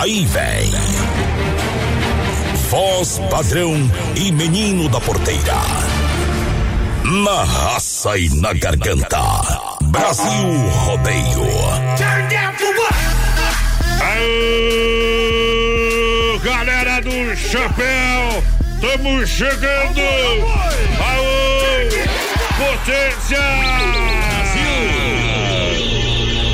Aí 0.00 0.24
vem. 0.26 0.70
Voz 2.70 3.20
padrão 3.28 3.74
e 4.14 4.30
menino 4.30 4.88
da 4.88 5.00
porteira. 5.00 5.56
Na 7.02 7.42
raça 7.42 8.16
e 8.16 8.28
na 8.36 8.52
garganta. 8.52 9.18
Brasil 9.82 10.68
Rodeio. 10.84 11.48
Aô, 14.70 16.38
galera 16.44 17.00
do 17.02 17.36
chapéu, 17.36 18.44
estamos 18.74 19.28
chegando. 19.28 20.00
Aô, 21.00 21.88
potência. 22.56 23.42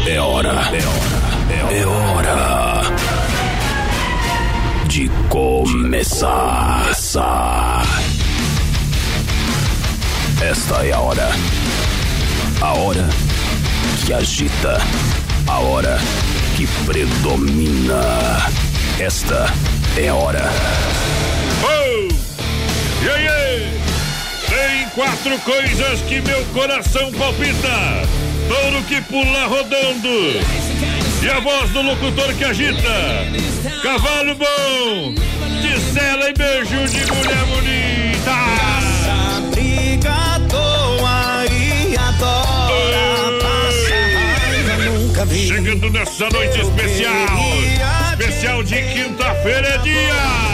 É 0.08 0.18
hora, 0.18 0.48
é 0.48 0.82
hora, 0.86 1.74
é 1.74 1.84
hora 1.84 2.63
de 4.94 5.10
começar. 5.28 6.92
Esta 10.40 10.86
é 10.86 10.92
a 10.92 11.00
hora. 11.00 11.28
A 12.60 12.74
hora 12.74 13.04
que 14.06 14.14
agita. 14.14 14.78
A 15.48 15.58
hora 15.58 15.98
que 16.56 16.68
predomina. 16.86 17.98
Esta 19.00 19.52
é 19.96 20.10
a 20.10 20.14
hora. 20.14 20.48
Oh, 21.64 22.08
e 23.04 23.08
aí? 23.08 23.80
Tem 24.48 24.88
quatro 24.90 25.36
coisas 25.40 26.02
que 26.02 26.20
meu 26.20 26.44
coração 26.52 27.10
palpita. 27.14 28.06
Touro 28.46 28.80
que 28.84 29.00
pula 29.00 29.46
rodando. 29.46 30.63
E 31.24 31.28
a 31.30 31.40
voz 31.40 31.70
do 31.70 31.80
locutor 31.80 32.34
que 32.34 32.44
agita. 32.44 32.76
Cavalo 33.82 34.34
bom. 34.34 35.14
De 35.62 35.80
cela 35.80 36.28
e 36.28 36.34
beijo 36.34 36.84
de 36.86 37.10
mulher 37.10 37.44
bonita. 37.46 38.34
briga 39.50 40.10
à 40.10 40.40
toa 40.50 41.46
e 41.50 41.96
adora 41.96 43.38
passa 43.40 43.94
raiva, 44.44 44.84
nunca 44.84 45.24
vi 45.24 45.48
Chegando 45.48 45.88
nessa 45.88 46.28
noite 46.28 46.60
especial. 46.60 47.38
Especial 48.20 48.62
de 48.62 48.82
quinta-feira 48.82 49.66
é 49.66 49.78
dia. 49.78 50.53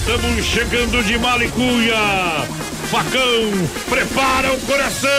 Estamos 0.00 0.44
chegando 0.46 1.04
de 1.04 1.18
Malicuia! 1.18 1.94
Facão, 2.90 3.68
prepara 3.88 4.52
o 4.52 4.60
coração! 4.60 5.10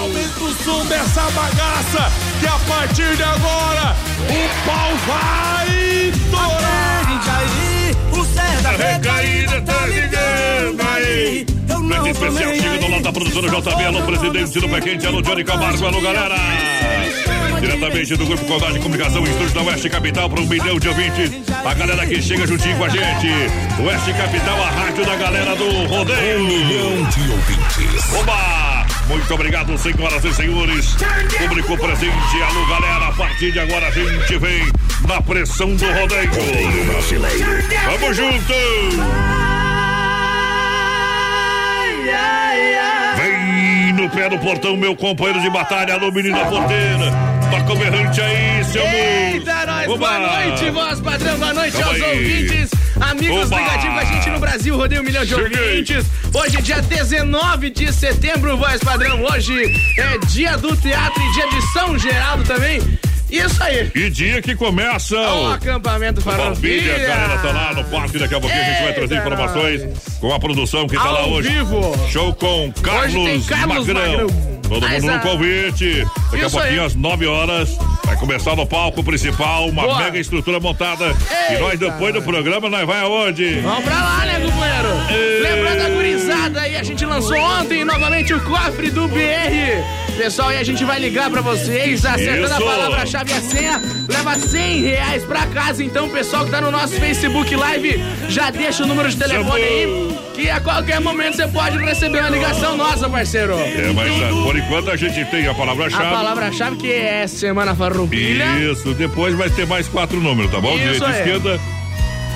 Aumenta 0.00 0.44
o 0.44 0.54
som 0.54 0.86
dessa 0.86 1.22
bagaça, 1.32 2.12
que 2.38 2.46
a 2.46 2.58
partir 2.72 3.16
de 3.16 3.22
agora 3.24 3.96
o 4.28 4.66
pau 4.66 4.96
vai 5.08 6.12
torar. 6.30 7.20
o 8.12 8.24
Zé 8.24 8.62
da 8.62 8.70
recaída 8.70 9.60
tá 9.62 9.86
ligando 9.86 10.80
aí. 10.94 11.46
Noite 11.82 12.10
especial 12.10 12.54
chega 12.54 12.78
do 12.78 12.88
lado 12.88 13.02
da 13.02 13.12
produtora 13.12 13.48
JB, 13.48 13.84
alô 13.84 14.02
presidente 14.02 14.60
do 14.60 14.68
Pé 14.68 14.80
Quente, 14.80 15.06
alô 15.06 15.22
Johnny 15.22 15.44
Camargo, 15.44 15.86
alô 15.86 16.00
galera! 16.00 16.36
Diretamente 17.60 18.16
do 18.16 18.24
Grupo 18.24 18.44
Condade 18.46 18.72
de 18.74 18.78
Comunicação, 18.80 19.22
Estúdio 19.22 19.54
da 19.54 19.62
Oeste 19.62 19.90
Capital, 19.90 20.30
para 20.30 20.40
um 20.40 20.46
milhão 20.46 20.80
de 20.80 20.88
ouvintes. 20.88 21.30
A 21.64 21.74
galera 21.74 22.06
que 22.06 22.22
chega 22.22 22.46
juntinho 22.46 22.76
com 22.78 22.84
a 22.84 22.88
gente. 22.88 23.28
Oeste 23.84 24.12
Capital, 24.14 24.62
a 24.62 24.70
rádio 24.70 25.04
da 25.04 25.16
galera 25.16 25.54
do 25.54 25.86
rodeio. 25.86 26.40
Um 26.40 26.46
milhão 26.46 27.04
de 27.10 27.30
ouvintes. 27.30 28.14
Oba! 28.14 28.86
Muito 29.08 29.34
obrigado, 29.34 29.76
senhoras 29.76 30.24
e 30.24 30.32
senhores. 30.32 30.96
Público 31.36 31.76
presente, 31.76 32.42
alô 32.42 32.66
galera. 32.66 33.08
A 33.08 33.12
partir 33.12 33.52
de 33.52 33.58
agora 33.58 33.88
a 33.88 33.90
gente 33.90 34.38
vem 34.38 34.72
na 35.06 35.20
pressão 35.20 35.74
do 35.74 35.84
rodeio. 35.84 36.30
Rodeio 36.30 36.84
brasileiro. 36.86 37.64
Vamos 37.84 38.16
junto! 38.16 38.54
Vem 43.16 43.92
no 43.92 44.08
pé 44.08 44.30
do 44.30 44.38
portão, 44.38 44.76
meu 44.76 44.96
companheiro 44.96 45.40
de 45.42 45.50
batalha, 45.50 45.94
alô 45.94 46.10
menino 46.10 46.38
da 46.38 46.46
porteira. 46.46 47.29
Toca 47.50 47.72
o 47.72 47.76
berrante 47.76 48.20
aí, 48.20 48.64
seu 48.64 48.82
Eita, 48.82 49.66
nós, 49.66 49.86
boa 49.86 50.18
noite, 50.18 50.70
voz 50.70 51.00
padrão, 51.00 51.36
boa 51.38 51.52
noite 51.54 51.72
Tamo 51.76 51.90
aos 51.90 52.02
aí. 52.02 52.02
ouvintes, 52.18 52.70
amigos 53.00 53.46
Oba. 53.46 53.58
ligadinhos 53.60 53.94
com 53.94 54.00
a 54.00 54.04
gente 54.04 54.30
no 54.30 54.38
Brasil, 54.38 54.76
rodeio 54.76 55.00
um 55.02 55.04
milhão 55.04 55.24
de 55.24 55.34
Cheguei. 55.34 55.60
ouvintes. 55.70 56.06
Hoje, 56.32 56.62
dia 56.62 56.80
19 56.82 57.70
de 57.70 57.92
setembro, 57.92 58.56
voz 58.56 58.80
padrão. 58.82 59.22
Hoje 59.24 59.54
é 59.98 60.18
dia 60.28 60.56
do 60.56 60.76
teatro 60.76 61.20
e 61.22 61.32
dia 61.32 61.48
de 61.48 61.72
São 61.72 61.98
Geraldo 61.98 62.44
também. 62.44 62.80
Isso 63.30 63.62
aí. 63.62 63.90
E 63.94 64.10
dia 64.10 64.42
que 64.42 64.56
começa 64.56 65.16
O 65.16 65.48
o 65.50 65.52
acampamento 65.52 66.20
Farroupilha, 66.20 66.82
Farroupilha. 66.82 66.94
a 67.14 67.16
galera 67.16 67.38
tá 67.40 67.52
lá 67.52 67.74
no 67.74 67.84
parque, 67.84 68.18
daqui 68.18 68.34
a 68.34 68.40
pouquinho 68.40 68.60
a 68.62 68.64
gente 68.64 68.82
vai 68.82 68.92
trazer 68.92 69.14
Eita, 69.14 69.26
informações 69.26 69.82
com 70.20 70.34
a 70.34 70.40
produção 70.40 70.86
que 70.88 70.96
tá 70.96 71.10
lá 71.10 71.20
Ao 71.20 71.30
hoje. 71.30 71.48
vivo. 71.48 72.08
Show 72.10 72.34
com 72.34 72.72
Carlos, 72.82 73.12
tem 73.24 73.40
Carlos 73.42 73.86
Magrão. 73.86 74.12
Magrão. 74.26 74.49
Todo 74.70 74.86
Mas 74.86 75.02
mundo 75.02 75.10
no 75.10 75.16
a- 75.16 75.20
convite. 75.20 76.06
Daqui 76.30 76.44
a 76.44 76.48
pouquinho, 76.50 76.80
aí. 76.80 76.86
às 76.86 76.94
9 76.94 77.26
horas, 77.26 77.76
vai 78.04 78.16
começar 78.16 78.54
no 78.54 78.64
palco 78.64 79.02
principal, 79.02 79.68
uma 79.68 79.82
Boa. 79.82 79.98
mega 79.98 80.16
estrutura 80.16 80.60
montada. 80.60 81.06
E 81.50 81.58
nós, 81.58 81.72
Eita. 81.72 81.90
depois 81.90 82.14
do 82.14 82.22
programa, 82.22 82.70
nós 82.70 82.86
vai 82.86 83.00
aonde? 83.00 83.60
Vamos 83.62 83.82
pra 83.84 83.94
lá, 84.00 84.24
né, 84.26 84.38
companheiro? 84.38 85.42
Lembrando 85.42 85.82
aí, 86.58 86.76
a 86.76 86.82
gente 86.82 87.04
lançou 87.04 87.36
ontem 87.36 87.84
novamente 87.84 88.32
o 88.34 88.40
cofre 88.40 88.90
do 88.90 89.08
BR. 89.08 90.16
Pessoal, 90.16 90.48
aí 90.48 90.58
a 90.58 90.64
gente 90.64 90.84
vai 90.84 90.98
ligar 90.98 91.30
pra 91.30 91.40
vocês, 91.40 92.04
acertando 92.04 92.44
Isso. 92.44 92.54
a 92.54 92.60
palavra-chave 92.60 93.30
e 93.30 93.34
a 93.34 93.40
senha, 93.40 93.82
leva 94.08 94.34
100 94.38 94.82
reais 94.82 95.24
pra 95.24 95.46
casa. 95.46 95.82
Então, 95.82 96.08
pessoal 96.08 96.44
que 96.44 96.50
tá 96.50 96.60
no 96.60 96.70
nosso 96.70 96.94
Facebook 96.94 97.54
Live, 97.54 98.02
já 98.28 98.50
deixa 98.50 98.82
o 98.84 98.86
número 98.86 99.08
de 99.08 99.16
telefone 99.16 99.62
aí, 99.62 100.18
que 100.34 100.50
a 100.50 100.60
qualquer 100.60 101.00
momento 101.00 101.36
você 101.36 101.48
pode 101.48 101.78
receber 101.78 102.20
uma 102.20 102.30
ligação 102.30 102.76
nossa, 102.76 103.08
parceiro. 103.08 103.54
É, 103.54 103.92
mas 103.94 104.10
ah, 104.22 104.42
por 104.44 104.56
enquanto 104.56 104.90
a 104.90 104.96
gente 104.96 105.24
tem 105.30 105.46
a 105.46 105.52
A 105.52 105.54
palavra-chave. 105.54 106.10
palavra-chave 106.10 106.76
que 106.76 106.92
é 106.92 107.26
Semana 107.26 107.74
Farroupilha. 107.74 108.58
Isso, 108.58 108.92
depois 108.94 109.34
vai 109.34 109.48
ter 109.48 109.66
mais 109.66 109.88
quatro 109.88 110.20
números, 110.20 110.50
tá 110.50 110.60
bom? 110.60 110.74
Isso 110.74 110.82
Direita 110.84 111.06
e 111.06 111.18
esquerda. 111.18 111.60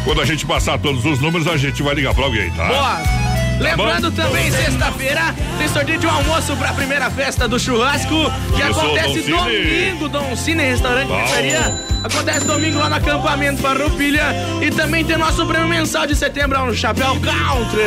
Quando 0.04 0.20
a 0.20 0.24
gente 0.24 0.44
passar 0.46 0.78
todos 0.78 1.04
os 1.04 1.18
números, 1.18 1.46
a 1.46 1.56
gente 1.56 1.82
vai 1.82 1.94
ligar 1.94 2.14
pra 2.14 2.24
alguém, 2.24 2.50
tá? 2.50 2.66
Boa. 2.66 3.23
Lembrando 3.60 4.10
também, 4.10 4.50
sexta-feira, 4.50 5.34
tem 5.58 5.68
sorteio 5.68 5.98
de 5.98 6.06
um 6.06 6.10
almoço 6.10 6.56
pra 6.56 6.72
primeira 6.72 7.10
festa 7.10 7.46
do 7.48 7.58
churrasco, 7.58 8.30
que 8.54 8.60
Isso, 8.60 8.80
acontece 8.80 9.22
Dom 9.22 9.44
domingo, 9.44 10.08
Dom 10.08 10.36
Cine 10.36 10.62
Restaurante 10.62 11.08
Bom. 11.08 11.22
Pizzaria. 11.22 11.74
Acontece 12.02 12.46
domingo 12.46 12.78
lá 12.78 12.90
no 12.90 12.96
acampamento 12.96 13.62
Farroupilha. 13.62 14.24
E 14.60 14.70
também 14.70 15.04
tem 15.04 15.16
nosso 15.16 15.46
prêmio 15.46 15.68
mensal 15.68 16.06
de 16.06 16.14
setembro, 16.14 16.58
é 16.58 16.62
um 16.62 16.74
chapéu 16.74 17.16
country. 17.20 17.82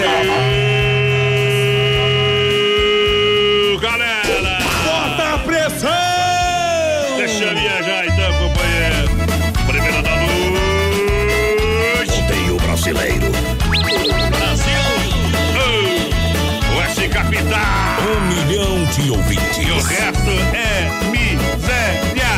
Galera! 3.79 4.57
Bota 4.85 5.33
a 5.33 5.37
pressão! 5.39 5.89
Deixa 7.17 7.53
viajar 7.53 8.05
então, 8.05 8.16
E 18.95 19.71
o 19.71 19.81
resto 19.81 20.31
é 20.53 20.89
miséria. 21.11 22.33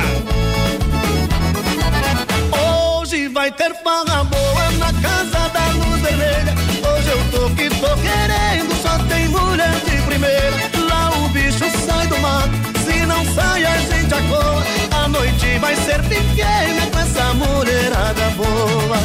Hoje 2.97 3.27
vai 3.29 3.51
ter 3.51 3.73
fala 3.83 4.23
boa 4.23 4.71
na 4.71 4.91
casa 4.93 5.49
da 5.49 5.67
luz 5.73 6.01
vermelha. 6.01 6.53
Hoje 6.83 7.09
eu 7.09 7.31
tô 7.31 7.49
que 7.55 7.69
tô 7.69 7.95
querendo, 7.97 8.75
só 8.81 8.97
tem 9.05 9.27
mulher 9.29 9.73
de 9.85 10.01
primeira. 10.01 10.69
Lá 10.89 11.11
o 11.11 11.29
bicho 11.29 11.65
sai 11.85 12.07
do 12.07 12.17
mato, 12.19 12.49
se 12.83 13.05
não 13.05 13.23
sai 13.33 13.65
a 13.65 13.77
gente 13.77 14.13
acorda. 14.13 14.67
A 14.91 15.07
noite 15.07 15.57
vai 15.59 15.75
ser 15.75 16.01
pequena 16.03 16.85
com 16.91 16.99
essa 16.99 17.33
mulherada 17.35 18.29
boa. 18.35 18.97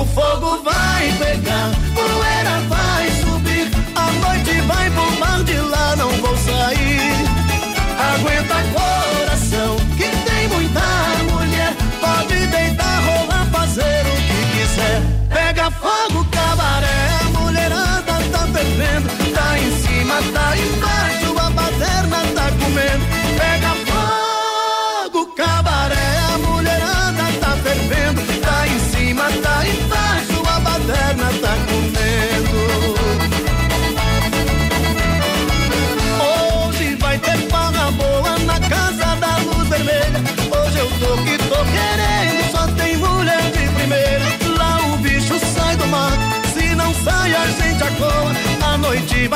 O 0.00 0.04
fogo 0.06 0.62
vai 0.62 1.12
pegar, 1.18 1.70
poeira 1.94 2.60
vai 2.68 3.10
suar. 3.22 3.33
Bombar 5.34 5.44
de 5.44 5.58
lá, 5.58 5.96
não 5.96 6.10
vou 6.10 6.36
sair. 6.36 7.26
Aguenta 7.98 8.54
coração, 8.72 9.76
que 9.96 10.08
tem 10.28 10.48
muita 10.48 10.80
mulher. 11.32 11.74
Pode 12.00 12.46
deitar, 12.46 13.02
rolar, 13.02 13.46
fazer 13.50 14.06
o 14.06 14.16
que 14.28 14.40
quiser. 14.52 15.02
Pega 15.32 15.70
fogo, 15.72 16.24
cabaré, 16.30 17.18
a 17.20 17.24
mulherada 17.38 18.14
tá 18.30 18.46
fervendo. 18.52 19.08
Tá 19.34 19.58
em 19.58 19.70
cima, 19.82 20.14
tá 20.32 20.56
embaixo, 20.56 21.23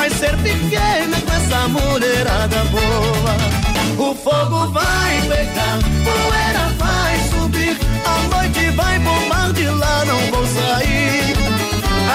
vai 0.09 0.17
ser 0.17 0.35
pequena 0.37 1.21
com 1.21 1.33
essa 1.33 1.67
mulherada 1.67 2.63
boa. 2.65 4.09
O 4.09 4.15
fogo 4.15 4.71
vai 4.71 5.21
pegar, 5.21 5.79
poeira 6.03 6.69
vai 6.77 7.19
subir. 7.29 7.77
A 8.05 8.35
noite 8.35 8.71
vai 8.71 8.99
bombar 8.99 9.53
de 9.53 9.65
lá, 9.69 10.05
não 10.05 10.19
vou 10.31 10.47
sair. 10.47 11.35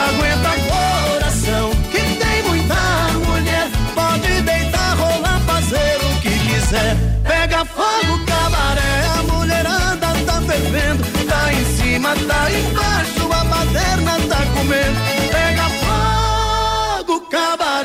Aguenta 0.06 0.52
coração, 0.69 1.70
que 1.91 2.00
tem 2.00 2.43
muita 2.49 2.75
mulher. 3.26 3.69
Pode 3.94 4.43
deitar, 4.43 4.97
rolar, 4.97 5.40
fazer 5.47 5.97
o 6.02 6.20
que 6.20 6.31
quiser. 6.31 6.97
Pega 7.23 7.64
fogo, 7.64 8.25
cabaré, 8.26 9.06
a 9.19 9.23
mulherada 9.23 10.06
tá 10.26 10.40
fervendo. 10.43 11.05
Tá 11.29 11.52
em 11.52 11.64
cima, 11.76 12.14
tá 12.26 12.50
embaixo, 12.50 13.32
a 13.32 13.44
baderna 13.44 14.19
tá 14.29 14.47
comendo. 14.55 15.00
Pega 15.31 15.69
fogo, 15.85 17.20
cabaré, 17.31 17.84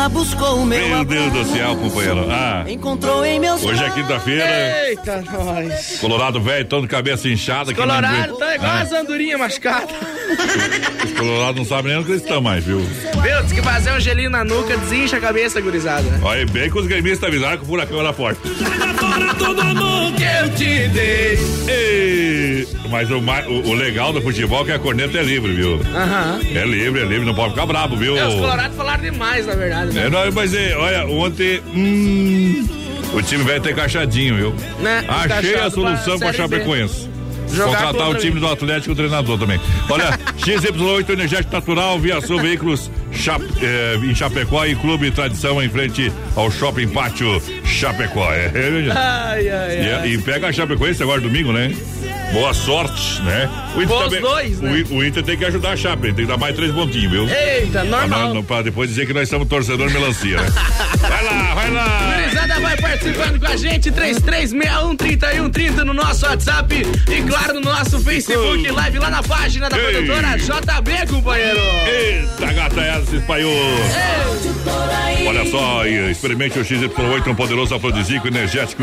Ela 0.00 0.08
buscou 0.08 0.62
o 0.62 0.64
meu 0.64 0.88
Meu 0.88 1.04
Deus 1.04 1.30
do 1.30 1.44
céu, 1.44 1.76
companheiro. 1.76 2.26
Ah, 2.30 2.64
Encontrou 2.66 3.22
em 3.22 3.38
meus 3.38 3.62
hoje 3.62 3.84
é 3.84 3.90
quinta-feira. 3.90 4.88
Eita, 4.88 5.22
nós. 5.30 5.98
Colorado 6.00 6.40
velho, 6.40 6.64
todo 6.64 6.82
de 6.84 6.88
cabeça 6.88 7.28
inchada. 7.28 7.74
que 7.74 7.78
não 7.78 7.86
Colorado 7.86 8.34
tá 8.38 8.54
igual 8.54 8.70
Ah, 8.70 8.80
as 8.80 8.92
andorinhas 8.92 9.38
machucadas. 9.38 9.90
Os 11.04 11.12
colorados 11.18 11.56
não 11.56 11.66
sabem 11.66 11.92
nem 11.92 12.00
onde 12.00 12.12
eles 12.12 12.22
estão 12.22 12.40
mais, 12.40 12.64
viu? 12.64 12.80
Viu? 12.80 13.42
Diz 13.42 13.52
que 13.52 13.60
fazer 13.60 13.92
um 13.92 14.00
gelinho 14.00 14.30
na 14.30 14.42
nuca 14.42 14.74
desincha 14.78 15.18
a 15.18 15.20
cabeça, 15.20 15.60
gurizada. 15.60 16.08
Olha 16.22 16.46
bem 16.46 16.70
que 16.70 16.78
os 16.78 16.86
gremistas 16.86 17.28
avisaram 17.28 17.58
que 17.58 17.64
o 17.64 17.66
furacão 17.66 18.00
era 18.00 18.14
forte. 18.14 18.40
Que 20.16 20.24
eu 20.24 20.54
te 20.54 20.88
dei. 20.88 21.38
Ei, 21.68 22.68
mas 22.90 23.10
o, 23.10 23.16
o- 23.18 23.68
o 23.70 23.74
legal 23.74 24.12
do 24.12 24.20
futebol 24.22 24.62
é 24.62 24.64
que 24.66 24.72
a 24.72 24.78
corneta 24.78 25.18
é 25.18 25.22
livre, 25.22 25.52
viu? 25.52 25.80
Aham. 25.94 26.40
É 26.54 26.64
livre, 26.64 27.00
é 27.02 27.04
livre, 27.04 27.26
não 27.26 27.34
pode 27.34 27.50
ficar 27.54 27.66
brabo, 27.66 27.96
viu? 27.96 28.16
É, 28.16 28.26
os 28.28 28.34
colorados 28.34 28.76
falaram 28.76 29.02
demais, 29.02 29.46
na 29.46 29.54
verdade. 29.54 29.92
Né? 29.92 30.06
É, 30.06 30.10
não, 30.10 30.30
mas 30.32 30.54
é, 30.54 30.76
olha, 30.76 31.06
ontem. 31.08 31.60
Hum, 31.74 32.68
o 33.12 33.22
time 33.22 33.42
vai 33.42 33.58
ter 33.60 33.74
caixadinho, 33.74 34.36
viu? 34.36 34.54
Né? 34.80 35.04
Achei 35.08 35.54
a 35.56 35.70
solução 35.70 36.18
pra 36.18 36.28
pra. 36.28 36.32
Chapecoense. 36.36 37.08
Jogar 37.52 37.78
Contratar 37.78 38.10
o 38.10 38.14
time 38.14 38.38
do 38.38 38.46
Atlético 38.46 38.92
o 38.92 38.94
treinador 38.96 39.36
também. 39.36 39.60
Olha, 39.88 40.16
XY8 40.38 41.10
Energético 41.10 41.52
Natural, 41.52 41.98
Viação 41.98 42.38
Veículos 42.38 42.88
Eh, 43.12 43.96
em 44.02 44.14
Chapecó 44.14 44.64
e 44.64 44.74
Clube 44.76 45.10
Tradição 45.10 45.62
em 45.62 45.68
frente 45.68 46.10
ao 46.36 46.50
Shopping 46.50 46.88
Pátio 46.88 47.42
Chapecó. 47.64 48.30
É, 48.32 48.46
é, 48.54 48.70
gente. 48.82 48.90
Ai, 48.96 49.48
ai, 49.48 49.82
E, 49.86 49.92
ai. 49.92 50.08
e 50.12 50.18
pega 50.18 50.48
a 50.48 50.52
Chapecoense 50.52 51.02
agora 51.02 51.20
domingo, 51.20 51.52
né? 51.52 51.74
Boa 52.32 52.54
sorte, 52.54 53.20
né? 53.22 53.50
O 53.74 53.80
os 53.80 54.20
dois, 54.20 54.58
o 54.60 54.62
né? 54.62 54.78
I- 54.78 54.86
O, 54.94 55.04
Inter 55.04 55.22
tem 55.24 55.36
que 55.36 55.44
ajudar 55.44 55.70
a 55.72 55.76
Chape, 55.76 56.12
tem 56.12 56.24
que 56.24 56.26
dar 56.26 56.36
mais 56.38 56.54
três 56.54 56.70
pontinhos, 56.72 57.10
viu? 57.10 57.28
Eita, 57.28 57.80
Pra, 57.80 57.84
normal. 57.84 58.34
não- 58.34 58.44
pra 58.44 58.62
depois 58.62 58.88
dizer 58.88 59.04
que 59.06 59.12
nós 59.12 59.28
somos 59.28 59.48
torcedor 59.48 59.90
melancia, 59.90 60.40
né? 60.40 60.48
Vai 61.00 61.24
lá, 61.24 61.54
vai 61.54 61.70
lá! 61.72 62.14
Gurizada 62.22 62.60
vai 62.60 62.76
participando 62.76 63.40
com 63.40 63.46
a 63.46 63.56
gente, 63.56 63.90
33613130 63.90 65.84
no 65.84 65.92
nosso 65.92 66.24
WhatsApp 66.24 66.74
e 67.10 67.22
claro 67.22 67.54
no 67.54 67.60
nosso 67.62 67.98
Facebook 68.00 68.70
Live 68.70 68.98
lá 69.00 69.10
na 69.10 69.22
página 69.24 69.68
da 69.68 69.76
Ei. 69.76 69.82
produtora 69.92 70.36
JB, 70.38 71.06
companheiro. 71.08 71.60
Eita, 71.86 72.52
gata 72.52 72.80
essa, 72.80 72.99
se 73.06 73.16
espalhou! 73.16 73.52
Olha 75.26 75.44
só, 75.50 75.86
experimente 75.86 76.58
o 76.58 76.64
XY8, 76.64 77.28
um 77.28 77.34
poderoso 77.34 77.74
afrodisíaco 77.74 78.26
energético 78.26 78.82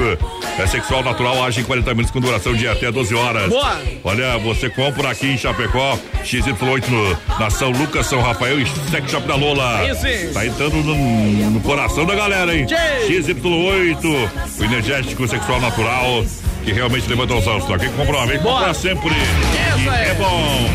é 0.58 0.68
sexual 0.68 1.04
natural, 1.04 1.44
age 1.44 1.62
em 1.62 1.64
40 1.64 1.90
minutos 1.92 2.12
com 2.12 2.20
duração 2.20 2.54
de 2.54 2.68
até 2.68 2.92
12 2.92 3.14
horas. 3.16 3.50
Boa. 3.50 3.82
Olha, 4.04 4.38
você 4.38 4.70
compra 4.70 5.12
aqui 5.12 5.28
em 5.28 5.38
Chapecó, 5.38 5.98
XY8 6.24 6.88
no, 6.88 7.18
na 7.40 7.50
São 7.50 7.70
Lucas, 7.72 8.06
São 8.06 8.22
Rafael 8.22 8.60
e 8.60 8.66
Sex 8.90 9.10
Shop 9.10 9.28
da 9.28 9.36
Lola. 9.36 9.88
Isso. 9.90 10.34
Tá 10.34 10.46
entrando 10.46 10.76
no, 10.78 11.50
no 11.52 11.60
coração 11.62 12.06
da 12.06 12.16
galera, 12.16 12.56
hein? 12.56 12.66
Tchê. 12.66 12.76
XY8, 13.08 14.30
o 14.60 14.64
energético 14.64 15.28
sexual 15.28 15.60
natural. 15.60 16.24
Que 16.68 16.74
realmente 16.74 17.08
levanta 17.08 17.34
os 17.34 17.48
altos. 17.48 17.66
Quem 17.78 17.90
vez, 18.28 18.42
Boa. 18.42 18.58
compra 18.58 18.74
sempre. 18.74 19.08
É 19.10 20.14
bom. 20.16 20.70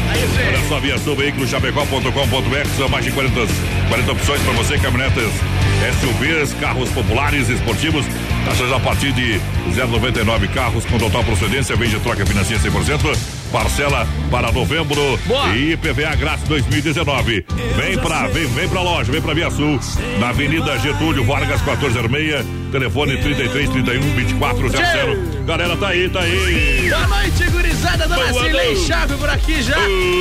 Olha 0.49 0.67
só, 0.67 0.81
via 0.81 0.97
sul, 0.97 1.15
veículo 1.15 1.47
chapecó.com.br, 1.47 2.69
são 2.79 2.89
mais 2.89 3.05
de 3.05 3.13
40, 3.13 3.35
40 3.91 4.13
opções 4.13 4.41
para 4.41 4.53
você, 4.55 4.79
caminhonetas 4.79 5.31
SUVs, 6.01 6.55
carros 6.55 6.89
populares, 6.89 7.51
esportivos, 7.51 8.07
taxas 8.47 8.73
a 8.73 8.81
partir 8.81 9.13
de 9.13 9.39
0,99 9.75 10.49
carros 10.55 10.87
com 10.87 10.97
total 10.97 11.23
procedência, 11.25 11.77
vende 11.77 12.01
troca 12.01 12.25
financia 12.25 12.59
100%, 12.59 13.42
parcela 13.53 14.09
para 14.31 14.51
novembro 14.51 15.19
Boa. 15.27 15.55
e 15.55 15.77
PVA 15.77 16.15
grátis 16.17 16.49
2019. 16.49 17.45
Vem 17.77 17.99
pra, 17.99 18.27
vem, 18.29 18.47
vem 18.47 18.69
pra 18.69 18.81
loja, 18.81 19.13
vem 19.13 19.21
pra 19.21 19.35
Via 19.35 19.51
Sul, 19.51 19.79
na 20.19 20.31
Avenida 20.31 20.79
Getúlio 20.79 21.25
Vargas 21.25 21.61
1406, 21.61 22.45
telefone 22.73 23.19
33 23.19 23.69
31 23.71 24.01
24 24.15 24.69
00. 24.71 25.45
Galera, 25.45 25.77
tá 25.77 25.89
aí, 25.89 26.09
tá 26.09 26.21
aí. 26.21 26.89
Boa 26.89 27.07
noite, 27.09 27.45
gurizada. 27.51 28.09
Dona 28.09 28.33
noite. 28.33 28.81
Chave 28.87 29.15
por 29.17 29.29
aqui 29.29 29.63
já. 29.63 29.77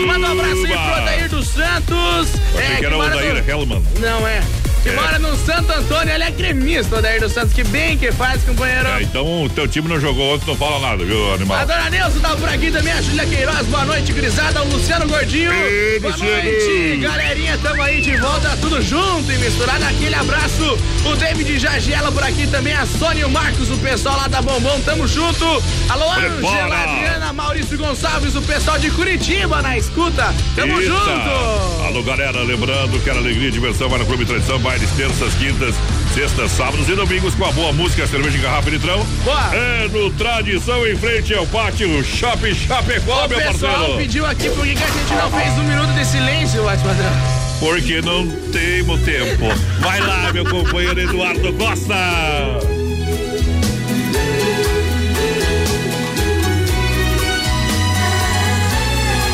Manda 0.05 0.27
um 0.27 0.31
abraço 0.33 0.65
aí 0.65 0.73
pro 0.73 1.01
Odair 1.01 1.29
dos 1.29 1.47
Santos. 1.47 2.27
Achei 2.57 2.75
que 2.77 2.85
era 2.85 2.95
o 2.95 2.99
mora 2.99 3.15
Daíra 3.15 3.41
no- 3.41 3.49
Hellman. 3.49 3.83
Não 3.99 4.27
é. 4.27 4.41
Que 4.83 4.89
É. 4.89 4.93
mora 4.93 5.19
no 5.19 5.35
Santo 5.37 5.71
Antônio. 5.71 6.13
Ele 6.13 6.23
é 6.23 6.31
gremista, 6.31 6.97
Odair 6.97 7.21
dos 7.21 7.31
Santos. 7.33 7.53
Que 7.53 7.63
bem 7.65 7.97
que 7.97 8.11
faz, 8.11 8.43
companheiro. 8.43 8.87
É, 8.87 9.03
então 9.03 9.43
o 9.43 9.49
teu 9.49 9.67
time 9.67 9.87
não 9.87 9.99
jogou 9.99 10.33
ontem, 10.33 10.45
não 10.47 10.55
fala 10.55 10.79
nada, 10.79 11.03
viu, 11.05 11.33
animal? 11.33 11.57
A 11.59 11.65
dona 11.65 11.91
tá 12.21 12.35
por 12.35 12.49
aqui 12.49 12.71
também, 12.71 12.91
a 12.93 13.01
Júlia 13.01 13.25
Queiroz, 13.25 13.65
boa 13.67 13.85
noite, 13.85 14.11
grisada, 14.13 14.61
o 14.63 14.67
Luciano 14.69 15.07
Gordinho. 15.07 15.51
Ei, 15.53 15.99
boa 15.99 16.13
Luciano. 16.13 16.43
noite, 16.43 16.97
galerinha, 17.01 17.57
tamo 17.61 17.81
aí 17.81 18.01
de 18.01 18.15
volta, 18.17 18.57
tudo 18.59 18.81
junto 18.81 19.31
e 19.31 19.37
misturado. 19.37 19.83
Aquele 19.85 20.15
abraço, 20.15 20.77
o 21.05 21.15
David 21.15 21.59
Jagiela 21.59 22.11
por 22.11 22.23
aqui 22.23 22.47
também, 22.47 22.73
a 22.73 22.85
Sônia 22.85 23.21
e 23.21 23.25
o 23.25 23.29
Marcos, 23.29 23.69
o 23.69 23.77
pessoal 23.77 24.17
lá 24.17 24.27
da 24.27 24.41
Bombom, 24.41 24.79
tamo 24.81 25.07
junto. 25.07 25.45
Alô. 25.89 26.11
Angela, 26.11 26.75
Adriana, 26.83 27.33
Maurício 27.33 27.77
Gonçalves, 27.77 28.35
o 28.35 28.41
pessoal 28.41 28.77
de 28.79 28.89
Curitiba 28.91 29.61
na 29.61 29.77
escuta, 29.77 30.33
tamo 30.55 30.79
Eita. 30.79 30.91
junto. 30.91 31.83
Alô, 31.85 32.03
galera, 32.03 32.41
lembrando 32.43 32.99
que 33.01 33.09
era 33.09 33.19
alegria 33.19 33.47
e 33.49 33.51
diversão 33.51 33.89
vai 33.89 33.99
no 33.99 34.05
Clube 34.05 34.25
Tradição, 34.25 34.59
bailes 34.71 34.89
terças, 34.91 35.33
quintas, 35.33 35.75
sextas, 36.13 36.49
sábados 36.51 36.87
e 36.87 36.95
domingos 36.95 37.35
com 37.35 37.43
a 37.43 37.51
boa 37.51 37.73
música, 37.73 38.07
cerveja 38.07 38.37
em 38.37 38.41
garrafa 38.41 38.69
e 38.69 38.71
litrão. 38.71 39.05
Boa. 39.25 39.53
É 39.53 39.89
no 39.89 40.09
Tradição 40.11 40.87
em 40.87 40.95
frente 40.95 41.33
ao 41.33 41.45
pátio 41.47 42.01
Shopping 42.01 42.55
Chapecó, 42.55 43.25
O 43.25 43.27
meu 43.27 43.37
pessoal 43.37 43.73
parceiro. 43.73 43.97
pediu 43.97 44.25
aqui 44.25 44.49
por 44.49 44.65
que 44.65 44.71
a 44.71 44.87
gente 44.87 45.13
não 45.13 45.29
fez 45.29 45.57
um 45.57 45.63
minuto 45.63 45.93
de 45.93 46.05
silêncio, 46.05 46.63
Padrão. 46.63 47.11
Porque 47.59 48.01
não 48.01 48.25
temos 48.53 49.01
tempo. 49.01 49.45
Vai 49.81 49.99
lá, 49.99 50.31
meu 50.31 50.45
companheiro 50.45 51.01
Eduardo 51.01 51.51
Costa. 51.53 51.93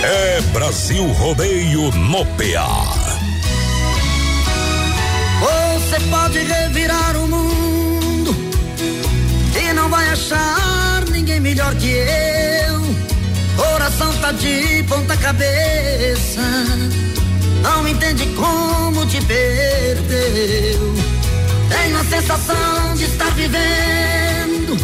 É 0.03 0.41
Brasil 0.51 1.06
Rodeio 1.12 1.91
no 1.91 2.25
PA. 2.25 2.97
Você 5.88 6.01
pode 6.10 6.39
revirar 6.39 7.15
o 7.15 7.27
mundo 7.29 8.36
e 9.58 9.72
não 9.72 9.88
vai 9.89 10.10
achar 10.10 11.06
ninguém 11.10 11.39
melhor 11.39 11.74
que 11.75 11.88
eu. 11.88 12.82
Coração 13.56 14.12
tá 14.17 14.34
de 14.34 14.84
ponta 14.84 15.15
cabeça, 15.15 16.41
não 17.63 17.88
entende 17.88 18.25
como 18.36 19.06
te 19.06 19.22
perdeu. 19.24 20.94
Tenho 21.70 21.98
a 21.98 22.03
sensação 22.03 22.94
de 22.98 23.06
estar 23.06 23.32
vivendo 23.32 24.77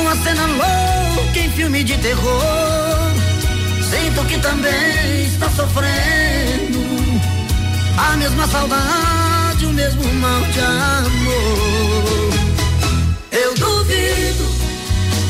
uma 0.00 0.16
cena 0.24 0.46
louca 0.46 1.38
em 1.38 1.50
filme 1.50 1.84
de 1.84 1.98
terror. 1.98 3.12
Sinto 3.90 4.24
que 4.26 4.38
também 4.38 5.26
está 5.26 5.50
sofrendo 5.50 6.80
a 7.98 8.16
mesma 8.16 8.46
saudade, 8.48 9.11
mesmo 9.72 10.04
mal 10.14 10.40
de 10.52 10.60
amor. 10.60 12.32
Eu 13.30 13.54
duvido 13.54 14.44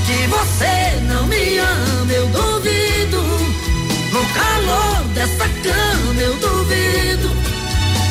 que 0.06 0.26
você 0.26 1.00
não 1.06 1.26
me 1.26 1.58
ama, 1.58 2.12
eu 2.12 2.26
duvido. 2.28 3.22
No 4.12 4.24
calor 4.34 5.04
dessa 5.14 5.48
cama, 5.48 6.20
eu 6.20 6.34
duvido. 6.36 7.30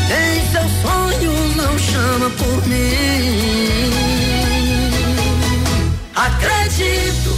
Em 0.09 0.51
seus 0.51 0.71
sonhos 0.81 1.55
não 1.55 1.77
chama 1.77 2.29
por 2.31 2.67
mim. 2.67 3.91
Acredito 6.15 7.37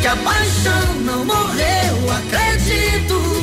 que 0.00 0.06
a 0.06 0.16
paixão 0.16 0.94
não 1.04 1.24
morreu, 1.24 2.10
acredito. 2.10 3.42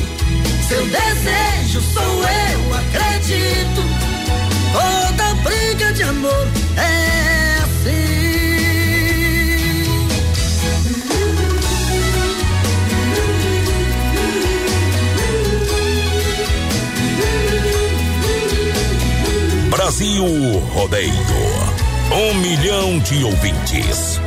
Seu 0.68 0.84
desejo 0.86 1.80
sou 1.92 2.22
eu, 2.22 2.74
acredito. 2.76 4.09
Toda 4.72 5.34
briga 5.42 5.92
de 5.92 6.02
amor 6.02 6.48
é 6.76 7.58
assim. 7.62 8.10
Brasil 19.70 20.24
Rodeio. 20.72 21.12
Um 22.12 22.34
milhão 22.34 22.98
de 23.00 23.24
ouvintes. 23.24 24.20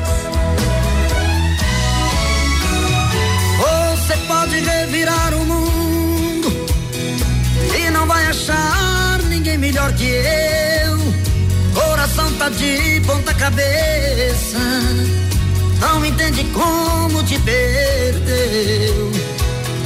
Você 3.59 4.17
pode 4.27 4.59
revirar 4.59 5.33
o 5.33 5.45
mundo 5.45 6.49
e 7.77 7.89
não 7.89 8.05
vai 8.07 8.25
achar 8.27 8.72
melhor 9.63 9.93
que 9.93 10.03
eu. 10.03 10.97
Coração 11.73 12.29
tá 12.33 12.49
de 12.49 13.01
ponta 13.07 13.33
cabeça, 13.33 14.59
não 15.79 16.05
entende 16.05 16.43
como 16.53 17.23
te 17.23 17.39
perdeu. 17.39 19.11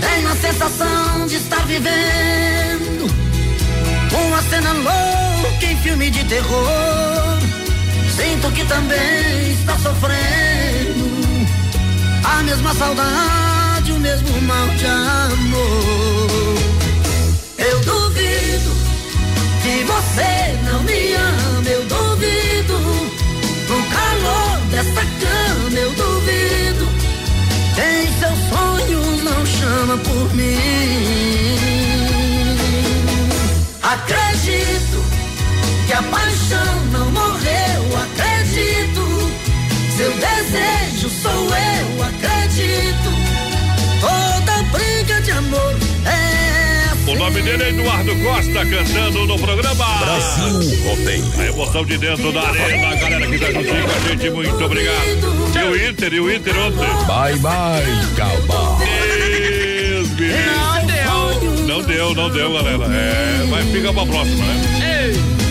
Tenho 0.02 0.30
a 0.30 0.36
sensação 0.36 1.28
de 1.28 1.36
estar 1.36 1.64
vivendo 1.68 3.08
uma 4.28 4.42
cena 4.50 4.74
louca 4.74 5.66
em 5.66 5.78
filme 5.78 6.10
de 6.10 6.24
terror. 6.24 7.38
Sinto 8.18 8.52
que 8.54 8.66
também 8.66 9.52
está 9.54 9.78
sofrendo 9.78 11.08
a 12.24 12.42
mesma 12.42 12.74
saudade, 12.74 13.92
o 13.92 14.00
mesmo 14.00 14.42
mal 14.42 14.68
de 14.70 14.86
amor. 14.88 16.28
Eu 17.60 17.80
duvido 17.82 18.07
você 19.98 20.60
não 20.64 20.84
me 20.84 21.14
ama, 21.14 21.70
eu 21.70 21.84
duvido. 21.86 22.78
No 23.68 23.84
calor 23.90 24.60
dessa 24.70 25.02
cama, 25.22 25.78
eu 25.78 25.92
duvido. 25.94 26.88
Em 27.78 28.20
seus 28.20 28.40
sonhos 28.50 29.24
não 29.24 29.46
chama 29.46 29.98
por 29.98 30.36
mim. 30.36 30.58
Acredito 33.82 35.04
que 35.88 35.94
a 35.94 36.04
paixão 36.04 36.86
não 36.92 37.12
morreu, 37.12 37.82
acredito. 38.06 39.04
Seu 39.96 40.12
desejo 40.12 41.10
sou 41.10 41.32
eu, 41.32 42.04
acredito. 42.04 43.10
Toda 44.00 44.64
briga 44.78 45.22
de 45.22 45.32
amor 45.32 45.87
nome 47.28 47.42
dele 47.42 47.64
é 47.64 47.70
Eduardo 47.70 48.16
Costa, 48.24 48.66
cantando 48.66 49.26
no 49.26 49.38
programa. 49.38 49.86
Brasil 50.00 50.80
Rodeio. 50.88 51.26
A 51.38 51.46
emoção 51.46 51.86
de 51.86 51.98
dentro 51.98 52.32
da 52.32 52.42
arena, 52.42 52.88
a 52.88 52.96
galera 52.96 53.28
que 53.28 53.38
tá 53.38 53.48
com 53.52 53.60
a 53.60 54.10
gente, 54.10 54.30
muito 54.30 54.64
obrigado. 54.64 55.08
E 55.54 55.64
o 55.64 55.90
Inter, 55.90 56.14
e 56.14 56.20
o 56.22 56.34
Inter 56.34 56.58
ontem. 56.58 56.88
Bye, 57.06 57.38
bye, 57.40 57.84
calma. 58.16 58.78
Deus. 60.16 61.68
Não 61.68 61.82
deu, 61.82 62.16
não 62.16 62.30
deu, 62.30 62.54
galera. 62.54 62.86
É, 62.86 63.46
mas 63.50 63.66
fica 63.72 63.92
pra 63.92 64.06
próxima, 64.06 64.46
né? 64.46 64.77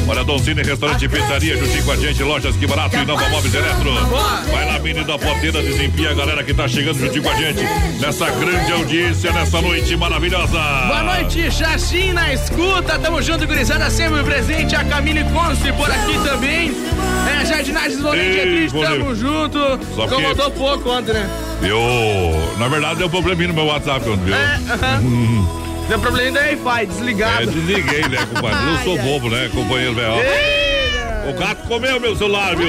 Olha, 0.08 0.22
Donzini, 0.22 0.62
restaurante 0.62 1.04
e 1.04 1.08
pizzaria, 1.08 1.56
juntinho 1.56 1.84
com 1.84 1.90
a 1.90 1.96
gente, 1.96 2.22
lojas 2.22 2.54
que 2.56 2.64
barato 2.66 2.96
e 2.96 3.04
Nova 3.04 3.28
Móveis 3.28 3.52
Eletro. 3.52 3.92
Vai 4.52 4.64
lá, 4.64 4.78
menino 4.78 5.04
da 5.04 5.18
porteira, 5.18 5.60
desempia 5.60 6.10
a 6.10 6.14
galera 6.14 6.44
que 6.44 6.54
tá 6.54 6.68
chegando 6.68 6.98
juntinho 7.00 7.25
com 7.25 7.30
a 7.30 7.34
gente 7.34 7.60
nessa 8.00 8.30
grande 8.30 8.72
audiência, 8.72 9.32
nessa 9.32 9.60
noite 9.60 9.96
maravilhosa. 9.96 10.58
Boa 10.86 11.02
noite, 11.02 11.50
Xaxim 11.50 12.12
na 12.12 12.32
escuta. 12.32 12.98
Tamo 13.00 13.20
junto, 13.20 13.46
gurizada, 13.48 13.90
sempre 13.90 14.22
presente. 14.22 14.76
A 14.76 14.84
Camille 14.84 15.25
Conce 15.25 15.72
por 15.72 15.90
aqui 15.90 16.18
também. 16.25 16.72
É, 17.40 17.44
Jardinagens 17.44 18.00
Valente. 18.00 18.72
tamo 18.72 19.14
junto. 19.14 19.58
Só 19.96 20.06
que- 20.06 20.14
Incomodou 20.14 20.50
pouco 20.52 20.88
ontem, 20.90 21.14
né? 21.14 21.28
Eu, 21.62 22.56
na 22.58 22.68
verdade, 22.68 22.96
deu 22.98 23.08
um 23.08 23.10
probleminha 23.10 23.48
no 23.48 23.54
meu 23.54 23.64
WhatsApp, 23.64 24.04
viu? 24.25 24.34
É, 24.34 24.60
aham. 25.87 25.88
Deu 25.88 25.99
problema 25.99 26.38
Wi-Fi, 26.40 26.83
É, 26.83 26.87
desligado. 26.87 27.47
desliguei, 27.50 28.02
né, 28.09 28.19
compadre? 28.33 28.66
Não 28.66 28.78
sou 28.85 28.99
bobo, 28.99 29.31
né, 29.31 29.50
companheiro 29.55 29.95
velho? 29.95 31.31
O 31.31 31.33
gato 31.35 31.66
comeu 31.66 31.99
meu 32.00 32.14
celular, 32.16 32.55
viu? 32.57 32.69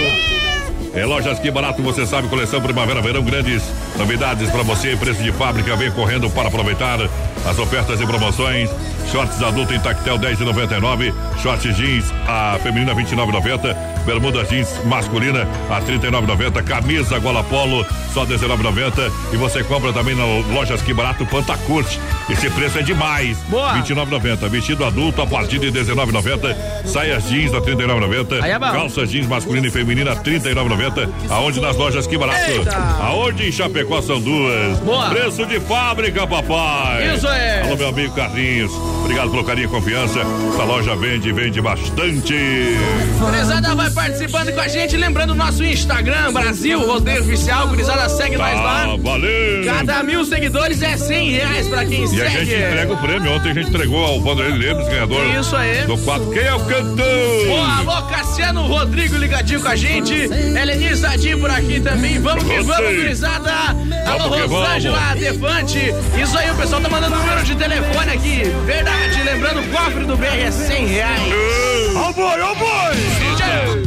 É 0.96 1.06
Lojas 1.06 1.38
Que 1.38 1.52
Barato, 1.52 1.84
você 1.84 2.08
sabe, 2.08 2.28
coleção 2.28 2.60
Primavera 2.60 3.02
Verão, 3.04 3.22
grandes 3.22 3.62
novidades 3.98 4.50
para 4.50 4.64
você, 4.64 4.96
preço 4.96 5.22
de 5.22 5.32
fábrica, 5.32 5.76
vem 5.76 5.92
correndo 5.92 6.28
para 6.30 6.48
aproveitar 6.48 6.98
as 7.46 7.60
ofertas 7.60 8.02
e 8.02 8.06
promoções. 8.06 8.70
Shorts 9.12 9.42
adulto 9.44 9.74
em 9.76 9.80
tactel 9.80 10.18
10,99, 10.18 11.14
shorts 11.42 11.76
jeans 11.76 12.06
a 12.28 12.58
feminina 12.64 12.96
29,90, 12.96 13.76
bermuda 14.08 14.46
jeans 14.46 14.80
masculina 14.86 15.46
a 15.70 15.82
39,90, 15.82 16.64
camisa 16.64 17.20
gola 17.20 17.44
polo 17.44 17.86
só 18.14 18.26
19,90 18.26 19.12
e 19.34 19.38
você 19.38 19.64
compra 19.66 19.92
também 19.92 20.16
na 20.16 20.24
lojas 20.54 20.82
que 20.82 20.94
barato 20.94 21.26
Pantacurte. 21.26 22.00
Esse 22.30 22.50
preço 22.50 22.80
é 22.80 22.82
demais. 22.82 23.38
Boa. 23.50 23.74
29,90. 23.74 24.50
Vestido 24.50 24.86
adulto 24.86 25.22
a 25.22 25.28
partir 25.28 25.60
de 25.60 25.72
19,90. 25.72 26.56
Saias 26.86 27.28
jeans 27.28 27.54
a 27.54 27.62
39,90. 27.62 28.42
Aí 28.42 28.52
é 28.52 28.58
bom. 28.58 28.72
Calça 28.72 29.06
jeans 29.06 29.28
masculina 29.28 29.68
e 29.68 29.70
feminina 29.70 30.14
a 30.14 30.16
39,90. 30.16 31.10
Aonde 31.30 31.60
nas 31.60 31.76
lojas 31.76 32.08
que 32.08 32.18
barato? 32.18 32.50
Eita. 32.50 32.76
Aonde 33.02 33.50
em 33.50 33.52
Chapecó 33.52 34.02
são 34.02 34.20
duas. 34.22 34.80
Boa. 34.80 35.10
Preço 35.10 35.46
de 35.46 35.60
fábrica, 35.60 36.26
papai. 36.26 37.14
Isso 37.14 37.28
é. 37.28 37.64
Alô, 37.64 37.76
meu 37.76 37.90
amigo 37.90 38.16
Carlinhos. 38.16 38.72
Obrigado 39.02 39.30
pelo 39.32 39.44
carinho 39.44 39.66
e 39.66 39.70
confiança. 39.70 40.20
Essa 40.54 40.64
loja 40.64 40.96
vende, 40.96 41.32
vende 41.34 41.62
bastante. 41.62 42.36
Vai 43.76 43.92
participando 43.98 44.54
com 44.54 44.62
a 44.62 44.68
gente, 44.68 44.96
lembrando 44.96 45.32
o 45.32 45.36
nosso 45.36 45.64
Instagram, 45.64 46.32
Brasil 46.32 46.80
Rodeio 46.86 47.22
Oficial. 47.22 47.68
Gurizada, 47.68 48.08
segue 48.08 48.38
nós 48.38 48.54
lá. 48.56 48.82
Tá 48.86 48.96
valendo. 49.02 49.66
Cada 49.66 50.04
mil 50.04 50.24
seguidores 50.24 50.84
é 50.84 50.96
100 50.96 51.32
reais 51.32 51.68
pra 51.68 51.84
quem 51.84 52.04
E 52.04 52.08
segue. 52.08 52.22
a 52.22 52.30
gente 52.30 52.54
entrega 52.54 52.94
o 52.94 52.98
prêmio. 52.98 53.32
Ontem 53.34 53.50
a 53.50 53.54
gente 53.56 53.70
entregou 53.70 54.06
ao 54.06 54.22
Vanderlei 54.22 54.68
Lemos, 54.68 54.88
ganhador. 54.88 55.26
Isso 55.40 55.56
aí. 55.56 55.84
Do 55.86 55.98
quadro. 55.98 56.32
Quem 56.32 56.44
é 56.44 56.54
o 56.54 56.60
cantor? 56.60 57.48
Boa, 57.48 57.78
alô, 57.80 58.02
Cassiano 58.04 58.68
Rodrigo 58.68 59.18
ligadinho 59.18 59.62
com 59.62 59.68
a 59.68 59.76
gente. 59.76 60.14
Eleni 60.14 60.88
por 61.40 61.50
aqui 61.50 61.80
também. 61.80 62.20
Vamos 62.20 62.44
que 62.44 62.60
vamos, 62.62 62.96
gurizada. 62.96 63.52
Alô, 64.06 64.28
Rosângela 64.28 65.16
Defante. 65.16 65.80
Isso 66.22 66.38
aí, 66.38 66.52
o 66.52 66.56
pessoal 66.56 66.82
tá 66.82 66.90
mandando 66.90 67.16
número 67.16 67.44
de 67.44 67.56
telefone 67.56 68.12
aqui. 68.12 68.44
Verdade, 68.66 69.24
lembrando, 69.24 69.60
o 69.62 69.68
cofre 69.70 70.06
do 70.06 70.16
BR 70.16 70.26
é 70.46 70.52
100 70.52 70.86
reais. 70.86 71.34
Ó 71.96 72.12
boi! 72.14 72.38
Por 72.58 73.44
aí, 73.44 73.87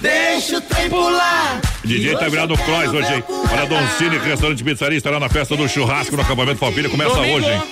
deixa 0.00 0.58
o 0.58 0.60
trem 0.60 0.88
pular. 0.88 1.60
DJ 1.84 2.16
tá 2.16 2.28
virado 2.28 2.56
Cross 2.56 2.92
hoje, 2.92 3.14
hein? 3.14 3.24
Olha, 3.50 3.66
Don 3.66 3.86
Cine, 3.98 4.18
restaurante 4.18 4.62
pizzaria, 4.62 4.96
estará 4.98 5.18
na 5.20 5.28
festa 5.28 5.56
do 5.56 5.68
churrasco 5.68 6.16
no 6.16 6.22
acampamento 6.22 6.58
Família. 6.58 6.88
Começa 6.90 7.14
Domingo. 7.14 7.36
hoje, 7.36 7.50
hein? 7.50 7.62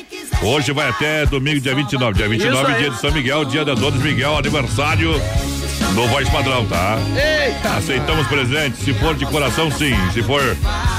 Hoje 0.43 0.73
vai 0.73 0.89
até 0.89 1.27
domingo, 1.27 1.61
dia 1.61 1.75
29. 1.75 2.15
Dia 2.15 2.29
29, 2.29 2.63
Isso 2.63 2.73
aí. 2.73 2.81
dia 2.83 2.91
de 2.91 3.01
São 3.01 3.13
Miguel, 3.13 3.45
dia 3.45 3.65
da 3.65 3.75
Dona 3.75 3.97
Miguel, 3.99 4.37
aniversário 4.37 5.13
do 5.95 6.07
Voz 6.09 6.29
Padrão, 6.29 6.65
tá? 6.67 6.97
Eita. 7.17 7.71
Aceitamos 7.77 8.27
presentes, 8.29 8.81
se 8.85 8.93
for 8.95 9.15
de 9.15 9.27
coração, 9.27 9.71
sim. 9.71 9.95
Se 10.13 10.23
for, 10.23 10.41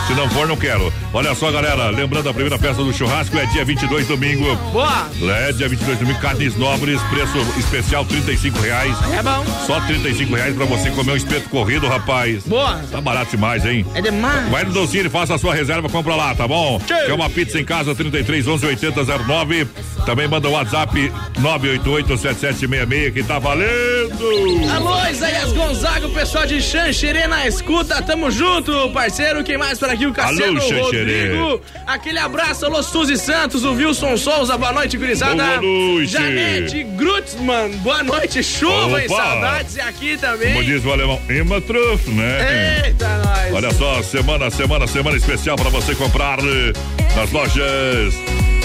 se 0.09 0.15
não 0.15 0.27
for, 0.27 0.47
não 0.47 0.57
quero. 0.57 0.91
Olha 1.13 1.35
só, 1.35 1.51
galera, 1.51 1.91
lembrando 1.91 2.27
a 2.29 2.33
primeira 2.33 2.57
festa 2.57 2.83
do 2.83 2.91
churrasco 2.91 3.37
é 3.37 3.45
dia 3.45 3.63
22, 3.63 4.07
domingo. 4.07 4.55
Boa. 4.71 5.07
É, 5.21 5.51
dia 5.51 5.69
22 5.69 5.99
domingo, 5.99 6.19
carnes 6.19 6.55
nobres, 6.55 6.99
preço 7.03 7.37
especial, 7.59 8.03
35 8.03 8.59
reais. 8.59 8.95
É 9.13 9.21
bom. 9.21 9.45
Só 9.67 9.79
35 9.81 10.35
reais 10.35 10.55
pra 10.55 10.65
você 10.65 10.89
comer 10.89 11.11
um 11.11 11.15
espeto 11.15 11.47
corrido, 11.49 11.87
rapaz. 11.87 12.43
Boa. 12.43 12.81
Tá 12.89 12.99
barato 12.99 13.29
demais, 13.31 13.63
hein? 13.65 13.85
É 13.93 14.01
demais. 14.01 14.49
Vai 14.49 14.63
no 14.63 14.73
Docine, 14.73 15.09
faça 15.09 15.35
a 15.35 15.37
sua 15.37 15.53
reserva, 15.53 15.87
compra 15.87 16.15
lá, 16.15 16.33
tá 16.33 16.47
bom? 16.47 16.79
Quer 16.87 17.13
uma 17.13 17.29
pizza 17.29 17.59
em 17.59 17.65
casa, 17.65 17.93
33 17.93 18.47
11 18.47 18.65
80 18.65 19.05
09. 19.05 19.67
Também 20.07 20.27
manda 20.27 20.49
o 20.49 20.53
WhatsApp 20.53 21.11
988 21.37 22.17
7766 22.17 23.13
que 23.13 23.23
tá 23.23 23.37
valendo. 23.37 24.69
Alô, 24.75 25.07
Isaías 25.07 25.53
Gonzaga, 25.53 26.07
o 26.07 26.11
pessoal 26.11 26.47
de 26.47 26.59
Xanxerê 26.59 27.27
na 27.27 27.47
escuta, 27.47 28.01
tamo 28.01 28.31
junto, 28.31 28.89
parceiro. 28.89 29.43
Quem 29.43 29.57
mais 29.57 29.77
por 29.77 29.87
aqui? 29.87 29.98
O 30.05 30.13
Cassiano 30.13 30.59
Alô. 30.61 30.83
Rodrigo. 30.83 31.61
Aquele 31.85 32.19
abraço, 32.19 32.65
alô, 32.65 32.81
Suzy 32.81 33.17
Santos, 33.17 33.63
o 33.63 33.73
Wilson 33.73 34.17
Souza, 34.17 34.57
boa 34.57 34.71
noite, 34.71 34.97
gurizada. 34.97 35.35
Boa 35.35 35.61
noite. 35.61 36.11
Janete 36.11 36.83
Grutzmann, 36.83 37.69
boa 37.77 38.03
noite, 38.03 38.43
chuva 38.43 39.01
e 39.01 39.05
Opa. 39.07 39.15
saudades 39.15 39.75
e 39.75 39.81
aqui 39.81 40.17
também. 40.17 40.53
Como 40.53 40.63
diz 40.63 40.85
o 40.85 40.91
alemão, 40.91 41.21
Emma 41.29 41.61
Truff, 41.61 42.09
né? 42.09 42.85
Eita, 42.87 43.07
nós. 43.17 43.53
Olha 43.53 43.71
só, 43.73 44.01
semana, 44.03 44.49
semana, 44.49 44.87
semana 44.87 45.17
especial 45.17 45.55
para 45.55 45.69
você 45.69 45.95
comprar 45.95 46.39
eh, 46.39 46.73
nas 47.15 47.31
lojas 47.31 48.13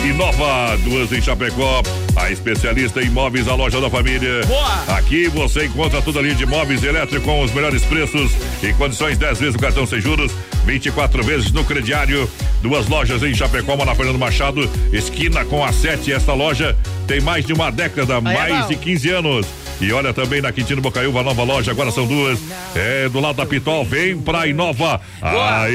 Inova, 0.04 0.76
duas 0.84 1.10
em 1.12 1.22
Chapecó, 1.22 1.82
a 2.14 2.30
especialista 2.30 3.00
em 3.00 3.06
imóveis, 3.06 3.48
a 3.48 3.54
loja 3.54 3.80
da 3.80 3.88
família. 3.88 4.44
Boa. 4.46 4.98
Aqui 4.98 5.28
você 5.28 5.64
encontra 5.64 6.02
toda 6.02 6.18
a 6.18 6.22
linha 6.22 6.34
de 6.34 6.42
imóveis 6.42 6.84
elétricos 6.84 7.24
com 7.24 7.42
os 7.42 7.50
melhores 7.52 7.82
preços 7.84 8.30
e 8.62 8.70
condições 8.74 9.16
10 9.16 9.40
vezes 9.40 9.54
o 9.54 9.58
cartão 9.58 9.86
sem 9.86 10.02
juros, 10.02 10.30
24 10.66 11.22
vezes 11.22 11.50
no 11.52 11.64
crediário. 11.64 12.28
Duas 12.60 12.86
lojas 12.86 13.22
em 13.22 13.34
Chapecó, 13.34 13.74
uma 13.74 13.86
na 13.86 13.94
Fernando 13.94 14.18
Machado, 14.18 14.70
esquina 14.92 15.42
com 15.46 15.64
a 15.64 15.72
7. 15.72 16.12
Esta 16.12 16.34
loja 16.34 16.76
tem 17.06 17.22
mais 17.22 17.46
de 17.46 17.54
uma 17.54 17.70
década, 17.70 18.14
é 18.14 18.20
mais 18.20 18.60
bom. 18.62 18.68
de 18.68 18.76
15 18.76 19.10
anos. 19.10 19.63
E 19.80 19.92
olha 19.92 20.14
também 20.14 20.40
na 20.40 20.52
Quintino 20.52 20.80
Bocaiúva, 20.80 21.22
nova 21.22 21.42
loja, 21.42 21.72
agora 21.72 21.90
são 21.90 22.06
duas. 22.06 22.38
É 22.74 23.08
do 23.08 23.20
lado 23.20 23.36
da 23.36 23.46
Pitol, 23.46 23.84
vem 23.84 24.16
pra 24.16 24.46
Inova. 24.46 25.00
A 25.20 25.68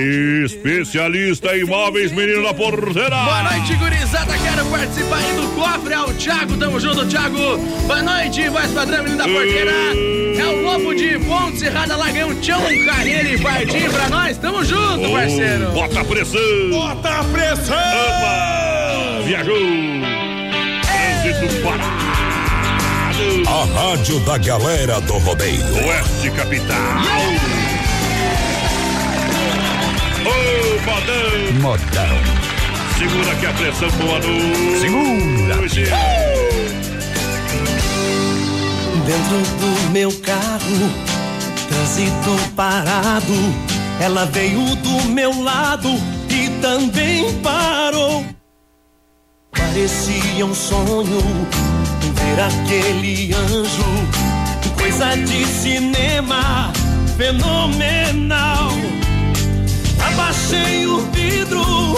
especialista 0.45 1.55
em 1.55 1.62
imóveis, 1.62 2.12
menino 2.12 2.43
da 2.43 2.53
porteira. 2.53 3.09
Boa 3.09 3.43
noite, 3.43 3.75
gurizada. 3.75 4.33
Quero 4.38 4.65
participar 4.67 5.17
aí 5.17 5.35
do 5.35 5.47
cofre. 5.55 5.93
É 5.93 5.99
o 5.99 6.13
Thiago, 6.13 6.57
tamo 6.57 6.79
junto, 6.79 7.05
Thiago. 7.05 7.57
Boa 7.85 8.01
noite, 8.01 8.49
voz 8.49 8.71
padrão, 8.71 9.03
menino 9.03 9.17
da 9.17 9.25
porteira. 9.25 9.71
É 10.39 10.45
o 10.45 10.62
Lobo 10.63 10.95
de 10.95 11.19
Ponte 11.19 11.59
Serrada, 11.59 11.97
Lagão, 11.97 12.33
Tião 12.35 12.62
Carreira 12.85 13.29
e 13.29 13.38
Pardinho 13.38 13.91
pra 13.91 14.09
nós. 14.09 14.38
Tamo 14.38 14.63
junto, 14.63 15.12
parceiro. 15.12 15.71
Bota 15.71 15.99
a 15.99 16.05
pressão. 16.05 16.69
Bota 16.71 17.09
a 17.09 17.23
pressão! 17.25 17.75
Opa! 17.75 19.21
Viajou. 19.25 19.57
Trânsito 21.21 21.62
parado. 21.62 22.08
A 23.49 23.65
rádio 23.65 24.19
da 24.19 24.38
galera 24.38 25.01
do 25.01 25.17
rodeio. 25.17 25.65
Oeste 25.73 26.29
Capital. 26.35 26.77
Ô, 30.23 30.79
modão. 30.85 31.59
Modão. 31.59 32.39
Segura 32.99 33.31
aqui 33.31 33.45
a 33.47 33.53
pressão, 33.53 33.89
boa 33.97 34.19
noite. 34.19 34.79
Segura. 34.79 35.55
Dentro 39.07 39.38
do 39.57 39.89
meu 39.89 40.12
carro, 40.19 40.91
trânsito 41.67 42.53
parado. 42.55 43.33
Ela 43.99 44.25
veio 44.25 44.75
do 44.75 45.09
meu 45.09 45.41
lado 45.41 45.89
e 46.29 46.49
também 46.62 47.33
parou. 47.41 48.23
Parecia 49.51 50.45
um 50.45 50.53
sonho 50.53 51.47
ver 52.29 52.41
aquele 52.41 53.33
anjo, 53.33 53.85
coisa 54.77 55.15
de 55.15 55.45
cinema 55.45 56.71
fenomenal. 57.17 58.71
Abaixei 59.99 60.85
o 60.85 60.99
vidro, 61.11 61.95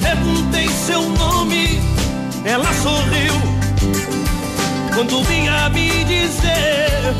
perguntei 0.00 0.68
seu 0.68 1.02
nome, 1.10 1.80
ela 2.44 2.72
sorriu. 2.74 3.34
Quando 4.94 5.22
vinha 5.24 5.68
me 5.70 6.04
dizer 6.04 7.14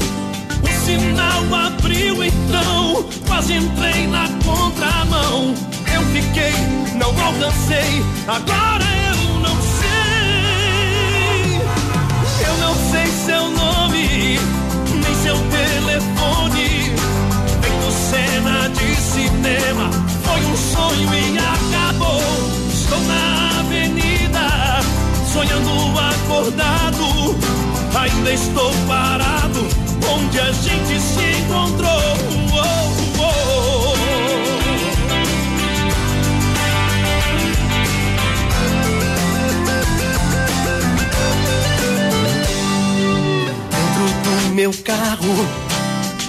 o 0.63 0.85
sinal 0.85 1.67
abriu 1.67 2.25
então 2.25 3.05
quase 3.27 3.55
entrei 3.55 4.07
na 4.09 4.29
contramão. 4.45 5.55
Eu 5.95 6.03
fiquei 6.13 6.53
não 6.97 7.09
alcancei 7.25 8.05
agora 8.29 8.85
eu 9.07 9.10
seu 13.31 13.49
nome 13.51 14.41
nem 15.03 15.15
seu 15.23 15.37
telefone. 15.37 16.93
Feito 17.63 17.93
cena 18.11 18.69
de 18.71 18.97
cinema 18.97 19.89
foi 20.25 20.41
um 20.47 20.57
sonho 20.57 21.09
e 21.15 21.39
acabou. 21.39 22.23
Estou 22.73 23.01
na 23.05 23.61
avenida 23.61 24.81
sonhando 25.33 25.71
acordado. 26.13 27.37
Ainda 28.01 28.33
estou 28.33 28.73
parado 28.89 29.61
onde 30.13 30.41
a 30.41 30.53
gente 30.53 31.01
se 31.01 31.43
encontrou. 31.43 32.17
Oh. 32.53 33.00
Meu 44.61 44.73
carro 44.85 45.49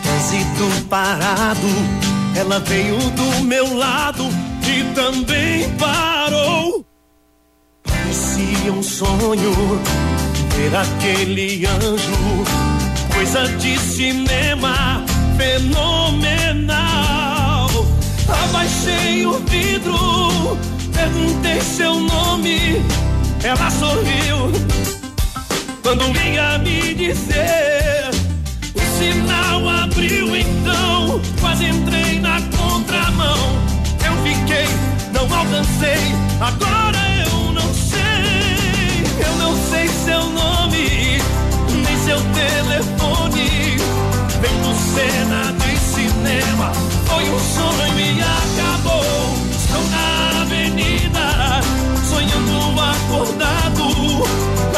trânsito 0.02 0.88
parado 0.88 1.68
ela 2.34 2.62
veio 2.62 2.98
do 2.98 3.44
meu 3.44 3.76
lado 3.76 4.24
e 4.66 4.84
também 4.96 5.70
parou 5.72 6.86
Parecia 7.84 8.72
um 8.72 8.82
sonho 8.82 9.82
ver 10.56 10.74
aquele 10.78 11.66
anjo, 11.66 12.46
coisa 13.14 13.50
de 13.58 13.78
cinema 13.78 15.04
fenomenal. 15.38 16.70
Abaixei 18.30 19.26
o 19.26 19.40
vidro, 19.40 20.58
perguntei 20.94 21.60
seu 21.60 21.96
nome, 21.96 22.82
ela 23.44 23.70
sorriu. 23.72 24.52
Quando 25.84 26.14
vinha 26.14 26.58
me 26.60 26.94
dizer, 26.94 27.91
sinal 29.02 29.68
abriu 29.68 30.36
então, 30.36 31.20
quase 31.40 31.66
entrei 31.66 32.20
na 32.20 32.40
contramão. 32.56 33.40
Eu 34.06 34.14
fiquei, 34.24 34.68
não 35.12 35.24
alcancei, 35.24 36.14
agora 36.40 37.00
eu 37.26 37.52
não 37.52 37.74
sei. 37.74 39.04
Eu 39.26 39.36
não 39.38 39.56
sei 39.70 39.88
seu 39.88 40.24
nome, 40.30 41.18
nem 41.84 41.98
seu 42.06 42.20
telefone. 42.42 43.78
Vendo 44.40 44.72
cena 44.94 45.52
de 45.54 45.78
cinema, 45.80 46.72
foi 47.08 47.24
um 47.28 47.40
sonho 47.40 48.00
e 48.00 48.22
acabou. 48.22 49.34
Estou 49.50 49.84
na 49.90 50.42
avenida, 50.42 51.62
sonhando 52.08 52.80
acordado. 52.80 53.82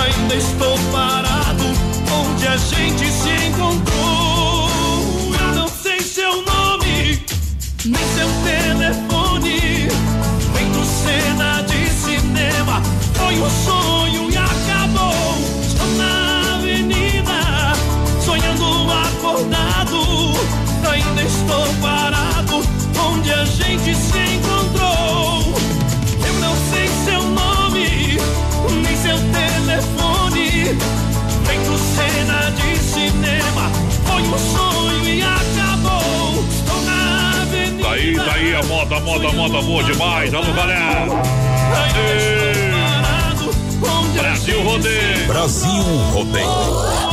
Ainda 0.02 0.36
estou 0.36 0.78
parado, 0.94 1.66
onde 2.22 2.48
a 2.48 2.56
gente 2.56 3.12
se 3.12 3.48
encontrou. 3.48 4.13
Nem 7.86 8.04
seu 8.16 8.28
telefone. 8.44 9.88
Vendo 10.54 10.86
cena 10.86 11.62
de 11.64 11.90
cinema, 11.90 12.82
foi 13.14 13.40
um 13.40 13.50
sonho 13.50 14.32
e 14.32 14.38
acabou. 14.38 15.38
Estou 15.62 15.88
na 15.98 16.56
avenida, 16.56 17.74
sonhando 18.24 18.92
acordado. 18.92 20.34
Ainda 20.90 21.24
estou 21.24 21.68
parado, 21.82 22.64
onde 23.12 23.34
a 23.34 23.46
gente 23.46 23.96
se 23.96 24.13
moda, 39.04 39.32
moda, 39.34 39.62
boa 39.62 39.84
demais. 39.84 40.34
Alô, 40.34 40.54
galera. 40.54 41.08
Brasil 44.14 44.64
Rodeio. 44.64 45.28
Brasil 45.28 45.84
Rodeio. 46.14 47.13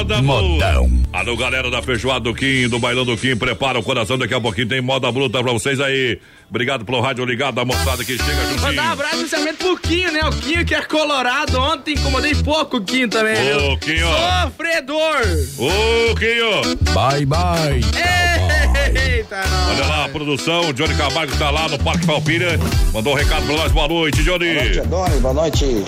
Moda, 0.00 0.22
Modão. 0.22 0.88
Mu. 0.88 1.02
Alô, 1.12 1.36
galera 1.36 1.70
da 1.70 1.82
Feijoada 1.82 2.20
do 2.20 2.34
Kim, 2.34 2.68
do 2.68 2.78
Bailão 2.78 3.04
do 3.04 3.18
Kim, 3.18 3.36
prepara 3.36 3.78
o 3.78 3.82
coração, 3.82 4.16
daqui 4.16 4.32
a 4.32 4.40
pouquinho 4.40 4.66
tem 4.66 4.80
moda 4.80 5.12
bruta 5.12 5.42
pra 5.42 5.52
vocês 5.52 5.78
aí. 5.78 6.18
Obrigado 6.48 6.86
pelo 6.86 7.02
rádio 7.02 7.22
ligado, 7.26 7.60
a 7.60 7.66
moçada 7.66 8.02
que 8.02 8.16
chega 8.16 8.32
Mandar 8.34 8.54
um 8.54 8.58
juntinho. 8.58 8.82
abraço 8.82 9.16
especialmente 9.16 9.56
pro 9.58 9.76
Quinho, 9.76 10.10
né? 10.10 10.20
O 10.24 10.30
Quinho 10.32 10.64
que 10.64 10.74
é 10.74 10.80
colorado. 10.82 11.60
Ontem 11.60 11.94
incomodei 11.94 12.34
pouco 12.36 12.78
o 12.78 12.80
Quinho 12.82 13.08
também. 13.08 13.34
Ô, 13.54 13.58
viu? 13.60 13.78
Quinho. 13.78 14.06
Sofredor. 14.06 15.20
Ô, 15.58 16.14
Quinho. 16.16 16.76
Bye, 16.94 17.26
bye. 17.26 17.80
Eita, 19.16 19.36
nós. 19.36 19.68
Olha 19.76 19.86
lá 19.86 20.04
a 20.06 20.08
produção, 20.08 20.70
o 20.70 20.72
Johnny 20.72 20.94
Camargo 20.94 21.36
tá 21.36 21.50
lá 21.50 21.68
no 21.68 21.78
Parque 21.78 22.06
Palpira. 22.06 22.58
Mandou 22.94 23.12
um 23.12 23.16
recado 23.16 23.44
pra 23.44 23.54
nós, 23.56 23.70
boa 23.72 23.86
noite, 23.86 24.22
Boa 24.22 24.38
noite, 24.38 24.72
Johnny. 24.72 24.86
Boa 25.20 25.34
noite, 25.34 25.84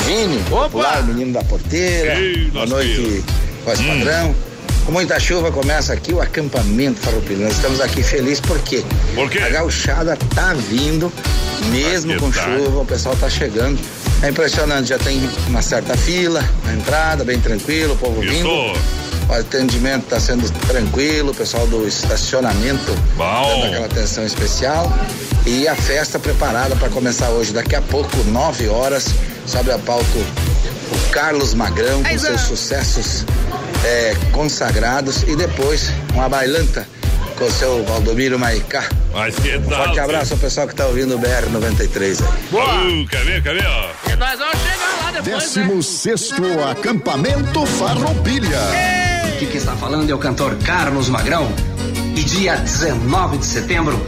Vini. 0.00 0.38
Opa! 0.50 0.62
Popular, 0.64 1.02
menino 1.04 1.32
da 1.32 1.42
porteira. 1.44 2.14
Ei, 2.18 2.50
Boa 2.50 2.66
noite, 2.66 2.94
filho. 2.94 3.24
voz 3.64 3.80
padrão. 3.80 4.34
Com 4.84 4.92
muita 4.92 5.18
chuva 5.18 5.50
começa 5.50 5.92
aqui 5.92 6.12
o 6.14 6.20
acampamento 6.20 7.00
farroupilha. 7.00 7.44
Nós 7.46 7.54
estamos 7.56 7.80
aqui 7.80 8.02
felizes 8.04 8.40
porque 8.40 8.84
Por 9.16 9.28
quê? 9.28 9.38
a 9.40 9.48
gauchada 9.48 10.16
tá 10.34 10.54
vindo, 10.54 11.12
mesmo 11.72 12.12
Ah, 12.12 12.14
que 12.14 12.20
com 12.20 12.30
tá. 12.30 12.44
chuva, 12.44 12.80
o 12.82 12.84
pessoal 12.86 13.16
tá 13.16 13.28
chegando. 13.28 13.78
É 14.22 14.30
impressionante, 14.30 14.88
já 14.88 14.98
tem 14.98 15.20
uma 15.48 15.60
certa 15.60 15.96
fila 15.96 16.42
na 16.64 16.74
entrada, 16.74 17.24
bem 17.24 17.40
tranquilo, 17.40 17.94
o 17.94 17.96
povo 17.96 18.20
vindo. 18.20 18.48
O 19.28 19.32
atendimento 19.32 20.04
está 20.04 20.20
sendo 20.20 20.48
tranquilo, 20.66 21.32
o 21.32 21.34
pessoal 21.34 21.66
do 21.66 21.86
estacionamento 21.86 22.92
Bom. 23.16 23.48
dando 23.48 23.66
aquela 23.66 23.86
atenção 23.86 24.24
especial. 24.24 24.92
E 25.44 25.66
a 25.66 25.74
festa 25.74 26.18
preparada 26.18 26.76
para 26.76 26.88
começar 26.88 27.30
hoje, 27.30 27.52
daqui 27.52 27.74
a 27.74 27.82
pouco, 27.82 28.16
9 28.24 28.68
horas, 28.68 29.06
sobe 29.46 29.70
a 29.70 29.78
palco 29.78 30.18
o 30.18 31.10
Carlos 31.10 31.54
Magrão 31.54 32.02
com 32.02 32.18
seus 32.18 32.42
sucessos 32.42 33.24
é, 33.84 34.14
consagrados 34.32 35.22
e 35.22 35.34
depois 35.34 35.90
uma 36.14 36.28
bailanta 36.28 36.86
com 37.36 37.44
o 37.44 37.50
seu 37.50 37.84
Valdomiro 37.84 38.38
Maicá. 38.38 38.84
Mas 39.12 39.34
que 39.36 39.58
tal? 39.58 39.84
Forte 39.84 40.00
abraço 40.00 40.34
ao 40.34 40.38
pessoal 40.38 40.66
que 40.66 40.72
está 40.72 40.86
ouvindo 40.86 41.16
o 41.16 41.18
BR-93 41.18 42.22
aí. 42.22 43.02
Uh, 43.02 43.08
quer 43.08 43.24
ver, 43.24 43.42
quer 43.42 43.54
ver, 43.54 43.66
ó? 43.66 44.10
E 44.10 44.16
nós 44.16 44.38
vamos 44.38 44.58
chegar 44.58 45.02
lá 45.02 45.10
depois, 45.10 45.26
né? 45.26 45.62
Décimo 45.62 45.82
sexto 45.82 46.62
acampamento 46.62 47.66
Farroupilha. 47.66 49.15
Aqui 49.36 49.44
quem 49.44 49.58
está 49.58 49.72
falando 49.72 50.08
é 50.08 50.14
o 50.14 50.18
cantor 50.18 50.56
Carlos 50.64 51.10
Magrão. 51.10 51.46
E 52.16 52.22
dia 52.22 52.56
19 52.56 53.36
de 53.36 53.44
setembro, 53.44 54.00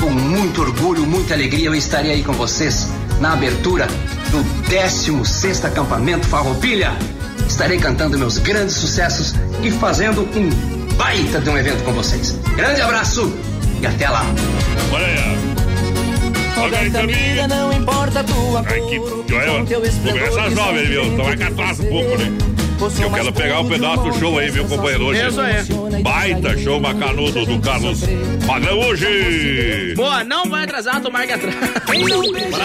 com 0.00 0.10
muito 0.10 0.60
orgulho, 0.60 1.06
muita 1.06 1.34
alegria, 1.34 1.66
eu 1.66 1.74
estarei 1.76 2.10
aí 2.10 2.24
com 2.24 2.32
vocês 2.32 2.88
na 3.20 3.34
abertura 3.34 3.86
do 4.32 4.42
16 4.68 5.64
acampamento 5.64 6.26
Farroupilha. 6.26 6.90
Estarei 7.48 7.78
cantando 7.78 8.18
meus 8.18 8.38
grandes 8.38 8.74
sucessos 8.74 9.36
e 9.62 9.70
fazendo 9.70 10.22
um 10.22 10.50
baita 10.96 11.40
de 11.40 11.48
um 11.48 11.56
evento 11.56 11.84
com 11.84 11.92
vocês. 11.92 12.36
Grande 12.56 12.80
abraço 12.80 13.32
e 13.80 13.86
até 13.86 14.08
lá. 14.08 14.24
Olha 14.92 15.06
aí, 16.76 16.86
aí, 16.86 16.90
também. 16.90 17.46
não 17.46 17.72
importa 17.72 18.18
a 18.18 18.24
tua 18.24 18.64
Ai, 18.66 18.80
que. 18.80 18.98
Olha, 18.98 19.64
começa 19.64 20.42
às 20.42 20.54
nove, 20.54 20.84
viu? 20.86 21.04
Então 21.04 21.24
vai 21.24 21.36
que 21.36 21.42
atrasa 21.44 21.84
um 21.84 21.86
pouco, 21.86 22.18
né? 22.18 22.55
Eu 23.00 23.10
quero 23.10 23.32
pegar 23.32 23.60
um 23.60 23.68
pedaço 23.68 24.02
do 24.02 24.12
show 24.18 24.38
aí, 24.38 24.52
meu 24.52 24.66
companheiro, 24.66 25.06
hoje. 25.06 25.26
Isso 25.26 25.40
aí. 25.40 26.02
Baita 26.02 26.58
show 26.58 26.78
macanudo 26.78 27.46
do 27.46 27.58
Carlos 27.60 28.00
Magrão 28.46 28.78
hoje. 28.80 29.94
Boa, 29.96 30.22
não 30.22 30.44
vai 30.44 30.64
atrasar, 30.64 31.00
tomar 31.00 31.26
que 31.26 31.32
atrasa. 31.32 31.56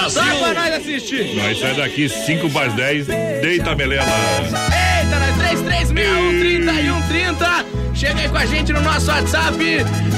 Só 0.09 0.21
pra 0.21 0.53
nós 0.53 0.73
assistir. 0.75 1.33
Nós 1.35 1.57
saímos 1.59 1.77
daqui 1.77 2.09
5 2.09 2.49
mais 2.49 2.73
10, 2.73 3.07
deita 3.07 3.71
a 3.71 3.75
melena. 3.75 4.03
Eita, 4.03 5.19
nós 5.19 5.37
33613130. 5.61 7.65
Chega 7.93 8.19
aí 8.21 8.29
com 8.29 8.37
a 8.37 8.45
gente 8.45 8.73
no 8.73 8.81
nosso 8.81 9.07
WhatsApp. 9.11 9.57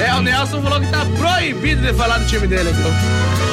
É, 0.00 0.14
o 0.14 0.22
Nelson 0.22 0.62
falou 0.62 0.80
que 0.80 0.86
tá 0.88 1.04
proibido 1.18 1.82
de 1.82 1.92
falar 1.92 2.18
do 2.18 2.26
time 2.26 2.46
dele, 2.46 2.70
viu? 2.72 2.86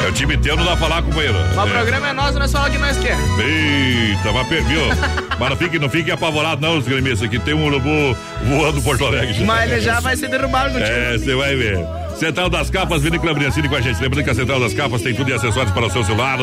É 0.05 0.09
o 0.09 0.11
time 0.13 0.37
teu, 0.37 0.55
não 0.55 0.63
dá 0.63 0.71
pra 0.71 0.87
falar, 0.87 1.01
companheiro. 1.01 1.37
Mas 1.55 1.65
o 1.65 1.67
É. 1.67 1.71
programa 1.71 2.09
é 2.09 2.13
nosso, 2.13 2.39
nós 2.39 2.51
falamos 2.51 2.75
o 2.75 2.79
que 2.79 2.85
nós 2.85 2.97
quer. 2.97 3.17
Eita, 3.39 4.31
mas 4.31 4.47
perdeu. 4.47 4.81
mas 5.39 5.49
não 5.49 5.57
fique, 5.57 5.79
não 5.79 5.89
fique 5.89 6.11
apavorado, 6.11 6.61
não, 6.61 6.77
os 6.77 6.87
gremistas, 6.87 7.29
que 7.29 7.39
tem 7.39 7.53
um 7.53 7.65
urubu 7.65 8.15
voando 8.45 8.81
Porto 8.81 9.05
Alegre. 9.05 9.43
Mas 9.43 9.71
ele 9.71 9.81
já 9.81 9.99
vai 9.99 10.15
ser 10.15 10.29
derrubado 10.29 10.73
no 10.73 10.79
time. 10.79 10.89
É, 10.89 11.17
você 11.17 11.35
vai 11.35 11.55
ver. 11.55 11.85
Central 12.21 12.51
das 12.51 12.69
Capas, 12.69 13.01
Vinícola 13.01 13.33
Briancini 13.33 13.67
com 13.67 13.75
a 13.75 13.81
gente. 13.81 13.99
Lembrando 13.99 14.23
que 14.23 14.29
a 14.29 14.35
Central 14.35 14.59
das 14.59 14.75
Capas 14.75 15.01
tem 15.01 15.11
tudo 15.11 15.25
de 15.25 15.33
acessórios 15.33 15.73
para 15.73 15.87
o 15.87 15.89
seu 15.89 16.03
celular. 16.03 16.37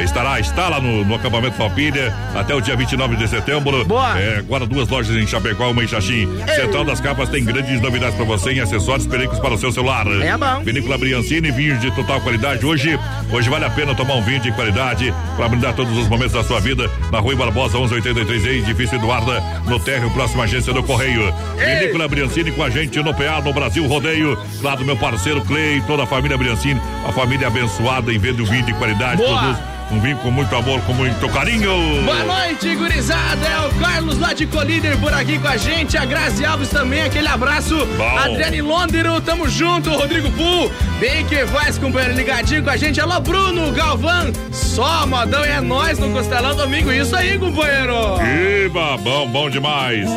Estará, 0.00 0.38
está 0.38 0.68
lá 0.68 0.80
no, 0.80 1.04
no 1.04 1.16
acampamento 1.16 1.56
Falpilha 1.56 2.14
até 2.32 2.54
o 2.54 2.60
dia 2.60 2.76
29 2.76 3.16
de 3.16 3.26
setembro. 3.26 3.84
Boa. 3.84 4.16
É, 4.16 4.38
agora 4.38 4.64
duas 4.64 4.88
lojas 4.88 5.16
em 5.16 5.26
Chapecó, 5.26 5.72
uma 5.72 5.82
em 5.82 5.88
Xaxim. 5.88 6.28
Central 6.54 6.84
das 6.84 7.00
Capas 7.00 7.28
tem 7.28 7.44
grandes 7.44 7.80
novidades 7.80 8.14
para 8.14 8.24
você 8.24 8.52
em 8.52 8.60
acessórios 8.60 9.04
perigos 9.08 9.40
para 9.40 9.52
o 9.52 9.58
seu 9.58 9.72
celular. 9.72 10.06
É 10.06 10.36
bom. 10.36 10.62
Vinícola 10.62 10.96
Briancini, 10.96 11.50
vinhos 11.50 11.80
de 11.80 11.90
total 11.90 12.20
qualidade. 12.20 12.64
Hoje, 12.64 12.96
hoje 13.32 13.50
vale 13.50 13.64
a 13.64 13.70
pena 13.70 13.96
tomar 13.96 14.14
um 14.14 14.22
vinho 14.22 14.38
de 14.38 14.52
qualidade 14.52 15.12
para 15.36 15.48
brindar 15.48 15.74
todos 15.74 15.98
os 15.98 16.06
momentos 16.06 16.34
da 16.34 16.44
sua 16.44 16.60
vida. 16.60 16.88
Na 17.10 17.18
Rua 17.18 17.34
Barbosa, 17.34 17.76
1183, 17.78 18.46
em 18.46 18.58
edifício 18.58 18.94
Eduarda, 18.94 19.42
no 19.66 19.80
térreo, 19.80 20.08
próxima 20.10 20.44
agência 20.44 20.72
do 20.72 20.84
Correio. 20.84 21.34
Vinícola 21.56 22.06
Briancini 22.06 22.52
com 22.52 22.62
a 22.62 22.70
gente 22.70 23.02
no 23.02 23.12
PA, 23.12 23.42
no 23.44 23.52
Brasil 23.52 23.84
Rodeio. 23.88 24.38
Lá 24.62 24.76
do 24.76 24.84
meu 24.84 24.96
parceiro 24.96 25.15
Clay, 25.46 25.82
toda 25.86 26.04
a 26.04 26.06
família 26.06 26.36
Briancini, 26.36 26.80
a 27.06 27.12
família 27.12 27.48
abençoada 27.48 28.12
em 28.12 28.18
venda 28.18 28.42
de 28.42 28.50
vinho 28.50 28.64
de 28.64 28.74
qualidade. 28.74 29.22
Boa. 29.22 29.40
Todos 29.40 29.75
um 29.90 30.00
vinho 30.00 30.16
com 30.18 30.30
muito 30.30 30.54
amor, 30.54 30.80
com 30.82 30.92
muito 30.92 31.28
carinho. 31.28 32.02
Boa 32.04 32.24
noite, 32.24 32.74
gurizada. 32.74 33.46
É 33.46 33.66
o 33.66 33.70
Carlos 33.80 34.18
lá 34.18 34.32
de 34.32 34.46
Colíder 34.46 34.98
por 34.98 35.12
aqui 35.12 35.38
com 35.38 35.46
a 35.48 35.56
gente. 35.56 35.96
A 35.96 36.04
Grazi 36.04 36.44
Alves 36.44 36.68
também, 36.70 37.02
aquele 37.02 37.28
abraço. 37.28 37.86
Bom. 37.96 38.18
Adriane 38.18 38.60
Londero, 38.62 39.20
tamo 39.20 39.48
junto. 39.48 39.90
Rodrigo 39.90 40.30
Pu, 40.32 40.70
bem 40.98 41.24
que 41.26 41.46
faz, 41.46 41.78
companheiro, 41.78 42.14
ligadinho 42.16 42.64
com 42.64 42.70
a 42.70 42.76
gente. 42.76 43.00
Alô, 43.00 43.20
Bruno 43.20 43.72
Galvão. 43.72 44.32
Só 44.52 45.06
modão 45.06 45.44
é 45.44 45.60
nós 45.60 45.98
no 45.98 46.10
Costelão 46.10 46.56
Domingo. 46.56 46.90
Isso 46.90 47.14
aí, 47.14 47.38
companheiro. 47.38 47.94
Iba, 48.66 48.96
bom, 48.98 49.28
bom 49.28 49.48
demais. 49.48 50.08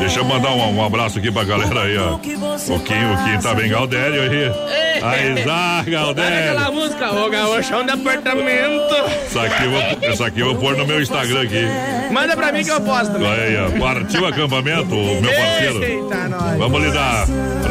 Deixa 0.00 0.20
eu 0.20 0.24
mandar 0.24 0.50
um, 0.50 0.76
um 0.76 0.84
abraço 0.84 1.18
aqui 1.18 1.30
pra 1.30 1.42
galera 1.44 1.82
aí, 1.82 1.98
ó. 1.98 2.14
O 2.14 2.18
Kim, 2.18 2.34
o 2.34 2.80
Kim 3.24 3.40
tá 3.42 3.52
bem 3.54 3.68
Galdério 3.68 4.22
aí. 4.22 4.78
A 5.02 5.16
Isar 5.18 5.44
Olha 5.44 5.80
aquela 5.80 6.04
Galdério. 6.04 6.72
música 6.72 6.98
caô, 6.98 7.28
gaúchão 7.30 7.84
de 7.84 7.90
apartamento. 7.90 8.94
Isso 9.26 9.38
aqui, 9.38 9.64
eu 9.64 9.70
vou, 9.70 10.10
isso 10.10 10.24
aqui 10.24 10.40
eu 10.40 10.46
vou 10.46 10.56
pôr 10.56 10.76
no 10.76 10.86
meu 10.86 11.00
Instagram 11.02 11.42
aqui. 11.42 11.66
Manda 12.12 12.36
pra 12.36 12.52
mim 12.52 12.64
que 12.64 12.70
eu 12.70 12.80
posto. 12.80 13.16
Aí, 13.16 13.56
ó. 13.56 13.78
Partiu 13.78 14.22
o 14.22 14.26
acampamento, 14.26 14.94
meu 14.94 15.32
parceiro. 15.32 15.84
Eita, 15.84 16.28
nós. 16.28 16.58
Vamos 16.58 16.82
lidar. 16.82 17.26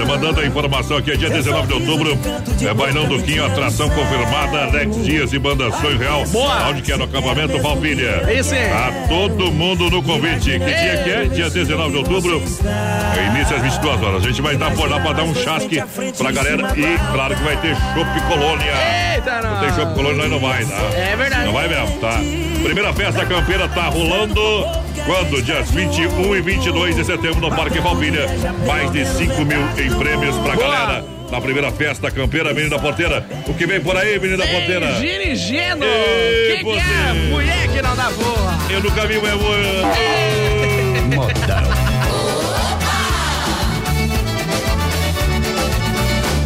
Mandando 0.08 0.40
a 0.40 0.46
informação 0.46 0.98
aqui, 0.98 1.12
é 1.12 1.16
dia 1.18 1.30
19 1.30 1.68
de 1.68 1.74
outubro. 1.74 2.18
É 2.66 2.74
Bailão 2.74 3.08
do 3.08 3.22
Quinho, 3.22 3.46
atração 3.46 3.90
confirmada. 3.90 4.64
Alex 4.64 5.04
Dias 5.04 5.34
e 5.34 5.40
Banda 5.40 5.70
Sonho 5.72 5.98
Real. 5.98 6.26
Boa. 6.28 6.70
Onde 6.70 6.82
que 6.82 6.94
é 6.94 6.98
no 6.98 7.04
acampamento 7.04 7.62
Valpilha. 7.62 8.24
Isso 8.32 8.54
aí. 8.54 8.72
A 8.72 9.08
todo 9.10 9.52
mundo 9.52 9.90
no 9.90 10.02
convite. 10.02 10.52
Que 10.52 10.60
dia 10.60 11.04
que 11.04 11.10
é? 11.10 11.26
Dia 11.26 11.50
19 11.50 11.92
de 11.92 11.98
outubro. 11.98 12.42
É 13.18 13.28
início 13.36 13.56
às 13.58 13.62
22 13.62 14.02
horas. 14.02 14.24
A 14.24 14.28
gente 14.28 14.42
vai 14.42 14.54
estar 14.54 14.72
por 14.72 14.90
lá 14.90 15.00
pra 15.00 15.12
dar 15.12 15.24
um 15.24 15.36
chasque 15.36 15.84
pra 16.18 16.32
galera. 16.32 16.74
E 16.78 17.14
claro 17.14 17.36
que 17.36 17.44
vai 17.44 17.58
ter 17.58 17.76
Chopp 17.76 18.22
Colônia. 18.30 18.74
Eita, 19.14 19.42
Não 19.42 19.60
tem 19.60 19.68
nós. 19.70 19.76
Chopp 19.76 19.94
Colônia, 19.94 20.18
nós 20.18 20.32
não 20.32 20.40
vai, 20.40 20.64
tá? 20.64 20.78
É 20.96 21.16
verdade. 21.18 21.37
Não 21.46 21.54
vai 21.54 21.68
mesmo, 21.68 21.98
tá? 22.00 22.20
Primeira 22.64 22.94
festa 22.94 23.26
campeira 23.26 23.68
tá 23.70 23.84
rolando 23.84 24.42
quando? 25.06 25.42
Dias 25.42 25.70
21 25.72 26.36
e 26.36 26.42
22 26.42 26.96
de 26.96 27.04
setembro 27.06 27.40
no 27.40 27.56
Parque 27.56 27.80
Valpilha. 27.80 28.26
Mais 28.66 28.92
de 28.92 29.06
5 29.06 29.46
mil 29.46 29.62
em 29.78 29.94
prêmios 29.98 30.36
pra 30.38 30.56
Boa. 30.56 30.68
galera. 30.68 31.06
Na 31.32 31.42
primeira 31.42 31.72
festa 31.72 32.10
campeira, 32.10 32.54
menina 32.54 32.80
porteira. 32.80 33.26
O 33.48 33.54
que 33.54 33.66
vem 33.68 33.82
por 33.82 33.96
aí, 33.98 34.18
menina 34.20 34.46
porteira? 34.48 34.94
Dirigindo. 34.94 35.84
Ei, 35.86 36.52
Que 36.52 36.58
que 36.60 36.64
você. 36.64 36.80
é? 36.80 37.14
Mulher 37.30 37.68
que 37.68 37.82
não 37.82 37.96
dá 37.96 38.10
boa. 38.12 38.58
Eu 38.70 38.82
nunca 38.82 39.06
vi 39.06 39.18
uma. 39.18 39.28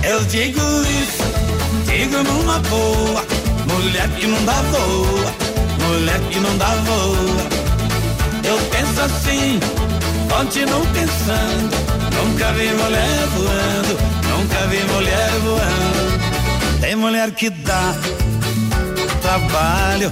Eu 0.03 0.23
digo 0.25 0.59
isso, 0.59 1.23
digo 1.85 2.23
numa 2.23 2.59
boa. 2.59 3.25
Mulher 3.81 4.07
que 4.09 4.27
não 4.27 4.45
dá 4.45 4.61
voa, 4.61 5.33
mulher 5.87 6.19
que 6.29 6.39
não 6.39 6.55
dá 6.57 6.67
voa. 6.67 7.43
Eu 8.43 8.57
penso 8.69 9.01
assim, 9.01 9.59
continuo 10.29 10.85
pensando. 10.93 11.75
Nunca 12.15 12.51
vi 12.53 12.67
mulher 12.67 13.27
voando, 13.33 13.97
nunca 14.29 14.67
vi 14.67 14.83
mulher 14.93 15.31
voando. 15.43 16.79
Tem 16.79 16.95
mulher 16.95 17.31
que 17.31 17.49
dá 17.49 17.95
trabalho, 19.23 20.11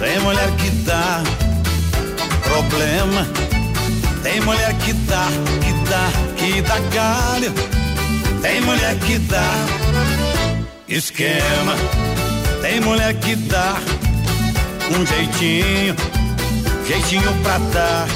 tem 0.00 0.18
mulher 0.20 0.50
que 0.56 0.70
dá 0.86 1.22
problema. 2.44 3.26
Tem 4.22 4.40
mulher 4.40 4.74
que 4.78 4.92
dá, 4.94 5.26
que 5.60 5.72
dá, 5.90 6.10
que 6.36 6.62
dá 6.62 6.78
galho. 6.94 7.52
Tem 8.40 8.60
mulher 8.62 8.96
que 9.00 9.18
dá 9.18 9.66
esquema. 10.88 11.74
Tem 12.70 12.80
mulher 12.82 13.12
que 13.14 13.34
dá 13.34 13.74
um 14.96 15.04
jeitinho, 15.04 15.96
jeitinho 16.86 17.32
pra 17.42 17.58
dar 17.58 18.06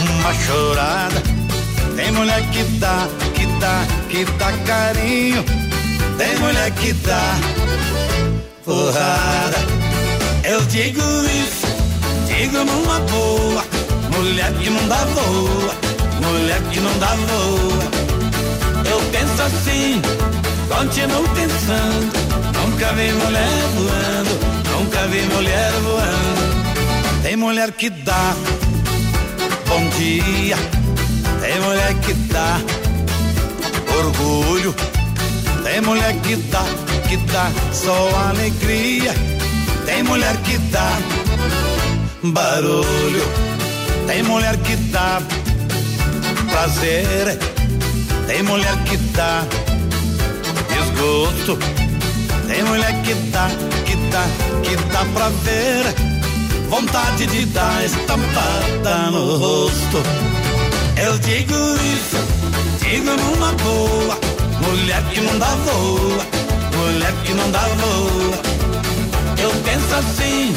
uma 0.00 0.34
chorada. 0.34 1.22
Tem 1.94 2.10
mulher 2.10 2.42
que 2.50 2.64
dá, 2.80 3.06
que 3.32 3.46
dá, 3.60 3.86
que 4.10 4.24
dá 4.24 4.52
carinho. 4.66 5.44
Tem 6.18 6.36
mulher 6.38 6.72
que 6.72 6.92
dá 6.92 7.36
porrada. 8.64 9.58
Eu 10.42 10.60
digo 10.62 11.00
isso, 11.26 11.66
digo 12.26 12.64
numa 12.64 12.98
boa. 12.98 13.64
Mulher 14.16 14.52
que 14.54 14.70
não 14.70 14.88
dá 14.88 15.04
voa, 15.04 15.74
mulher 16.20 16.60
que 16.72 16.80
não 16.80 16.98
dá 16.98 17.14
voa. 17.14 18.90
Eu 18.90 19.00
penso 19.12 19.40
assim, 19.40 20.02
continuo 20.68 21.28
pensando. 21.28 22.31
Nunca 22.82 22.94
vi 22.96 23.12
mulher 23.12 23.68
voando, 23.76 24.76
nunca 24.76 25.06
vi 25.06 25.22
mulher 25.32 25.72
voando. 25.84 27.22
Tem 27.22 27.36
mulher 27.36 27.70
que 27.70 27.88
dá 27.88 28.34
bom 29.68 29.88
dia, 29.90 30.56
tem 31.40 31.60
mulher 31.60 31.94
que 32.00 32.12
dá 32.32 32.60
orgulho, 33.96 34.74
tem 35.62 35.80
mulher 35.80 36.12
que 36.22 36.34
dá, 36.34 36.64
que 37.08 37.18
dá 37.18 37.52
só 37.72 38.10
alegria. 38.28 39.14
Tem 39.86 40.02
mulher 40.02 40.36
que 40.38 40.58
dá 40.58 40.98
barulho, 42.20 43.24
tem 44.08 44.24
mulher 44.24 44.56
que 44.56 44.74
dá 44.90 45.22
prazer. 46.50 47.38
Tem 48.26 48.42
mulher 48.42 48.76
que 48.82 48.96
dá 48.96 49.44
desgosto. 50.68 51.56
Tem 52.52 52.62
mulher 52.64 52.92
que 53.02 53.14
dá, 53.30 53.48
que 53.86 53.96
dá, 54.10 54.24
que 54.62 54.76
dá 54.92 55.06
pra 55.14 55.30
ver. 55.42 55.84
Vontade 56.68 57.26
de 57.26 57.46
dar 57.46 57.82
estampada 57.82 59.10
no 59.10 59.38
rosto. 59.38 60.02
Eu 61.02 61.18
digo 61.20 61.54
isso, 61.54 62.18
digo 62.78 63.10
numa 63.10 63.52
boa. 63.54 64.18
Mulher 64.60 65.02
que 65.04 65.20
não 65.22 65.38
dá 65.38 65.46
voa, 65.64 66.26
mulher 66.76 67.14
que 67.24 67.32
não 67.32 67.50
dá 67.50 67.60
voa. 67.60 68.42
Eu 69.38 69.50
penso 69.64 69.94
assim, 69.94 70.54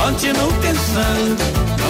continuo 0.00 0.52
pensando. 0.62 1.36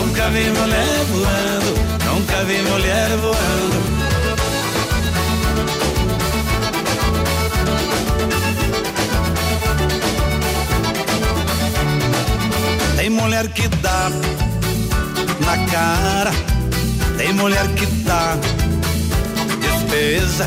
Nunca 0.01 0.31
vi 0.31 0.49
mulher 0.49 1.05
voando, 1.11 1.75
nunca 2.07 2.43
vi 2.45 2.63
mulher 2.63 3.11
voando. 3.19 3.96
Mulher 13.17 13.49
que 13.49 13.67
dá 13.69 14.11
na 15.41 15.57
cara, 15.73 16.31
tem 17.17 17.33
mulher 17.33 17.67
que 17.69 17.87
dá 18.05 18.37
despesa, 19.61 20.47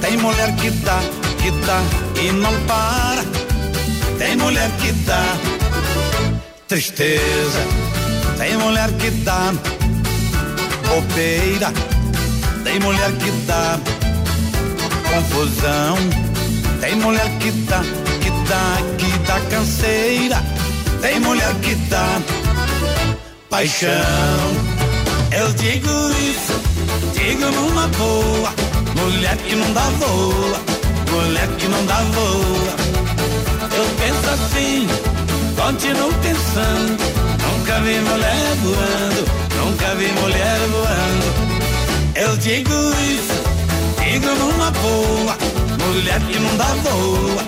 tem 0.00 0.16
mulher 0.16 0.54
que 0.56 0.70
dá, 0.70 1.00
que 1.42 1.50
dá 1.66 1.80
e 2.22 2.32
não 2.32 2.52
para, 2.66 3.24
tem 4.18 4.36
mulher 4.36 4.70
que 4.80 4.92
dá 5.04 5.36
tristeza, 6.68 7.60
tem 8.38 8.56
mulher 8.56 8.90
que 8.92 9.10
dá 9.10 9.52
bobeira, 10.88 11.72
tem 12.62 12.78
mulher 12.78 13.12
que 13.12 13.30
dá 13.46 13.78
confusão, 15.12 15.96
tem 16.80 16.94
mulher 16.96 17.28
que 17.40 17.50
dá, 17.68 17.80
que 18.20 18.30
dá, 18.48 18.78
que 18.96 19.18
dá 19.26 19.40
canseira. 19.50 20.63
Tem 21.04 21.20
mulher 21.20 21.54
que 21.56 21.74
dá 21.90 22.18
paixão. 23.50 23.90
Eu 25.38 25.52
digo 25.52 25.90
isso, 26.30 26.58
digo 27.12 27.44
numa 27.44 27.88
boa. 27.88 28.50
Mulher 28.96 29.36
que 29.36 29.54
não 29.54 29.70
dá 29.74 29.82
voa, 30.00 30.58
mulher 31.10 31.46
que 31.58 31.68
não 31.68 31.84
dá 31.84 31.96
voa. 31.96 32.74
Eu 33.76 33.84
penso 34.00 34.30
assim, 34.30 34.88
continuo 35.54 36.10
pensando. 36.22 36.96
Nunca 37.52 37.80
vi 37.80 38.00
mulher 38.00 38.54
voando, 38.62 39.24
nunca 39.62 39.94
vi 39.96 40.10
mulher 40.22 40.58
voando. 40.72 42.14
Eu 42.14 42.34
digo 42.38 42.72
isso, 43.12 43.42
digo 44.02 44.34
numa 44.36 44.70
boa. 44.70 45.36
Mulher 45.86 46.20
que 46.20 46.38
não 46.38 46.56
dá 46.56 46.74
voa, 46.82 47.44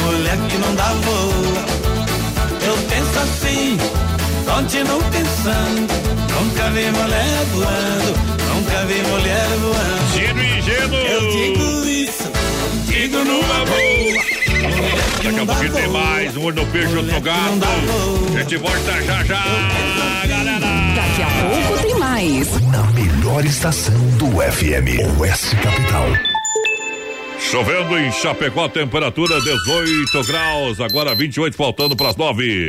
mulher 0.00 0.38
que 0.48 0.58
não 0.58 0.74
dá 0.76 0.92
voa. 0.92 1.89
Assim, 3.22 3.76
continuo 4.46 5.02
pensando. 5.10 5.92
Nunca 6.32 6.70
vi 6.70 6.90
mulher 6.90 7.44
voando, 7.52 8.14
nunca 8.54 8.86
vi 8.86 9.02
mulher 9.08 9.48
voando. 9.58 10.12
Gino 10.14 10.42
e 10.42 10.62
Geno. 10.62 10.94
Eu 10.94 11.30
digo 11.30 11.88
isso, 11.88 12.30
digo 12.86 13.18
numa 13.18 13.64
boa. 13.66 14.40
Daqui 15.22 15.38
a 15.38 15.46
pouquinho 15.46 15.72
tem 15.72 15.88
mais 15.88 16.36
um 16.36 16.44
olho 16.44 16.56
no 16.56 16.66
peixe, 16.72 16.96
outro 16.96 17.20
gato. 17.20 17.60
A 18.34 18.38
gente 18.40 18.56
volta 18.56 19.02
já 19.02 19.24
já, 19.24 20.26
galera. 20.26 20.66
Daqui 20.94 21.22
a 21.22 21.66
pouco 21.66 21.82
tem 21.82 21.94
mais. 21.98 22.48
Na 22.68 22.82
melhor 22.92 23.44
estação 23.44 23.94
do 24.16 24.30
FM, 24.40 25.18
Oeste 25.20 25.56
Capital. 25.56 26.06
Chovendo 27.38 27.98
em 27.98 28.12
Chapecó, 28.12 28.68
temperatura 28.68 29.40
18 29.40 30.24
graus, 30.24 30.80
agora 30.80 31.14
28, 31.14 31.56
faltando 31.56 31.96
para 31.96 32.10
as 32.10 32.16
9. 32.16 32.68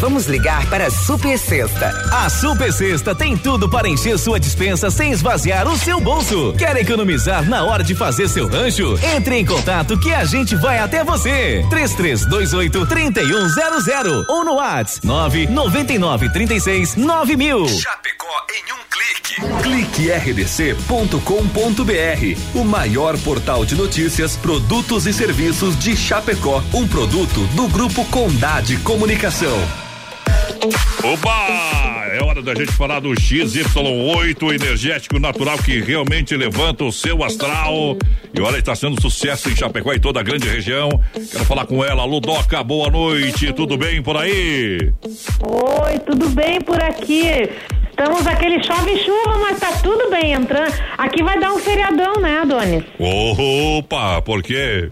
Vamos 0.00 0.26
ligar 0.26 0.68
para 0.68 0.86
a 0.86 0.90
Super 0.90 1.38
Sexta. 1.38 1.88
A 2.12 2.28
Super 2.28 2.72
Sexta 2.72 3.14
tem 3.14 3.36
tudo 3.36 3.68
para 3.68 3.88
encher 3.88 4.18
sua 4.18 4.38
dispensa 4.38 4.90
sem 4.90 5.12
esvaziar 5.12 5.66
o 5.68 5.78
seu 5.78 6.00
bolso. 6.00 6.52
Quer 6.58 6.76
economizar 6.76 7.48
na 7.48 7.64
hora 7.64 7.82
de 7.82 7.94
fazer 7.94 8.28
seu 8.28 8.48
rancho? 8.48 8.98
Entre 9.16 9.36
em 9.36 9.44
contato 9.44 9.98
que 9.98 10.12
a 10.12 10.24
gente 10.24 10.56
vai 10.56 10.78
até 10.78 11.04
você. 11.04 11.64
3328 11.70 12.86
3100 12.86 14.24
ou 14.28 14.44
no 14.44 14.54
WhatsApp 14.54 15.06
999 15.06 16.30
36 16.30 16.96
9000. 16.96 17.68
Chapecó 17.68 18.26
em 18.50 18.72
um 18.72 18.84
clique. 18.90 19.62
Clique 19.62 20.10
rdc.com.br. 20.10 21.18
O 22.54 22.64
maior 22.64 23.18
portal 23.18 23.64
de 23.64 23.74
notícias, 23.74 24.36
produtos 24.36 25.06
e 25.06 25.12
serviços 25.12 25.78
de 25.78 25.96
Chapecó. 25.96 26.62
Um 26.72 26.86
produto 26.86 27.46
do 27.54 27.68
Grupo 27.68 28.04
Condade 28.06 28.76
Comunicação. 28.78 29.56
Opa! 31.02 32.06
É 32.12 32.22
hora 32.22 32.40
da 32.40 32.54
gente 32.54 32.72
falar 32.72 33.00
do 33.00 33.10
XY8 33.10 34.54
energético 34.54 35.18
natural 35.18 35.58
que 35.58 35.80
realmente 35.80 36.36
levanta 36.36 36.84
o 36.84 36.92
seu 36.92 37.22
astral. 37.22 37.98
E 38.32 38.40
olha, 38.40 38.58
está 38.58 38.74
sendo 38.74 39.00
sucesso 39.00 39.50
em 39.50 39.56
Chapecó 39.56 39.92
e 39.92 40.00
toda 40.00 40.20
a 40.20 40.22
grande 40.22 40.48
região. 40.48 40.88
Quero 41.12 41.44
falar 41.44 41.66
com 41.66 41.84
ela, 41.84 42.04
Ludoca, 42.04 42.62
boa 42.62 42.88
noite, 42.90 43.52
tudo 43.52 43.76
bem 43.76 44.02
por 44.02 44.16
aí? 44.16 44.92
Oi, 45.42 45.98
tudo 46.06 46.28
bem 46.30 46.60
por 46.60 46.82
aqui? 46.82 47.50
Estamos 47.90 48.26
aquele 48.26 48.62
chove 48.62 48.98
chuva, 49.04 49.38
mas 49.38 49.60
tá 49.60 49.72
tudo 49.82 50.10
bem 50.10 50.32
entrando. 50.32 50.72
Aqui 50.98 51.22
vai 51.22 51.38
dar 51.38 51.52
um 51.52 51.58
feriadão, 51.58 52.14
né, 52.20 52.38
Adonis? 52.38 52.84
Opa, 52.98 54.20
por 54.22 54.42
quê? 54.42 54.90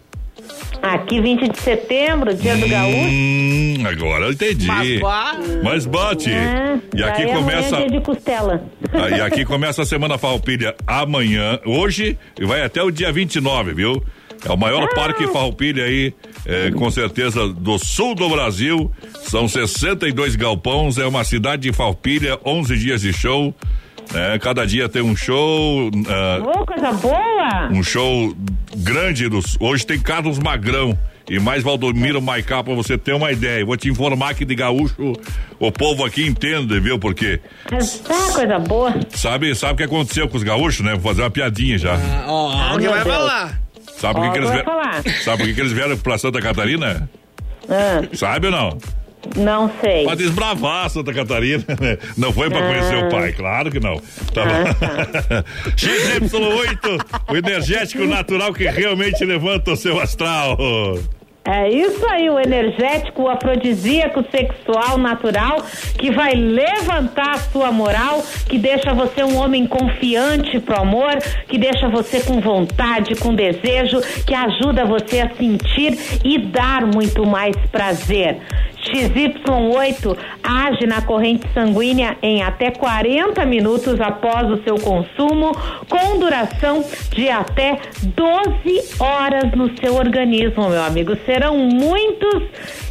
Aqui 0.82 1.20
20 1.20 1.48
de 1.48 1.58
setembro, 1.60 2.34
dia 2.34 2.56
do 2.56 2.68
gaúcho. 2.68 2.96
Hum, 2.98 3.76
agora 3.86 4.24
eu 4.26 4.32
entendi. 4.32 4.66
Mas 4.66 5.00
vá. 5.00 5.36
Mas 5.62 5.86
bate. 5.86 6.30
É, 6.30 6.78
e 6.94 7.02
aqui 7.04 7.22
amanhã 7.22 7.36
começa. 7.36 7.76
é 7.76 7.86
dia 7.86 8.00
de 8.00 8.04
costela. 8.04 8.64
Ah, 8.92 9.08
e 9.08 9.20
aqui 9.20 9.44
começa 9.44 9.82
a 9.82 9.86
Semana 9.86 10.18
Farroupilha 10.18 10.74
amanhã, 10.86 11.60
hoje, 11.64 12.18
e 12.38 12.44
vai 12.44 12.62
até 12.62 12.82
o 12.82 12.90
dia 12.90 13.12
29, 13.12 13.72
viu? 13.74 14.02
É 14.44 14.50
o 14.50 14.56
maior 14.56 14.88
parque 14.92 15.24
Farroupilha 15.28 15.84
aí, 15.84 16.12
é, 16.44 16.72
com 16.72 16.90
certeza, 16.90 17.46
do 17.46 17.78
sul 17.78 18.16
do 18.16 18.28
Brasil. 18.28 18.90
São 19.22 19.46
62 19.46 20.34
galpões, 20.34 20.98
é 20.98 21.06
uma 21.06 21.22
cidade 21.22 21.62
de 21.62 21.72
Farroupilha, 21.72 22.38
11 22.44 22.76
dias 22.76 23.02
de 23.02 23.12
show. 23.12 23.54
Né? 24.12 24.38
cada 24.38 24.66
dia 24.66 24.88
tem 24.88 25.02
um 25.02 25.14
show. 25.16 25.90
ah, 26.08 26.40
Ô, 26.42 26.66
coisa 26.66 26.92
boa! 26.92 27.68
um 27.70 27.82
show 27.82 28.34
grande. 28.76 29.28
Dos, 29.28 29.56
hoje 29.60 29.86
tem 29.86 29.98
Carlos 30.00 30.38
Magrão 30.38 30.96
e 31.30 31.38
mais 31.38 31.62
Valdomiro 31.62 32.20
Maicá 32.20 32.62
pra 32.64 32.74
você 32.74 32.98
ter 32.98 33.12
uma 33.14 33.30
ideia. 33.32 33.64
Vou 33.64 33.76
te 33.76 33.88
informar 33.88 34.34
que 34.34 34.44
de 34.44 34.54
gaúcho 34.54 35.12
o 35.58 35.70
povo 35.70 36.04
aqui 36.04 36.26
entende, 36.26 36.78
viu? 36.80 36.98
Porque 36.98 37.40
Ah, 37.66 38.32
coisa 38.32 38.58
boa. 38.58 38.94
sabe, 39.10 39.54
sabe 39.54 39.74
o 39.74 39.76
que 39.76 39.82
aconteceu 39.84 40.28
com 40.28 40.36
os 40.36 40.42
gaúchos, 40.42 40.84
né? 40.84 40.92
Vou 40.92 41.00
fazer 41.02 41.22
uma 41.22 41.30
piadinha 41.30 41.78
já. 41.78 41.94
Ah, 41.94 42.24
Ó, 42.26 42.52
alguém 42.52 42.88
meu 42.88 42.90
vai 42.96 43.04
Deus. 43.04 43.16
falar. 43.16 43.60
Sabe 43.98 44.14
por 44.14 44.24
que, 44.24 44.30
que 44.32 44.38
eles 44.38 44.50
vieram? 44.50 44.72
Sabe 45.22 45.36
por 45.38 45.46
que, 45.46 45.54
que 45.54 45.60
eles 45.60 45.72
vieram 45.72 45.96
pra 45.96 46.18
Santa 46.18 46.40
Catarina? 46.42 47.08
Ah, 47.68 48.02
Sabe 48.12 48.46
ou 48.46 48.52
não? 48.52 48.78
Não 49.36 49.70
sei. 49.80 50.04
Pra 50.04 50.14
desbravar 50.14 50.90
Santa 50.90 51.12
Catarina, 51.12 51.64
né? 51.80 51.98
Não 52.16 52.32
foi 52.32 52.50
pra 52.50 52.60
conhecer 52.60 53.04
o 53.04 53.08
pai, 53.08 53.32
claro 53.32 53.70
que 53.70 53.80
não. 53.80 54.00
Tá 54.34 54.44
bom. 54.44 55.72
XY8, 55.76 57.30
o 57.30 57.36
energético 57.36 58.04
natural 58.04 58.52
que 58.52 58.68
realmente 58.68 59.24
levanta 59.24 59.72
o 59.72 59.76
seu 59.76 60.00
astral. 60.00 60.56
É 61.44 61.68
isso 61.68 62.06
aí, 62.06 62.30
o 62.30 62.38
energético, 62.38 63.22
o 63.22 63.28
afrodisíaco 63.28 64.24
sexual 64.30 64.96
natural 64.96 65.56
que 65.98 66.12
vai 66.12 66.34
levantar 66.34 67.32
a 67.32 67.38
sua 67.38 67.72
moral, 67.72 68.22
que 68.48 68.58
deixa 68.58 68.94
você 68.94 69.24
um 69.24 69.36
homem 69.36 69.66
confiante 69.66 70.60
pro 70.60 70.80
amor, 70.80 71.16
que 71.48 71.58
deixa 71.58 71.88
você 71.88 72.20
com 72.20 72.40
vontade, 72.40 73.16
com 73.16 73.34
desejo, 73.34 74.00
que 74.24 74.34
ajuda 74.34 74.84
você 74.84 75.20
a 75.20 75.30
sentir 75.34 75.98
e 76.24 76.38
dar 76.38 76.86
muito 76.86 77.26
mais 77.26 77.56
prazer. 77.72 78.38
XY8 78.82 80.16
age 80.42 80.86
na 80.86 81.02
corrente 81.02 81.46
sanguínea 81.54 82.16
em 82.20 82.42
até 82.42 82.70
40 82.70 83.44
minutos 83.46 84.00
após 84.00 84.50
o 84.50 84.62
seu 84.64 84.74
consumo, 84.76 85.52
com 85.88 86.18
duração 86.18 86.84
de 87.10 87.28
até 87.30 87.78
12 88.02 88.96
horas 89.00 89.52
no 89.52 89.70
seu 89.78 89.94
organismo, 89.94 90.68
meu 90.68 90.82
amigo. 90.82 91.16
Serão 91.32 91.56
muitos 91.56 92.42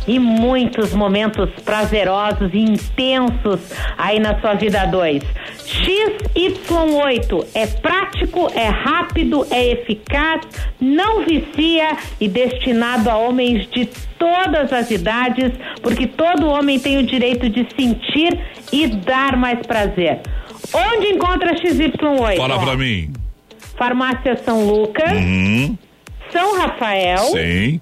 e 0.08 0.18
muitos 0.18 0.94
momentos 0.96 1.48
prazerosos 1.64 2.50
e 2.52 2.58
intensos 2.58 3.60
aí 3.96 4.20
na 4.20 4.40
sua 4.42 4.56
vida 4.56 4.84
2. 4.88 5.22
XY8 5.64 7.46
é 7.54 7.68
prático, 7.68 8.52
é 8.56 8.66
rápido, 8.68 9.46
é 9.52 9.74
eficaz, 9.74 10.42
não 10.80 11.24
vicia 11.24 11.96
e 12.20 12.28
destinado 12.28 13.12
a 13.12 13.16
homens 13.18 13.70
de 13.70 13.86
todas 14.18 14.74
as 14.74 14.90
idades, 14.90 15.52
porque 15.84 16.08
todo 16.08 16.48
homem 16.50 16.80
tem 16.80 16.98
o 16.98 17.04
direito 17.04 17.48
de 17.48 17.68
sentir 17.80 18.40
e 18.74 18.88
dar 18.88 19.38
mais 19.38 19.60
prazer. 19.68 20.20
Onde 20.74 21.10
encontra 21.14 21.54
XY8? 21.54 22.38
Fala 22.38 22.60
pra 22.60 22.76
mim. 22.76 23.14
Farmácia 23.78 24.36
São 24.38 24.66
Lucas, 24.66 25.12
Uhum. 25.12 25.78
São 26.32 26.58
Rafael, 26.58 27.18
Sim. 27.20 27.80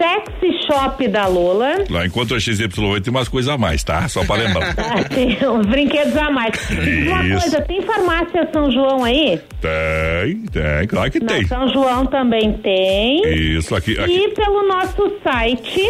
Sexy 0.00 0.66
Shop 0.66 1.06
da 1.08 1.26
Lola. 1.26 1.84
Lá 1.90 2.06
encontra 2.06 2.38
XY8 2.38 3.02
tem 3.02 3.10
umas 3.10 3.28
coisas 3.28 3.52
a 3.52 3.58
mais, 3.58 3.84
tá? 3.84 4.08
Só 4.08 4.24
pra 4.24 4.36
lembrar. 4.36 4.74
Ah, 4.80 5.04
tem 5.04 5.36
uns 5.48 5.66
brinquedos 5.66 6.16
a 6.16 6.30
mais. 6.30 6.52
Diz 6.68 7.06
Uma 7.06 7.24
Isso. 7.26 7.40
coisa, 7.40 7.60
tem 7.62 7.82
farmácia 7.82 8.48
São 8.52 8.70
João 8.70 9.04
aí? 9.04 9.40
tem, 9.60 10.42
tem, 10.46 10.86
claro 10.88 11.10
que 11.10 11.20
Na 11.20 11.26
tem. 11.34 11.46
São 11.46 11.68
João 11.68 12.06
também 12.06 12.54
tem. 12.54 13.22
Isso 13.58 13.74
aqui, 13.74 13.98
aqui. 13.98 14.10
E 14.24 14.28
pelo 14.34 14.66
nosso 14.66 15.12
site 15.22 15.82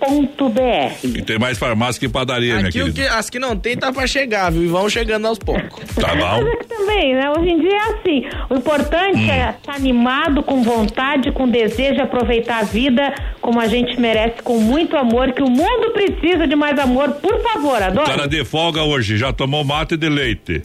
nutracêuticapraiamar.com.br. 0.00 1.18
E 1.18 1.22
tem 1.22 1.38
mais 1.38 1.58
farmácia 1.58 1.98
que 2.00 2.08
padaria, 2.08 2.56
minha 2.56 2.68
Aqui 2.68 2.80
o 2.82 2.92
querida. 2.92 3.02
que, 3.02 3.08
as 3.08 3.30
que 3.30 3.38
não 3.38 3.56
tem 3.56 3.76
tá 3.76 3.92
pra 3.92 4.06
chegar, 4.06 4.50
viu? 4.50 4.62
E 4.64 4.66
vão 4.66 4.88
chegando 4.88 5.26
aos 5.26 5.38
poucos. 5.38 5.84
Tá 5.96 6.14
Mas 6.14 6.18
bom? 6.44 6.48
é 6.48 6.56
que 6.56 6.64
também, 6.66 7.14
né? 7.14 7.30
Hoje 7.30 7.48
em 7.50 7.60
dia 7.60 7.70
é 7.70 7.92
assim. 7.94 8.24
O 8.50 8.54
importante 8.56 9.18
Hum. 9.18 9.30
é 9.30 9.50
estar 9.50 9.74
animado, 9.74 10.42
com 10.42 10.62
vontade, 10.62 11.32
com 11.32 11.48
desejo, 11.48 12.00
aproveitar 12.02 12.58
a 12.58 12.62
vida 12.64 13.14
como 13.40 13.60
a 13.60 13.66
gente 13.66 13.98
merece, 13.98 14.42
com 14.42 14.58
muito 14.58 14.96
amor, 14.96 15.32
que 15.32 15.42
o 15.42 15.48
mundo 15.50 15.90
precisa 15.92 16.46
de 16.46 16.54
mais 16.54 16.78
amor. 16.78 17.10
Por 17.12 17.40
favor, 17.42 17.82
adoro. 17.82 18.06
Cara 18.06 18.26
de 18.28 18.44
folga 18.44 18.82
hoje, 18.82 19.16
já 19.16 19.32
tomou 19.32 19.64
mate 19.64 19.96
de 19.96 20.08
leite, 20.08 20.62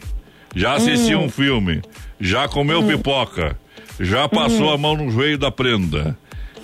já 0.56 0.74
assistiu 0.74 1.20
Hum. 1.20 1.26
um 1.26 1.30
filme, 1.30 1.82
já 2.20 2.48
comeu 2.48 2.84
pipoca, 2.84 3.58
já 4.00 4.28
passou 4.28 4.70
Hum. 4.70 4.74
a 4.74 4.78
mão 4.78 4.98
no 4.98 5.10
joelho 5.10 5.38
da 5.38 5.52
prenda. 5.52 6.17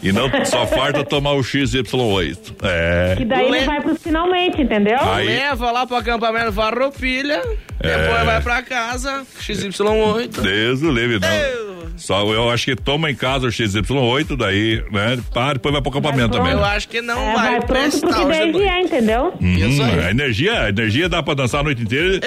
E 0.03 0.12
não 0.12 0.29
só 0.45 0.65
falta 0.67 1.03
tomar 1.03 1.33
o 1.33 1.39
XY8. 1.41 2.55
É. 2.63 3.15
Que 3.17 3.25
daí 3.25 3.47
ele 3.47 3.62
vai 3.65 3.81
pros 3.81 4.01
finalmente, 4.01 4.62
entendeu? 4.62 4.97
Aí- 5.01 5.25
Leva 5.27 5.71
lá 5.71 5.86
pro 5.88 5.95
acampamento 5.95 6.51
Farroupilha, 6.53 7.41
É. 7.81 7.97
depois 7.97 8.25
vai 8.25 8.41
pra 8.41 8.62
casa, 8.62 9.25
XY8. 9.39 10.41
Deus 10.41 10.81
o 10.81 10.91
livre, 10.91 11.19
não. 11.19 11.88
Só 11.97 12.21
eu 12.31 12.47
acho 12.51 12.65
que 12.65 12.75
toma 12.75 13.10
em 13.10 13.15
casa 13.15 13.47
o 13.47 13.51
XY8, 13.51 14.38
daí, 14.38 14.83
né? 14.91 15.17
Pá, 15.33 15.53
depois 15.53 15.73
vai 15.73 15.81
pro 15.81 15.89
acampamento 15.89 16.29
também. 16.38 16.51
Eu 16.53 16.63
acho 16.63 16.88
que 16.88 17.01
não 17.01 17.19
É, 17.19 17.33
vai, 17.33 17.49
vai 17.57 17.62
pronto 17.65 17.99
porque 18.01 18.21
à 18.21 18.25
daí 18.25 18.51
vier, 18.51 18.79
entendeu? 18.81 19.33
Uhum, 19.41 19.83
a 20.05 20.12
energia, 20.12 20.62
a 20.65 20.69
energia 20.69 21.10
dá 21.10 21.23
pra 21.23 21.33
dançar 21.33 21.62
a 21.62 21.63
noite 21.63 21.81
inteira 21.81 22.19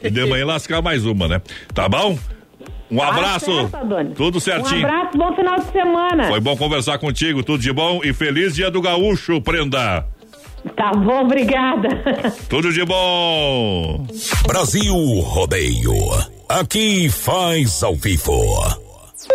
e 0.00 0.10
de 0.10 0.24
manhã 0.26 0.46
lascar 0.46 0.80
mais 0.80 1.04
uma, 1.04 1.26
né? 1.26 1.42
Tá 1.74 1.88
bom? 1.88 2.16
Um 2.90 2.98
Tá 2.98 3.08
abraço. 3.08 3.46
certo. 3.68 4.14
Tudo 4.14 4.36
Um 4.38 4.40
certinho. 4.40 4.86
abraço, 4.86 5.18
bom 5.18 5.34
final 5.34 5.56
de 5.58 5.72
semana. 5.72 6.28
Foi 6.28 6.40
bom 6.40 6.56
conversar 6.56 6.98
contigo, 6.98 7.42
tudo 7.42 7.60
de 7.60 7.72
bom 7.72 8.00
e 8.04 8.12
feliz 8.12 8.54
dia 8.54 8.70
do 8.70 8.80
gaúcho, 8.80 9.40
prenda. 9.40 10.06
Tá 10.76 10.90
bom, 10.92 11.22
obrigada. 11.22 11.88
Tudo 12.50 12.72
de 12.72 12.84
bom. 12.84 14.04
Brasil 14.48 14.94
Rodeio. 15.20 15.92
Aqui 16.48 17.08
faz 17.08 17.84
ao 17.84 17.94
vivo. 17.94 18.32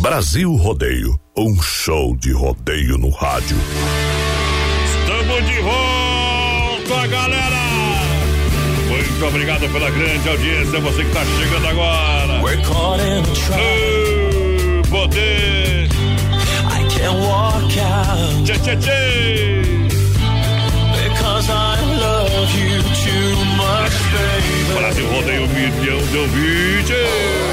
Brasil 0.00 0.54
Rodeio, 0.56 1.18
um 1.36 1.60
show 1.62 2.16
de 2.16 2.32
rodeio 2.32 2.98
no 2.98 3.10
rádio. 3.10 3.56
Estamos 4.84 5.46
de 5.46 5.60
volta, 5.60 7.06
galera! 7.06 7.62
Muito 8.88 9.26
obrigado 9.26 9.68
pela 9.72 9.90
grande 9.90 10.28
audiência, 10.28 10.80
você 10.80 11.02
que 11.02 11.08
está 11.08 11.24
chegando 11.24 11.68
agora. 11.68 12.42
Ô, 13.54 14.88
Poder! 14.90 15.88
I 16.68 16.84
can 16.88 17.12
walk 17.20 17.78
out. 17.80 18.44
Tchê, 18.44 18.58
tchê, 18.58 18.76
tchê! 18.76 19.62
Because 20.92 21.48
I 21.48 21.80
love 22.00 22.54
you 22.58 22.82
too 22.82 23.44
much, 23.56 23.94
baby. 24.12 24.74
Brasil 24.78 25.06
rodeio 25.12 25.44
um 25.44 25.48
milhão 25.48 26.00
de 26.06 26.16
ouvintes. 26.18 27.51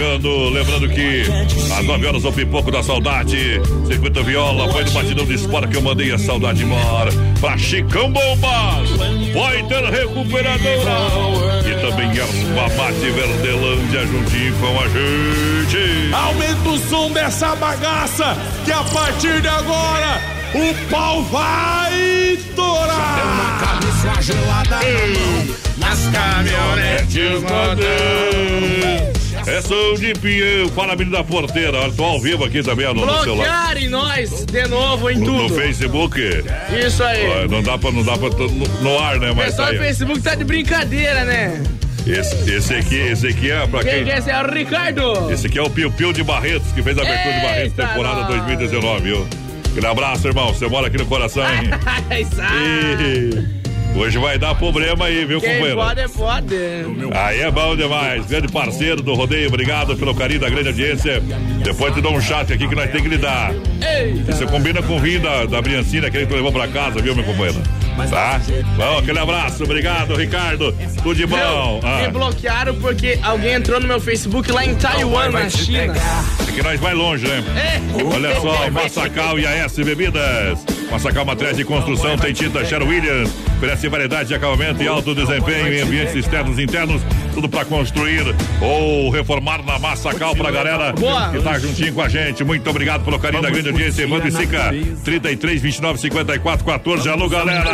Chegando, 0.00 0.48
lembrando 0.48 0.88
que 0.88 1.24
às 1.78 1.84
9 1.84 2.06
horas 2.06 2.24
o 2.24 2.32
pipoco 2.32 2.70
da 2.70 2.82
saudade. 2.82 3.60
Circuito 3.86 4.24
Viola, 4.24 4.72
foi 4.72 4.82
no 4.82 4.90
batidão 4.92 5.26
de 5.26 5.34
espora 5.34 5.68
que 5.68 5.76
eu 5.76 5.82
mandei 5.82 6.10
a 6.10 6.16
saudade 6.16 6.62
embora. 6.62 7.10
Pra 7.38 7.58
Chicão 7.58 8.10
Bombas, 8.10 8.88
Pointer 9.34 9.90
Recuperadora. 9.90 11.60
E 11.66 11.86
também 11.86 12.08
Erva 12.16 12.74
Mate 12.78 13.10
Verdelândia 13.10 14.06
juntinho 14.06 14.54
com 14.54 14.80
a 14.80 14.88
gente. 14.88 16.14
Aumenta 16.14 16.68
o 16.70 16.78
som 16.78 17.10
dessa 17.10 17.54
bagaça, 17.56 18.38
que 18.64 18.72
a 18.72 18.82
partir 18.84 19.42
de 19.42 19.48
agora 19.48 20.18
o 20.54 20.90
pau 20.90 21.22
vai 21.24 22.38
torar. 22.56 23.78
Nas 25.76 26.08
caminhonetes 26.08 27.42
rodando. 27.42 29.19
É 29.46 29.60
som 29.62 29.94
de 29.94 30.12
pinhão. 30.14 30.68
Fala, 30.74 30.94
menino 30.96 31.16
da 31.16 31.24
porteira. 31.24 31.78
Olha, 31.80 31.92
tô 31.92 32.04
ao 32.04 32.20
vivo 32.20 32.44
aqui 32.44 32.62
também, 32.62 32.86
no, 32.86 32.94
no 32.94 33.20
celular. 33.20 33.24
Bloquearem 33.24 33.88
nós 33.88 34.44
de 34.44 34.66
novo 34.68 35.10
em 35.10 35.18
No, 35.18 35.26
no 35.42 35.48
tudo. 35.48 35.54
Facebook. 35.60 36.20
Isso 36.86 37.02
aí. 37.02 37.48
Não 37.48 37.62
dá 37.62 37.76
pra, 37.78 37.90
não 37.90 38.02
dá 38.02 38.16
pra, 38.16 38.28
no, 38.28 38.48
no 38.48 38.98
ar, 38.98 39.18
né? 39.18 39.30
O 39.30 39.36
Mas 39.36 39.46
pessoal 39.50 39.68
tá 39.68 39.72
do 39.74 39.80
aí. 39.80 39.86
Facebook 39.86 40.20
tá 40.22 40.34
de 40.34 40.44
brincadeira, 40.44 41.24
né? 41.24 41.62
Esse, 42.06 42.50
esse 42.50 42.74
aqui, 42.74 42.96
esse 42.96 43.26
aqui 43.28 43.50
é 43.50 43.66
pra 43.66 43.82
Quem 43.84 43.92
quem. 43.92 44.04
que 44.04 44.10
é 44.10 44.18
esse? 44.18 44.30
É 44.30 44.42
o 44.42 44.50
Ricardo. 44.50 45.30
Esse 45.30 45.46
aqui 45.46 45.58
é 45.58 45.62
o 45.62 45.68
Pio 45.68 45.90
Pio 45.92 46.12
de 46.12 46.22
Barretos, 46.22 46.72
que 46.72 46.82
fez 46.82 46.96
a 46.98 47.02
abertura 47.02 47.34
de 47.34 47.40
Barretos, 47.42 47.78
Eita, 47.78 47.86
temporada 47.88 48.20
nós. 48.22 48.28
2019, 48.46 49.02
viu? 49.02 49.28
Aquele 49.70 49.86
abraço, 49.86 50.26
irmão. 50.26 50.48
Você 50.52 50.66
mora 50.66 50.86
aqui 50.86 50.96
no 50.96 51.06
coração, 51.06 51.44
hein? 51.44 51.70
Ih, 52.18 53.59
Hoje 54.00 54.18
vai 54.18 54.38
dar 54.38 54.54
problema 54.54 55.04
aí, 55.04 55.26
viu, 55.26 55.38
Quem 55.42 55.50
companheiro? 55.50 55.76
pode, 55.76 56.08
pode. 56.12 56.54
Aí 57.14 57.40
é 57.40 57.50
bom 57.50 57.76
demais. 57.76 58.24
Grande 58.24 58.48
parceiro 58.50 59.02
do 59.02 59.12
rodeio, 59.12 59.48
obrigado 59.48 59.94
pelo 59.94 60.14
carinho 60.14 60.40
da 60.40 60.48
grande 60.48 60.68
audiência. 60.68 61.22
Depois 61.62 61.92
te 61.94 62.00
dou 62.00 62.14
um 62.14 62.20
chat 62.20 62.50
aqui 62.50 62.66
que 62.66 62.74
nós 62.74 62.86
temos 62.86 63.02
que 63.02 63.08
lidar. 63.08 63.52
Eita. 63.52 64.32
Você 64.32 64.46
combina 64.46 64.82
com 64.82 64.96
o 64.96 64.98
vinho 65.00 65.20
da, 65.20 65.44
da 65.44 65.60
Briancina, 65.60 66.06
aquele 66.06 66.24
que 66.24 66.30
tu 66.32 66.36
levou 66.36 66.50
pra 66.50 66.66
casa, 66.68 67.02
viu, 67.02 67.14
meu 67.14 67.24
companheiro? 67.24 67.60
Tá? 68.08 68.40
Bom, 68.74 68.98
aquele 68.98 69.18
abraço, 69.18 69.64
obrigado, 69.64 70.16
Ricardo. 70.16 70.72
Tudo 71.02 71.14
de 71.16 71.26
bom. 71.26 71.36
Viu? 71.82 71.90
Me 71.90 72.06
Ah, 72.06 72.10
bloquearam 72.10 72.74
porque 72.76 73.18
alguém 73.22 73.52
entrou 73.52 73.78
no 73.80 73.86
meu 73.86 74.00
Facebook 74.00 74.50
lá 74.50 74.64
em 74.64 74.74
Taiwan, 74.76 75.28
na 75.28 75.50
China. 75.50 75.92
é 76.48 76.52
que 76.52 76.62
nós 76.62 76.80
vai 76.80 76.94
longe, 76.94 77.26
né? 77.28 77.44
É. 77.54 78.14
Olha 78.14 78.40
só, 78.40 78.70
Massacal 78.70 79.38
e 79.38 79.46
AS 79.46 79.76
Bebidas. 79.76 80.64
Massacal 80.90 81.24
Matriz 81.24 81.56
de 81.56 81.64
Construção 81.64 82.18
tem 82.18 82.32
tinta 82.32 82.64
Sherwin 82.64 82.88
Williams. 82.88 83.30
Oferece 83.56 83.88
variedade 83.88 84.28
de 84.28 84.34
acabamento 84.34 84.82
e 84.82 84.88
alto 84.88 85.14
desempenho 85.14 85.72
em 85.72 85.80
ambientes 85.82 86.14
externos 86.14 86.58
e 86.58 86.62
internos. 86.62 87.02
Tudo 87.32 87.48
pra 87.48 87.64
construir 87.64 88.34
ou 88.60 89.10
reformar 89.10 89.64
na 89.64 89.78
Massacal 89.78 90.34
pra 90.34 90.50
galera 90.50 90.92
Boa. 90.92 91.30
que 91.30 91.40
tá 91.40 91.58
juntinho 91.58 91.94
com 91.94 92.02
a 92.02 92.08
gente. 92.08 92.42
Muito 92.42 92.68
obrigado 92.68 93.04
pelo 93.04 93.18
carinho 93.18 93.42
da 93.42 93.50
grande 93.50 93.68
audiência. 93.68 94.02
Evandro 94.02 94.28
e 94.28 94.32
Sica, 94.32 94.74
33, 95.04 95.62
29, 95.62 96.00
54, 96.00 96.64
14. 96.64 97.08
Alô, 97.08 97.28
galera! 97.28 97.70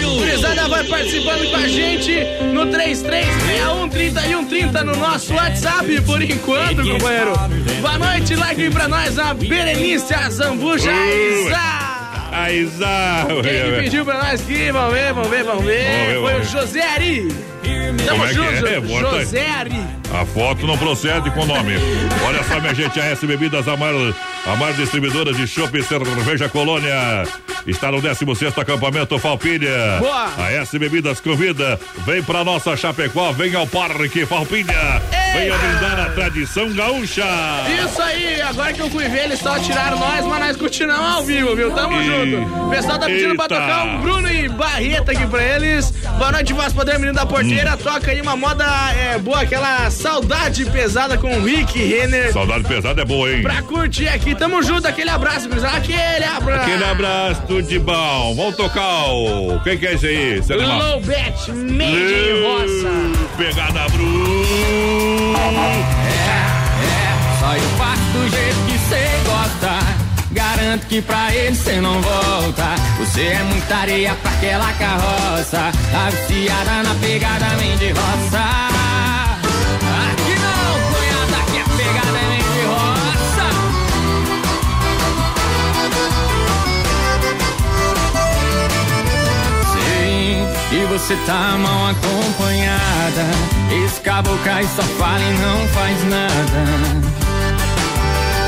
Gurizada 0.00 0.68
vai 0.68 0.84
participando 0.84 1.50
com 1.50 1.56
a 1.56 1.68
gente 1.68 2.14
no 2.54 2.66
3361 2.66 3.88
3130 3.88 4.84
no 4.84 4.96
nosso 4.96 5.34
WhatsApp 5.34 6.00
por 6.02 6.22
enquanto, 6.22 6.76
companheiro. 6.76 7.32
Boa 7.80 7.98
noite, 7.98 8.34
like 8.36 8.70
pra 8.70 8.88
nós 8.88 9.18
a 9.18 9.34
Berenice 9.34 10.14
Azambuja 10.14 10.90
Isa. 10.92 11.79
A 12.32 12.52
Isa! 12.52 13.26
Quem 13.42 13.64
que 13.64 13.80
pediu 13.80 14.04
pra 14.04 14.22
nós 14.22 14.40
aqui? 14.40 14.70
Vamos 14.70 14.94
ver, 14.94 15.12
vamos 15.12 15.30
ver, 15.30 15.44
vamos 15.44 15.64
ver. 15.64 16.20
Foi 16.20 16.40
o 16.40 16.44
José 16.44 16.80
Ari. 16.80 17.28
Tamo 18.06 18.24
é 18.24 18.32
junto, 18.32 18.66
é? 18.66 18.76
Aí. 18.76 19.00
José 19.00 19.50
Ari. 19.50 19.99
A 20.12 20.24
foto 20.26 20.66
não 20.66 20.76
procede 20.76 21.30
com 21.30 21.42
o 21.42 21.46
nome. 21.46 21.74
Olha 22.26 22.42
só, 22.44 22.60
minha 22.60 22.74
gente, 22.74 22.98
a 23.00 23.04
S 23.04 23.24
Bebidas, 23.26 23.68
a 23.68 23.76
maior, 23.76 24.12
a 24.44 24.56
maior 24.56 24.74
distribuidora 24.74 25.32
de 25.32 25.46
chopp 25.46 25.78
e 25.78 25.82
cerveja 25.84 26.48
Colônia. 26.48 27.24
Está 27.66 27.92
no 27.92 28.00
16 28.00 28.56
acampamento 28.58 29.18
Falpilha. 29.18 29.98
Boa. 30.00 30.30
A 30.36 30.50
S 30.52 30.76
Bebidas 30.78 31.20
convida. 31.20 31.78
Vem 32.06 32.22
pra 32.22 32.42
nossa 32.42 32.76
Chapecó, 32.76 33.30
vem 33.32 33.54
ao 33.54 33.66
Parque 33.66 34.26
Falpilha. 34.26 35.00
Venha 35.32 35.56
brindar 35.56 36.00
a 36.06 36.10
tradição 36.10 36.72
gaúcha. 36.72 37.24
Isso 37.84 38.02
aí, 38.02 38.40
agora 38.42 38.72
que 38.72 38.80
eu 38.80 38.90
fui 38.90 39.08
ver, 39.08 39.24
eles 39.24 39.38
só 39.38 39.58
tiraram 39.60 39.98
nós, 39.98 40.24
mas 40.26 40.40
nós 40.40 40.56
continuamos 40.56 41.16
ao 41.16 41.22
vivo, 41.22 41.54
viu? 41.54 41.70
Tamo 41.72 42.00
Ih. 42.00 42.04
junto. 42.06 42.66
O 42.66 42.70
pessoal 42.70 42.98
tá 42.98 43.06
pedindo 43.06 43.36
pra 43.36 43.44
Eita. 43.44 43.54
tocar 43.54 43.84
um 43.84 44.00
Bruno 44.00 44.28
e 44.28 44.48
Barreta 44.48 45.12
aqui 45.12 45.26
pra 45.26 45.42
eles. 45.44 45.90
Boa 46.18 46.32
noite, 46.32 46.52
Voz 46.52 46.72
Poder, 46.72 46.94
menino 46.98 47.14
da 47.14 47.26
porteira. 47.26 47.76
Toca 47.76 48.10
aí 48.10 48.20
uma 48.20 48.34
moda 48.36 48.64
é, 48.96 49.18
boa, 49.18 49.42
aquela 49.42 49.88
Saudade 50.00 50.64
Pesada 50.64 51.18
com 51.18 51.36
o 51.36 51.44
Rick 51.44 51.78
Renner. 51.78 52.32
Saudade 52.32 52.64
pesada 52.64 53.02
é 53.02 53.04
boa, 53.04 53.30
hein? 53.30 53.42
Pra 53.42 53.60
curtir 53.60 54.08
aqui, 54.08 54.34
tamo 54.34 54.62
junto, 54.62 54.88
aquele 54.88 55.10
abraço, 55.10 55.46
gurizada, 55.46 55.76
aquele 55.76 56.24
abraço. 56.24 56.62
Aquele 56.62 56.84
abraço, 56.84 57.42
tudo 57.46 57.62
de 57.62 57.78
bom. 57.78 58.34
Vamos 58.34 58.56
tocar 58.56 59.10
o. 59.10 59.60
Quem 59.62 59.76
que 59.76 59.86
é 59.86 59.92
esse 59.92 60.06
aí? 60.06 60.42
animal? 60.52 60.78
Low 60.78 61.00
Bet, 61.02 61.52
made 61.52 62.14
in 62.14 62.42
roça. 62.42 63.36
Pegada 63.36 63.88
Bru. 63.90 64.44
Só 67.38 67.54
eu 67.54 67.68
faço 67.76 68.02
do 68.14 68.30
jeito 68.30 68.56
que 68.66 68.78
cê 68.88 69.06
gosta. 69.26 70.00
Garanto 70.32 70.86
que 70.86 71.02
pra 71.02 71.34
ele 71.34 71.54
cê 71.54 71.78
não 71.78 72.00
volta. 72.00 72.74
Você 72.98 73.20
é 73.20 73.42
muita 73.42 73.76
areia 73.76 74.14
pra 74.14 74.30
aquela 74.30 74.72
carroça. 74.72 75.72
Tá 75.92 76.08
viciada 76.08 76.82
na 76.84 76.94
pegada 76.94 77.46
de 77.78 77.90
roça. 77.90 78.69
Que 90.70 90.84
você 90.86 91.16
tá 91.26 91.58
mal 91.58 91.90
acompanhada. 91.90 93.26
Esse 93.84 94.00
caboclo 94.00 94.38
cai 94.44 94.64
só 94.64 94.82
fala 94.82 95.20
e 95.20 95.32
não 95.38 95.68
faz 95.68 96.04
nada 96.08 97.20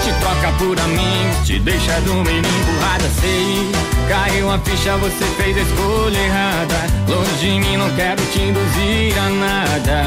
te 0.03 0.13
troca 0.15 0.53
por 0.59 0.79
amigos, 0.81 1.47
te 1.47 1.59
deixa 1.61 2.01
dormir 2.01 2.39
emburrada, 2.39 3.09
sei. 3.21 3.71
Caiu 4.09 4.51
a 4.51 4.59
ficha, 4.59 4.97
você 4.97 5.25
fez 5.37 5.57
a 5.57 5.61
escolha 5.61 6.19
errada. 6.19 6.75
Longe 7.09 7.37
de 7.39 7.61
mim, 7.61 7.77
não 7.77 7.89
quero 7.95 8.23
te 8.27 8.41
induzir 8.41 9.19
a 9.19 9.31
nada. 9.31 10.03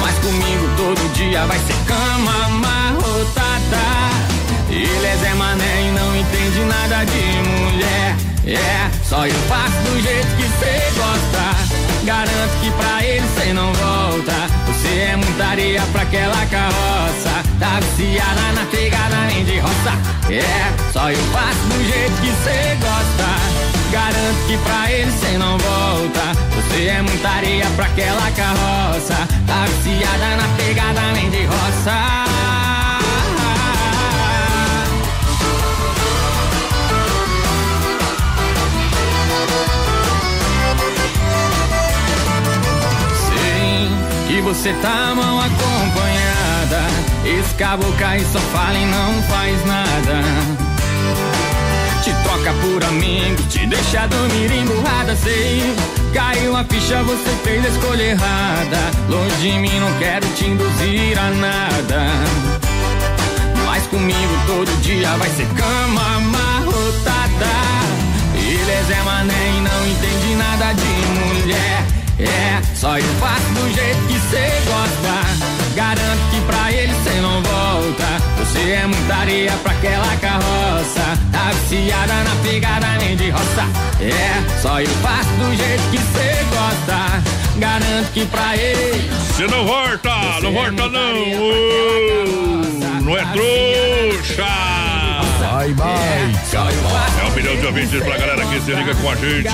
Mas 0.00 0.18
comigo 0.18 0.68
todo 0.76 1.12
dia 1.14 1.46
vai 1.46 1.58
ser 1.60 1.76
cama 1.86 2.44
amarrotada. 2.44 3.86
Ele 4.68 5.06
é 5.06 5.16
Zé 5.16 5.34
Mané 5.34 5.88
e 5.88 5.90
não 5.92 6.16
entende 6.16 6.60
nada 6.66 7.04
de 7.04 7.48
mulher. 7.48 8.35
É, 8.46 8.90
só 9.04 9.26
eu 9.26 9.34
faço 9.48 9.76
do 9.90 10.00
jeito 10.00 10.28
que 10.36 10.44
cê 10.60 10.92
gosta. 10.96 12.04
Garanto 12.04 12.60
que 12.62 12.70
pra 12.70 13.04
ele 13.04 13.26
cê 13.36 13.52
não 13.52 13.72
volta. 13.72 14.32
Você 14.68 14.88
é 15.00 15.16
muita 15.16 15.44
areia 15.46 15.82
pra 15.90 16.02
aquela 16.02 16.46
carroça. 16.46 17.42
Tá 17.58 17.80
viciada 17.80 18.52
na 18.54 18.64
pegada 18.66 19.16
nem 19.26 19.44
de 19.44 19.58
roça. 19.58 19.92
É, 20.30 20.92
só 20.92 21.10
eu 21.10 21.18
faço 21.32 21.58
do 21.58 21.84
jeito 21.90 22.20
que 22.20 22.32
cê 22.44 22.76
gosta. 22.76 23.56
Garanto 23.90 24.46
que 24.46 24.56
pra 24.58 24.92
ele 24.92 25.10
cê 25.10 25.38
não 25.38 25.58
volta. 25.58 26.20
Você 26.54 26.86
é 26.86 27.02
muita 27.02 27.28
areia 27.28 27.66
pra 27.74 27.86
aquela 27.86 28.30
carroça. 28.30 29.28
Tá 29.44 29.66
viciada 29.66 30.36
na 30.36 30.48
pegada 30.56 31.00
nem 31.14 31.30
de 31.30 31.46
roça. 31.46 32.75
Você 44.46 44.72
tá 44.74 45.12
mal 45.16 45.40
acompanhada. 45.40 46.86
Esse 47.24 47.52
cai 47.98 48.20
só 48.32 48.38
fala 48.38 48.78
e 48.78 48.86
não 48.86 49.22
faz 49.24 49.66
nada. 49.66 50.22
Te 52.04 52.12
troca 52.22 52.52
por 52.62 52.84
amigo, 52.84 53.42
te 53.48 53.66
deixa 53.66 54.06
dormir 54.06 54.52
emburrada, 54.52 55.16
sei. 55.16 55.74
Caiu 56.14 56.56
a 56.56 56.62
ficha, 56.62 57.02
você 57.02 57.28
fez 57.42 57.64
a 57.64 57.68
escolha 57.68 58.02
errada. 58.02 58.78
Longe 59.08 59.36
de 59.40 59.58
mim, 59.58 59.80
não 59.80 59.92
quero 59.98 60.24
te 60.36 60.44
induzir 60.44 61.18
a 61.18 61.30
nada. 61.30 62.06
Mas 63.64 63.84
comigo 63.88 64.38
todo 64.46 64.80
dia 64.82 65.10
vai 65.16 65.30
ser 65.30 65.46
cama 65.56 66.16
amarrotada. 66.18 67.46
Ele 68.36 68.70
é 68.70 68.84
Zé 68.86 69.02
Mané 69.02 69.48
e 69.56 69.60
não 69.60 69.86
entende 69.88 70.34
nada 70.36 70.72
de 70.72 71.34
mulher. 71.34 72.05
É, 72.18 72.62
só 72.74 72.98
eu 72.98 73.04
faço 73.20 73.46
do 73.52 73.74
jeito 73.74 74.06
que 74.06 74.18
cê 74.30 74.50
gosta. 74.64 75.26
Garanto 75.74 76.30
que 76.30 76.40
pra 76.46 76.72
ele 76.72 76.94
cê 77.04 77.20
não 77.20 77.42
volta. 77.42 78.22
Você 78.38 78.70
é 78.70 78.86
muita 78.86 79.14
areia 79.14 79.52
pra 79.62 79.72
aquela 79.72 80.16
carroça. 80.16 81.18
Tá 81.30 81.50
viciada 81.52 82.14
na 82.24 82.36
pegada 82.42 82.86
nem 82.98 83.16
de 83.16 83.28
roça. 83.28 83.66
É, 84.00 84.60
só 84.62 84.80
eu 84.80 84.88
faço 85.02 85.28
do 85.30 85.54
jeito 85.56 85.82
que 85.90 85.98
cê 85.98 86.44
gosta. 86.50 87.22
Garanto 87.58 88.12
que 88.12 88.24
pra 88.26 88.56
ele. 88.56 89.10
Você 89.28 89.46
não 89.46 89.66
volta, 89.66 90.40
não 90.42 90.52
volta 90.52 90.88
não. 90.88 91.16
Não 93.02 93.16
é 93.16 93.24
trouxa. 93.32 95.05
Vai, 95.56 95.72
vai. 95.72 95.96
É 97.18 97.24
um 97.24 97.30
milhão 97.34 97.56
de 97.56 97.64
ouvintes 97.64 98.02
pra 98.02 98.18
galera 98.18 98.44
que 98.44 98.60
se 98.60 98.74
liga 98.74 98.94
com 98.94 99.08
a 99.08 99.14
gente. 99.14 99.48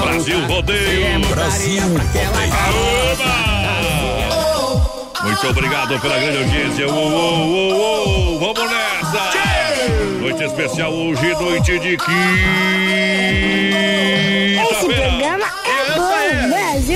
Brasil 0.00 0.46
Rodeio. 0.46 1.20
Brasil 1.28 1.82
Rodeio. 1.82 2.50
Muito 5.22 5.48
obrigado 5.48 6.00
pela 6.00 6.18
grande 6.18 6.38
audiência. 6.38 6.88
Uou, 6.88 7.10
uou, 7.10 7.46
uou, 7.46 7.74
uou. 7.74 8.40
Vamos 8.40 8.70
nessa. 8.70 9.32
Noite 10.18 10.44
especial 10.44 10.94
hoje, 10.94 11.34
noite 11.34 11.78
de 11.78 11.88
Esse 11.88 12.06
quinta-feira. 14.86 15.55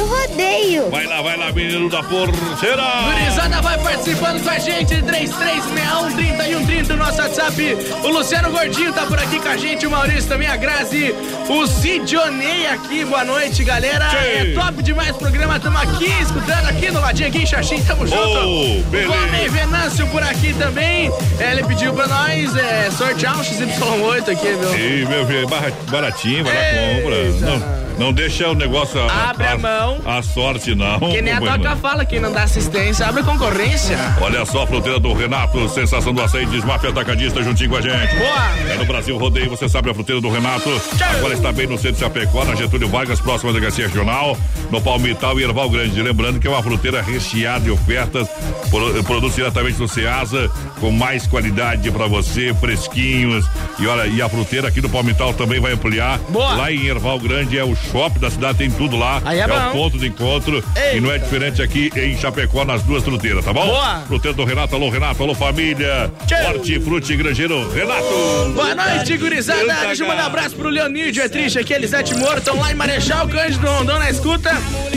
É. 0.01 0.05
Brasil 0.05 0.07
Rodeio. 0.07 0.91
Vai 0.91 1.07
lá, 1.07 1.23
vai 1.23 1.37
lá, 1.37 1.53
menino 1.53 1.89
da 1.89 2.03
porceira. 2.03 2.83
Gurizada 3.05 3.61
vai 3.63 3.79
participando 3.79 4.43
com 4.43 4.51
a 4.51 4.59
gente, 4.59 5.03
3361 5.03 6.95
o 6.95 6.97
nosso 6.97 7.21
WhatsApp. 7.21 7.77
O 8.03 8.09
Luciano 8.09 8.51
Gordinho 8.51 8.93
tá 8.93 9.03
por 9.07 9.19
aqui 9.19 9.39
com 9.39 9.49
a 9.49 9.57
gente, 9.57 9.87
o 9.87 9.91
Maurício 9.91 10.29
também, 10.29 10.49
a 10.49 10.57
Grazi, 10.57 11.15
o 11.49 11.67
Sidionei 11.67 12.67
aqui, 12.67 13.05
boa 13.05 13.25
noite, 13.25 13.63
galera. 13.65 14.09
Tchê. 14.09 14.17
É 14.17 14.53
top 14.55 14.83
demais 14.83 15.11
o 15.11 15.19
programa, 15.19 15.59
tamo 15.61 15.79
aqui, 15.79 16.07
escutando 16.21 16.67
aqui 16.69 16.91
no 16.91 17.01
ladinho 17.01 17.29
aqui 17.29 17.39
em 17.43 17.47
Xaxim, 17.47 17.83
tamo 17.83 18.07
junto. 18.07 18.19
Oh, 18.23 18.83
beleza. 18.91 19.11
O 19.13 19.23
Homem 19.25 19.49
Venâncio 19.49 20.07
por 20.09 20.23
aqui 20.23 20.55
também, 20.55 21.11
É, 21.39 21.53
ele 21.53 21.65
pediu 21.65 21.93
pra 21.93 22.07
nós 22.07 22.57
é, 22.57 22.91
sortear 22.91 23.37
um 23.39 23.43
XY8 23.43 24.29
aqui, 24.31 24.49
meu. 24.49 24.75
Ih, 24.79 25.07
meu 25.07 25.27
filho, 25.27 25.49
barra- 25.49 25.73
baratinho, 25.91 26.45
vai 26.45 26.55
lá, 26.55 26.97
compra. 27.03 27.25
Não, 27.41 27.90
não 28.01 28.13
deixa 28.15 28.49
o 28.49 28.55
negócio. 28.55 28.99
Abre 29.11 29.47
a 29.47 29.59
mão. 29.59 29.99
A 30.07 30.23
sorte, 30.23 30.75
não. 30.75 30.99
Que 30.99 31.21
nem 31.21 31.35
a. 31.35 31.41
Toca 31.41 31.77
fala, 31.77 32.05
quem 32.05 32.19
não 32.19 32.33
dá 32.33 32.45
assistência, 32.45 33.07
abre 33.07 33.23
concorrência. 33.23 33.99
Olha 34.21 34.45
só 34.47 34.63
a 34.63 34.67
fruteira 34.67 34.99
do 34.99 35.13
Renato, 35.13 35.69
sensação 35.69 36.13
do 36.15 36.23
açaí, 36.23 36.47
desmafia 36.47 36.89
atacadista 36.91 37.43
juntinho 37.43 37.69
com 37.71 37.77
a 37.77 37.81
gente. 37.83 38.17
Boa! 38.17 38.73
É 38.73 38.77
no 38.77 38.85
Brasil 38.87 39.19
Rodeio, 39.19 39.51
você 39.51 39.69
sabe 39.69 39.91
a 39.91 39.95
fruteira 39.95 40.21
do 40.21 40.31
Renato. 40.31 40.71
Agora 41.17 41.35
está 41.35 41.53
bem 41.53 41.67
no 41.67 41.77
centro 41.77 41.93
de 41.93 42.01
Chapecó, 42.01 42.45
na 42.45 42.55
Getúlio 42.55 42.89
Vargas, 42.89 43.21
próxima 43.21 43.53
Delegacia 43.53 43.87
Regional, 43.87 44.37
no 44.71 44.81
Palmital 44.81 45.39
e 45.39 45.43
Erval 45.45 45.69
Grande. 45.69 46.01
Lembrando 46.01 46.41
que 46.41 46.47
é 46.47 46.51
uma 46.51 46.63
fruteira 46.63 47.03
recheada 47.03 47.61
de 47.61 47.71
ofertas, 47.71 48.27
pro- 48.71 49.05
produtos 49.05 49.37
diretamente 49.37 49.77
do 49.77 49.87
Ceasa, 49.89 50.51
com 50.81 50.91
mais 50.91 51.27
qualidade 51.27 51.91
para 51.91 52.07
você, 52.07 52.55
fresquinhos. 52.55 53.45
E 53.79 53.87
olha, 53.87 54.07
e 54.07 54.23
a 54.23 54.29
fruteira 54.29 54.69
aqui 54.69 54.81
do 54.81 54.89
Palmital 54.89 55.35
também 55.35 55.61
vai 55.61 55.73
ampliar. 55.73 56.19
Boa! 56.31 56.55
Lá 56.55 56.73
em 56.73 56.87
Erval 56.87 57.19
Grande 57.19 57.59
é 57.59 57.65
o 57.65 57.75
shopping 57.91 58.21
da 58.21 58.31
cidade, 58.31 58.59
tem 58.59 58.71
tudo 58.71 58.97
lá. 58.97 59.21
Aí 59.25 59.39
é 59.39 59.47
o 59.47 59.49
bom. 59.49 59.73
ponto 59.73 59.99
de 59.99 60.07
encontro. 60.07 60.63
E 60.95 61.01
não 61.01 61.11
é 61.11 61.19
diferente 61.19 61.63
aqui 61.63 61.91
em 61.97 62.17
Chapecó, 62.17 62.65
nas 62.65 62.83
duas 62.83 63.03
fruteiras, 63.03 63.45
tá 63.45 63.53
bom? 63.53 63.67
Boa! 63.67 64.03
Fruteira 64.07 64.37
do 64.37 64.45
Renato, 64.45 64.75
alô 64.75 64.89
Renato, 64.91 65.23
alô 65.23 65.35
família. 65.35 66.11
Hortifruti 66.49 67.17
Grangeiro, 67.17 67.69
Renato. 67.73 68.53
Boa 68.55 68.75
noite, 68.75 69.17
gurizada. 69.17 69.61
Eita, 69.61 69.87
Deixa 69.87 70.03
eu 70.05 70.09
mandar 70.09 70.25
um 70.25 70.27
abraço 70.27 70.57
pro 70.57 70.69
Leonídio, 70.69 71.23
é 71.23 71.29
triste 71.29 71.59
aqui, 71.59 71.73
Elisete 71.73 72.15
Moro, 72.15 72.39
estão 72.39 72.59
lá 72.59 72.71
em 72.71 72.75
Marechal, 72.75 73.29
Cândido 73.29 73.67
Rondão 73.67 73.99
na 73.99 74.11
escuta. 74.11 74.51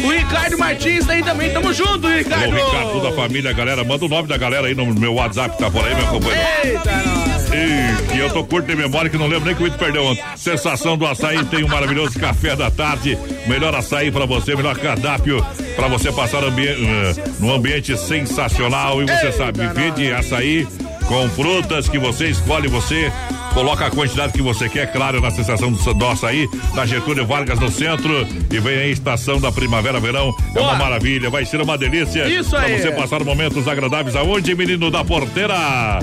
O 0.03 0.11
Ricardo 0.11 0.57
Martins 0.57 1.07
aí 1.09 1.23
também, 1.23 1.51
tamo 1.51 1.73
junto, 1.73 2.07
Ricardo. 2.07 2.43
Alô 2.43 2.65
Ricardo 2.65 3.01
da 3.01 3.11
família, 3.13 3.53
galera. 3.53 3.83
Manda 3.83 4.05
o 4.05 4.09
nome 4.09 4.27
da 4.27 4.37
galera 4.37 4.67
aí 4.67 4.75
no 4.75 4.85
meu 4.93 5.15
WhatsApp 5.15 5.55
que 5.55 5.63
tá 5.63 5.69
por 5.69 5.85
aí, 5.85 5.95
meu 5.95 6.07
companheiro. 6.07 6.47
Eita, 6.63 6.91
nós. 7.05 7.32
E, 7.53 8.17
eu 8.17 8.29
tô 8.31 8.43
curto 8.43 8.67
de 8.67 8.75
memória 8.75 9.09
que 9.09 9.17
não 9.17 9.27
lembro 9.27 9.45
nem 9.45 9.55
que 9.55 9.63
o 9.63 9.67
Ito 9.67 9.77
perdeu 9.77 10.03
ontem. 10.05 10.23
Sensação 10.35 10.97
do 10.97 11.05
açaí 11.05 11.43
tem 11.45 11.63
um 11.63 11.67
maravilhoso 11.67 12.19
café 12.19 12.55
da 12.55 12.71
tarde. 12.71 13.17
Melhor 13.47 13.75
açaí 13.75 14.11
pra 14.11 14.25
você, 14.25 14.55
melhor 14.55 14.77
cardápio 14.77 15.45
pra 15.75 15.87
você 15.87 16.11
passar 16.11 16.43
ambi 16.43 16.67
eh, 16.67 17.13
num 17.39 17.53
ambiente 17.53 17.95
sensacional. 17.97 19.01
E 19.01 19.05
você 19.05 19.31
sabe, 19.31 19.59
viver 19.67 19.91
de 19.91 20.11
açaí 20.11 20.67
com 21.07 21.29
frutas 21.29 21.87
que 21.89 21.97
você 21.99 22.27
escolhe, 22.29 22.67
você 22.67 23.11
coloca 23.53 23.85
a 23.85 23.91
quantidade 23.91 24.33
que 24.33 24.41
você 24.41 24.67
quer, 24.67 24.91
claro, 24.91 25.21
na 25.21 25.29
sensação 25.29 25.71
do, 25.71 25.93
do 25.93 26.07
açaí, 26.07 26.47
da 26.73 26.85
Getúlio 26.85 27.25
Vargas 27.25 27.59
no 27.59 27.69
centro. 27.71 28.25
E 28.51 28.59
vem 28.59 28.77
aí, 28.79 28.91
estação 28.91 29.39
da 29.39 29.51
primavera-verão. 29.51 30.35
É 30.55 30.59
uma 30.59 30.75
maravilha, 30.75 31.29
vai 31.29 31.45
ser 31.45 31.61
uma 31.61 31.77
delícia. 31.77 32.27
Isso 32.27 32.55
aí. 32.55 32.73
Pra 32.81 32.81
você 32.83 32.91
passar 32.95 33.23
momentos 33.23 33.67
agradáveis 33.67 34.15
aonde, 34.15 34.55
menino 34.55 34.89
da 34.89 35.03
porteira? 35.03 35.53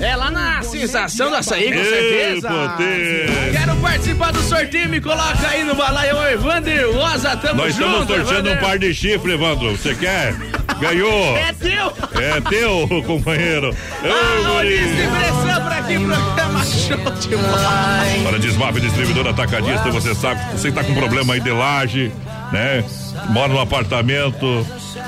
É 0.01 0.15
lá 0.15 0.31
na 0.31 0.61
sensação 0.61 1.29
do 1.29 1.35
açaí, 1.35 1.71
com 1.71 1.79
Ei, 1.79 1.83
certeza. 1.85 2.47
poder. 2.47 3.29
Quero 3.51 3.75
participar 3.77 4.31
do 4.31 4.41
sorteio, 4.41 4.87
me 4.89 5.01
coloca 5.01 5.47
aí 5.47 5.63
no 5.63 5.75
balaio, 5.75 6.17
Evandro 6.29 6.93
Rosa, 6.93 7.35
tamo 7.35 7.55
Nós 7.63 7.75
junto. 7.75 7.85
estamos 7.87 8.07
sorteando 8.07 8.49
um 8.49 8.51
Evandro. 8.53 8.65
par 8.67 8.79
de 8.79 8.93
chifre, 8.93 9.33
Evandro. 9.33 9.71
Você 9.71 9.93
quer? 9.95 10.33
Ganhou! 10.79 11.35
É 11.37 11.53
teu! 11.53 11.93
É 12.21 12.41
teu, 12.49 12.87
companheiro. 13.05 13.75
Ah, 14.03 14.63
Ô, 14.91 15.03
o 15.03 15.07
guri. 15.07 15.31
distribuição 15.31 15.61
pra 15.63 15.77
aqui, 15.77 15.95
programa 15.95 16.65
show 16.65 16.97
demais. 17.19 18.23
Para 18.23 18.39
Desmaf 18.39 18.79
Distribuidor 18.79 19.27
Atacadista, 19.27 19.91
você 19.91 20.15
sabe, 20.15 20.41
você 20.51 20.71
tá 20.71 20.83
com 20.83 20.93
problema 20.93 21.33
aí 21.33 21.39
de 21.39 21.51
laje, 21.51 22.11
né? 22.51 22.83
Mora 23.29 23.53
no 23.53 23.59
apartamento, 23.59 24.65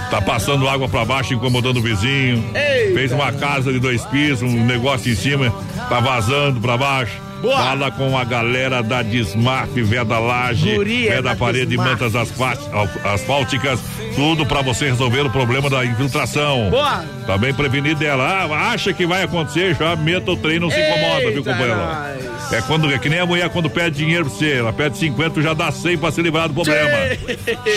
tá 0.10 0.22
passando 0.22 0.68
água 0.68 0.88
para 0.88 1.06
baixo, 1.06 1.34
incomodando 1.34 1.78
o 1.78 1.82
vizinho. 1.82 2.44
Fez 2.94 3.12
uma 3.12 3.32
casa 3.32 3.72
de 3.72 3.80
dois 3.80 4.04
pisos, 4.06 4.42
um 4.42 4.66
negócio 4.66 5.12
em 5.12 5.16
cima, 5.16 5.54
tá 5.90 6.00
vazando 6.00 6.60
para 6.60 6.78
baixo. 6.78 7.22
Boa. 7.44 7.58
Fala 7.58 7.91
com 7.91 8.18
a 8.18 8.24
galera 8.24 8.82
da 8.82 9.02
Desmaf, 9.04 9.70
Veda 9.76 10.18
Laje, 10.18 10.76
Guri, 10.76 11.08
é 11.10 11.18
Veda 11.18 11.22
da 11.30 11.36
Parede, 11.36 11.66
Desmaf. 11.68 11.89
mantas 11.91 12.16
asfá- 12.16 12.58
asfálticas, 13.14 13.80
tudo 14.16 14.46
para 14.46 14.62
você 14.62 14.86
resolver 14.86 15.22
o 15.26 15.30
problema 15.30 15.70
da 15.70 15.86
infiltração. 15.86 16.70
Boa. 16.70 17.04
Também 17.28 17.54
prevenir 17.54 17.96
dela. 17.96 18.24
Ah, 18.50 18.72
acha 18.72 18.94
que 18.94 19.06
vai 19.06 19.24
acontecer, 19.24 19.76
já 19.76 19.94
meta 19.96 20.32
o 20.32 20.38
trem, 20.38 20.58
não 20.60 20.70
se 20.72 20.80
incomoda, 20.80 21.20
viu, 21.20 21.30
Eita, 21.38 21.52
companheiro? 21.52 21.76
nós. 21.78 22.54
É 22.54 22.62
quando 22.62 22.94
é 22.94 22.98
que 23.00 23.10
nem 23.10 23.20
a 23.20 23.26
mulher 23.26 23.50
quando 23.50 23.70
pede 23.70 23.98
dinheiro 23.98 24.26
pra 24.26 24.34
você. 24.34 24.54
Ela 24.60 24.72
pede 24.72 24.98
50, 24.98 25.41
já 25.41 25.54
dá 25.54 25.72
100 25.72 25.98
pra 25.98 26.12
se 26.12 26.22
livrar 26.22 26.48
do 26.48 26.54
problema. 26.54 26.88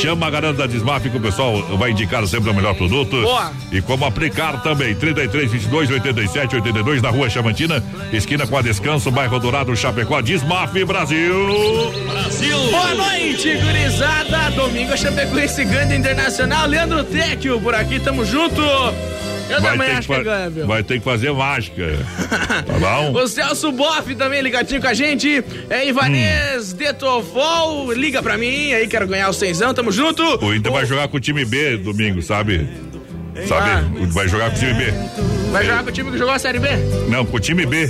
Chama 0.02 0.26
a 0.26 0.30
galera 0.30 0.52
da 0.52 0.66
Desmaf 0.66 1.08
que 1.08 1.16
o 1.16 1.20
pessoal 1.20 1.62
vai 1.78 1.92
indicar 1.92 2.26
sempre 2.26 2.50
o 2.50 2.54
melhor 2.54 2.74
produto. 2.74 3.20
Boa. 3.22 3.52
E 3.72 3.80
como 3.80 4.04
aplicar 4.04 4.62
também. 4.62 4.94
33 4.94 5.50
22 5.50 5.90
87 5.90 6.56
82 6.56 7.00
na 7.00 7.08
rua 7.08 7.30
Chamantina, 7.30 7.82
esquina 8.12 8.46
com 8.46 8.58
a 8.58 8.60
Descanso, 8.62 9.10
bairro 9.10 9.38
Dourado, 9.38 9.55
Chapecó, 9.76 10.20
Desmaf 10.20 10.72
Brasil. 10.84 11.34
Brasil. 12.10 12.58
Boa 12.70 12.94
noite, 12.94 13.54
gurizada. 13.56 14.50
Domingo 14.50 14.96
Chapecoense 14.96 15.64
ganha 15.64 15.96
internacional. 15.96 16.66
Leandro 16.66 17.02
Tecchio 17.04 17.60
por 17.60 17.74
aqui, 17.74 17.98
tamo 17.98 18.24
junto. 18.24 18.60
Eu 19.48 19.62
também 19.62 19.88
ter 19.90 19.94
acho 19.98 20.08
que 20.08 20.14
que 20.14 20.18
fa- 20.18 20.22
ganha, 20.24 20.50
viu? 20.50 20.66
vai 20.66 20.82
ter 20.82 20.98
que 20.98 21.04
fazer 21.04 21.32
mágica. 21.32 21.84
Tá 22.66 22.78
bom? 22.80 23.12
O 23.12 23.28
Celso 23.28 23.70
Boff 23.70 24.12
também 24.16 24.42
ligadinho 24.42 24.80
com 24.80 24.88
a 24.88 24.94
gente. 24.94 25.42
É 25.70 25.86
Ivanês 25.86 26.72
Hum. 26.72 26.76
Detovol, 26.76 27.92
liga 27.92 28.20
pra 28.22 28.36
mim. 28.36 28.72
Aí 28.72 28.88
quero 28.88 29.06
ganhar 29.06 29.28
o 29.28 29.32
cenzão, 29.32 29.72
tamo 29.72 29.92
junto. 29.92 30.22
O 30.44 30.54
Inter 30.54 30.72
vai 30.72 30.84
jogar 30.84 31.06
com 31.08 31.16
o 31.16 31.20
time 31.20 31.44
B 31.44 31.76
domingo, 31.76 32.20
sabe? 32.22 32.66
Sabe? 33.48 33.70
Ah. 33.70 33.84
Vai 34.08 34.28
jogar 34.28 34.50
com 34.50 34.56
o 34.56 34.58
time 34.58 34.74
B. 34.74 34.92
Vai 35.52 35.64
jogar 35.64 35.82
com 35.84 35.88
o 35.88 35.92
time 35.92 36.10
que 36.10 36.18
jogou 36.18 36.34
a 36.34 36.38
Série 36.38 36.58
B? 36.58 36.68
Não, 37.08 37.24
com 37.24 37.36
o 37.36 37.40
time 37.40 37.64
B. 37.66 37.86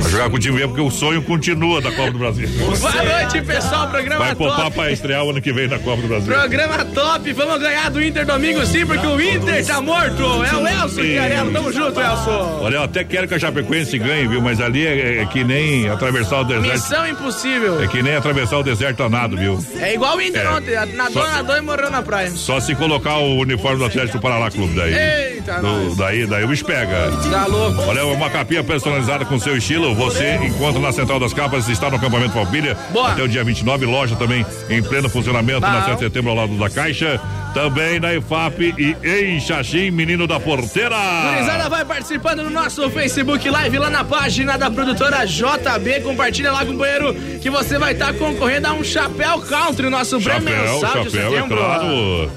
Vai 0.00 0.10
jogar 0.10 0.30
com 0.30 0.36
o 0.36 0.38
time 0.38 0.58
B 0.58 0.66
porque 0.68 0.80
o 0.80 0.90
sonho 0.90 1.22
continua 1.22 1.80
da 1.80 1.90
Copa 1.92 2.12
do 2.12 2.18
Brasil. 2.18 2.48
Boa 2.48 2.92
noite, 3.02 3.42
pessoal. 3.42 3.88
Programa 3.88 4.24
Vai 4.24 4.34
poupar 4.34 4.64
top. 4.64 4.76
pra 4.76 4.90
estrear 4.92 5.24
o 5.24 5.30
ano 5.30 5.40
que 5.40 5.52
vem 5.52 5.68
na 5.68 5.78
Copa 5.78 6.02
do 6.02 6.08
Brasil. 6.08 6.32
Programa 6.32 6.84
top. 6.86 7.32
Vamos 7.32 7.60
ganhar 7.60 7.90
do 7.90 8.02
Inter 8.02 8.24
domingo 8.26 8.64
sim, 8.66 8.86
porque 8.86 9.06
o 9.06 9.20
Inter 9.20 9.66
tá 9.66 9.80
morto. 9.80 10.22
É 10.44 10.54
o 10.54 10.66
Elson 10.66 11.02
Chiarello. 11.02 11.52
Tamo 11.52 11.72
junto, 11.72 12.00
Elson. 12.00 12.58
Olha, 12.62 12.76
eu 12.76 12.82
até 12.82 13.04
quero 13.04 13.26
que 13.28 13.34
a 13.34 13.38
Chapecoense 13.38 13.98
ganhe, 13.98 14.28
viu? 14.28 14.40
Mas 14.40 14.60
ali 14.60 14.86
é, 14.86 15.22
é 15.22 15.26
que 15.26 15.42
nem 15.44 15.88
atravessar 15.88 16.40
o 16.40 16.44
deserto. 16.44 16.72
Missão 16.72 17.06
impossível. 17.08 17.82
É 17.82 17.86
que 17.86 18.02
nem 18.02 18.14
atravessar 18.16 18.58
o 18.58 18.62
deserto 18.62 19.02
a 19.02 19.08
nado, 19.08 19.36
viu? 19.36 19.58
É 19.78 19.94
igual 19.94 20.16
o 20.16 20.20
Inter 20.22 20.42
É. 20.46 20.50
ontem. 20.50 20.74
Nadou, 20.94 21.22
Só- 21.22 21.30
nadou 21.30 21.56
e 21.56 21.60
morreu 21.60 21.90
na 21.90 22.02
praia. 22.02 22.30
Só 22.30 22.60
se 22.60 22.74
colocar 22.74 23.16
o 23.18 23.38
uniforme 23.40 23.78
do 23.78 23.84
Atlético 23.84 24.09
do 24.12 24.20
Paraná 24.20 24.50
Clube 24.50 24.74
daí. 24.74 24.94
Eita, 24.94 25.60
Do- 25.60 25.94
daí, 25.96 26.26
daí 26.26 26.44
o 26.44 26.48
bicho 26.48 26.64
pega. 26.64 27.10
Tá 27.30 27.46
louco. 27.46 27.80
Olha, 27.82 28.04
uma 28.06 28.30
capinha 28.30 28.62
personalizada 28.62 29.24
com 29.24 29.38
seu 29.38 29.56
estilo. 29.56 29.94
Você 29.94 30.36
encontra 30.42 30.80
na 30.80 30.92
Central 30.92 31.18
das 31.18 31.32
Capas, 31.32 31.68
está 31.68 31.88
no 31.90 31.96
acampamento 31.96 32.32
Palpilha. 32.32 32.76
Boa. 32.92 33.12
Até 33.12 33.22
o 33.22 33.28
dia 33.28 33.42
29, 33.44 33.86
loja 33.86 34.16
também 34.16 34.44
em 34.68 34.82
pleno 34.82 35.08
funcionamento 35.08 35.60
na 35.60 35.80
Bom. 35.80 35.84
7 35.86 35.94
de 35.96 36.00
setembro 36.04 36.30
ao 36.30 36.36
lado 36.36 36.56
da 36.58 36.68
Caixa. 36.70 37.20
Também 37.54 37.98
na 37.98 38.14
IFAP 38.14 38.74
e 38.78 38.96
em 39.08 39.40
Xaxim, 39.40 39.90
menino 39.90 40.24
da 40.26 40.38
porteira. 40.38 40.94
Gurizada 41.34 41.68
vai 41.68 41.84
participando 41.84 42.44
no 42.44 42.50
nosso 42.50 42.88
Facebook 42.90 43.48
Live 43.50 43.76
lá 43.76 43.90
na 43.90 44.04
página 44.04 44.56
da 44.56 44.70
produtora 44.70 45.24
JB. 45.26 46.00
Compartilha 46.04 46.52
lá, 46.52 46.64
companheiro, 46.64 47.12
que 47.40 47.50
você 47.50 47.76
vai 47.76 47.92
estar 47.92 48.14
concorrendo 48.14 48.68
a 48.68 48.72
um 48.72 48.84
chapéu 48.84 49.40
country, 49.40 49.90
nosso 49.90 50.20
prêmio 50.20 50.48
Chapéu, 50.48 50.72
mensal 50.74 51.04
de 51.04 51.10
chapéu, 51.10 51.38
é 51.38 51.42
claro. 51.48 52.30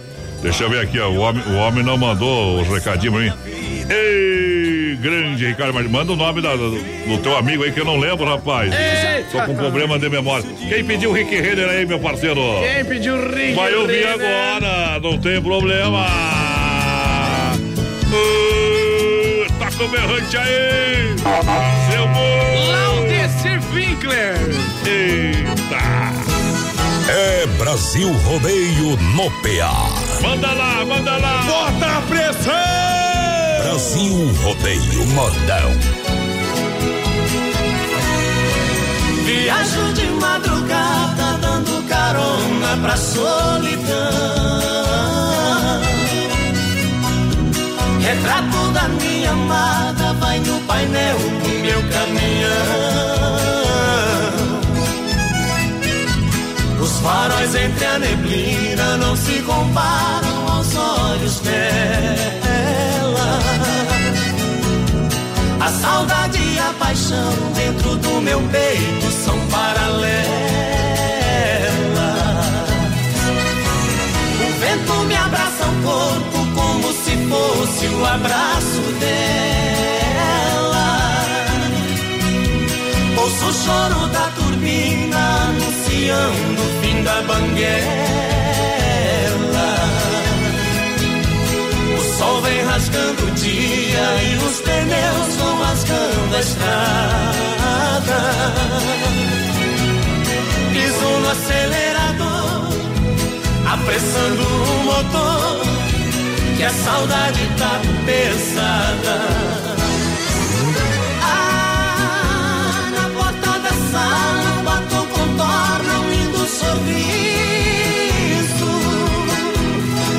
Deixa 0.43 0.63
eu 0.65 0.69
ver 0.69 0.81
aqui, 0.81 0.99
ó. 0.99 1.09
O 1.09 1.17
homem, 1.19 1.41
o 1.47 1.55
homem 1.55 1.83
não 1.83 1.97
mandou 1.97 2.61
os 2.61 2.67
recadinhos 2.67 3.15
pra 3.15 3.23
mim. 3.23 3.33
Ei, 3.89 4.95
grande 4.97 5.45
Ricardo 5.47 5.73
Martins. 5.73 5.91
Manda 5.91 6.11
o 6.13 6.15
nome 6.15 6.41
da- 6.41 6.55
do, 6.55 6.71
do 6.71 7.17
teu 7.19 7.35
amigo 7.37 7.63
aí 7.63 7.71
que 7.71 7.79
eu 7.79 7.85
não 7.85 7.97
lembro, 7.97 8.25
rapaz. 8.25 8.71
Eita. 8.73 9.29
Tô 9.31 9.45
com 9.45 9.55
problema 9.55 9.97
de 9.97 10.09
memória. 10.09 10.45
Quem 10.69 10.83
pediu 10.83 11.09
o 11.11 11.13
Rick 11.13 11.33
Renner 11.33 11.69
aí, 11.69 11.85
meu 11.85 11.99
parceiro? 11.99 12.39
Quem 12.61 12.85
pediu 12.85 13.15
o 13.15 13.33
Rick 13.33 13.53
Vai 13.53 13.73
ouvir 13.73 14.05
Renner? 14.05 14.13
agora, 14.13 14.99
não 15.01 15.17
tem 15.17 15.41
problema. 15.41 16.05
Uh, 18.11 19.45
tá 19.59 19.71
com 19.77 19.87
berrante 19.87 20.37
aí. 20.37 21.15
Seu 21.91 22.07
bom. 22.07 22.67
Laudecir 22.71 23.59
Winkler. 23.73 24.35
Eita. 24.85 25.83
É 27.11 27.45
Brasil 27.57 28.11
Rodeio 28.11 28.97
no 29.15 29.29
PA. 29.41 30.02
Manda 30.23 30.53
lá, 30.53 30.85
manda 30.85 31.17
lá. 31.17 31.43
Bota 31.43 31.97
a 31.97 32.01
pressão! 32.03 32.53
Brasil 33.61 34.33
Rodeio 34.41 35.05
Modão. 35.07 35.69
Viajo 39.25 39.93
de 39.93 40.05
madrugada 40.21 41.37
dando 41.41 41.87
carona 41.89 42.77
pra 42.81 42.95
solidão. 42.95 43.83
Retrato 47.99 48.71
da 48.73 48.87
minha 48.87 49.31
amada 49.31 50.13
vai 50.13 50.39
no 50.39 50.59
painel 50.61 51.17
do 51.17 51.49
meu 51.61 51.81
caminhão. 51.91 53.22
Faróis 57.03 57.53
entre 57.53 57.85
a 57.85 57.99
neblina 57.99 58.97
não 58.97 59.15
se 59.15 59.41
comparam 59.41 60.47
aos 60.47 60.73
olhos 60.75 61.39
dela. 61.41 63.39
A 65.59 65.69
saudade 65.69 66.37
e 66.37 66.59
a 66.59 66.73
paixão 66.79 67.33
dentro 67.55 67.97
do 67.97 68.21
meu 68.21 68.39
peito 68.43 69.11
são 69.25 69.37
paralelas. 69.47 70.23
O 74.39 74.47
vento 74.61 74.93
me 75.05 75.15
abraça 75.15 75.65
o 75.65 75.75
corpo 75.83 76.37
como 76.55 76.93
se 76.93 77.17
fosse 77.27 77.85
o 77.87 78.05
abraço 78.05 78.81
dela. 79.01 79.23
Ouço 83.17 83.45
o 83.45 83.53
choro 83.53 84.07
da 84.07 84.21
turbina 84.27 84.42
anunciando 86.09 86.61
o 86.61 86.81
fim 86.81 87.03
da 87.03 87.21
banguela. 87.21 87.83
O 91.97 92.17
sol 92.17 92.41
vem 92.41 92.63
rasgando 92.63 93.25
o 93.25 93.31
dia 93.31 94.23
e 94.23 94.35
os 94.37 94.61
pneus 94.61 95.35
vão 95.37 95.61
rasgando 95.63 96.35
a 96.35 96.39
estrada. 96.39 98.19
Piso 100.73 101.19
no 101.21 101.29
acelerador, 101.29 102.67
apressando 103.71 104.43
o 104.43 104.83
motor, 104.83 105.61
que 106.57 106.63
a 106.63 106.69
saudade 106.69 107.47
tá 107.57 107.81
pesada. 108.05 109.15
Ah, 111.21 112.91
na 112.95 113.05
porta 113.09 113.51
da 113.59 113.73
sala, 113.91 114.42
sorriso. 116.73 118.71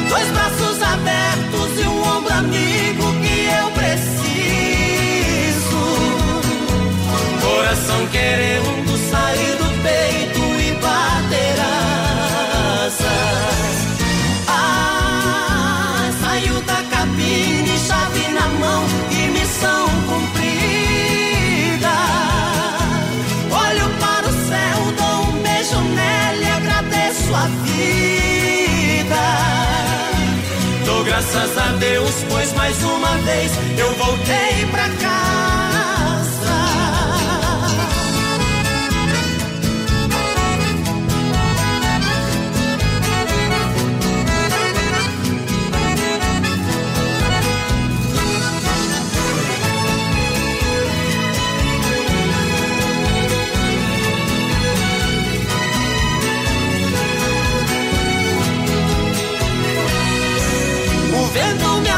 Dois 0.08 0.28
braços 0.28 0.82
abertos 0.82 1.78
e 1.78 1.82
um 1.88 2.02
ombro 2.16 2.32
amigo 2.32 3.12
que 3.22 3.46
eu 3.60 3.70
preciso. 3.72 4.04
Coração 7.40 8.06
querendo 8.12 8.93
graças 31.34 31.58
a 31.58 31.72
Deus, 31.78 32.24
pois 32.30 32.52
mais 32.52 32.80
uma 32.84 33.18
vez 33.18 33.52
eu 33.76 33.92
voltei 33.94 34.66
pra 34.70 34.88
casa. 34.88 35.53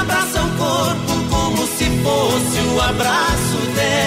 Abraça 0.01 0.43
o 0.43 0.51
corpo 0.57 1.13
como 1.31 1.67
se 1.67 1.85
fosse 2.03 2.61
o 2.75 2.81
abraço 2.81 3.59
dela. 3.75 4.07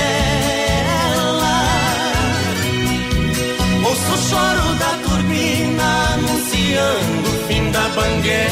Ouço 3.86 4.12
o 4.14 4.18
choro 4.30 4.76
da 4.76 4.92
turbina 5.04 6.14
anunciando 6.14 7.30
o 7.30 7.48
fim 7.48 7.72
da 7.72 7.86
banguela. 7.90 8.50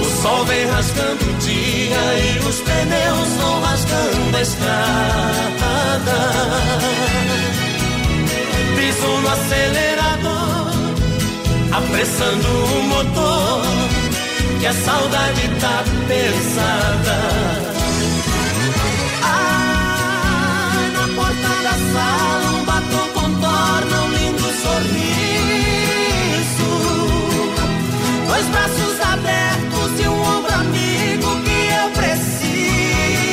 O 0.00 0.04
sol 0.22 0.44
vem 0.44 0.66
rasgando 0.66 1.24
o 1.24 1.32
dia 1.34 2.02
e 2.18 2.38
os 2.46 2.60
pneus 2.60 3.28
vão 3.40 3.60
rasgando 3.62 4.36
a 4.36 4.42
estrada. 4.42 5.74
Piso 8.76 9.06
no 9.22 9.28
acelerador 9.28 10.33
apressando 11.76 12.48
o 12.48 12.82
motor, 12.84 13.62
que 14.60 14.66
a 14.66 14.72
saudade 14.72 15.48
tá 15.60 15.82
pesada. 16.06 17.18
Ah, 19.22 20.88
na 20.92 21.08
porta 21.16 21.48
da 21.64 21.74
sala 21.92 22.50
um 22.52 22.64
batom 22.64 23.08
contorna 23.12 24.02
um 24.02 24.10
lindo 24.12 24.48
sorriso, 24.62 25.50
dois 28.28 28.46
braços 28.46 29.00
abertos 29.12 30.00
e 30.00 30.06
um 30.08 30.22
ombro 30.22 30.54
amigo 30.54 31.28
que 31.42 31.58
eu 31.80 31.90
preciso. 31.90 33.24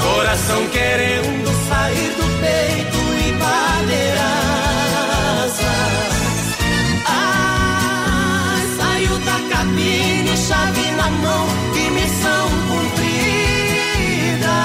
Coração 0.00 0.60
querendo 0.68 1.50
sair 1.68 2.10
do 2.14 2.26
peito 2.40 3.00
e 3.26 3.32
bater 3.32 4.33
chave 10.46 10.90
na 10.92 11.08
mão 11.10 11.46
e 11.74 11.90
missão 11.90 12.48
cumprida. 12.68 14.56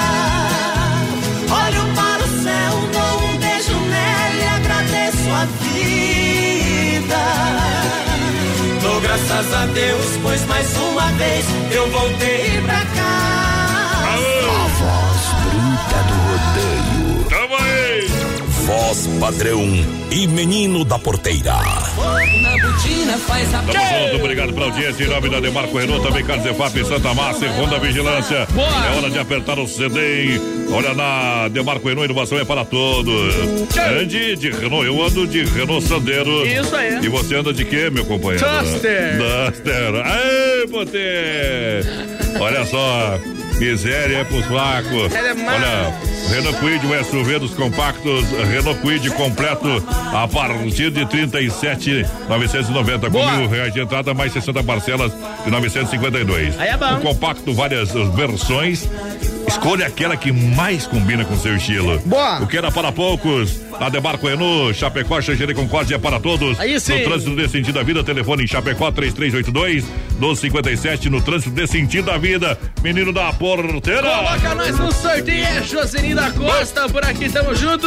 Olho 1.62 1.84
para 1.94 2.22
o 2.22 2.28
céu, 2.42 2.72
dou 2.92 3.14
um 3.28 3.36
beijo 3.38 3.76
nela 3.92 4.36
e 4.36 4.44
agradeço 4.58 5.28
a 5.40 5.44
vida. 5.64 7.22
Dou 8.82 9.00
graças 9.00 9.54
a 9.54 9.66
Deus, 9.66 10.18
pois 10.22 10.44
mais 10.46 10.76
uma 10.76 11.06
vez 11.12 11.46
eu 11.72 11.90
voltei 11.90 12.60
pra 12.66 12.84
cá. 12.96 13.20
A 14.02 14.68
voz 14.80 15.22
bruta 15.42 15.98
do 16.08 16.14
rodeio. 16.28 16.99
Voz 18.70 19.08
padrão 19.18 19.66
e 20.12 20.28
menino 20.28 20.84
da 20.84 20.96
porteira. 20.96 21.54
Na 23.04 23.18
faz 23.18 23.52
a 23.52 23.58
Tamo 23.62 23.72
junto, 23.72 24.16
obrigado 24.22 24.52
pela 24.52 24.66
audiência. 24.66 25.02
Em 25.02 25.08
nome 25.08 25.28
da 25.28 25.40
Demarco 25.40 25.76
Renault, 25.76 26.06
também 26.06 26.24
Carlos 26.24 26.46
Efap, 26.46 26.84
Santa 26.84 27.12
Massa 27.12 27.46
e 27.46 27.48
Honda 27.48 27.80
Vigilância. 27.80 28.46
É 28.46 28.96
hora 28.96 29.10
de 29.10 29.18
apertar 29.18 29.58
o 29.58 29.66
CD. 29.66 30.40
Olha 30.70 30.94
na 30.94 31.48
Demarco 31.48 31.88
Renault, 31.88 32.04
inovação 32.04 32.38
é 32.38 32.44
para 32.44 32.64
todos. 32.64 33.34
Ande 34.00 34.36
de 34.36 34.50
Renault, 34.52 34.86
eu 34.86 35.04
ando 35.04 35.26
de 35.26 35.42
Renault 35.46 35.84
Sandero. 35.84 36.46
Isso 36.46 36.76
aí. 36.76 37.00
E 37.02 37.08
você 37.08 37.34
anda 37.34 37.52
de 37.52 37.64
quê, 37.64 37.90
meu 37.90 38.04
companheiro? 38.04 38.46
Duster. 38.46 39.18
Duster. 39.18 39.94
Aê, 40.04 40.68
potê! 40.68 42.38
Olha 42.38 42.64
só, 42.64 43.18
miséria 43.60 44.18
é 44.18 44.24
pros 44.24 44.44
fracos. 44.46 45.12
É. 45.12 45.32
Olha. 45.32 45.94
Renault 46.30 46.58
Quid, 46.60 46.86
o 46.86 47.04
SUV 47.04 47.38
dos 47.40 47.52
compactos, 47.54 48.24
Renault 48.50 48.80
Quid 48.80 49.10
completo 49.10 49.84
a 50.12 50.26
partir 50.26 50.90
de 50.90 51.04
37,990 51.06 53.10
com 53.10 53.30
mil 53.36 53.48
reais 53.48 53.72
de 53.74 53.80
entrada, 53.80 54.14
mais 54.14 54.32
60 54.32 54.62
parcelas 54.62 55.12
de 55.44 55.50
952. 55.50 56.58
Aí 56.58 56.68
é 56.68 56.76
bom. 56.76 56.94
O 56.94 57.00
compacto, 57.00 57.52
várias 57.52 57.90
versões. 58.14 58.88
Escolha 59.46 59.86
aquela 59.86 60.16
que 60.16 60.32
mais 60.32 60.86
combina 60.86 61.24
com 61.24 61.36
seu 61.36 61.56
estilo. 61.56 61.98
Boa. 62.06 62.40
O 62.40 62.46
que 62.46 62.56
era 62.56 62.70
para 62.70 62.92
poucos, 62.92 63.60
a 63.80 63.88
Demarco 63.88 64.28
Renault, 64.28 64.74
Chapecó, 64.74 65.22
Xanxerê 65.22 65.54
Concórdia 65.54 65.94
é 65.94 65.98
para 65.98 66.20
todos. 66.20 66.60
Aí 66.60 66.78
sim. 66.78 66.98
No 66.98 67.04
trânsito 67.04 67.34
desse 67.34 67.52
sentido 67.52 67.74
da 67.74 67.82
vida, 67.82 68.04
telefone 68.04 68.44
em 68.44 68.46
Chapecó 68.46 68.92
3382 68.92 69.84
1257 70.20 71.08
no 71.08 71.22
trânsito 71.22 71.50
desse 71.50 71.72
sentido 71.78 72.04
da 72.04 72.18
vida. 72.18 72.58
Menino 72.82 73.10
da 73.10 73.32
porteira. 73.32 74.02
Coloca 74.02 74.54
nós 74.54 74.78
no 74.78 74.92
sorteio, 74.92 75.44
é 75.44 75.62
Josenino 75.62 76.16
da 76.16 76.30
Costa, 76.30 76.88
por 76.90 77.02
aqui 77.04 77.30
tamo 77.30 77.54
junto. 77.54 77.86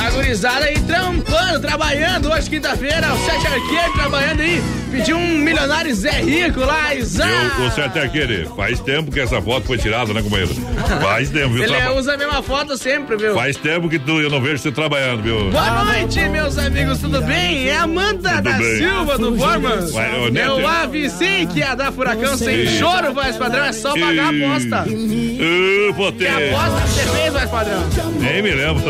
A 0.00 0.10
gurizada 0.10 0.64
aí 0.64 0.78
trampando, 0.80 1.60
trabalhando 1.60 2.30
hoje, 2.30 2.48
quinta-feira, 2.48 3.12
o 3.12 3.18
Sete 3.24 3.46
Arqueiro 3.46 3.92
trabalhando 3.94 4.40
aí. 4.40 4.62
Pediu 4.92 5.16
um 5.16 5.38
milionário 5.38 5.94
Zé 5.94 6.20
Rico 6.20 6.60
lá, 6.60 6.94
Isaac. 6.94 7.32
Eu, 7.32 7.66
o 7.66 7.98
é 7.98 8.04
aquele. 8.04 8.44
Faz 8.54 8.78
tempo 8.78 9.10
que 9.10 9.20
essa 9.20 9.40
foto 9.40 9.66
foi 9.66 9.78
tirada, 9.78 10.12
né, 10.12 10.20
companheiro? 10.22 10.54
Faz 11.00 11.30
tempo, 11.30 11.54
viu? 11.54 11.64
Ele 11.64 11.72
Traba- 11.74 11.94
usa 11.94 12.12
a 12.14 12.16
mesma 12.18 12.42
foto 12.42 12.76
sempre, 12.76 13.16
viu? 13.16 13.34
Faz 13.34 13.56
tempo 13.56 13.88
que 13.88 13.98
tu, 13.98 14.20
eu 14.20 14.28
não 14.28 14.40
vejo 14.40 14.58
você 14.58 14.70
trabalhando, 14.70 15.22
viu? 15.22 15.31
Boa 15.50 15.84
noite, 15.84 16.28
meus 16.28 16.58
amigos, 16.58 16.98
tudo 16.98 17.22
bem? 17.22 17.68
É 17.68 17.76
Amanda 17.78 18.30
Tudo 18.30 18.42
da 18.42 18.58
bem. 18.58 18.76
Silva 18.76 19.18
do 19.18 19.28
ô, 19.34 20.28
Neto. 20.30 20.56
Meu 20.56 20.68
AVC, 20.68 21.48
que 21.52 21.62
é 21.62 21.74
da 21.74 21.90
Furacão 21.90 22.36
sem 22.36 22.66
Sim. 22.66 22.78
choro, 22.78 23.14
voz 23.14 23.36
padrão, 23.36 23.64
é 23.64 23.72
só 23.72 23.94
pagar 23.94 24.26
a 24.26 24.28
aposta. 24.28 24.84
Ô, 24.88 25.94
potê. 25.94 26.26
Que 26.26 26.54
aposta 26.54 26.80
que 26.82 26.88
você 26.88 27.16
fez, 27.16 27.32
voz 27.32 27.50
padrão? 27.50 27.82
Nem 28.20 28.42
me 28.42 28.50
lembro. 28.50 28.82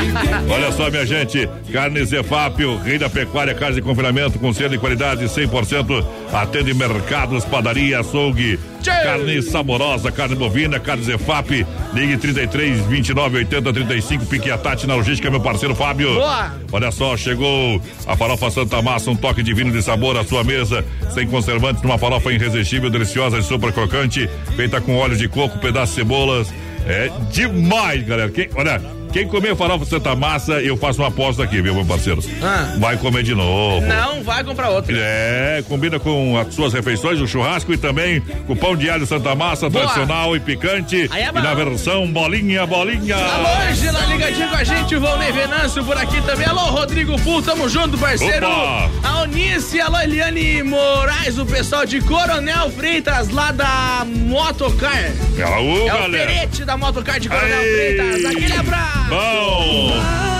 Olha 0.50 0.72
só, 0.72 0.90
minha 0.90 1.04
gente. 1.04 1.48
Carne 1.72 2.04
Zefap, 2.04 2.64
o 2.64 2.78
rei 2.78 2.98
da 2.98 3.10
pecuária, 3.10 3.54
carne 3.54 3.76
de 3.76 3.82
confinamento 3.82 4.38
com 4.38 4.52
selo 4.52 4.70
de 4.70 4.78
qualidade 4.78 5.24
100%. 5.24 6.04
Atende 6.32 6.72
mercados, 6.74 7.44
padaria, 7.44 8.00
açougue. 8.00 8.58
Carne 8.90 9.42
saborosa, 9.42 10.10
carne 10.10 10.34
bovina, 10.34 10.78
carne 10.80 11.04
Zefap. 11.04 11.66
Ligue 11.94 12.16
33 12.16 12.80
29 12.86 13.38
80 13.38 13.72
35. 13.72 14.26
Pique 14.26 14.50
a 14.50 14.58
Tati 14.58 14.86
na 14.86 14.94
logística, 14.94 15.30
meu 15.30 15.40
parceiro 15.40 15.74
Fábio. 15.74 16.14
Boa. 16.14 16.52
Olha 16.72 16.90
só, 16.90 17.16
chegou 17.16 17.80
a 18.06 18.16
farofa 18.16 18.50
Santa 18.50 18.80
Massa, 18.82 19.10
um 19.10 19.16
toque 19.16 19.42
divino 19.42 19.70
de 19.70 19.82
sabor 19.82 20.16
à 20.16 20.24
sua 20.24 20.42
mesa, 20.42 20.84
sem 21.10 21.26
conservantes, 21.26 21.82
numa 21.82 21.98
farofa 21.98 22.32
irresistível, 22.32 22.90
deliciosa 22.90 23.38
e 23.38 23.42
super 23.42 23.72
crocante, 23.72 24.28
feita 24.56 24.80
com 24.80 24.96
óleo 24.96 25.16
de 25.16 25.28
coco, 25.28 25.58
pedaços 25.58 25.94
de 25.94 26.02
cebolas. 26.02 26.52
É 26.86 27.10
demais, 27.30 28.04
galera. 28.04 28.30
Quem, 28.30 28.48
olha, 28.56 28.80
quem 29.12 29.28
comer 29.28 29.54
farofa 29.54 29.84
Santa 29.84 30.16
Massa, 30.16 30.54
eu 30.54 30.76
faço 30.76 31.02
uma 31.02 31.08
aposta 31.08 31.44
aqui, 31.44 31.60
viu, 31.60 31.74
meu 31.74 31.84
parceiro? 31.84 32.22
Ah. 32.42 32.74
Vai 32.78 32.96
comer 32.96 33.22
de 33.22 33.34
novo. 33.34 33.86
Não, 33.86 34.22
vai 34.22 34.42
comprar 34.42 34.70
outro. 34.70 34.94
É, 34.96 35.62
combina 35.68 36.00
com 36.00 36.38
as 36.38 36.54
suas 36.54 36.72
refeições, 36.72 37.20
o 37.20 37.26
churrasco 37.26 37.72
e 37.74 37.76
também 37.76 38.20
com 38.46 38.56
pão 38.56 38.74
de 38.74 38.88
alho 38.88 39.06
Santa 39.06 39.34
Massa, 39.34 39.68
Boa. 39.68 39.84
tradicional 39.84 40.34
e 40.34 40.40
picante. 40.40 41.08
Aí 41.12 41.22
é 41.22 41.28
e 41.28 41.32
na 41.32 41.54
versão 41.54 42.10
bolinha, 42.10 42.66
bolinha. 42.66 43.16
Alô, 43.16 43.70
Angela, 43.70 44.00
ligadinho 44.06 44.48
com 44.48 44.56
a 44.56 44.64
gente, 44.64 44.96
o 44.96 45.00
Volney 45.00 45.30
Venâncio 45.30 45.84
por 45.84 45.96
aqui 45.96 46.20
também. 46.22 46.46
Alô, 46.46 46.70
Rodrigo 46.70 47.20
Pul, 47.20 47.42
tamo 47.42 47.68
junto, 47.68 47.98
parceiro. 47.98 48.46
Opa! 48.46 48.90
A 49.02 49.84
alô, 49.84 50.00
Eliane 50.00 50.62
Moraes, 50.62 51.38
o 51.38 51.44
pessoal 51.44 51.84
de 51.84 52.00
Coronel 52.00 52.70
Freitas, 52.70 53.28
lá 53.28 53.52
da 53.52 54.06
Motocar. 54.06 55.12
Alô, 55.44 55.88
é 55.88 55.94
o 55.94 55.98
galera. 55.98 56.26
Perete 56.26 56.64
da 56.64 56.76
Motocar 56.78 57.20
de 57.20 57.28
Coronel 57.28 57.58
Aê! 57.58 57.94
Freitas. 57.96 58.24
Aquele 58.24 58.52
abraço. 58.52 59.01
Bom! 59.12 60.31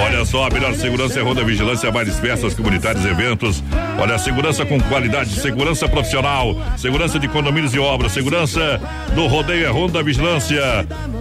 Olha 0.00 0.24
só, 0.24 0.46
a 0.46 0.50
melhor 0.50 0.74
segurança 0.74 1.18
é 1.18 1.22
Ronda 1.22 1.44
Vigilância, 1.44 1.90
várias 1.90 2.18
festas 2.18 2.54
comunitárias, 2.54 3.04
eventos. 3.04 3.62
Olha, 3.98 4.18
segurança 4.18 4.64
com 4.66 4.80
qualidade, 4.80 5.30
segurança 5.30 5.88
profissional, 5.88 6.56
segurança 6.76 7.18
de 7.18 7.28
condomínios 7.28 7.74
e 7.74 7.78
obras, 7.78 8.12
segurança 8.12 8.80
do 9.14 9.26
rodeio 9.26 9.66
é 9.66 9.70
Ronda 9.70 10.02
Vigilância. 10.02 10.62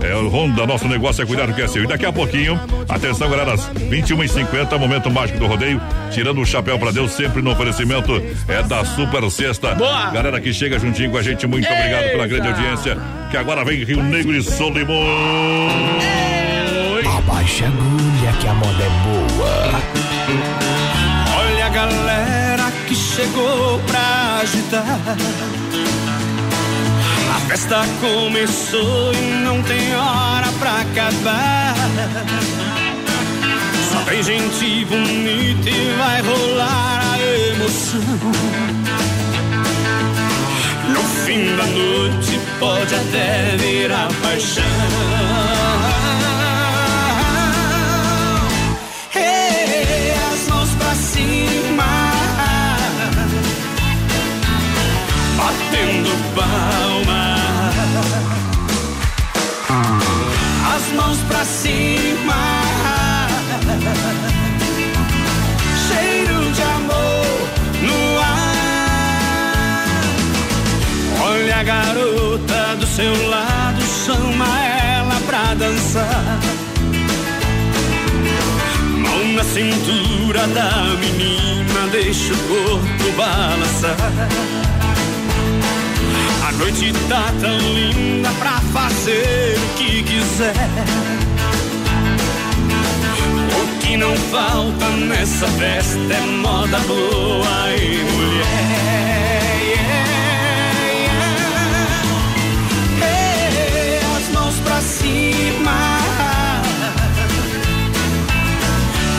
É 0.01 0.15
o 0.15 0.27
Ronda, 0.29 0.65
nosso 0.65 0.87
negócio 0.87 1.21
é 1.21 1.25
cuidar 1.25 1.47
do 1.47 1.53
que 1.53 1.61
é 1.61 1.67
seu. 1.67 1.83
E 1.83 1.87
daqui 1.87 2.05
a 2.05 2.11
pouquinho, 2.11 2.59
atenção, 2.87 3.29
galera, 3.29 3.53
às 3.53 3.69
21h50, 3.69 4.77
momento 4.77 5.09
mágico 5.09 5.39
do 5.39 5.47
rodeio, 5.47 5.81
tirando 6.11 6.41
o 6.41 6.45
chapéu 6.45 6.79
pra 6.79 6.91
Deus, 6.91 7.11
sempre 7.11 7.41
no 7.41 7.51
oferecimento 7.51 8.21
é 8.47 8.63
da 8.63 8.83
Super 8.85 9.29
Sexta. 9.29 9.75
Boa! 9.75 10.09
Galera 10.11 10.39
que 10.39 10.53
chega 10.53 10.79
juntinho 10.79 11.11
com 11.11 11.17
a 11.17 11.21
gente, 11.21 11.45
muito 11.47 11.67
obrigado 11.71 12.11
pela 12.11 12.27
grande 12.27 12.47
Eita! 12.47 12.59
audiência. 12.59 12.97
Que 13.29 13.37
agora 13.37 13.63
vem 13.63 13.83
Rio 13.83 14.01
Negro 14.01 14.35
e 14.35 14.41
Solimões. 14.41 16.38
Abaixa 17.39 17.59
Puxa 17.59 17.67
agulha 17.67 18.33
que 18.39 18.47
a 18.47 18.53
moda 18.53 18.83
é 18.83 18.89
boa. 19.05 19.81
Olha 21.39 21.65
a 21.65 21.69
galera 21.69 22.71
que 22.85 22.93
chegou 22.93 23.79
pra 23.87 24.39
agitar. 24.41 24.99
A 27.33 27.39
festa 27.47 27.85
começou 28.01 29.13
e 29.13 29.43
não 29.43 29.63
tem 29.63 29.95
hora 29.95 30.47
pra 30.59 30.81
acabar. 30.81 31.75
Só 33.89 33.99
tem 34.01 34.21
gente 34.21 34.85
bonita 34.85 35.69
e 35.69 35.95
vai 35.97 36.21
rolar 36.21 37.13
a 37.13 37.19
emoção. 37.53 38.01
No 40.89 41.03
fim 41.25 41.55
da 41.55 41.65
noite 41.65 42.39
pode 42.59 42.95
até 42.95 43.55
virar 43.57 44.09
paixão. 44.21 45.88
Batendo 55.69 56.09
palma. 56.35 57.35
As 60.75 60.93
mãos 60.93 61.17
pra 61.27 61.45
cima, 61.45 62.35
cheiro 65.87 66.51
de 66.51 66.61
amor 66.61 67.49
no 67.83 68.19
ar. 68.19 69.93
Olha 71.21 71.57
a 71.57 71.63
garota 71.63 72.75
do 72.79 72.87
seu 72.87 73.29
lado, 73.29 73.81
chama 74.05 74.47
ela 74.65 75.21
pra 75.25 75.53
dançar. 75.53 76.39
Mão 78.97 79.33
na 79.33 79.43
cintura 79.43 80.47
da 80.47 80.95
menina, 80.99 81.87
deixa 81.91 82.33
o 82.33 82.37
corpo 82.37 83.11
balançar. 83.17 84.78
Noite 86.59 86.93
tá 87.07 87.31
tão 87.39 87.57
linda 87.73 88.29
pra 88.37 88.59
fazer 88.73 89.57
o 89.57 89.77
que 89.77 90.03
quiser. 90.03 90.53
O 93.57 93.79
que 93.79 93.95
não 93.95 94.13
falta 94.29 94.89
nessa 94.89 95.47
festa 95.47 96.13
é 96.13 96.21
moda 96.41 96.77
boa 96.79 97.75
e 97.77 98.03
mulher. 98.11 98.45
As 104.17 104.29
mãos 104.33 104.55
pra 104.65 104.81
cima, 104.81 105.99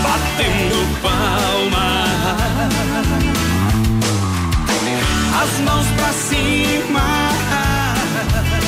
batendo 0.02 0.86
palma. 1.02 2.04
As 5.42 5.58
mãos 5.60 5.86
pra 5.96 6.12
cima, 6.12 7.29
Yeah. 8.22 8.56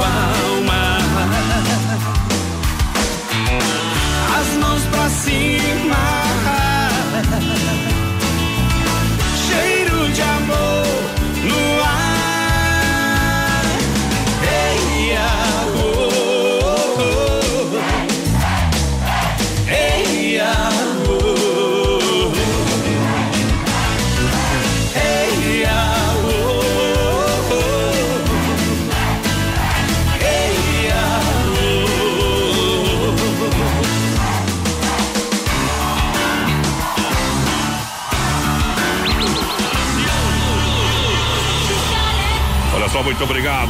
batendo 0.00 0.39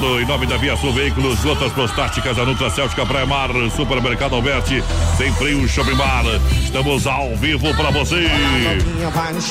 obrigado. 0.01 0.21
Em 0.21 0.25
nome 0.27 0.47
da 0.47 0.57
Via 0.57 0.77
Sul 0.77 0.93
Veículos, 0.93 1.41
gotas 1.41 1.73
prostáticas, 1.73 2.39
a 2.39 2.45
Nutra 2.45 2.71
Céltica 2.71 3.05
Praia 3.07 3.27
Mar, 3.27 3.51
Supermercado 3.75 4.35
Alberti, 4.35 4.83
Sem 5.17 5.33
Freio 5.35 5.67
Shopping 5.69 5.95
Bar. 5.97 6.25
Estamos 6.65 7.07
ao 7.07 7.35
vivo 7.37 7.75
para 7.75 7.91
você. 7.91 8.27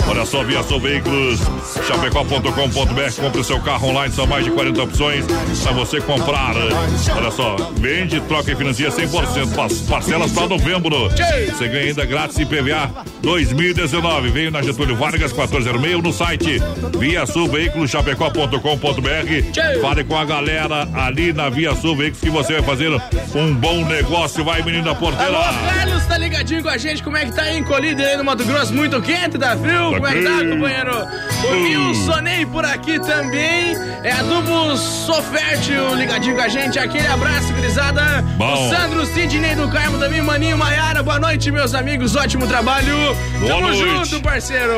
Olha 0.07 0.25
só, 0.25 0.43
Via 0.43 0.63
Sul 0.63 0.79
Veículos, 0.79 1.39
chapecó.com.br. 1.87 3.21
Compre 3.21 3.43
seu 3.43 3.59
carro 3.61 3.89
online, 3.89 4.13
são 4.13 4.25
mais 4.27 4.45
de 4.45 4.51
40 4.51 4.83
opções 4.83 5.25
para 5.63 5.71
você 5.73 6.01
comprar. 6.01 6.55
Olha 6.55 7.31
só, 7.31 7.55
vende, 7.75 8.19
troca 8.21 8.51
e 8.51 8.55
financia 8.55 8.89
100%. 8.91 9.55
Pas- 9.55 9.79
Parcelas 9.89 10.31
para 10.31 10.47
novembro. 10.47 11.09
Você 11.09 11.67
ganha 11.67 11.87
ainda 11.89 12.05
grátis 12.05 12.37
IPVA 12.39 12.89
2019. 13.21 14.29
Veio 14.29 14.51
na 14.51 14.61
Getúlio 14.61 14.95
Vargas 14.95 15.31
1406 15.31 16.03
no 16.03 16.13
site 16.13 16.61
Via 16.97 17.25
Sul 17.25 17.47
Veículos, 17.47 17.89
chapecó.com.br. 17.89 19.81
Fale 19.81 20.03
com 20.03 20.17
a 20.17 20.25
galera 20.25 20.87
ali 20.93 21.33
na 21.33 21.49
Via 21.49 21.75
Sul 21.75 21.95
Veículos 21.95 22.21
que 22.21 22.29
você 22.29 22.53
vai 22.53 22.63
fazer 22.63 22.89
um 23.35 23.53
bom 23.53 23.85
negócio. 23.85 24.43
Vai, 24.43 24.61
menino 24.61 24.85
da 24.85 24.95
porteira. 24.95 25.35
Alô, 25.35 25.69
Carlos, 25.69 26.05
tá 26.05 26.17
ligadinho 26.17 26.63
com 26.63 26.69
a 26.69 26.77
gente? 26.77 27.03
Como 27.03 27.17
é 27.17 27.25
que 27.25 27.33
tá 27.33 27.43
aí 27.43 27.57
encolhido 27.57 28.01
aí 28.01 28.17
no 28.17 28.23
Mato 28.23 28.43
Grosso? 28.45 28.73
Muito 28.73 29.01
quente, 29.01 29.37
tá 29.37 29.55
frio? 29.57 29.93
Como 29.93 30.07
é 30.07 30.13
que 30.13 30.23
tá, 30.23 30.37
companheiro? 30.39 31.07
O 31.49 31.55
Nilsonei 31.55 32.45
por 32.45 32.65
aqui 32.65 32.99
também. 32.99 33.75
É 34.03 34.11
a 34.11 34.23
duplo 34.23 34.77
Sofértil 34.77 35.95
ligadinho 35.95 36.35
com 36.35 36.41
a 36.41 36.47
gente. 36.47 36.79
Aquele 36.79 37.07
abraço, 37.07 37.53
gurizada. 37.53 38.21
Bom. 38.37 38.67
O 38.67 38.69
Sandro 38.69 39.05
Sidney 39.05 39.55
do 39.55 39.67
Carmo 39.69 39.97
também, 39.97 40.21
Maninho 40.21 40.57
Maiara. 40.57 41.03
Boa 41.03 41.19
noite, 41.19 41.51
meus 41.51 41.73
amigos. 41.73 42.15
Ótimo 42.15 42.47
trabalho. 42.47 43.08
Boa 43.13 43.47
Tamo 43.47 43.61
noite. 43.61 44.09
junto, 44.09 44.23
parceiro. 44.23 44.73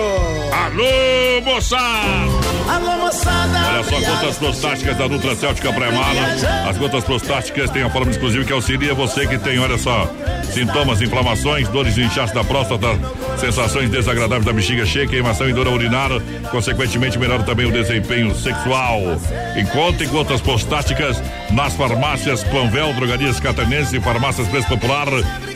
Alô, 0.51 1.41
moçada! 1.43 2.51
Alô, 2.67 2.97
moçada. 2.97 3.59
Olha 3.67 3.83
só, 3.83 3.99
gotas 3.99 4.37
prostáticas 4.37 4.97
da 4.97 5.07
Nutra 5.09 5.35
Céltica 5.35 5.73
Praia 5.73 5.91
Mar. 5.91 6.15
As 6.69 6.77
gotas 6.77 7.03
prostáticas 7.03 7.69
têm 7.69 7.83
a 7.83 7.89
forma 7.89 8.11
exclusiva 8.11 8.45
que 8.45 8.53
auxilia 8.53 8.93
você 8.93 9.27
que 9.27 9.37
tem, 9.37 9.59
olha 9.59 9.77
só, 9.77 10.09
sintomas, 10.53 11.01
inflamações, 11.01 11.67
dores 11.67 11.95
de 11.95 12.03
inchaço 12.03 12.33
da 12.33 12.43
próstata, 12.43 12.87
sensações 13.37 13.89
desagradáveis 13.89 14.45
da 14.45 14.53
bexiga 14.53 14.85
cheia, 14.85 15.07
queimação 15.07 15.49
e 15.49 15.53
dor 15.53 15.67
a 15.67 15.71
urinar, 15.71 16.09
consequentemente 16.51 17.17
melhora 17.17 17.43
também 17.43 17.65
o 17.65 17.71
desempenho 17.71 18.33
sexual. 18.35 18.99
Encontre 19.57 20.05
gotas 20.07 20.39
prostáticas 20.39 21.21
nas 21.49 21.73
farmácias 21.73 22.43
Panvel, 22.45 22.93
Drogarias 22.93 23.39
Catarinense, 23.39 23.99
Farmácias 23.99 24.47
Preço 24.47 24.67
Popular, 24.67 25.07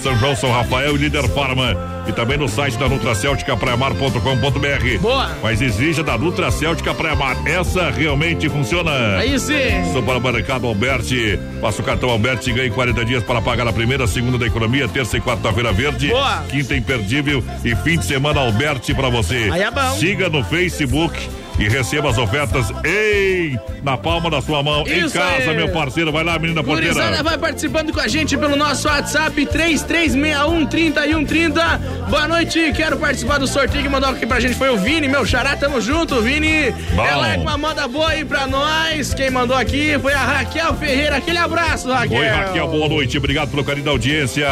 São 0.02 0.18
João, 0.18 0.36
São 0.36 0.52
Rafael 0.52 0.96
e 0.96 0.98
Líder 0.98 1.28
Farma. 1.30 1.95
E 2.08 2.14
também 2.14 2.38
no 2.38 2.48
site 2.48 2.78
da 2.78 2.88
Nutracéltica 2.88 3.58
Praiamar.com.br. 3.58 5.00
Boa! 5.02 5.32
Mas 5.42 5.62
exija 5.62 6.04
da 6.04 6.18
Nutracéltica 6.18 6.94
Praiamar. 6.94 7.36
Essa 7.46 7.90
realmente 7.90 8.48
funciona. 8.50 9.18
Aí 9.18 9.40
sim. 9.40 9.94
Supermercado 9.94 10.68
Alberti. 10.68 11.40
Passa 11.62 11.82
o 11.82 11.86
cartão 11.86 12.10
Alberti 12.10 12.50
e 12.50 12.54
ganhe 12.54 12.70
40 12.70 13.06
dias 13.06 13.24
para 13.24 13.42
pagar 13.42 13.68
a 13.68 13.74
primeira, 13.74 14.06
segunda 14.08 14.38
da 14.38 14.46
economia, 14.46 14.88
terça 14.88 15.18
e 15.18 15.22
quarta-feira 15.22 15.72
verde. 15.72 16.10
Boa. 16.10 16.44
Quinta 16.50 16.76
imperdível 16.76 17.44
e 17.64 17.76
fim 17.78 17.98
de 17.98 18.06
semana 18.06 18.42
Alberti 18.42 18.94
para 18.94 19.10
você. 19.10 19.50
Aí 19.52 19.62
é 19.62 19.72
bom. 19.72 19.92
Siga 19.92 20.30
no 20.30 20.44
Facebook. 20.44 21.45
E 21.60 21.68
receba 21.70 22.10
as 22.10 22.18
ofertas 22.18 22.70
em 22.86 23.58
na 23.84 23.98
palma 23.98 24.30
da 24.30 24.42
sua 24.42 24.64
mão, 24.64 24.84
em 24.88 25.06
Isso 25.06 25.14
casa, 25.14 25.52
aí. 25.52 25.56
meu 25.56 25.70
parceiro. 25.70 26.12
Vai 26.12 26.24
lá, 26.24 26.38
menina 26.40 26.62
Gurizada 26.62 27.00
porteira. 27.02 27.24
vai 27.24 27.38
participando 27.38 27.94
com 27.94 28.00
a 28.00 28.08
gente 28.08 28.38
pelo 28.38 28.56
nosso 28.56 28.88
WhatsApp 28.88 29.46
3361-3130. 29.46 31.80
Boa 32.10 32.28
noite, 32.28 32.72
quero 32.76 32.98
participar 32.98 33.38
do 33.38 33.48
sorteio 33.48 33.84
que 33.84 33.90
mandou 33.90 34.10
aqui 34.10 34.26
pra 34.26 34.40
gente 34.40 34.56
foi 34.56 34.70
o 34.70 34.78
Vini, 34.78 35.08
meu 35.08 35.26
xará, 35.26 35.56
tamo 35.56 35.80
junto, 35.80 36.22
Vini. 36.22 36.72
Bom. 36.96 37.06
Ela 37.06 37.34
é 37.34 37.38
uma 37.38 37.58
moda 37.58 37.88
boa 37.88 38.10
aí 38.10 38.26
pra 38.26 38.48
nós. 38.48 39.14
Quem 39.14 39.30
mandou 39.30 39.56
aqui 39.56 39.98
foi 40.00 40.14
a 40.14 40.24
Raquel 40.24 40.74
Ferreira. 40.76 41.18
Aquele 41.18 41.38
abraço, 41.38 41.92
Raquel. 41.92 42.20
Oi, 42.20 42.28
Raquel, 42.28 42.68
boa 42.68 42.90
noite. 42.90 43.18
Obrigado 43.18 43.50
pelo 43.50 43.64
carinho 43.64 43.86
da 43.86 43.92
audiência. 43.92 44.48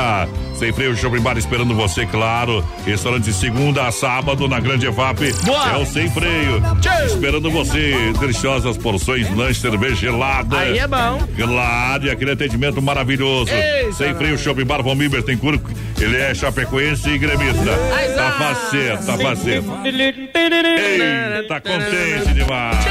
Sem 0.55 0.71
freio 0.71 0.95
Shopping 0.95 1.21
Bar 1.21 1.37
esperando 1.37 1.73
você, 1.75 2.05
claro. 2.05 2.63
Restaurante 2.85 3.25
de 3.25 3.33
segunda 3.33 3.87
a 3.87 3.91
sábado 3.91 4.47
na 4.47 4.59
Grande 4.59 4.87
EFAP. 4.87 5.33
Boa. 5.43 5.71
É 5.71 5.77
o 5.77 5.85
Sem 5.85 6.09
Freio. 6.09 6.61
Esperando 7.05 7.49
você. 7.51 8.13
Deliciosas 8.19 8.77
porções, 8.77 9.29
lanche, 9.35 9.59
cerveja 9.59 9.95
gelada. 9.95 10.59
Aí 10.59 10.77
é 10.77 10.87
bom. 10.87 11.19
Claro, 11.35 12.05
e 12.05 12.11
aquele 12.11 12.31
atendimento 12.31 12.81
maravilhoso. 12.81 13.51
Eita, 13.51 13.93
Sem 13.93 14.13
freio 14.15 14.37
Shopping 14.37 14.65
Bar 14.65 14.83
Von 14.83 14.95
Miller 14.95 15.23
tem 15.23 15.37
curco. 15.37 15.69
Ele 15.99 16.17
é 16.17 16.33
chapecoense 16.33 17.09
e 17.09 17.17
gremista. 17.17 17.71
Tá 18.15 18.31
faceiro, 18.31 19.05
tá 19.05 19.17
faceiro. 19.17 19.63
Ei, 19.85 21.47
tá 21.47 21.59
contente 21.59 22.33
demais. 22.33 22.85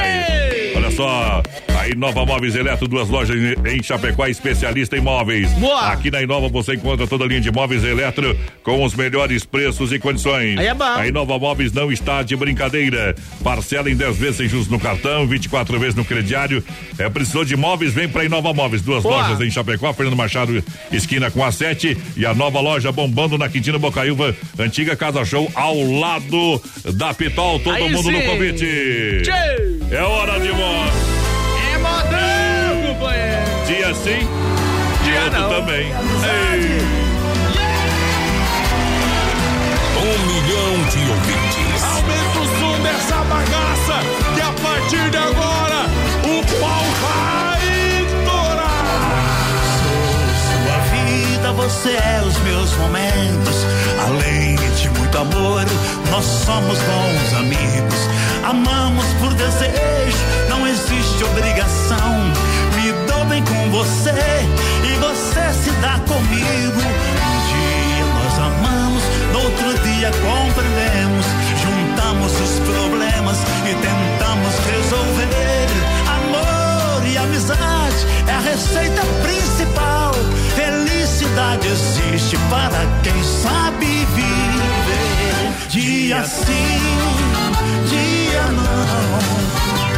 Olha 0.74 0.90
só, 0.90 1.42
a 1.83 1.89
Inova 1.89 2.24
Móveis 2.24 2.55
Eletro, 2.55 2.87
duas 2.87 3.09
lojas 3.09 3.37
em 3.37 3.83
Chapecó, 3.83 4.26
especialista 4.26 4.97
em 4.97 5.01
móveis. 5.01 5.51
Boa. 5.55 5.89
Aqui 5.89 6.12
na 6.12 6.22
Inova 6.22 6.49
você 6.49 6.74
encontra 6.74 7.09
toda 7.09 7.24
a 7.24 7.26
linha 7.26 7.41
de 7.41 7.51
móveis 7.51 7.83
eletro 7.83 8.39
com 8.62 8.85
os 8.85 8.95
melhores 8.95 9.45
preços 9.45 9.91
e 9.91 9.99
condições. 9.99 10.59
Aí 10.59 10.66
é 10.68 10.74
bom. 10.74 10.85
A 10.85 11.09
Inova 11.09 11.37
Móveis 11.41 11.72
não 11.72 11.91
está 11.91 12.22
de 12.22 12.37
brincadeira. 12.37 13.16
Parcela 13.43 13.91
em 13.91 13.97
10 13.97 14.16
vezes 14.16 14.37
sem 14.37 14.49
juros 14.49 14.68
no 14.68 14.78
cartão, 14.78 15.26
24 15.26 15.76
vezes 15.80 15.97
no 15.97 16.05
crediário. 16.05 16.62
É, 16.97 17.09
precisou 17.11 17.45
de 17.45 17.57
móveis, 17.57 17.93
vem 17.93 18.09
pra 18.09 18.24
Inova 18.24 18.55
Móveis. 18.55 18.83
Duas 18.83 19.03
Boa. 19.03 19.16
lojas 19.16 19.41
em 19.41 19.51
Chapecó, 19.51 19.93
Fernando 19.93 20.16
Machado, 20.16 20.62
esquina 20.93 21.33
com 21.33 21.45
a 21.45 21.51
7 21.51 21.99
e 22.16 22.24
a 22.24 22.33
nova 22.33 22.61
loja 22.61 22.93
bombando 22.93 23.37
na 23.37 23.49
Quintina 23.49 23.78
Bocaiúva, 23.78 24.37
antiga 24.57 24.95
Casa 24.95 25.24
Show, 25.24 25.51
ao 25.53 25.83
lado 25.99 26.62
da 26.95 27.12
Pitol. 27.12 27.59
Todo 27.59 27.74
Aí 27.74 27.91
mundo 27.91 28.09
no 28.09 28.20
sim. 28.20 28.26
convite. 28.26 28.66
Tchê. 29.22 29.95
É 29.95 30.03
hora 30.03 30.39
de 30.39 30.49
moda. 30.53 31.11
Dia 33.66 33.94
sim, 33.94 34.28
dia 35.04 35.30
não. 35.30 35.48
também. 35.48 35.86
Ei. 35.86 36.82
Um 39.96 40.18
milhão 40.26 40.72
de 40.90 41.10
ouvintes. 41.10 41.82
Aumenta 41.84 42.38
o 42.40 42.46
som 42.58 42.76
dessa 42.82 43.16
bagaça, 43.24 44.00
que 44.34 44.40
a 44.40 44.52
partir 44.60 45.10
de 45.10 45.16
agora 45.16 45.86
o 46.24 46.44
pau 46.60 46.84
vai 47.02 47.62
torar. 48.24 49.22
Sua 50.44 50.78
vida, 50.90 51.52
você 51.52 51.90
é 51.90 52.22
os 52.26 52.36
meus 52.38 52.76
momentos. 52.76 53.66
Além 54.04 54.56
de 54.56 54.90
muito 54.98 55.18
amor, 55.18 55.64
nós 56.10 56.24
somos 56.24 56.78
bons 56.78 57.34
amigos. 57.38 58.08
Amamos 58.44 59.06
por 59.20 59.32
desejo, 59.34 60.18
não 60.48 60.66
existe 60.66 61.24
obrigação. 61.24 62.32
Bem 63.33 63.43
com 63.45 63.70
você 63.70 64.11
e 64.11 64.93
você 64.99 65.53
se 65.64 65.70
dá 65.80 65.99
comigo. 66.01 66.83
Um 66.83 67.37
dia 67.49 68.05
nós 68.12 68.39
amamos, 68.39 69.03
no 69.33 69.39
outro 69.39 69.72
dia 69.89 70.11
compreendemos. 70.11 71.24
Juntamos 71.62 72.30
os 72.30 72.59
problemas 72.59 73.39
e 73.64 73.72
tentamos 73.72 74.55
resolver. 74.66 75.66
Amor 76.14 77.07
e 77.09 77.16
amizade 77.16 78.07
é 78.28 78.33
a 78.33 78.41
receita 78.41 79.01
principal. 79.22 80.12
Felicidade 80.55 81.68
existe 81.68 82.37
para 82.51 82.85
quem 83.03 83.22
sabe 83.24 83.87
viver. 84.12 85.68
Dia 85.70 86.22
sim, 86.26 86.83
dia 87.89 88.43
não. 88.53 89.91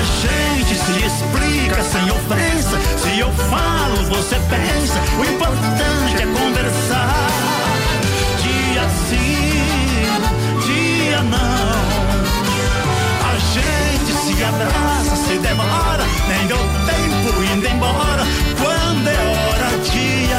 A 0.00 0.02
gente 0.02 0.74
se 0.76 0.92
explica 1.04 1.82
sem 1.84 2.10
ofensa. 2.10 2.78
Se 2.96 3.18
eu 3.18 3.30
falo, 3.50 3.96
você 4.08 4.36
pensa. 4.48 4.98
O 5.18 5.24
importante 5.26 6.22
é 6.22 6.26
conversar. 6.26 7.28
Dia 8.42 8.88
sim, 9.08 10.06
dia 10.64 11.22
não. 11.24 11.70
A 13.28 13.34
gente 13.52 14.12
se 14.24 14.42
abraça, 14.42 15.16
se 15.16 15.38
demora. 15.38 16.04
Nem 16.28 16.46
deu 16.46 16.56
tempo 16.56 17.42
indo 17.52 17.66
embora. 17.66 18.24
Quando 18.58 19.06
é 19.06 19.20
hora 19.36 19.78
de 19.84 20.29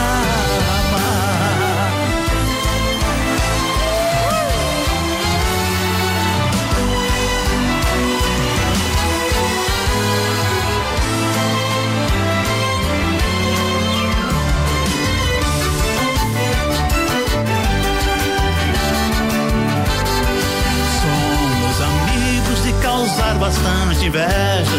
bastante 23.52 24.06
inveja. 24.06 24.78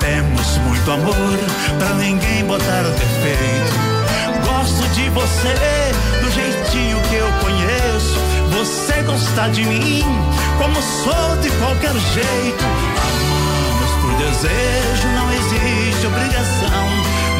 Temos 0.00 0.58
muito 0.66 0.90
amor 0.90 1.38
pra 1.78 1.94
ninguém 1.94 2.44
botar 2.44 2.82
defeito. 2.82 3.90
Gosto 4.44 4.88
de 4.94 5.08
você 5.10 5.54
do 6.20 6.30
jeitinho 6.32 7.00
que 7.08 7.16
eu 7.16 7.28
conheço. 7.40 8.18
Você 8.58 9.02
gosta 9.02 9.48
de 9.50 9.64
mim 9.64 10.04
como 10.58 10.74
sou 10.82 11.36
de 11.40 11.50
qualquer 11.58 11.92
jeito. 11.92 12.64
Amamos 13.06 13.90
por 14.02 14.14
desejo, 14.18 15.08
não 15.14 15.32
existe 15.32 16.06
obrigação. 16.06 16.88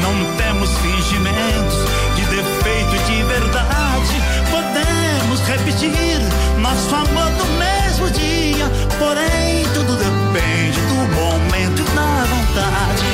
Não 0.02 0.36
temos 0.36 0.70
fingimentos 0.78 1.78
de 2.14 2.24
defeito 2.26 2.94
e 2.94 3.16
de 3.16 3.22
verdade. 3.24 4.14
Podemos 4.50 5.40
repetir 5.48 6.20
nosso 6.58 6.94
amor 6.94 7.30
no 7.32 7.46
mesmo 7.58 8.10
dia. 8.10 8.70
Porém, 8.98 9.64
tudo 9.74 10.19
depende 10.30 10.80
do 10.82 10.94
momento 11.14 11.80
e 11.80 11.84
da 11.94 12.24
vontade. 12.24 13.04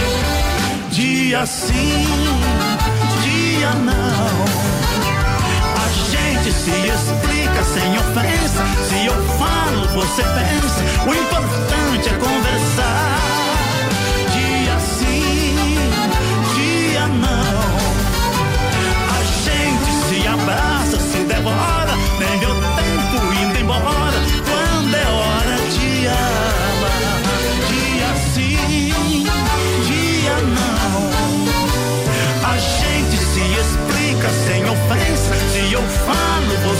Dia 0.90 1.46
sim, 1.46 2.06
dia 3.22 3.70
não. 3.70 4.44
A 5.76 5.88
gente 6.10 6.52
se 6.52 6.70
explica 6.70 7.64
sem 7.64 7.98
ofensa. 7.98 8.64
Se 8.88 9.06
eu 9.06 9.14
falo, 9.38 9.86
você 9.94 10.22
pensa. 10.22 10.82
O 11.08 11.14
importante 11.14 12.08
é 12.08 12.18
conversar. 12.18 13.18
Dia 14.32 14.78
sim, 14.80 15.56
dia 16.54 17.06
não. 17.06 17.76
A 19.08 19.20
gente 19.44 19.90
se 20.08 20.26
abraça, 20.26 20.98
se 20.98 21.18
devora. 21.24 21.75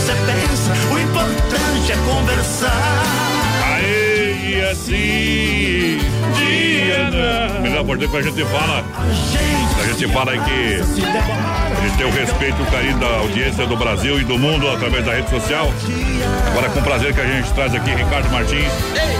Você 0.07 0.13
pensa. 0.13 0.71
O 0.93 0.99
importante 0.99 1.91
é 1.91 1.95
conversar. 2.09 3.03
Aê, 3.73 4.35
e 4.47 4.61
assim, 4.61 5.97
dia 6.37 7.09
não. 7.09 7.61
Melhor 7.61 7.83
porteiro 7.83 8.11
que 8.13 8.17
a 8.17 8.21
gente 8.21 8.45
fala. 8.45 8.85
A 9.81 9.87
gente 9.87 10.13
fala 10.13 10.31
aí 10.31 10.39
que 10.39 10.81
a 10.81 11.81
gente 11.81 11.97
tem 11.97 12.05
o 12.05 12.11
respeito 12.11 12.57
e 12.57 12.63
o 12.63 12.65
carinho 12.67 12.97
da 12.99 13.07
audiência 13.17 13.67
do 13.67 13.75
Brasil 13.75 14.19
e 14.19 14.23
do 14.23 14.37
mundo 14.37 14.69
através 14.69 15.05
da 15.05 15.13
rede 15.13 15.29
social. 15.29 15.69
Agora 16.51 16.69
com 16.69 16.81
prazer 16.81 17.13
que 17.13 17.19
a 17.19 17.27
gente 17.27 17.51
traz 17.51 17.75
aqui 17.75 17.89
Ricardo 17.89 18.31
Martins, 18.31 18.71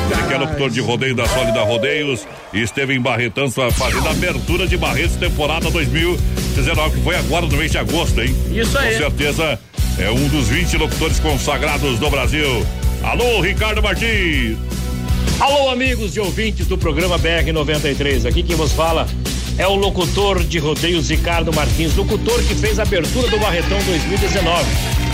ele 0.09 0.23
que 0.25 0.33
é 0.33 0.37
locutor 0.37 0.69
de 0.69 0.79
rodeio 0.79 1.15
da 1.15 1.25
Sólida 1.27 1.63
Rodeios 1.63 2.25
e 2.53 2.61
esteve 2.61 2.93
em 2.93 3.01
Barretão 3.01 3.51
fazendo 3.51 4.07
a 4.07 4.11
abertura 4.11 4.65
de 4.65 4.77
Barretos 4.77 5.17
temporada 5.17 5.69
2019, 5.69 6.95
que 6.95 7.03
foi 7.03 7.17
agora 7.17 7.45
no 7.45 7.57
mês 7.57 7.71
de 7.71 7.77
agosto, 7.77 8.21
hein? 8.21 8.33
Isso 8.51 8.77
aí. 8.77 8.93
Com 8.93 8.99
certeza 8.99 9.59
é 9.99 10.11
um 10.11 10.27
dos 10.27 10.47
20 10.47 10.77
locutores 10.77 11.19
consagrados 11.19 11.97
do 11.99 12.09
Brasil. 12.09 12.65
Alô, 13.03 13.41
Ricardo 13.41 13.81
Martins! 13.81 14.57
Alô, 15.39 15.69
amigos 15.69 16.15
e 16.15 16.19
ouvintes 16.19 16.67
do 16.67 16.77
programa 16.77 17.17
BR-93. 17.17 18.25
Aqui 18.27 18.43
quem 18.43 18.55
vos 18.55 18.71
fala 18.71 19.07
é 19.57 19.67
o 19.67 19.75
locutor 19.75 20.43
de 20.43 20.59
rodeios 20.59 21.09
Ricardo 21.09 21.51
Martins, 21.51 21.95
locutor 21.95 22.41
que 22.43 22.53
fez 22.53 22.79
a 22.79 22.83
abertura 22.83 23.27
do 23.27 23.39
Barretão 23.39 23.77
2019. 23.85 24.65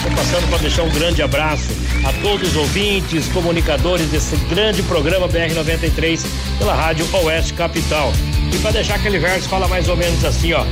Tô 0.03 0.09
passando 0.09 0.49
para 0.49 0.57
deixar 0.59 0.83
um 0.83 0.89
grande 0.89 1.21
abraço 1.21 1.69
a 2.05 2.11
todos 2.21 2.49
os 2.49 2.55
ouvintes, 2.57 3.27
comunicadores 3.27 4.07
desse 4.07 4.35
grande 4.49 4.83
programa 4.83 5.29
BR93 5.29 6.25
pela 6.59 6.73
Rádio 6.73 7.05
Oeste 7.13 7.53
Capital. 7.53 8.11
E 8.53 8.57
para 8.57 8.71
deixar 8.71 8.95
aquele 8.95 9.19
verso, 9.19 9.47
fala 9.47 9.67
mais 9.67 9.87
ou 9.87 9.95
menos 9.95 10.23
assim, 10.25 10.51
ó. 10.51 10.65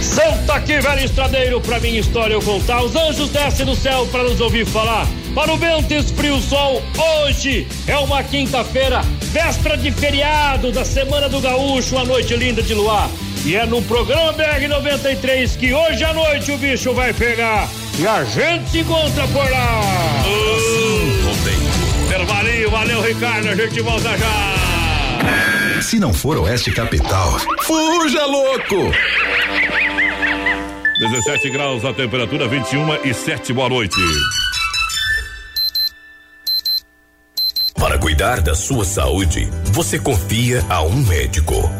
Santa 0.00 0.54
aqui, 0.54 0.80
velho 0.80 1.04
estradeiro, 1.04 1.60
pra 1.60 1.78
minha 1.78 2.00
história 2.00 2.34
eu 2.34 2.42
contar. 2.42 2.82
Os 2.82 2.96
anjos 2.96 3.30
descem 3.30 3.66
do 3.66 3.76
céu 3.76 4.06
para 4.10 4.24
nos 4.24 4.40
ouvir 4.40 4.66
falar. 4.66 5.06
Para 5.34 5.52
o 5.52 5.56
vento 5.56 5.92
esfria 5.92 6.34
o 6.34 6.40
sol, 6.40 6.82
hoje 7.24 7.68
é 7.86 7.96
uma 7.98 8.22
quinta-feira, 8.22 9.02
véspera 9.32 9.76
de 9.76 9.92
feriado 9.92 10.72
da 10.72 10.84
Semana 10.84 11.28
do 11.28 11.40
Gaúcho, 11.40 11.94
uma 11.94 12.04
noite 12.04 12.34
linda 12.34 12.62
de 12.62 12.74
luar. 12.74 13.08
E 13.44 13.54
é 13.54 13.64
no 13.64 13.80
programa 13.82 14.32
BR-93 14.34 15.56
que 15.56 15.72
hoje 15.72 16.04
à 16.04 16.12
noite 16.12 16.50
o 16.50 16.58
bicho 16.58 16.92
vai 16.92 17.12
pegar. 17.12 17.68
E 17.98 18.06
a 18.06 18.24
gente 18.24 18.70
se 18.70 18.78
encontra 18.80 19.26
por 19.28 19.50
lá. 19.50 19.80
Intervalinho, 22.06 22.70
valeu 22.70 23.00
Ricardo, 23.02 23.48
a 23.48 23.54
gente 23.54 23.80
volta 23.80 24.16
já. 24.18 25.80
Se 25.80 25.98
não 25.98 26.12
for 26.12 26.36
Oeste 26.38 26.72
Capital, 26.72 27.38
fuja 27.62 28.26
louco! 28.26 28.92
17 31.00 31.48
graus 31.48 31.82
a 31.82 31.94
temperatura, 31.94 32.46
21 32.46 33.06
e 33.06 33.14
7, 33.14 33.54
boa 33.54 33.70
noite. 33.70 33.96
Para 37.74 37.98
cuidar 37.98 38.42
da 38.42 38.54
sua 38.54 38.84
saúde, 38.84 39.48
você 39.72 39.98
confia 39.98 40.62
a 40.68 40.82
um 40.82 40.96
médico. 41.06 41.79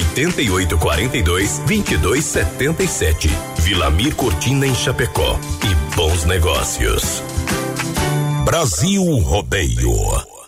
88 0.00 0.78
42 0.78 1.62
22 1.66 2.24
77. 2.24 3.30
Vilamir 3.58 4.14
Cortina 4.16 4.66
em 4.66 4.74
Chapecó. 4.74 5.38
E 5.64 5.94
bons 5.94 6.24
negócios. 6.24 7.22
Brasil 8.44 9.02
Rodeio. 9.20 10.39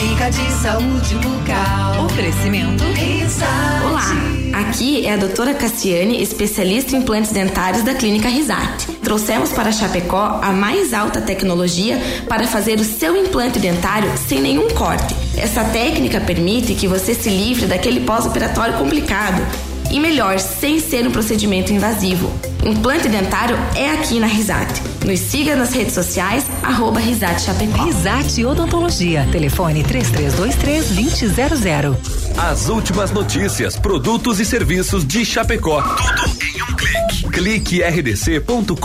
Dica 0.00 0.30
de 0.30 0.50
saúde 0.62 1.14
bucal. 1.16 2.06
Oferecimento. 2.06 2.82
Risate. 2.84 3.84
Olá, 3.84 4.60
aqui 4.62 5.04
é 5.06 5.12
a 5.12 5.16
doutora 5.18 5.52
Cassiane, 5.52 6.22
especialista 6.22 6.96
em 6.96 7.00
implantes 7.00 7.32
dentários 7.32 7.82
da 7.82 7.92
Clínica 7.92 8.26
Risate. 8.26 8.90
Trouxemos 9.02 9.52
para 9.52 9.70
Chapecó 9.70 10.40
a 10.42 10.52
mais 10.52 10.94
alta 10.94 11.20
tecnologia 11.20 12.00
para 12.26 12.46
fazer 12.46 12.80
o 12.80 12.84
seu 12.84 13.14
implante 13.14 13.58
dentário 13.58 14.10
sem 14.16 14.40
nenhum 14.40 14.70
corte. 14.70 15.14
Essa 15.36 15.64
técnica 15.64 16.18
permite 16.18 16.74
que 16.74 16.88
você 16.88 17.12
se 17.14 17.28
livre 17.28 17.66
daquele 17.66 18.00
pós-operatório 18.00 18.78
complicado. 18.78 19.69
E 19.90 19.98
melhor, 19.98 20.38
sem 20.38 20.78
ser 20.78 21.06
um 21.06 21.10
procedimento 21.10 21.72
invasivo. 21.72 22.30
Implante 22.64 23.08
dentário 23.08 23.56
é 23.74 23.90
aqui 23.90 24.20
na 24.20 24.26
Risate. 24.26 24.82
Nos 25.04 25.18
siga 25.18 25.56
nas 25.56 25.72
redes 25.72 25.94
sociais, 25.94 26.44
arroba 26.62 27.00
Risate 27.00 27.40
Chapecó. 27.42 27.82
Risate 27.84 28.44
Odontologia. 28.44 29.26
Telefone 29.32 29.82
3323-2000. 29.82 31.96
As 32.36 32.68
últimas 32.68 33.10
notícias, 33.10 33.76
produtos 33.76 34.38
e 34.40 34.44
serviços 34.44 35.06
de 35.06 35.24
Chapecó. 35.24 35.80
Tudo 35.82 36.44
em 36.44 36.62
um 36.62 36.76
clique. 36.76 37.30
Clique 37.30 37.82
rdc.com.br. 37.82 38.76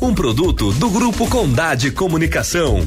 Um 0.00 0.14
produto 0.14 0.72
do 0.72 0.90
Grupo 0.90 1.26
Condade 1.26 1.90
Comunicação. 1.90 2.86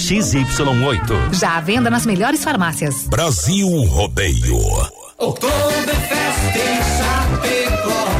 XY8. 0.00 1.34
Já 1.34 1.56
à 1.58 1.60
venda 1.60 1.90
nas 1.90 2.06
melhores 2.06 2.42
farmácias. 2.42 3.06
Brasil 3.06 3.68
Rodeio. 3.84 4.58
Oktoberfest 5.18 6.56
em 6.56 6.80
Chapecó. 6.96 8.19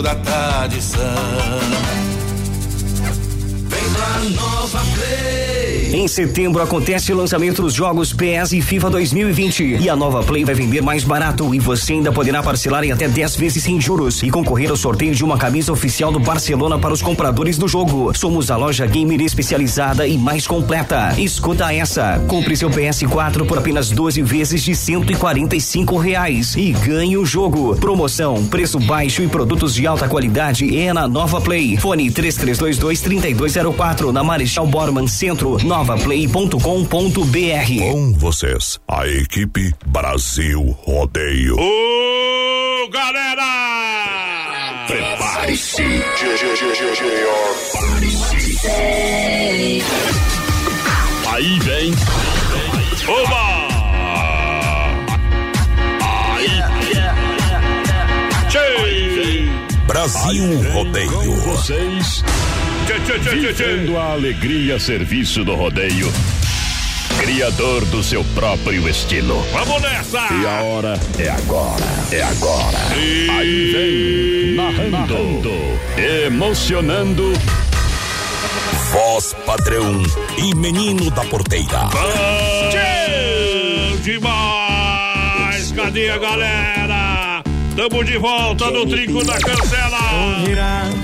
da 0.00 0.14
tradição. 0.14 1.00
Vem 3.68 3.90
pra 3.90 4.18
Nova 4.30 4.80
Play. 4.94 5.61
Em 5.92 6.08
setembro 6.08 6.62
acontece 6.62 7.12
o 7.12 7.16
lançamento 7.16 7.60
dos 7.60 7.74
jogos 7.74 8.14
PS 8.14 8.52
e 8.52 8.62
FIFA 8.62 8.88
2020 8.88 9.76
e 9.78 9.90
a 9.90 9.94
Nova 9.94 10.22
Play 10.22 10.42
vai 10.42 10.54
vender 10.54 10.80
mais 10.80 11.04
barato 11.04 11.54
e 11.54 11.58
você 11.58 11.92
ainda 11.92 12.10
poderá 12.10 12.42
parcelar 12.42 12.82
em 12.82 12.90
até 12.90 13.06
10 13.06 13.36
vezes 13.36 13.62
sem 13.62 13.78
juros 13.78 14.22
e 14.22 14.30
concorrer 14.30 14.70
ao 14.70 14.76
sorteio 14.76 15.14
de 15.14 15.22
uma 15.22 15.36
camisa 15.36 15.70
oficial 15.70 16.10
do 16.10 16.18
Barcelona 16.18 16.78
para 16.78 16.94
os 16.94 17.02
compradores 17.02 17.58
do 17.58 17.68
jogo. 17.68 18.10
Somos 18.16 18.50
a 18.50 18.56
loja 18.56 18.86
gamer 18.86 19.20
especializada 19.20 20.06
e 20.06 20.16
mais 20.16 20.46
completa. 20.46 21.12
Escuta 21.18 21.70
essa, 21.74 22.24
compre 22.26 22.56
seu 22.56 22.70
PS4 22.70 23.44
por 23.46 23.58
apenas 23.58 23.90
12 23.90 24.22
vezes 24.22 24.62
de 24.62 24.74
145 24.74 25.98
reais 25.98 26.56
e 26.56 26.72
ganhe 26.72 27.18
o 27.18 27.26
jogo. 27.26 27.76
Promoção, 27.76 28.46
preço 28.46 28.80
baixo 28.80 29.22
e 29.22 29.28
produtos 29.28 29.74
de 29.74 29.86
alta 29.86 30.08
qualidade 30.08 30.74
é 30.74 30.90
na 30.94 31.06
Nova 31.06 31.38
Play. 31.38 31.76
Fone 31.76 32.10
3322 32.10 32.98
3204 33.02 34.10
na 34.10 34.24
Marechal 34.24 34.66
Borman 34.66 35.06
Centro, 35.06 35.58
novaplay.com.br. 35.82 37.90
Com 37.90 38.14
vocês, 38.14 38.78
a 38.86 39.04
equipe 39.08 39.74
Brasil 39.86 40.76
Rodeio. 40.84 41.56
Ô, 41.58 42.88
galera! 42.88 44.84
Prepare-se. 44.86 45.82
Prepare-se. 45.82 46.22
Aí 51.28 51.58
vem. 51.60 51.92
Oba! 53.08 53.62
Brasil 59.86 60.72
Rodeio. 60.72 61.10
Com 61.10 61.36
vocês 61.40 62.22
Vivendo 63.30 63.96
a 63.96 64.12
alegria 64.12 64.76
a 64.76 64.80
serviço 64.80 65.44
do 65.44 65.54
rodeio. 65.54 66.12
Criador 67.18 67.84
do 67.86 68.02
seu 68.02 68.24
próprio 68.34 68.88
estilo. 68.88 69.40
Vamos 69.52 69.80
nessa! 69.80 70.18
E 70.32 70.46
a 70.46 70.62
hora 70.62 71.00
é 71.18 71.28
agora. 71.28 71.84
É 72.10 72.22
agora. 72.22 72.78
E... 72.96 73.30
Aí 73.30 73.72
vem 73.72 74.56
narrando, 74.56 75.50
emocionando. 76.26 77.32
Voz 78.90 79.34
padrão 79.46 80.02
e 80.36 80.54
menino 80.56 81.10
da 81.10 81.24
porteira. 81.24 81.88
Tchê, 82.70 83.96
demais! 84.02 85.72
Cadê 85.72 86.10
a 86.10 86.18
galera? 86.18 87.01
Tamo 87.76 88.04
de 88.04 88.18
volta 88.18 88.70
no 88.70 88.86
trinco 88.86 89.24
da 89.24 89.38
cancela. 89.38 89.98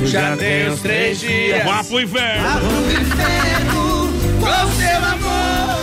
Já 0.05 0.36
tem 0.36 0.69
os 0.69 0.81
três 0.81 1.19
dias. 1.19 1.65
Vá 1.65 1.82
pro 1.82 2.01
inferno. 2.01 2.43
Vá 2.43 2.59
pro 2.59 2.93
inferno 2.93 4.12
com 4.39 4.73
seu 4.77 4.97
amor. 4.97 5.78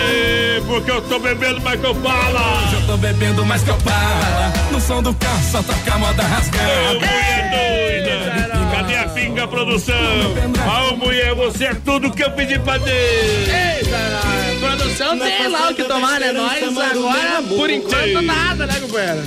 E 0.00 0.60
porque 0.66 0.90
eu 0.92 1.02
tô 1.02 1.18
bebendo 1.18 1.60
mais 1.60 1.80
que 1.80 1.86
eu 1.86 1.94
falo. 1.96 2.38
Hoje 2.38 2.74
eu 2.76 2.86
tô 2.86 2.96
bebendo 2.96 3.44
mais 3.44 3.62
que 3.64 3.70
eu 3.70 3.80
falo. 3.80 4.70
No 4.70 4.80
som 4.80 5.02
do 5.02 5.12
carro 5.14 5.42
só 5.50 5.60
toca 5.62 5.94
a 5.94 5.98
moda 5.98 6.22
rasgada. 6.22 6.68
Ô, 6.90 6.94
mulher 6.94 7.50
doida. 7.50 8.70
Cadê 8.70 8.96
a 8.96 9.08
pinga 9.08 9.48
produção? 9.48 9.96
Ô, 10.92 10.96
mulher, 10.96 11.34
você 11.34 11.64
é 11.64 11.74
tudo 11.74 12.12
que 12.12 12.22
eu 12.22 12.30
pedi 12.30 12.58
pra 12.60 12.78
Deus. 12.78 13.48
Eita, 13.48 14.60
produção 14.60 15.18
tem 15.18 15.48
lá 15.48 15.70
o 15.70 15.74
que 15.74 15.82
tomar, 15.82 16.20
né? 16.20 16.30
Nós 16.30 16.62
agora, 16.62 17.42
por 17.42 17.70
enquanto, 17.70 18.22
nada, 18.22 18.66
né, 18.66 18.80
companheiro? 18.80 19.24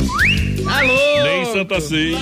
Alô! 0.67 1.23
Nem 1.23 1.45
Santa 1.45 1.79
Ceia. 1.79 2.17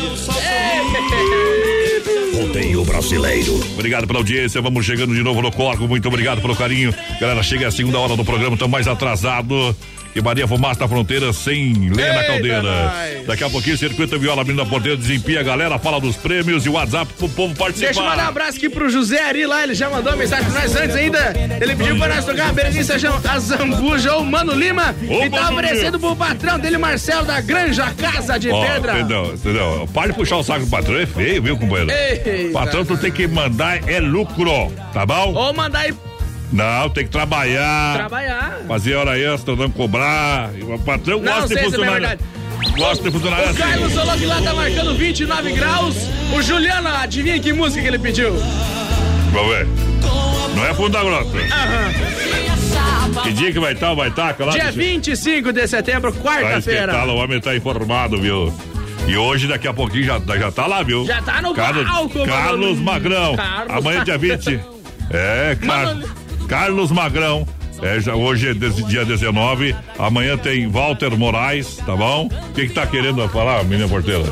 Rodeio 2.34 2.86
brasileiro. 2.86 3.56
Obrigado 3.74 4.08
pela 4.08 4.20
audiência. 4.20 4.62
Vamos 4.62 4.86
chegando 4.86 5.14
de 5.14 5.24
novo 5.24 5.42
no 5.42 5.52
Corco. 5.52 5.88
Muito 5.88 6.08
obrigado 6.08 6.42
pelo 6.42 6.56
carinho. 6.56 6.94
Galera, 7.20 7.42
chega 7.42 7.68
a 7.68 7.72
segunda 7.72 8.00
hora 8.00 8.16
do 8.16 8.24
programa. 8.24 8.54
Estamos 8.54 8.72
mais 8.72 8.88
atrasado. 8.88 9.76
E 10.18 10.22
Maria 10.22 10.48
Fumaça 10.48 10.88
fronteira 10.88 11.31
sem 11.31 11.91
lenha 11.91 12.14
na 12.14 12.23
caldeira. 12.23 12.94
Daqui 13.27 13.44
a 13.44 13.49
pouquinho, 13.52 13.77
Circuito 13.77 14.18
Viola 14.18 14.41
abrindo 14.41 14.60
a 14.60 14.65
porteira, 14.65 14.98
desempia 14.98 15.41
a 15.41 15.44
galera, 15.44 15.77
fala 15.77 16.02
dos 16.02 16.15
prêmios 16.15 16.65
e 16.65 16.69
o 16.69 16.72
WhatsApp 16.72 17.14
pro 17.14 17.30
povo 17.30 17.53
participar. 17.53 17.85
Deixa 17.85 17.99
eu 17.99 18.03
mandar 18.03 18.26
um 18.26 18.30
abraço 18.30 18.57
aqui 18.57 18.68
pro 18.68 18.89
José 18.89 19.22
Ari 19.22 19.45
lá, 19.45 19.61
ele 19.61 19.76
já 19.76 19.91
mandou 19.91 20.11
uma 20.11 20.18
mensagem 20.18 20.49
pra 20.49 20.61
nós 20.61 20.76
antes 20.76 20.95
ainda. 20.95 21.34
Ele 21.61 21.76
pediu 21.76 21.99
pra 21.99 22.07
nós 22.15 22.26
tocar 22.26 22.49
a 22.49 22.52
Berenice 22.52 22.91
a 22.91 23.39
Zambuja 23.39 24.15
ou 24.15 24.26
Mano 24.26 24.53
Lima. 24.53 24.95
Ô, 25.07 25.23
e 25.23 25.30
tá 25.30 25.52
oferecendo 25.52 25.99
pro 25.99 26.15
patrão 26.15 26.57
dele, 26.57 26.80
Marcelo, 26.80 27.23
da 27.23 27.39
Granja 27.39 27.94
Casa 27.94 28.39
de 28.39 28.49
Ó, 28.49 28.65
Pedra. 28.65 28.99
entendeu, 28.99 29.35
entendeu? 29.35 29.89
Pode 29.94 30.14
puxar 30.14 30.38
o 30.38 30.44
saco 30.44 30.65
do 30.65 30.72
patrão, 30.72 30.98
é 30.98 31.06
feio, 31.06 31.44
viu, 31.44 31.60
companheiro? 31.60 31.91
Eita. 31.91 32.53
Patrão, 32.53 32.84
tu 32.84 32.98
tem 32.98 33.11
que 33.11 33.27
mandar 33.27 33.88
é 33.88 33.99
lucro, 33.99 34.72
tá 34.91 35.06
bom? 35.06 35.35
Ou 35.35 35.53
mandar 35.53 35.81
aí 35.81 35.94
Não, 36.52 36.90
tem 36.90 37.03
que 37.06 37.11
trabalhar. 37.11 37.95
trabalhar. 37.98 38.61
Fazer 38.68 38.95
hora 38.95 39.19
extra, 39.19 39.56
não 39.56 39.69
cobrar. 39.69 40.49
O 40.61 40.80
patrão 40.80 41.19
Não 41.19 41.34
gosta 41.34 41.48
de 41.49 41.60
é 41.60 41.64
funcionário. 41.64 42.07
verdade. 42.07 42.22
Gosta 42.78 43.03
de 43.03 43.11
funcionário 43.11 43.45
O 43.45 43.49
assim. 43.49 43.60
Carlos 43.60 44.19
que 44.19 44.26
lá 44.26 44.41
tá 44.41 44.53
marcando 44.53 44.94
29 44.95 45.52
graus. 45.52 45.95
O 46.36 46.41
Juliano, 46.41 46.88
adivinha 46.88 47.40
que 47.40 47.53
música 47.53 47.82
que 47.82 47.88
ele 47.88 47.99
pediu? 47.99 48.34
Vamos 49.32 49.56
ver. 49.56 49.68
Não 50.56 50.65
é 50.65 50.74
Funda 50.74 51.03
Grossa. 51.03 51.38
Que 53.24 53.34
dia 53.34 53.52
que 53.52 53.60
vai 53.60 53.74
estar? 53.74 53.94
Vai 53.94 54.10
estar? 54.10 54.36
Lá, 54.40 54.52
Dia 54.52 54.72
25 54.72 55.52
de 55.52 55.68
setembro, 55.68 56.11
Vai 56.11 56.22
quarta-feira. 56.44 56.91
espetar, 56.91 57.07
o 57.07 57.15
homem 57.15 57.40
tá 57.40 57.56
informado, 57.56 58.19
viu? 58.22 58.53
E 59.07 59.15
hoje, 59.15 59.48
daqui 59.48 59.68
a 59.68 59.74
pouquinho, 59.74 60.03
já, 60.03 60.19
já 60.38 60.52
tá 60.52 60.65
lá, 60.65 60.84
viu? 60.84 61.06
Já 61.06 61.22
tá 61.22 61.41
no 61.41 61.53
Carlos, 61.53 61.88
palco, 61.88 62.26
Carlos. 62.26 62.80
Magrão. 62.80 63.36
Carlos. 63.36 63.78
Amanhã, 63.78 64.03
dia 64.03 64.18
20. 64.18 64.60
É, 65.10 65.57
Car 65.65 65.95
Carlos 66.48 66.91
Magrão. 66.91 67.48
É, 67.80 67.99
já, 67.99 68.15
hoje 68.15 68.49
é 68.49 68.53
desse 68.56 68.84
dia 68.86 69.06
19. 69.06 69.76
Amanhã 69.99 70.36
tem 70.36 70.68
Walter 70.68 71.15
Moraes, 71.15 71.78
tá 71.86 71.95
bom? 71.95 72.26
O 72.26 72.53
que 72.53 72.68
que 72.68 72.74
tá 72.74 72.88
querendo 72.88 73.28
falar, 73.30 73.64
menina 73.65 73.88
porteira? 73.88 74.24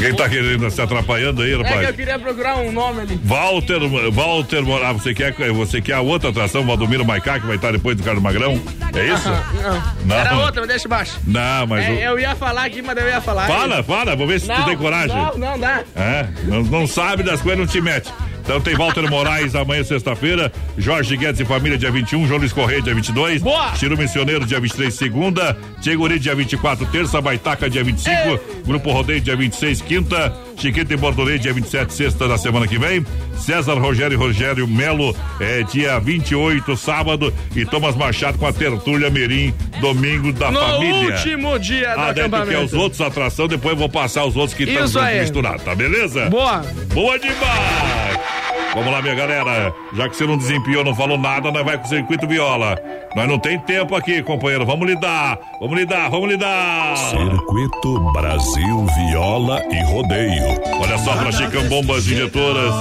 Quem 0.00 0.14
tá 0.14 0.26
querendo 0.28 0.70
se 0.70 0.80
atrapalhando 0.80 1.42
aí, 1.42 1.52
É 1.52 1.56
que 1.58 1.62
rapaz? 1.62 1.88
eu 1.88 1.94
queria 1.94 2.18
procurar 2.18 2.56
um 2.56 2.72
nome 2.72 3.02
ali. 3.02 3.20
Walter, 3.22 3.78
Walter 4.10 4.62
Moraes, 4.62 4.88
ah, 4.88 4.92
você 4.94 5.12
quer, 5.14 5.32
você 5.52 5.80
quer 5.82 5.92
a 5.94 6.00
outra 6.00 6.30
atração, 6.30 6.64
Valdomiro 6.64 7.04
Maicá, 7.04 7.38
que 7.38 7.46
vai 7.46 7.56
estar 7.56 7.72
depois 7.72 7.94
do 7.96 8.02
Carlos 8.02 8.22
Magrão? 8.22 8.58
É 8.94 9.06
isso? 9.12 9.28
Não. 9.28 9.82
Não. 10.06 10.16
Era 10.16 10.36
outra, 10.38 10.62
mas 10.62 10.68
deixa 10.68 10.88
baixo. 10.88 11.18
Não, 11.26 11.66
mas. 11.66 11.84
É, 11.84 11.90
o- 11.90 11.94
eu 12.14 12.18
ia 12.18 12.34
falar 12.34 12.64
aqui, 12.64 12.80
mas 12.80 12.96
eu 12.96 13.06
ia 13.06 13.20
falar. 13.20 13.46
Fala, 13.46 13.82
fala, 13.82 14.16
vou 14.16 14.26
ver 14.26 14.40
se 14.40 14.46
tu 14.46 14.52
Não, 14.58 14.64
tem 14.64 14.76
coragem. 14.78 15.14
Não, 15.14 15.36
não 15.36 15.58
dá. 15.58 15.82
É, 15.94 16.26
não, 16.44 16.62
não 16.62 16.86
sabe 16.86 17.22
das 17.22 17.40
coisas, 17.42 17.58
não 17.60 17.66
te 17.66 17.80
mete. 17.82 18.10
Então 18.46 18.60
tem 18.60 18.76
Walter 18.76 19.10
Moraes 19.10 19.56
amanhã, 19.56 19.82
sexta-feira. 19.82 20.52
Jorge 20.78 21.16
Guedes 21.16 21.40
e 21.40 21.44
Família, 21.44 21.76
dia 21.76 21.90
21. 21.90 22.28
João 22.28 22.38
Luiz 22.38 22.52
Correia, 22.52 22.80
dia 22.80 22.94
22. 22.94 23.42
Boa! 23.42 23.72
Tiro 23.72 23.98
Missioneiro, 23.98 24.46
dia 24.46 24.60
23, 24.60 24.94
segunda. 24.94 25.58
Diego 25.80 26.08
dia 26.16 26.32
24, 26.32 26.86
terça. 26.86 27.20
Baitaca, 27.20 27.68
dia 27.68 27.82
25. 27.82 28.38
Grupo 28.64 28.92
Rodeio, 28.92 29.20
dia 29.20 29.34
26, 29.34 29.80
quinta. 29.80 30.32
Chiquita 30.56 30.94
e 30.94 30.96
Bordolê, 30.96 31.38
dia 31.38 31.52
27, 31.52 31.92
sexta 31.92 32.28
da 32.28 32.38
semana 32.38 32.68
que 32.68 32.78
vem. 32.78 33.04
César 33.36 33.74
Rogério 33.74 34.14
e 34.14 34.16
Rogério 34.16 34.66
Melo, 34.68 35.14
é, 35.40 35.64
dia 35.64 35.98
28, 35.98 36.76
sábado. 36.76 37.34
E 37.54 37.64
Thomas 37.66 37.96
Machado 37.96 38.38
com 38.38 38.46
a 38.46 38.52
Tertúlia 38.52 39.10
Mirim, 39.10 39.52
domingo 39.80 40.32
da 40.32 40.52
No 40.52 40.60
família. 40.60 41.14
último 41.16 41.58
dia 41.58 41.94
do 41.94 42.00
Ah, 42.00 42.12
daí 42.12 42.12
tu 42.12 42.14
quer 42.14 42.20
acampamento. 42.36 42.64
os 42.64 42.72
outros 42.74 43.00
atração, 43.00 43.48
depois 43.48 43.72
eu 43.72 43.78
vou 43.78 43.88
passar 43.88 44.24
os 44.24 44.36
outros 44.36 44.54
que 44.56 44.62
estão 44.62 45.02
misturados, 45.20 45.62
tá 45.64 45.74
beleza? 45.74 46.30
Boa. 46.30 46.64
Boa 46.94 47.18
demais! 47.18 48.35
Vamos 48.76 48.92
lá, 48.92 49.00
minha 49.00 49.14
galera. 49.14 49.74
Já 49.94 50.06
que 50.06 50.14
você 50.14 50.26
não 50.26 50.36
desempenhou, 50.36 50.84
não 50.84 50.94
falou 50.94 51.16
nada, 51.16 51.50
nós 51.50 51.64
vai 51.64 51.78
com 51.78 51.86
o 51.86 51.88
circuito 51.88 52.28
viola. 52.28 52.78
Nós 53.16 53.26
não 53.26 53.38
tem 53.38 53.58
tempo 53.58 53.96
aqui, 53.96 54.22
companheiro. 54.22 54.66
Vamos 54.66 54.86
lidar, 54.86 55.38
vamos 55.58 55.78
lidar, 55.78 56.10
vamos 56.10 56.28
lidar. 56.28 56.94
Circuito 56.98 58.12
Brasil 58.12 58.84
Viola 58.84 59.62
e 59.70 59.82
Rodeio. 59.84 60.60
Olha 60.78 60.98
só 60.98 61.16
para 61.16 61.32
Chicão 61.32 61.66
Bombas 61.70 62.06
Injetoras. 62.06 62.74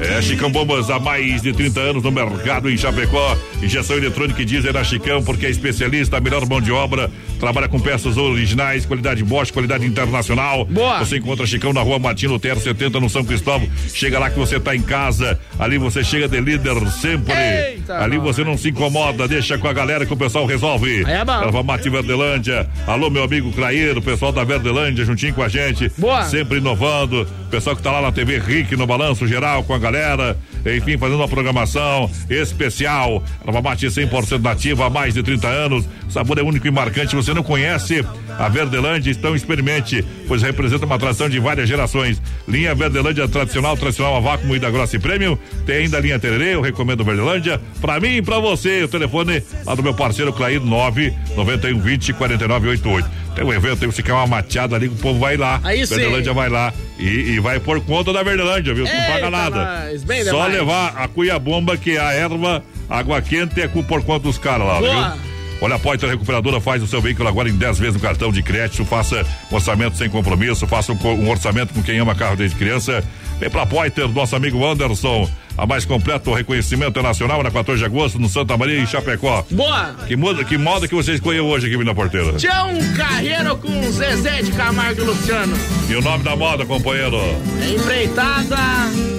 É, 0.00 0.20
Chicão 0.20 0.50
Bombas 0.50 0.90
há 0.90 0.98
mais 0.98 1.42
de 1.42 1.52
30 1.52 1.78
anos 1.78 2.02
no 2.02 2.10
mercado 2.10 2.68
em 2.68 2.76
Chapecó. 2.76 3.36
Injeção 3.62 3.96
eletrônica 3.96 4.42
e 4.42 4.44
diesel 4.44 4.72
na 4.72 4.82
Chicão, 4.82 5.22
porque 5.22 5.46
é 5.46 5.50
especialista, 5.50 6.16
a 6.16 6.20
melhor 6.20 6.44
mão 6.44 6.60
de 6.60 6.72
obra. 6.72 7.08
Trabalha 7.38 7.68
com 7.68 7.78
peças 7.78 8.16
originais, 8.16 8.84
qualidade 8.84 9.22
Bosch, 9.22 9.52
qualidade 9.52 9.86
internacional. 9.86 10.64
Boa. 10.64 10.98
Você 10.98 11.18
encontra 11.18 11.46
Chicão 11.46 11.72
na 11.72 11.82
rua 11.82 12.00
Martino 12.00 12.36
Terra 12.40 12.58
70, 12.58 12.98
no 12.98 13.08
São 13.08 13.24
Cristóvão. 13.24 13.68
Chega 13.94 14.18
lá 14.18 14.28
que 14.28 14.38
você 14.38 14.58
tá 14.58 14.74
em 14.74 14.82
casa. 14.82 15.35
Ali 15.58 15.78
você 15.78 16.04
chega 16.04 16.28
de 16.28 16.40
líder 16.40 16.74
sempre. 16.90 17.32
Eita, 17.32 17.98
Ali 17.98 18.18
você 18.18 18.44
não 18.44 18.56
se 18.56 18.68
incomoda, 18.68 19.26
deixa 19.26 19.58
com 19.58 19.68
a 19.68 19.72
galera 19.72 20.04
que 20.04 20.12
o 20.12 20.16
pessoal 20.16 20.46
resolve. 20.46 21.04
Aí 21.06 21.14
é 21.14 21.24
bom. 21.24 21.42
Erva 21.42 21.62
Mate 21.62 21.88
Verdelândia. 21.88 22.68
Alô, 22.86 23.10
meu 23.10 23.24
amigo 23.24 23.52
Clair, 23.52 23.96
o 23.96 24.02
pessoal 24.02 24.32
da 24.32 24.44
Verdelândia 24.44 25.04
juntinho 25.04 25.34
com 25.34 25.42
a 25.42 25.48
gente. 25.48 25.90
Boa. 25.98 26.24
Sempre 26.24 26.58
inovando. 26.58 27.26
Pessoal 27.50 27.76
que 27.76 27.82
tá 27.82 27.90
lá 27.92 28.02
na 28.02 28.12
TV 28.12 28.38
Rick 28.38 28.76
no 28.76 28.86
Balanço 28.86 29.26
Geral 29.26 29.62
com 29.64 29.74
a 29.74 29.78
galera. 29.78 30.36
Enfim, 30.74 30.98
fazendo 30.98 31.18
uma 31.18 31.28
programação 31.28 32.10
especial. 32.28 33.22
Erva 33.46 33.62
Mate 33.62 33.86
100% 33.86 34.40
nativa 34.40 34.86
há 34.86 34.90
mais 34.90 35.14
de 35.14 35.22
30 35.22 35.46
anos. 35.46 35.84
O 36.08 36.10
sabor 36.10 36.38
é 36.38 36.42
único 36.42 36.66
e 36.66 36.70
marcante. 36.70 37.14
Você 37.14 37.32
não 37.32 37.42
conhece 37.42 38.04
a 38.38 38.48
Verdelândia? 38.48 39.10
Então 39.10 39.36
experimente, 39.36 40.04
pois 40.26 40.42
representa 40.42 40.86
uma 40.86 40.96
atração 40.96 41.28
de 41.28 41.38
várias 41.38 41.68
gerações. 41.68 42.20
Linha 42.48 42.74
Verdelândia 42.74 43.28
tradicional, 43.28 43.76
tradicional 43.76 44.16
a 44.16 44.20
vácuo 44.20 44.56
e 44.56 44.58
da 44.58 44.70
grossa 44.70 44.96
e 44.96 44.98
prêmio. 44.98 45.38
Tem 45.64 45.84
ainda 45.84 45.98
a 45.98 46.00
linha 46.00 46.18
Tererê, 46.18 46.54
eu 46.54 46.60
recomendo 46.60 47.04
Verdelândia. 47.04 47.60
Pra 47.80 48.00
mim 48.00 48.16
e 48.16 48.22
pra 48.22 48.38
você, 48.38 48.82
o 48.84 48.88
telefone 48.88 49.42
lá 49.64 49.74
do 49.74 49.82
meu 49.82 49.94
parceiro 49.94 50.32
Clair 50.32 50.60
9 50.60 51.12
91 51.36 51.78
20 51.78 52.12
49 52.12 52.68
88. 52.68 53.26
Tem 53.36 53.44
um 53.44 53.52
evento 53.52 53.84
aí, 53.84 53.86
você 53.86 54.02
quer 54.02 54.14
uma 54.14 54.26
mateada 54.26 54.76
ali, 54.76 54.88
o 54.88 54.92
povo 54.92 55.20
vai 55.20 55.36
lá. 55.36 55.60
Aí 55.62 55.86
sim. 55.86 55.94
Verdelândia 55.96 56.32
vai 56.32 56.48
lá 56.48 56.72
e, 56.98 57.32
e 57.32 57.40
vai 57.40 57.60
por 57.60 57.80
conta 57.84 58.10
da 58.10 58.22
Verdelândia, 58.22 58.72
viu? 58.72 58.84
Não 58.84 59.12
paga 59.12 59.30
nada. 59.30 59.90
Só 60.30 60.48
demais. 60.48 60.55
Levar 60.56 60.94
a 60.96 61.06
cuia 61.08 61.38
bomba, 61.38 61.76
que 61.76 61.96
é 61.96 62.00
a 62.00 62.12
erva, 62.12 62.62
água 62.88 63.20
quente 63.20 63.60
é 63.60 63.68
por 63.68 64.02
conta 64.02 64.20
dos 64.20 64.38
caras 64.38 64.66
lá, 64.66 64.78
Boa. 64.78 65.10
viu? 65.10 65.26
Olha, 65.60 65.76
a 65.76 65.78
Poitra 65.78 66.08
Recuperadora 66.08 66.60
faz 66.60 66.82
o 66.82 66.86
seu 66.86 67.00
veículo 67.00 67.28
agora 67.28 67.48
em 67.48 67.56
10 67.56 67.78
vezes 67.78 67.94
no 67.94 68.00
cartão 68.00 68.30
de 68.30 68.42
crédito. 68.42 68.84
Faça 68.84 69.24
um 69.50 69.54
orçamento 69.54 69.96
sem 69.96 70.08
compromisso, 70.08 70.66
faça 70.66 70.92
um, 70.92 70.98
um 71.06 71.30
orçamento 71.30 71.72
com 71.72 71.82
quem 71.82 71.98
ama 71.98 72.14
carro 72.14 72.36
desde 72.36 72.56
criança. 72.56 73.02
Vem 73.40 73.48
pra 73.48 73.64
Poiter, 73.64 74.06
nosso 74.08 74.36
amigo 74.36 74.64
Anderson. 74.66 75.28
A 75.56 75.66
mais 75.66 75.86
completo 75.86 76.34
reconhecimento 76.34 77.00
nacional 77.02 77.42
na 77.42 77.50
14 77.50 77.78
de 77.78 77.86
agosto, 77.86 78.18
no 78.18 78.28
Santa 78.28 78.54
Maria 78.58 78.78
e 78.78 78.86
Chapecó. 78.86 79.46
Boa. 79.50 79.94
Que, 80.06 80.14
moda, 80.14 80.44
que 80.44 80.58
moda 80.58 80.86
que 80.86 80.94
você 80.94 81.14
escolheu 81.14 81.46
hoje 81.46 81.66
aqui 81.66 81.82
na 81.82 81.94
porteira? 81.94 82.34
Tião 82.34 82.74
Carreiro 82.94 83.56
com 83.56 83.90
Zezé 83.90 84.42
de 84.42 84.52
Camargo 84.52 85.00
e 85.00 85.04
Luciano. 85.04 85.56
E 85.88 85.94
o 85.94 86.02
nome 86.02 86.22
da 86.22 86.36
moda, 86.36 86.66
companheiro? 86.66 87.16
É 87.62 87.70
Empreitada. 87.70 89.15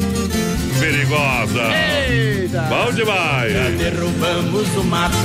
Perigosa. 0.79 1.63
Eita. 2.09 2.61
Bom 2.69 2.91
demais. 2.93 3.53
Já 3.53 3.69
derrubamos 3.69 4.75
o 4.75 4.83
mato, 4.83 5.17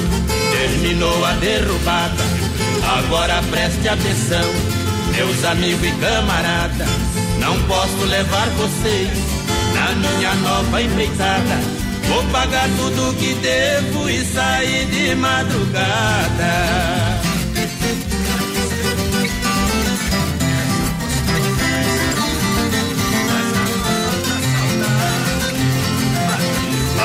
terminou 0.52 1.24
a 1.24 1.32
derrubada. 1.32 2.24
Agora 2.98 3.42
preste 3.50 3.88
atenção, 3.88 4.50
meus 5.14 5.44
amigos 5.44 5.86
e 5.86 5.92
camarada, 5.92 6.86
não 7.38 7.58
posso 7.68 8.04
levar 8.06 8.48
vocês 8.50 9.08
na 9.74 9.92
minha 9.94 10.34
nova 10.36 10.82
empreitada. 10.82 11.60
Vou 12.08 12.24
pagar 12.24 12.68
tudo 12.76 13.16
que 13.16 13.34
devo 13.34 14.10
e 14.10 14.24
sair 14.24 14.86
de 14.86 15.14
madrugada. 15.14 16.52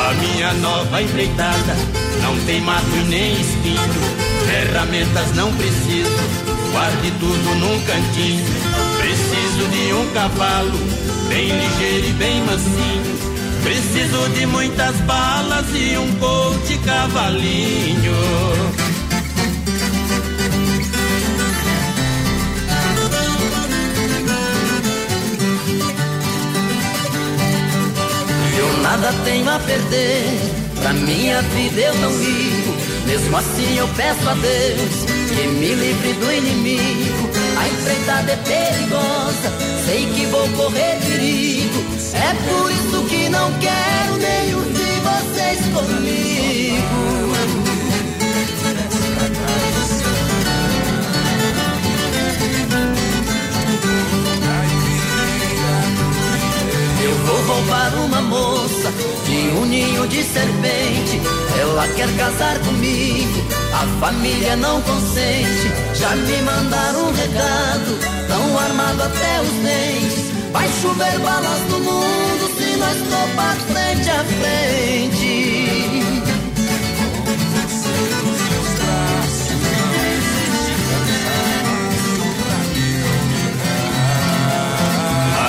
A 0.08 0.14
minha 0.14 0.54
nova 0.54 1.02
empreitada 1.02 1.76
não 2.24 2.40
tem 2.46 2.62
mato 2.62 2.96
nem 3.10 3.42
espinho, 3.42 3.78
ferramentas 4.46 5.36
não 5.36 5.54
preciso, 5.54 6.10
guarde 6.72 7.12
tudo 7.20 7.56
num 7.56 7.82
cantinho. 7.82 8.46
Preciso 9.00 9.68
de 9.70 9.92
um 9.92 10.10
cavalo, 10.14 10.80
bem 11.28 11.50
ligeiro 11.50 12.08
e 12.08 12.14
bem 12.14 12.42
mansinho. 12.46 13.18
Preciso 13.64 14.30
de 14.30 14.46
muitas 14.46 14.96
balas 15.02 15.66
e 15.76 15.98
um 15.98 16.10
coach 16.16 16.78
cavalinho. 16.86 18.16
Nada 28.88 29.14
tenho 29.26 29.50
a 29.50 29.60
perder, 29.60 30.40
pra 30.82 30.94
minha 30.94 31.42
vida 31.42 31.82
eu 31.82 31.96
não 31.96 32.12
ligo. 32.18 32.74
Mesmo 33.06 33.36
assim 33.36 33.78
eu 33.78 33.88
peço 33.90 34.30
a 34.30 34.34
Deus 34.34 34.96
que 35.28 35.48
me 35.60 35.74
livre 35.76 36.14
do 36.14 36.32
inimigo. 36.32 37.30
A 37.58 37.68
empreitada 37.68 38.32
é 38.32 38.38
perigosa, 38.38 39.52
sei 39.86 40.06
que 40.14 40.26
vou 40.28 40.48
correr 40.50 40.98
perigo. 41.06 41.84
É 42.14 42.34
por 42.48 42.72
isso 42.72 43.04
que 43.10 43.28
não 43.28 43.52
quero 43.60 44.18
nenhum 44.18 44.64
de 44.72 44.92
vocês 45.08 45.60
comigo. 45.74 47.27
Vou 57.28 57.56
roubar 57.56 57.94
uma 58.06 58.22
moça 58.22 58.92
de 59.26 59.50
um 59.58 59.66
ninho 59.66 60.08
de 60.08 60.24
serpente. 60.24 61.22
Ela 61.60 61.88
quer 61.90 62.10
casar 62.16 62.58
comigo, 62.60 63.40
a 63.74 64.00
família 64.00 64.56
não 64.56 64.82
consente. 64.82 65.68
Já 65.94 66.16
me 66.16 66.42
mandaram 66.42 67.10
um 67.10 67.14
recado, 67.14 68.00
tão 68.28 68.60
armado 68.60 69.04
até 69.04 69.42
os 69.42 69.52
dentes. 69.64 70.28
Vai 70.52 70.68
chover 70.82 71.20
balas 71.20 71.62
no 71.70 71.80
mundo 71.80 72.58
se 72.58 72.78
nós 72.78 72.98
topar 73.10 73.56
frente 73.58 74.10
a 74.10 74.24
frente. 74.24 75.47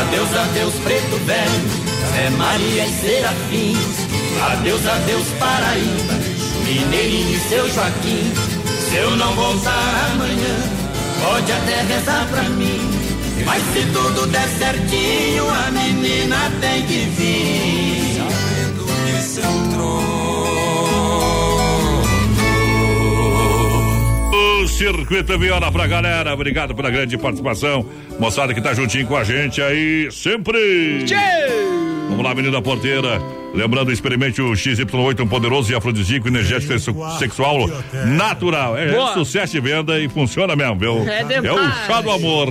Adeus, 0.09 0.35
adeus, 0.35 0.75
preto 0.85 1.17
velho, 1.27 1.69
Zé 2.15 2.31
Maria 2.31 2.87
e 2.87 2.93
Serafim. 2.93 3.77
Adeus, 4.53 4.87
adeus, 4.87 5.27
Paraíba, 5.39 6.15
Mineirinho 6.65 7.37
e 7.37 7.41
seu 7.41 7.69
Joaquim. 7.69 8.33
Se 8.89 8.97
eu 8.97 9.15
não 9.17 9.35
voltar 9.35 10.11
amanhã, 10.13 10.57
pode 11.23 11.53
até 11.53 11.83
rezar 11.83 12.27
pra 12.31 12.43
mim. 12.45 12.81
Mas 13.45 13.63
se 13.75 13.85
tudo 13.93 14.27
der 14.29 14.49
certinho, 14.49 15.47
a 15.47 15.71
menina 15.73 16.53
tem 16.63 16.87
que 16.87 17.05
vir. 17.15 18.17
Sabendo 18.17 18.87
que 19.05 19.23
seu 19.23 19.45
O 19.79 20.08
Circuito 24.79 25.37
Viola 25.37 25.73
pra 25.73 25.89
galera, 25.89 26.33
obrigado 26.33 26.73
pela 26.73 26.89
grande 26.89 27.19
participação. 27.19 27.85
Moçada 28.17 28.55
que 28.55 28.61
tá 28.61 28.73
juntinho 28.73 29.09
com 29.09 29.17
a 29.17 29.25
gente 29.25 29.61
aí, 29.61 30.09
sempre. 30.13 31.05
Vamos 32.09 32.25
lá, 32.25 32.33
menina 32.33 32.63
porteira. 32.63 33.21
Lembrando, 33.53 33.91
experimente 33.91 34.41
o 34.41 34.53
XY8, 34.53 35.21
um 35.21 35.27
poderoso 35.27 35.73
e 35.73 35.75
afrodisíaco, 35.75 36.29
energético 36.29 36.75
e 36.75 37.19
sexual 37.19 37.69
natural. 38.07 38.79
É, 38.79 38.93
Boa. 38.93 39.11
é 39.11 39.15
sucesso 39.15 39.55
de 39.55 39.61
venda 39.61 39.99
e 39.99 40.09
funciona 40.09 40.55
mesmo, 40.55 40.77
viu? 40.77 41.09
É 41.09 41.25
demais. 41.25 41.57
o 41.57 41.87
chá 41.89 42.01
do 42.01 42.13
amor. 42.13 42.49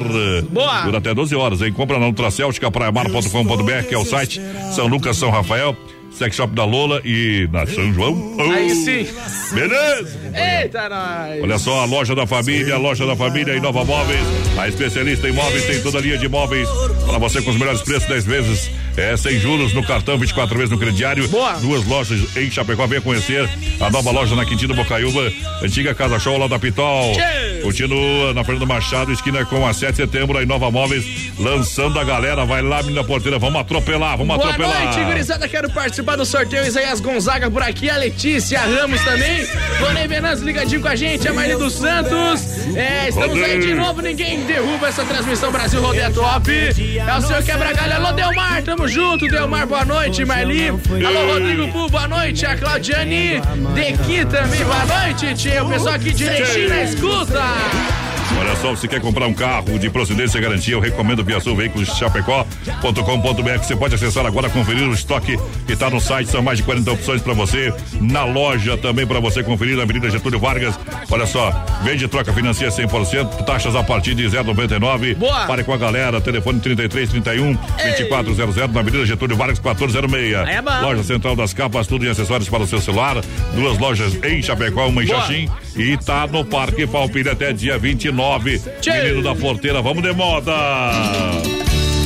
Boa. 0.49 0.81
Dura 0.81 0.97
até 0.97 1.13
12 1.13 1.33
horas, 1.33 1.61
hein? 1.61 1.71
Compra 1.71 1.97
na 1.97 2.07
Nutracêutica, 2.07 2.69
praiamar.com.br, 2.69 3.87
que 3.87 3.95
é 3.95 3.97
o 3.97 4.03
site 4.03 4.41
São 4.73 4.87
Lucas, 4.87 5.15
São 5.15 5.29
Rafael, 5.29 5.77
Sex 6.17 6.35
Shop 6.35 6.53
da 6.55 6.65
Lola 6.65 7.01
e 7.05 7.47
na 7.51 7.65
São 7.67 7.93
João. 7.93 8.35
Aí 8.51 8.69
sim. 8.71 9.07
Beleza? 9.53 10.17
Eita, 10.33 10.89
nós. 10.89 11.43
Olha 11.43 11.57
só, 11.59 11.81
a 11.81 11.85
loja 11.85 12.15
da 12.15 12.25
família, 12.25 12.75
a 12.75 12.77
loja 12.77 13.05
da 13.05 13.15
família 13.15 13.55
em 13.55 13.59
Nova 13.61 13.85
Móveis, 13.85 14.19
a 14.57 14.67
especialista 14.67 15.29
em 15.29 15.31
móveis, 15.31 15.65
tem 15.65 15.81
toda 15.81 15.99
a 15.99 16.01
linha 16.01 16.17
de 16.17 16.27
móveis 16.27 16.67
para 17.05 17.17
você 17.17 17.41
com 17.41 17.51
os 17.51 17.57
melhores 17.57 17.81
preços, 17.81 18.07
10 18.07 18.25
vezes, 18.25 18.71
é, 18.97 19.15
sem 19.15 19.39
juros 19.39 19.73
no 19.73 19.83
cartão, 19.85 20.17
24 20.17 20.55
vezes 20.55 20.71
no 20.71 20.77
crediário. 20.77 21.27
Duas 21.61 21.85
lojas 21.85 22.35
em 22.35 22.49
Chapecó, 22.49 22.87
venha 22.87 23.01
conhecer 23.01 23.47
a 23.79 23.89
nova 23.89 24.11
loja 24.11 24.35
na 24.35 24.45
Quintino 24.45 24.73
Bocaiúva, 24.73 25.31
antiga 25.61 25.93
Casa 25.93 26.19
Show 26.19 26.37
lá 26.37 26.47
da 26.47 26.57
Pitol. 26.57 27.13
Continua 27.61 28.33
na 28.33 28.43
Fernando 28.43 28.67
Machado, 28.67 29.11
esquina 29.11 29.45
com 29.45 29.65
a 29.67 29.73
7 29.73 29.91
de 29.91 29.97
setembro, 29.97 30.37
aí 30.37 30.45
Nova 30.45 30.69
Móveis, 30.71 31.31
lançando 31.37 31.99
a 31.99 32.03
galera, 32.03 32.45
vai 32.45 32.61
lá, 32.61 32.81
menina 32.81 33.03
porteira, 33.03 33.37
vamos 33.37 33.59
atropelar, 33.61 34.17
vamos 34.17 34.35
Boa 34.35 34.49
atropelar. 34.49 34.83
noite, 34.85 35.03
gurizada. 35.03 35.47
Quero 35.47 35.69
participar 35.71 36.06
do 36.15 36.25
sorteio. 36.25 36.65
Isaías 36.65 36.99
Gonzaga 36.99 37.49
por 37.49 37.61
aqui, 37.61 37.89
a 37.89 37.97
Letícia 37.97 38.59
Ramos 38.61 39.03
também. 39.03 39.45
Vonei 39.79 40.07
Venâncio 40.07 40.45
ligadinho 40.45 40.81
com 40.81 40.87
a 40.87 40.95
gente, 40.95 41.27
a 41.27 41.33
Maria 41.33 41.57
dos 41.57 41.73
Santos. 41.73 42.67
É, 42.75 43.09
estamos 43.09 43.41
aí 43.41 43.59
de 43.59 43.73
novo. 43.73 44.01
Ninguém 44.01 44.45
derruba 44.45 44.87
essa 44.87 45.03
transmissão 45.03 45.51
Brasil 45.51 45.81
Rodeia 45.81 46.11
Top. 46.11 46.51
É 46.51 47.17
o 47.17 47.21
senhor 47.21 47.43
Quebra-Galho. 47.43 47.93
Alô, 47.93 48.11
Delmar, 48.13 48.63
tamo 48.63 48.87
junto. 48.87 49.27
Delmar, 49.27 49.65
boa 49.67 49.85
noite. 49.85 50.23
Marli. 50.23 50.67
Alô, 50.69 51.33
Rodrigo 51.33 51.71
Pu, 51.71 51.89
boa 51.89 52.07
noite. 52.07 52.45
A 52.45 52.55
Claudiane 52.55 53.41
Dequi 53.73 54.25
também, 54.25 54.63
boa 54.63 54.85
noite, 54.85 55.33
tia. 55.35 55.63
O 55.63 55.69
pessoal 55.69 55.95
aqui 55.95 56.11
de 56.13 56.67
na 56.67 56.83
escuta. 56.83 58.06
Olha 58.35 58.55
só, 58.57 58.71
você 58.71 58.87
quer 58.87 58.99
comprar 58.99 59.25
um 59.27 59.33
carro 59.33 59.79
de 59.79 59.89
procedência 59.89 60.37
e 60.37 60.41
garantia, 60.41 60.73
eu 60.73 60.79
recomendo 60.79 61.23
Via 61.23 61.39
Sul 61.39 61.55
Veículos 61.55 61.87
Chapecó.com.br. 61.89 63.57
Você 63.63 63.75
pode 63.75 63.95
acessar 63.95 64.25
agora, 64.25 64.49
conferir 64.49 64.87
o 64.87 64.93
estoque 64.93 65.37
que 65.65 65.73
está 65.73 65.89
no 65.89 66.01
site. 66.01 66.29
São 66.29 66.41
mais 66.41 66.57
de 66.57 66.63
40 66.63 66.91
opções 66.91 67.21
para 67.21 67.33
você. 67.33 67.73
Na 68.01 68.25
loja 68.25 68.77
também 68.77 69.07
para 69.07 69.19
você 69.19 69.43
conferir 69.43 69.77
na 69.77 69.83
Avenida 69.83 70.09
Getúlio 70.09 70.39
Vargas. 70.39 70.77
Olha 71.09 71.25
só, 71.25 71.51
vende 71.83 72.07
troca 72.07 72.33
financia 72.33 72.67
100%, 72.67 73.45
taxas 73.45 73.75
a 73.75 73.83
partir 73.83 74.13
de 74.13 74.25
0,99. 74.25 75.15
Boa. 75.15 75.45
Pare 75.45 75.63
com 75.63 75.73
a 75.73 75.77
galera, 75.77 76.19
telefone 76.19 76.59
3331 76.59 77.53
2400 77.53 78.73
na 78.73 78.79
Avenida 78.81 79.05
Getúlio 79.05 79.37
Vargas 79.37 79.59
1406. 79.59 80.35
Aí 80.35 80.55
é 80.55 80.61
bom. 80.61 80.81
Loja 80.81 81.03
Central 81.03 81.35
das 81.35 81.53
Capas, 81.53 81.87
tudo 81.87 82.05
em 82.05 82.09
acessórios 82.09 82.49
para 82.49 82.63
o 82.63 82.67
seu 82.67 82.81
celular. 82.81 83.21
Duas 83.53 83.77
lojas 83.77 84.17
em 84.23 84.41
Chapecó, 84.41 84.87
uma 84.87 85.03
em 85.03 85.07
Boa. 85.07 85.21
Xaxim 85.21 85.49
e 85.75 85.95
tá 85.95 86.27
no 86.27 86.43
Parque 86.43 86.87
Palpilha 86.87 87.31
até 87.31 87.53
dia 87.53 87.77
29. 87.77 88.16
Menino 88.17 89.21
da 89.21 89.35
porteira, 89.35 89.81
vamos 89.81 90.01
de 90.01 90.11
moda. 90.11 90.51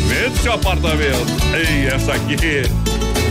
Vende 0.07 0.37
seu 0.39 0.53
apartamento. 0.53 1.25
Ei, 1.55 1.87
essa 1.87 2.13
aqui. 2.13 2.35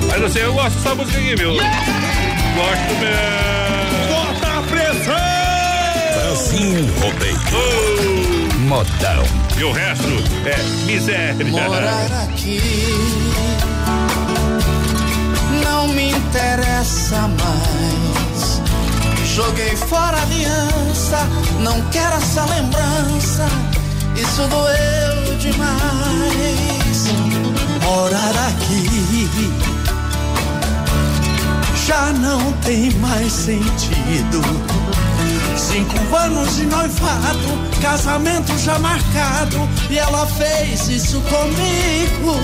Mas 0.09 0.25
assim, 0.25 0.39
eu 0.39 0.55
gosto 0.55 0.77
dessa 0.77 0.95
música 0.95 1.19
aqui, 1.19 1.37
viu? 1.37 1.53
Gosto 1.53 2.95
mesmo. 3.01 4.09
Bota 4.09 4.59
a 4.59 4.63
pressão! 4.63 5.41
Brasil 6.15 6.87
Rodeio. 7.01 7.41
Modão. 8.61 9.25
E 9.59 9.65
o 9.65 9.73
resto 9.73 10.09
é 10.47 10.63
miséria. 10.87 11.45
Morar 11.47 12.29
aqui 12.29 12.61
não 15.63 15.89
me 15.89 16.11
interessa 16.11 17.29
mais. 17.29 18.10
Joguei 19.35 19.77
fora 19.77 20.17
a 20.17 20.23
aliança, 20.23 21.19
não 21.61 21.81
quero 21.91 22.17
essa 22.17 22.45
lembrança. 22.47 23.47
Isso 24.17 24.43
doeu 24.49 25.37
demais. 25.39 27.07
Morar 27.83 28.49
aqui 28.49 29.51
já 31.91 32.13
não 32.13 32.53
tem 32.65 32.91
mais 33.01 33.33
sentido. 33.33 34.41
Cinco 35.57 36.17
anos 36.17 36.57
de 36.57 36.67
noivado, 36.67 37.59
casamento 37.83 38.57
já 38.59 38.79
marcado, 38.79 39.69
e 39.91 39.99
ela 39.99 40.25
fez 40.27 40.89
isso 40.89 41.21
comigo. 41.23 42.37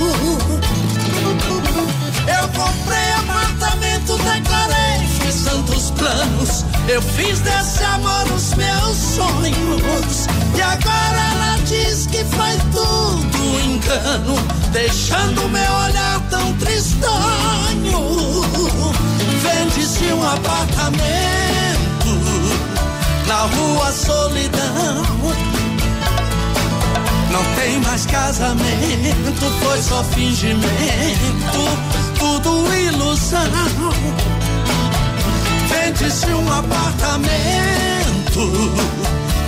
Eu 2.26 2.48
comprei 2.48 3.12
apartamento, 3.12 4.16
declarei, 4.18 5.06
fiz 5.20 5.44
tantos 5.44 5.90
planos, 5.92 6.64
Eu 6.88 7.02
fiz 7.02 7.40
desse 7.40 7.82
amor 7.82 8.24
os 8.32 8.54
meus 8.54 8.96
sonhos. 8.96 10.26
E 10.56 10.62
agora 10.62 11.20
ela 11.32 11.58
diz 11.64 12.06
que 12.06 12.24
foi 12.24 12.56
tudo 12.72 13.60
engano, 13.60 14.36
deixando 14.72 15.48
meu 15.48 15.72
olhar 15.72 16.20
tão 16.30 16.52
tristonho. 16.54 18.42
Vende-se 19.42 20.12
um 20.12 20.22
apartamento 20.22 20.86
na 23.26 23.40
rua 23.42 23.92
Solidão. 23.92 25.02
Não 27.32 27.44
tem 27.56 27.80
mais 27.80 28.06
casamento, 28.06 29.50
foi 29.60 29.82
só 29.82 30.04
fingimento, 30.04 30.62
tudo 32.18 32.74
ilusão. 32.74 34.45
Vende-se 35.86 36.26
um 36.26 36.52
apartamento, 36.52 37.30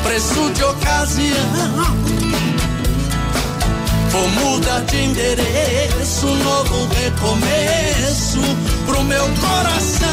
preço 0.04 0.52
de 0.52 0.62
ocasião. 0.62 1.96
Vou 4.12 4.28
mudar 4.28 4.78
de 4.82 5.02
endereço, 5.02 6.26
novo 6.26 6.88
recomeço 6.94 8.38
pro 8.86 9.02
meu 9.02 9.24
coração. 9.24 10.08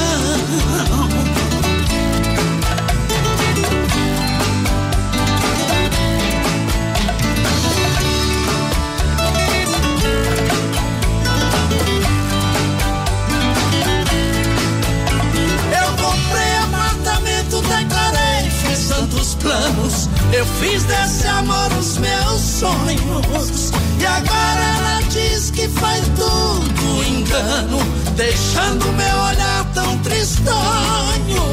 Planos. 19.46 20.10
Eu 20.34 20.46
fiz 20.60 20.84
desse 20.84 21.28
amor 21.28 21.72
os 21.80 21.98
meus 21.98 22.42
sonhos. 22.42 23.72
E 24.00 24.06
agora 24.06 24.62
ela 24.78 25.02
diz 25.10 25.52
que 25.52 25.68
foi 25.70 26.02
tudo 26.16 27.04
engano, 27.04 27.80
deixando 28.16 28.86
meu 28.94 29.18
olhar 29.18 29.66
tão 29.74 29.98
tristonho. 30.00 31.44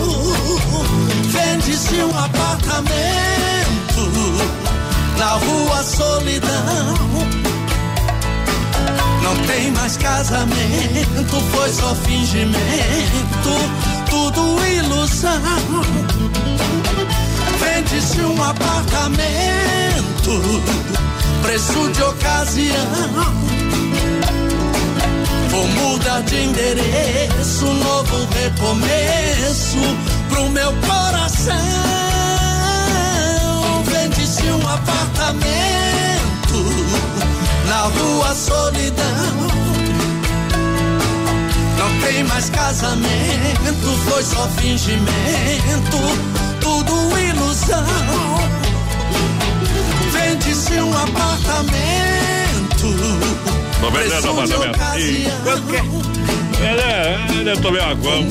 Vende-se 1.30 1.96
um 1.96 2.18
apartamento 2.18 2.82
na 5.18 5.32
rua 5.32 5.82
Solidão. 5.82 6.94
Não 9.22 9.36
tem 9.46 9.70
mais 9.72 9.96
casamento, 9.96 11.40
foi 11.52 11.72
só 11.72 11.94
fingimento, 11.94 12.58
tudo 14.10 14.66
ilusão 14.66 15.40
vende-se 17.82 18.20
um 18.20 18.42
apartamento, 18.42 19.22
preço 21.42 21.90
de 21.90 22.02
ocasião. 22.02 22.76
Vou 25.50 25.66
mudar 25.68 26.22
de 26.22 26.44
endereço, 26.44 27.66
novo 27.66 28.28
recomeço 28.34 29.78
pro 30.28 30.48
meu 30.50 30.72
coração. 30.86 31.54
Vende-se 33.84 34.44
um 34.44 34.68
apartamento 34.68 35.52
na 37.66 37.82
rua 37.82 38.34
Solidão. 38.34 39.52
Não 41.78 42.00
tem 42.00 42.24
mais 42.24 42.48
casamento, 42.48 43.98
foi 44.08 44.22
só 44.22 44.48
fingimento 44.56 45.98
tudo 46.62 47.01
ilusão. 47.62 47.84
Vende-se 50.10 50.74
um 50.74 50.92
apartamento. 50.96 51.72
Tô 53.80 53.90
vendendo 53.90 54.30
apartamento. 54.30 54.78
E 54.98 55.28
quanto 55.44 55.62
que 55.66 55.76
é? 55.76 55.82
É, 56.64 57.18
é, 57.50 57.56
tomei 57.56 57.80
água. 57.80 58.12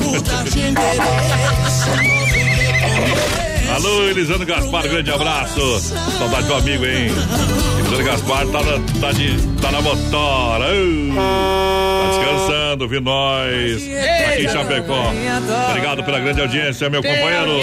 Alô, 3.74 4.02
Elisandro 4.02 4.44
Gaspar, 4.44 4.82
grande 4.82 5.10
abraço. 5.10 5.80
Saudade 6.18 6.46
do 6.46 6.54
amigo, 6.54 6.84
hein? 6.84 7.10
Elisandro 7.78 8.04
Gaspar 8.04 8.46
tá 8.48 8.62
na, 8.62 8.78
tá 9.00 9.12
de, 9.12 9.36
tá 9.60 9.72
na 9.72 9.80
motora. 9.80 10.66
Uh, 10.66 11.14
tá 11.16 12.08
descansando, 12.10 12.86
vi 12.88 13.00
nós. 13.00 13.82
Aqui 14.28 14.44
em 14.44 14.48
Chapecó. 14.48 15.10
Obrigado 15.70 16.04
pela 16.04 16.20
grande 16.20 16.42
audiência, 16.42 16.90
meu 16.90 17.02
companheiro. 17.02 17.60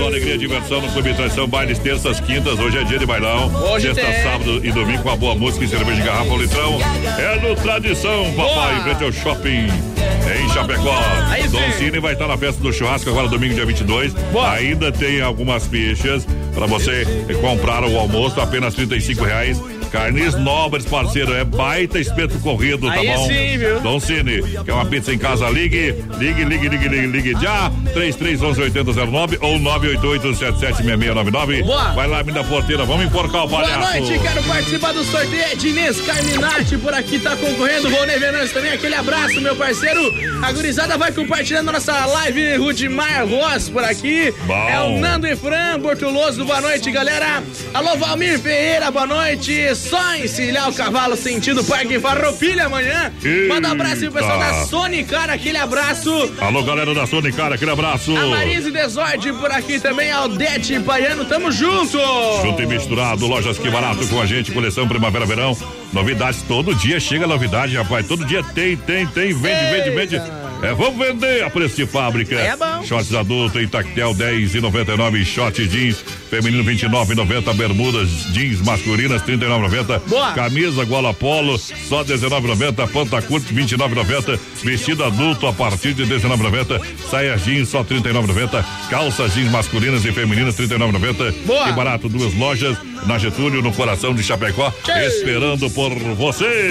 Só, 0.00 0.06
alegria 0.06 0.34
e 0.34 0.38
diversão 0.38 0.80
no 0.80 0.90
Clube 0.92 1.12
Tradição, 1.12 1.46
bailes 1.46 1.78
terças, 1.78 2.18
quintas, 2.20 2.58
hoje 2.58 2.78
é 2.78 2.84
dia 2.84 2.98
de 2.98 3.04
bailão. 3.04 3.54
Hoje 3.70 3.92
Sexta, 3.92 4.10
tem. 4.10 4.22
sábado 4.22 4.64
e 4.64 4.72
domingo 4.72 5.02
com 5.02 5.10
a 5.10 5.16
boa 5.16 5.34
música 5.34 5.62
e 5.62 5.68
cerveja 5.68 6.00
de 6.00 6.06
garrafa, 6.06 6.36
litrão. 6.36 6.78
É 7.18 7.38
no 7.46 7.54
Tradição, 7.54 8.32
papai, 8.32 8.76
boa. 8.76 8.82
frente 8.82 9.04
ao 9.04 9.12
shopping 9.12 9.66
em 9.66 10.48
Chapecó. 10.54 10.98
Aí 11.28 11.46
Dom 11.48 11.70
Cine 11.72 12.00
vai 12.00 12.14
estar 12.14 12.26
na 12.26 12.38
festa 12.38 12.62
do 12.62 12.72
churrasco 12.72 13.10
agora 13.10 13.28
domingo 13.28 13.52
dia 13.52 13.66
22. 13.66 14.14
Boa. 14.32 14.52
Ainda 14.52 14.90
tem 14.90 15.20
algumas 15.20 15.66
fichas 15.66 16.26
para 16.54 16.64
você 16.64 17.04
comprar 17.42 17.84
o 17.84 17.98
almoço 17.98 18.40
apenas 18.40 18.74
35 18.74 19.22
reais 19.22 19.60
Carnes 19.90 20.36
Nobres, 20.36 20.84
parceiro, 20.84 21.34
é 21.34 21.44
baita 21.44 21.98
espeto 21.98 22.38
corrido, 22.38 22.86
tá 22.86 22.92
Aí 22.92 23.08
bom? 23.08 23.26
Sim, 23.26 23.58
viu? 23.58 23.80
Dom 23.80 23.98
Cine, 23.98 24.40
quer 24.64 24.72
uma 24.72 24.86
pizza 24.86 25.12
em 25.12 25.18
casa? 25.18 25.48
Ligue, 25.48 25.96
ligue, 26.18 26.44
ligue, 26.44 26.68
ligue, 26.68 26.88
ligue, 26.88 27.06
ligue 27.06 27.32
já. 27.40 27.72
33118009 27.94 29.38
ou 29.40 29.58
988776699. 29.58 31.64
Boa. 31.64 31.92
Vai 31.92 32.06
lá, 32.06 32.22
da 32.22 32.44
porteira, 32.44 32.84
vamos 32.84 33.06
enforcar 33.06 33.46
o 33.46 33.48
palhaço. 33.48 33.78
Boa 33.78 34.00
noite, 34.00 34.18
quero 34.20 34.42
participar 34.44 34.92
do 34.92 35.02
sorteio. 35.04 35.40
Ednês 35.52 36.00
Carminati 36.02 36.78
por 36.78 36.94
aqui 36.94 37.18
tá 37.18 37.34
concorrendo. 37.36 37.90
Rony 37.90 38.16
Venâncio 38.18 38.54
também, 38.54 38.72
aquele 38.72 38.94
abraço, 38.94 39.40
meu 39.40 39.56
parceiro. 39.56 40.00
A 40.42 40.52
gurizada 40.52 40.96
vai 40.96 41.10
compartilhando 41.10 41.72
nossa 41.72 42.06
live. 42.06 42.56
Rudimar 42.56 43.26
Ross 43.26 43.68
por 43.68 43.82
aqui. 43.82 44.32
Bom. 44.46 44.68
É 44.68 44.78
o 44.80 45.00
Nando 45.00 45.26
e 45.26 45.34
Fran 45.34 45.80
Bortuloso. 45.80 46.44
Boa 46.44 46.60
noite, 46.60 46.92
galera. 46.92 47.42
Alô, 47.74 47.96
Valmir 47.96 48.38
Ferreira, 48.38 48.90
boa 48.90 49.06
noite 49.06 49.70
só 49.80 50.14
encilhar 50.16 50.68
o 50.68 50.74
cavalo 50.74 51.16
sentindo 51.16 51.64
Parque 51.64 51.98
Farroupilha 51.98 52.66
amanhã. 52.66 53.12
Eita. 53.24 53.54
Manda 53.54 53.68
um 53.68 53.72
abraço 53.72 54.00
pro 54.02 54.12
pessoal 54.12 54.38
da 54.38 54.64
Sony 54.66 55.04
Cara, 55.04 55.32
aquele 55.32 55.56
abraço. 55.58 56.10
Alô, 56.40 56.62
galera 56.62 56.94
da 56.94 57.06
Sony 57.06 57.32
Cara, 57.32 57.54
aquele 57.54 57.70
abraço. 57.70 58.16
A 58.16 58.26
Marise 58.26 58.70
Desorde 58.70 59.32
por 59.32 59.50
aqui 59.50 59.80
também, 59.80 60.10
Aldete 60.10 60.78
Baiano, 60.78 61.24
tamo 61.24 61.50
junto. 61.50 61.98
Junto 62.42 62.62
e 62.62 62.66
misturado, 62.66 63.26
lojas 63.26 63.58
que 63.58 63.70
barato 63.70 64.06
com 64.06 64.20
a 64.20 64.26
gente, 64.26 64.52
coleção 64.52 64.86
Primavera-Verão. 64.86 65.56
Novidades 65.92 66.42
todo 66.42 66.74
dia, 66.74 67.00
chega 67.00 67.26
novidade, 67.26 67.76
rapaz. 67.76 68.06
Todo 68.06 68.24
dia 68.24 68.42
tem, 68.54 68.76
tem, 68.76 69.06
tem, 69.06 69.32
vende, 69.32 69.46
Eita. 69.48 69.90
vende, 69.90 69.90
vende. 70.18 70.39
É, 70.62 70.74
vamos 70.74 70.98
vender 70.98 71.42
a 71.42 71.48
preço 71.48 71.74
de 71.76 71.86
fábrica. 71.86 72.34
É 72.34 72.54
bom. 72.54 72.82
Shorts 72.84 73.14
adulto 73.14 73.58
em 73.58 73.66
tactel 73.66 74.12
10 74.12 74.56
e 74.56 74.60
99, 74.60 75.24
short 75.24 75.66
jeans 75.66 76.04
feminino 76.28 76.62
29 76.62 77.14
90, 77.14 77.54
bermudas 77.54 78.08
jeans 78.32 78.60
masculinas 78.60 79.22
39 79.22 79.62
90, 79.62 79.98
Boa. 80.00 80.32
camisa 80.32 80.84
gola 80.84 81.14
polo 81.14 81.58
só 81.58 82.04
19 82.04 82.46
90, 82.46 82.86
panta 82.88 83.22
curto 83.22 83.52
29 83.52 83.94
90, 83.94 84.38
vestido 84.62 85.02
adulto 85.02 85.46
a 85.46 85.52
partir 85.52 85.94
de 85.94 86.04
19 86.04 86.42
90, 86.42 86.80
saia 87.10 87.36
jeans 87.38 87.68
só 87.70 87.82
39 87.82 88.28
90, 88.28 88.64
calças 88.90 89.34
jeans 89.34 89.50
masculinas 89.50 90.04
e 90.04 90.12
femininas 90.12 90.54
39 90.56 90.92
90. 90.92 91.32
Boa. 91.46 91.64
Que 91.64 91.72
barato, 91.72 92.08
duas 92.08 92.34
lojas 92.34 92.76
na 93.06 93.18
Getúlio 93.18 93.62
no 93.62 93.72
coração 93.72 94.14
de 94.14 94.22
Chapecó, 94.22 94.72
Cheio. 94.84 95.08
esperando 95.08 95.70
por 95.70 95.90
você. 96.14 96.68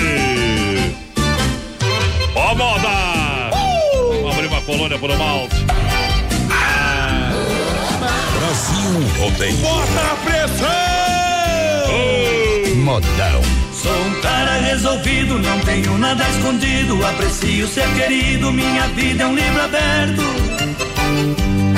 Ó 2.36 2.56
moda! 2.56 3.09
Colônia 4.70 5.00
por 5.00 5.10
malte. 5.18 5.56
Ah. 6.52 7.32
Brasil 8.38 8.91
Rodeio. 9.18 9.58
Bota 9.58 10.00
a 10.00 10.16
pressão! 10.24 10.68
Oh. 11.90 12.76
Modão. 12.76 13.41
Sou 13.74 13.91
um 13.91 14.22
cara 14.22 14.60
resolvido, 14.60 15.40
não 15.40 15.60
tenho 15.62 15.98
nada 15.98 16.24
escondido. 16.30 17.04
Aprecio 17.04 17.68
ser 17.68 17.88
querido, 17.96 18.54
minha 18.54 18.88
vida 18.90 19.24
é 19.24 19.26
um 19.26 19.34
livro 19.34 19.62
aberto. 19.64 20.22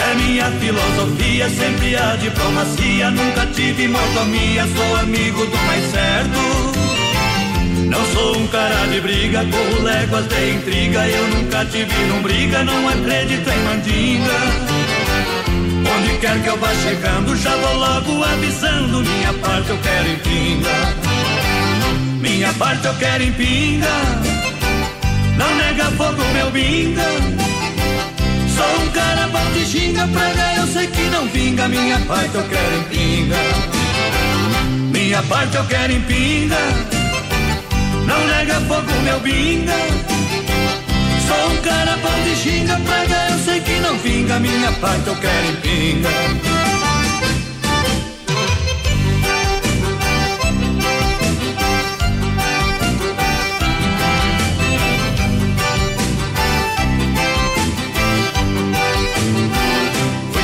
É 0.10 0.16
minha 0.16 0.52
filosofia, 0.52 1.50
sempre 1.50 1.96
a 1.96 2.18
diplomacia. 2.18 3.10
Nunca 3.12 3.46
tive 3.54 3.88
mordomia, 3.88 4.68
sou 4.68 4.98
amigo 4.98 5.46
do 5.46 5.58
mais 5.66 5.92
certo. 5.92 6.81
Não 7.92 8.06
sou 8.14 8.38
um 8.38 8.48
cara 8.48 8.88
de 8.88 9.02
briga, 9.02 9.46
corro 9.52 9.84
léguas 9.84 10.26
de 10.30 10.52
intriga. 10.52 11.06
Eu 11.06 11.28
nunca 11.28 11.66
tive 11.66 11.94
num 12.06 12.22
briga, 12.22 12.64
não 12.64 12.88
acredito 12.88 13.50
em 13.50 13.64
mandinga. 13.66 14.40
Onde 15.94 16.18
quer 16.20 16.42
que 16.42 16.48
eu 16.48 16.58
vá 16.58 16.70
chegando, 16.76 17.36
já 17.36 17.54
vou 17.58 17.76
logo 17.76 18.24
avisando. 18.24 19.02
Minha 19.02 19.34
parte 19.34 19.70
eu 19.72 19.78
quero 19.80 20.08
em 20.08 20.16
pinga. 20.20 20.70
Minha 22.22 22.54
parte 22.54 22.86
eu 22.88 22.94
quero 22.96 23.24
em 23.24 23.34
pinga. 23.34 23.92
Não 25.38 25.54
nega 25.58 25.92
fogo, 25.92 26.24
meu 26.34 26.50
binga. 26.50 27.04
Sou 28.56 28.86
um 28.86 28.90
cara 28.92 29.30
xinga, 29.66 30.08
praga 30.08 30.56
eu 30.58 30.68
sei 30.68 30.88
que 30.88 31.02
não 31.10 31.28
vinga, 31.28 31.68
minha 31.68 32.00
parte 32.00 32.36
eu 32.36 32.44
quero 32.44 32.78
em 32.78 32.84
pinga. 32.84 33.38
Minha 34.92 35.22
parte 35.24 35.56
eu 35.58 35.66
quero 35.66 35.92
em 35.92 36.02
pinga. 36.02 37.01
Não 38.12 38.28
nega 38.28 38.60
fogo, 38.68 38.92
meu 39.04 39.20
binga. 39.22 39.74
Sou 41.28 41.50
um 41.50 41.58
cara 41.62 41.96
bom 41.96 42.24
de 42.24 42.36
xinga, 42.36 42.78
praga 42.86 43.28
eu 43.32 43.40
sei 43.40 43.62
que 43.62 43.80
não 43.80 43.98
vinga, 44.00 44.38
minha 44.38 44.70
parte 44.74 45.08
eu 45.08 45.16
quero 45.16 45.48
em 45.48 45.56
pinga. 45.62 46.10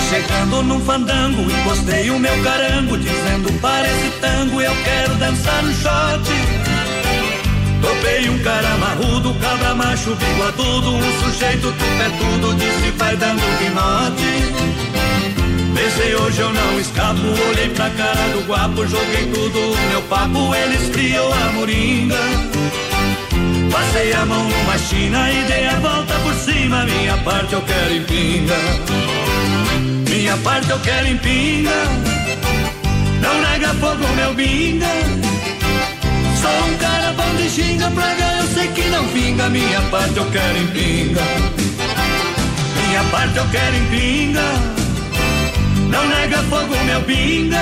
Chegando 0.10 0.64
num 0.64 0.80
fandango, 0.80 1.42
encostei 1.42 2.10
o 2.12 2.18
meu 2.18 2.42
carango, 2.42 2.98
dizendo 2.98 3.52
parece 3.62 4.10
tango, 4.22 4.62
eu 4.62 4.74
quero 4.86 5.16
dançar 5.16 5.62
no 5.64 5.74
shot. 5.74 6.57
Topei 7.82 8.30
um 8.30 8.40
cara 8.40 8.78
marrudo, 8.78 9.34
cabra 9.36 9.76
macho, 9.76 10.16
bigodudo, 10.16 10.96
um 10.96 11.20
sujeito 11.24 11.74
tudo, 12.18 12.56
disse 12.56 12.92
vai 12.98 13.16
dando 13.18 13.42
guinote. 13.60 14.88
Pensei 15.74 16.16
hoje 16.16 16.40
eu 16.42 16.52
não 16.52 16.80
escapo, 16.80 17.22
olhei 17.50 17.70
pra 17.70 17.90
cara 17.92 18.28
do 18.34 18.42
guapo, 18.48 18.86
joguei 18.88 19.28
tudo 19.28 19.78
meu 19.90 20.02
papo, 20.04 20.54
ele 20.56 20.76
esfriou 20.76 21.32
a 21.32 21.52
moringa. 21.54 22.18
Passei 23.72 24.14
a 24.14 24.26
mão 24.26 24.44
numa 24.44 24.78
china 24.78 25.32
e 25.32 25.44
dei 25.44 25.68
a 25.68 25.80
volta 25.80 26.14
por 26.24 26.34
cima, 26.34 26.84
minha 26.84 27.18
parte 27.18 27.54
eu 27.54 27.62
quero 27.62 27.94
em 27.94 28.04
pinga. 28.04 28.56
Minha 30.10 30.38
parte 30.38 30.70
eu 30.70 30.80
quero 30.80 31.08
em 31.08 31.18
pinga. 31.18 31.72
Não 33.22 33.42
nega 33.42 33.74
fogo, 33.76 34.08
meu 34.16 34.34
binga. 34.34 35.27
Sou 36.48 36.70
um 36.70 36.78
cara 36.78 37.12
bom 37.12 37.36
de 37.36 37.50
xinga, 37.50 37.92
praga 37.92 38.24
eu 38.40 38.48
sei 38.48 38.68
que 38.70 38.84
não 38.90 39.06
vinga. 39.08 39.50
Minha 39.50 39.82
parte 39.92 40.16
eu 40.16 40.26
quero 40.32 40.58
em 40.58 40.68
pinga. 40.68 41.22
Minha 42.88 43.04
parte 43.12 43.38
eu 43.38 43.46
quero 43.50 43.76
em 43.76 43.86
pinga. 43.88 44.44
Não 45.90 46.08
nega 46.08 46.38
fogo, 46.44 46.74
meu 46.86 47.02
binga. 47.02 47.62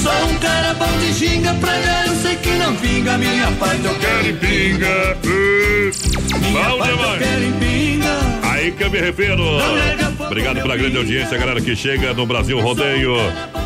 Sou 0.00 0.28
um 0.30 0.38
cara 0.38 0.74
bom 0.74 0.98
de 0.98 1.12
xinga, 1.12 1.52
praga 1.54 2.04
eu 2.06 2.14
sei 2.22 2.36
que 2.36 2.50
não 2.50 2.76
vinga. 2.76 3.18
Minha 3.18 3.50
parte 3.58 3.84
eu 3.84 3.94
quero 3.96 4.28
em 4.28 4.36
pinga. 4.36 5.16
Minha 6.40 6.68
Bom 6.68 6.78
parte 6.78 7.00
eu 7.00 7.18
quero 7.18 7.44
em 7.44 7.52
pinga. 7.54 8.18
Aí 8.52 8.70
que 8.70 8.84
eu 8.84 8.90
me 8.90 9.00
refiro. 9.00 9.42
Obrigado 10.32 10.62
pela 10.62 10.74
grande 10.78 10.96
audiência, 10.96 11.36
galera 11.36 11.60
que 11.60 11.76
chega 11.76 12.14
no 12.14 12.24
Brasil 12.24 12.58
Rodeio. 12.58 13.14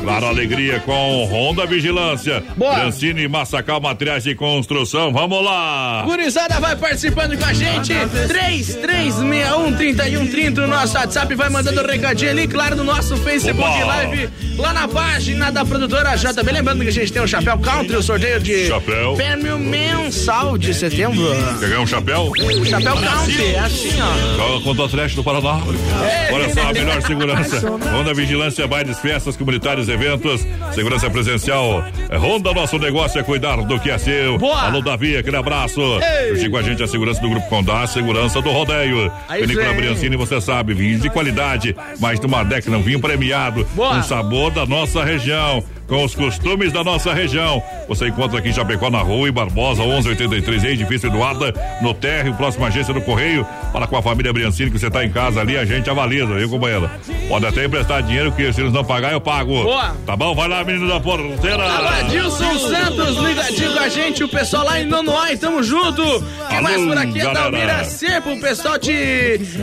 Claro, 0.03 0.27
alegria 0.27 0.81
com 0.81 1.25
Honda 1.25 1.65
Vigilância. 1.65 2.43
Boa. 2.57 2.75
Francine 2.75 3.29
Massacal 3.29 3.81
Materiais 3.81 4.25
de 4.25 4.35
Construção. 4.35 5.13
Vamos 5.13 5.45
lá. 5.45 6.03
Gurizada 6.05 6.59
vai 6.59 6.75
participando 6.75 7.39
com 7.39 7.45
a 7.45 7.53
gente. 7.53 7.93
3361-3130 7.93 10.57
no 10.57 10.67
nosso 10.67 10.97
WhatsApp. 10.97 11.33
Vai 11.37 11.49
mandando 11.51 11.81
um 11.81 11.87
recadinho 11.87 12.33
ali, 12.33 12.49
claro, 12.49 12.75
no 12.75 12.83
nosso 12.83 13.17
Facebook 13.19 13.63
Oba. 13.63 13.85
Live. 13.85 14.29
Lá 14.59 14.73
na 14.73 14.89
página 14.89 15.53
da 15.53 15.65
produtora 15.65 16.17
JB. 16.17 16.51
Lembrando 16.51 16.83
que 16.83 16.89
a 16.89 16.93
gente 16.93 17.13
tem 17.13 17.23
o 17.23 17.29
Chapéu 17.29 17.59
Country, 17.59 17.95
o 17.95 18.03
sorteio 18.03 18.41
de 18.41 18.67
Chapéu. 18.67 19.15
prêmio 19.15 19.57
mensal 19.57 20.59
de 20.59 20.75
setembro. 20.75 21.29
Quer 21.61 21.69
ganhar 21.69 21.81
um 21.81 21.87
chapéu? 21.87 22.33
O 22.61 22.65
Chapéu 22.65 22.97
Country, 22.97 23.55
é 23.55 23.59
assim, 23.61 23.93
ó. 24.01 24.37
Joga 24.37 24.65
contra 24.65 24.83
o 24.83 24.87
Atlético 24.87 25.23
do 25.23 25.25
Paraná. 25.25 25.61
É. 26.05 26.33
Olha 26.33 26.56
só, 26.57 26.69
a 26.69 26.73
melhor 26.73 27.03
segurança. 27.03 27.71
Honda 27.71 28.15
Vigilância, 28.15 28.67
bailes, 28.67 28.99
festas, 28.99 29.37
comunitários, 29.37 29.89
eventos. 29.89 30.47
Segurança 30.75 31.11
presencial. 31.11 31.85
É, 32.09 32.17
Honda, 32.17 32.53
nosso 32.53 32.79
negócio 32.79 33.21
é 33.21 33.23
cuidar 33.23 33.57
do 33.57 33.79
que 33.79 33.91
é 33.91 33.99
seu. 33.99 34.39
Boa. 34.39 34.63
Alô, 34.63 34.81
Davi, 34.81 35.17
aquele 35.17 35.37
abraço. 35.37 35.81
Curtir 36.29 36.51
com 36.51 36.57
a 36.57 36.63
gente 36.63 36.83
a 36.83 36.87
segurança 36.87 37.21
do 37.21 37.29
Grupo 37.29 37.49
Condá, 37.49 37.83
a 37.83 37.87
segurança 37.87 38.41
do 38.41 38.51
rodeio. 38.51 39.11
Aí 39.29 39.43
Vinícola. 39.43 39.75
Briancini, 39.75 40.17
você 40.17 40.41
sabe, 40.41 40.73
vinhos 40.73 41.03
de 41.03 41.11
qualidade. 41.11 41.77
Mais 42.01 42.19
de 42.19 42.27
uma 42.27 42.43
década, 42.43 42.77
um 42.77 42.83
vinho 42.83 43.01
premiado. 43.01 43.67
Boa. 43.75 43.97
Um 43.99 44.03
sabor 44.03 44.51
da 44.51 44.65
nossa 44.65 45.05
região. 45.05 45.63
Com 45.87 46.05
os 46.05 46.15
costumes 46.15 46.73
da 46.73 46.83
nossa 46.83 47.15
região. 47.15 47.63
Você 47.89 48.09
encontra 48.09 48.39
aqui 48.39 48.49
em 48.49 48.53
Chapecó, 48.53 48.91
na 48.91 48.99
rua 48.99 49.29
e 49.29 49.31
Barbosa, 49.31 49.85
1183, 49.85 50.65
em 50.65 50.67
edifício 50.69 51.09
Eduarda, 51.09 51.55
no 51.81 51.95
térreo, 51.95 52.35
próxima 52.35 52.67
agência 52.67 52.93
do 52.93 53.01
Correio. 53.01 53.47
Fala 53.73 53.87
com 53.87 53.97
a 53.97 54.03
família 54.03 54.33
Briancini 54.33 54.71
que 54.71 54.79
você 54.79 54.91
tá 54.91 55.05
em 55.05 55.11
casa 55.11 55.41
ali, 55.41 55.57
a 55.57 55.65
gente 55.65 55.89
avaliza, 55.89 56.35
viu, 56.35 56.49
companheira? 56.49 56.91
Pode 57.29 57.47
até 57.47 57.65
emprestar 57.65 58.03
dinheiro, 58.03 58.33
que 58.33 58.53
se 58.53 58.61
eles 58.61 58.73
não 58.73 58.85
pagar, 58.85 59.13
eu 59.13 59.21
pago. 59.21 59.63
Boa. 59.63 59.95
Tá 60.05 60.17
bom? 60.17 60.35
Vai 60.35 60.49
lá, 60.49 60.65
menino 60.65 60.89
da 60.89 60.99
porteira. 60.99 61.65
Adilson 62.01 62.59
Santos, 62.59 63.17
ligadinho 63.19 63.73
com 63.73 63.81
a 63.81 63.89
gente, 63.89 64.25
o 64.25 64.29
pessoal 64.29 64.65
lá 64.65 64.81
em 64.81 64.87
Nonoai, 64.87 65.37
tamo 65.37 65.63
junto. 65.63 66.03
Quem 66.49 66.61
mais 66.61 66.83
por 66.83 66.99
aqui 66.99 67.21
é. 67.21 67.33
Dalmira 67.33 67.85
Sepo, 67.85 68.33
o 68.33 68.41
pessoal 68.41 68.79
de 68.79 68.93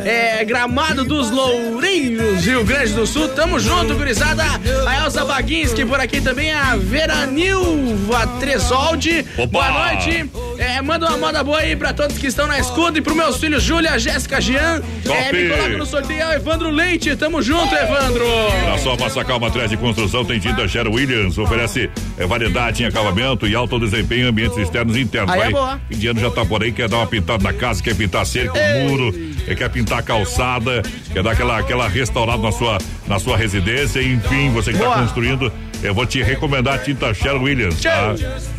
é, 0.06 0.44
Gramado 0.46 1.04
dos 1.04 1.32
Lourinhos, 1.32 2.46
Rio 2.46 2.64
Grande 2.64 2.94
do 2.94 3.06
Sul, 3.06 3.28
tamo 3.30 3.60
junto, 3.60 3.96
gurizada. 3.96 4.44
A 4.88 5.04
Elza 5.04 5.26
Baguinski 5.26 5.86
por 5.86 6.00
aqui 6.00 6.13
também, 6.22 6.52
a 6.52 6.76
Vera 6.76 7.26
Nilva 7.26 8.28
Tresoldi. 8.40 9.26
Opa. 9.38 9.48
Boa 9.48 9.72
noite. 9.72 10.30
É, 10.58 10.82
manda 10.82 11.08
uma 11.08 11.18
moda 11.18 11.44
boa 11.44 11.60
aí 11.60 11.76
pra 11.76 11.94
todos 11.94 12.18
que 12.18 12.28
estão 12.28 12.48
na 12.48 12.60
escuta 12.60 12.98
e 12.98 13.02
pros 13.02 13.16
meus 13.16 13.38
filhos 13.38 13.64
Júlia, 13.64 13.98
Jéssica, 13.98 14.40
Jean. 14.40 14.82
Top. 15.04 15.18
É, 15.18 15.32
me 15.34 15.50
coloca 15.50 15.78
no 15.78 15.86
sorteio, 15.86 16.22
é 16.22 16.36
Evandro 16.36 16.70
Leite, 16.70 17.16
tamo 17.16 17.42
junto, 17.42 17.74
Evandro. 17.74 18.26
Na 18.70 18.78
sua 18.78 18.96
Massacal 18.96 19.40
Materiais 19.40 19.70
de 19.70 19.78
Construção 19.78 20.24
tem 20.24 20.40
tinta 20.40 20.68
Sher 20.68 20.88
Williams, 20.88 21.38
oferece 21.38 21.90
é, 22.18 22.26
variedade 22.26 22.84
em 22.84 22.86
acabamento 22.86 23.48
e 23.48 23.56
alto 23.56 23.80
desempenho 23.80 24.26
em 24.26 24.30
ambientes 24.30 24.58
externos 24.58 24.96
e 24.96 25.02
internos. 25.02 25.32
Aí 25.32 25.40
é 25.40 25.44
Vai, 25.44 25.52
boa. 25.52 25.82
Indiano 25.92 26.20
já 26.20 26.30
tá 26.30 26.46
por 26.46 26.64
aí, 26.64 26.72
quer 26.72 26.88
dar 26.88 26.98
uma 26.98 27.08
pintada 27.08 27.44
na 27.44 27.54
casa, 27.54 27.82
quer 27.82 27.96
pintar 27.96 28.26
cerca, 28.26 28.54
muro, 28.84 29.14
é, 29.48 29.56
quer 29.56 29.70
pintar 29.70 30.00
a 30.00 30.02
calçada, 30.04 30.82
quer 31.12 31.24
dar 31.24 31.32
aquela, 31.32 31.60
aquela 31.60 31.88
restaurada 31.88 32.42
na 32.42 32.52
sua, 32.52 32.78
na 33.08 33.20
sua 33.20 33.38
residência, 33.38 34.02
enfim, 34.02 34.52
você 34.52 34.72
que 34.72 34.78
Boa. 34.78 34.90
está 34.90 35.02
construindo, 35.02 35.52
eu 35.84 35.94
vou 35.94 36.06
te 36.06 36.24
recomendar 36.24 36.76
a 36.76 36.78
tinta 36.78 37.14
Sher 37.14 37.36
Williams, 37.42 37.82
tá? 37.82 38.16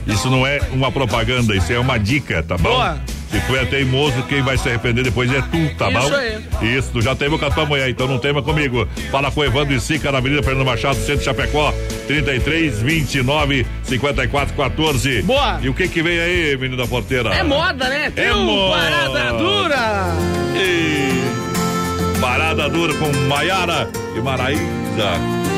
Isso 0.06 0.30
não 0.30 0.46
é 0.46 0.60
uma 0.72 0.92
propaganda, 0.92 1.56
isso 1.56 1.72
é 1.72 1.78
uma 1.78 1.98
dica, 1.98 2.42
tá 2.42 2.56
bom? 2.56 2.70
Boa. 2.70 2.98
Se 3.30 3.40
tu 3.40 3.56
é 3.56 3.64
teimoso, 3.64 4.22
quem 4.28 4.42
vai 4.42 4.56
se 4.56 4.68
arrepender 4.68 5.02
depois 5.02 5.28
é 5.32 5.40
tu, 5.40 5.74
tá 5.76 5.90
Isso 5.90 6.09
bom? 6.09 6.14
aí. 6.14 6.76
Isso, 6.76 6.90
tu 6.92 7.02
já 7.02 7.16
teve 7.16 7.36
com 7.36 7.44
a 7.44 7.51
tua 7.51 7.66
mulher, 7.66 7.90
então 7.90 8.06
não 8.06 8.16
tema 8.16 8.40
comigo. 8.40 8.86
Fala 9.10 9.28
com 9.32 9.40
o 9.40 9.44
Evandro 9.44 9.74
e 9.74 9.80
Sica 9.80 10.12
na 10.12 10.18
Avenida 10.18 10.40
Fernando 10.40 10.64
Machado, 10.64 10.94
Centro 10.96 11.16
de 11.16 11.24
Chapecó, 11.24 11.74
33 12.06 12.80
29 12.80 13.66
54 13.82 14.55
14. 14.55 15.22
Boa. 15.22 15.59
E 15.60 15.68
o 15.68 15.74
que 15.74 15.88
que 15.88 16.01
vem 16.01 16.20
aí, 16.20 16.56
menino 16.56 16.76
da 16.76 16.86
porteira? 16.86 17.30
É 17.34 17.42
moda, 17.42 17.88
né? 17.88 18.12
É 18.14 18.32
moda. 18.32 18.80
Parada 18.80 19.32
Dura. 19.32 20.12
E... 20.56 22.20
Parada 22.20 22.68
dura 22.70 22.94
com 22.94 23.12
Maiara 23.28 23.88
e 24.16 24.20
Maraísa. 24.20 24.62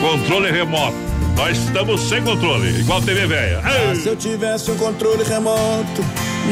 Controle 0.00 0.50
remoto. 0.50 1.05
Nós 1.36 1.58
estamos 1.58 2.00
sem 2.08 2.22
controle, 2.22 2.80
igual 2.80 3.00
TV 3.02 3.26
velha. 3.26 3.60
Ah, 3.62 3.94
se 3.94 4.08
eu 4.08 4.16
tivesse 4.16 4.70
um 4.70 4.76
controle 4.76 5.22
remoto, 5.22 6.04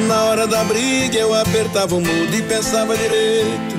na 0.07 0.25
hora 0.25 0.47
da 0.47 0.63
briga 0.65 1.19
eu 1.19 1.35
apertava 1.35 1.95
o 1.95 2.01
mudo 2.01 2.37
e 2.37 2.43
pensava 2.43 2.97
direito 2.97 3.75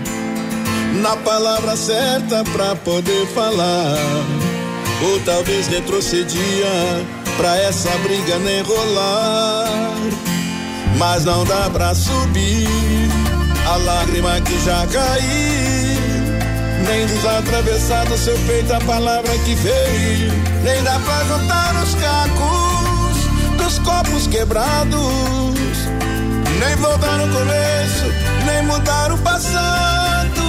na 1.01 1.15
palavra 1.17 1.75
certa 1.75 2.43
pra 2.45 2.75
poder 2.75 3.27
falar. 3.27 3.95
Ou 5.03 5.19
talvez 5.19 5.67
retrocedia 5.67 6.65
pra 7.37 7.55
essa 7.61 7.91
briga 7.99 8.39
nem 8.39 8.61
rolar. 8.63 9.67
Mas 10.97 11.25
não 11.25 11.43
dá 11.43 11.69
pra 11.69 11.93
subir 11.93 12.67
a 13.67 13.75
lágrima 13.77 14.41
que 14.41 14.57
já 14.63 14.87
caiu. 14.87 16.04
Nem 16.87 17.05
desatravessar 17.07 18.05
do 18.05 18.17
seu 18.17 18.37
peito 18.47 18.73
a 18.73 18.79
palavra 18.81 19.31
que 19.39 19.55
veio. 19.55 20.31
Nem 20.63 20.83
dá 20.83 20.99
pra 20.99 21.23
juntar 21.25 21.75
os 21.83 21.95
cacos 21.95 23.55
dos 23.57 23.79
copos 23.79 24.27
quebrados. 24.27 25.75
Nem 26.59 26.75
voltar 26.77 27.17
no 27.17 27.27
começo, 27.33 28.05
nem 28.45 28.63
mudar 28.63 29.11
o 29.11 29.17
passado. 29.17 30.41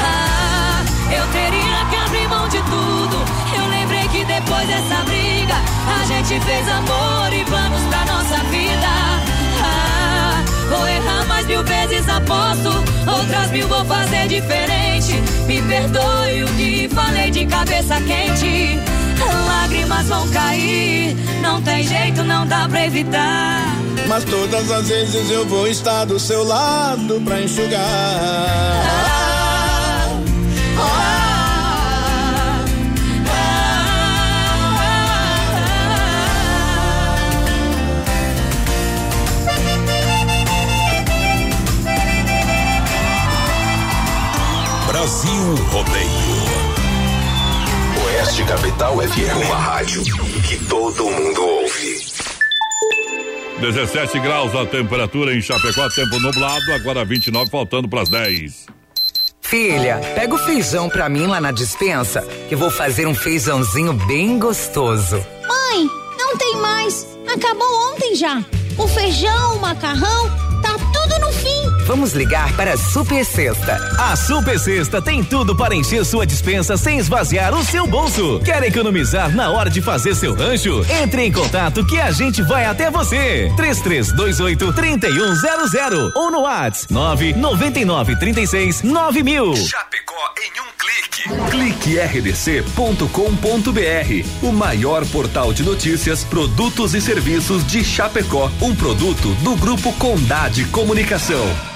Ah, 0.00 0.84
eu 1.10 1.26
teria 1.32 1.84
que 1.90 1.96
abrir 1.96 2.28
mão 2.28 2.48
de 2.48 2.58
tudo. 2.58 3.16
Eu 3.56 3.68
lembrei 3.68 4.08
que 4.08 4.24
depois 4.24 4.66
dessa 4.68 5.02
briga, 5.04 5.56
a 6.00 6.04
gente 6.06 6.40
fez 6.44 6.68
amor 6.68 7.32
vezes, 11.66 12.08
aposto. 12.08 12.70
Outras 13.06 13.50
mil 13.50 13.68
vou 13.68 13.84
fazer 13.84 14.26
diferente. 14.28 15.12
Me 15.46 15.60
perdoe 15.62 16.44
o 16.44 16.48
que 16.56 16.88
falei 16.88 17.30
de 17.30 17.46
cabeça 17.46 18.00
quente. 18.00 18.78
Lágrimas 19.46 20.06
vão 20.06 20.28
cair, 20.28 21.16
não 21.42 21.60
tem 21.62 21.82
jeito, 21.82 22.22
não 22.22 22.46
dá 22.46 22.68
pra 22.68 22.86
evitar. 22.86 23.62
Mas 24.08 24.24
todas 24.24 24.70
as 24.70 24.88
vezes 24.88 25.30
eu 25.30 25.44
vou 25.46 25.66
estar 25.66 26.04
do 26.04 26.18
seu 26.18 26.44
lado 26.44 27.20
pra 27.24 27.40
enxugar. 27.40 27.80
Ah, 27.80 29.25
Brasil 45.06 45.54
Rodeio. 45.70 46.08
Oeste 48.06 48.42
Capital 48.42 48.96
FM. 48.96 49.46
Uma 49.46 49.56
rádio 49.56 50.02
que 50.02 50.56
todo 50.64 51.04
mundo 51.04 51.44
ouve. 51.44 52.06
17 53.60 54.18
graus 54.18 54.52
a 54.56 54.66
temperatura 54.66 55.32
em 55.32 55.40
Chapecó, 55.40 55.88
tempo 55.90 56.18
nublado, 56.18 56.72
agora 56.72 57.04
29, 57.04 57.48
faltando 57.48 57.88
para 57.88 58.02
as 58.02 58.08
10. 58.08 58.66
Filha, 59.42 60.00
pega 60.16 60.34
o 60.34 60.38
feijão 60.38 60.88
pra 60.88 61.08
mim 61.08 61.28
lá 61.28 61.40
na 61.40 61.52
dispensa, 61.52 62.22
que 62.48 62.56
vou 62.56 62.68
fazer 62.68 63.06
um 63.06 63.14
feijãozinho 63.14 63.92
bem 63.92 64.40
gostoso. 64.40 65.24
Mãe, 65.46 65.88
não 66.18 66.36
tem 66.36 66.56
mais. 66.56 67.06
Acabou 67.32 67.92
ontem 67.92 68.16
já. 68.16 68.44
O 68.76 68.88
feijão, 68.88 69.54
o 69.54 69.60
macarrão, 69.60 70.45
Vamos 71.86 72.14
ligar 72.14 72.52
para 72.56 72.72
a 72.72 72.76
Super 72.76 73.24
Sexta. 73.24 73.76
A 73.96 74.16
Super 74.16 74.58
Sexta 74.58 75.00
tem 75.00 75.22
tudo 75.22 75.54
para 75.54 75.72
encher 75.72 76.04
sua 76.04 76.26
dispensa 76.26 76.76
sem 76.76 76.98
esvaziar 76.98 77.54
o 77.54 77.64
seu 77.64 77.86
bolso. 77.86 78.40
Quer 78.44 78.60
economizar 78.64 79.32
na 79.32 79.50
hora 79.50 79.70
de 79.70 79.80
fazer 79.80 80.16
seu 80.16 80.34
rancho? 80.34 80.84
Entre 81.00 81.22
em 81.22 81.30
contato 81.30 81.86
que 81.86 82.00
a 82.00 82.10
gente 82.10 82.42
vai 82.42 82.64
até 82.64 82.90
você. 82.90 83.52
3328 83.56 84.72
3100 84.72 86.12
ou 86.16 86.32
no 86.32 86.40
WhatsApp 86.40 86.92
999 86.92 88.16
36 88.16 88.82
9000. 88.82 89.54
Chapecó 89.54 90.34
em 90.38 90.60
um 90.60 90.66
clique. 90.76 91.06
Clique 91.50 92.00
rdc.com.br, 92.00 93.06
o 94.42 94.50
maior 94.50 95.06
portal 95.06 95.52
de 95.52 95.62
notícias, 95.62 96.24
produtos 96.24 96.94
e 96.94 97.00
serviços 97.00 97.64
de 97.64 97.84
Chapecó, 97.84 98.50
um 98.60 98.74
produto 98.74 99.34
do 99.36 99.54
grupo 99.54 99.92
Condade 99.92 100.64
Comunicação. 100.66 101.75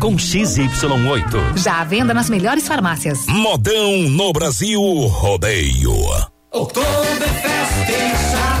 com 0.01 0.15
XY8. 0.15 1.57
Já 1.57 1.79
à 1.79 1.83
venda 1.83 2.13
nas 2.13 2.27
melhores 2.27 2.67
farmácias. 2.67 3.27
Modão 3.27 3.99
no 4.09 4.33
Brasil 4.33 4.81
Rodeio. 4.81 5.93
Oktoberfest 6.51 7.89
em 7.89 8.60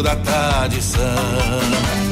da 0.00 0.14
tradição. 0.16 2.11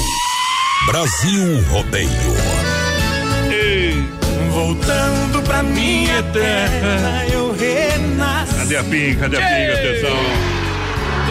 Brasil 0.85 1.63
Rodeio. 1.69 2.09
Ei, 3.51 4.03
Voltando 4.51 5.41
pra 5.43 5.63
minha 5.63 6.21
terra, 6.23 7.25
eu 7.31 7.55
renasci. 7.55 8.55
Cadê 8.55 8.77
a 8.77 8.83
PIN? 8.83 9.15
Cadê 9.15 9.37
a 9.37 9.39
PIN? 9.39 9.65
Atenção. 9.73 10.17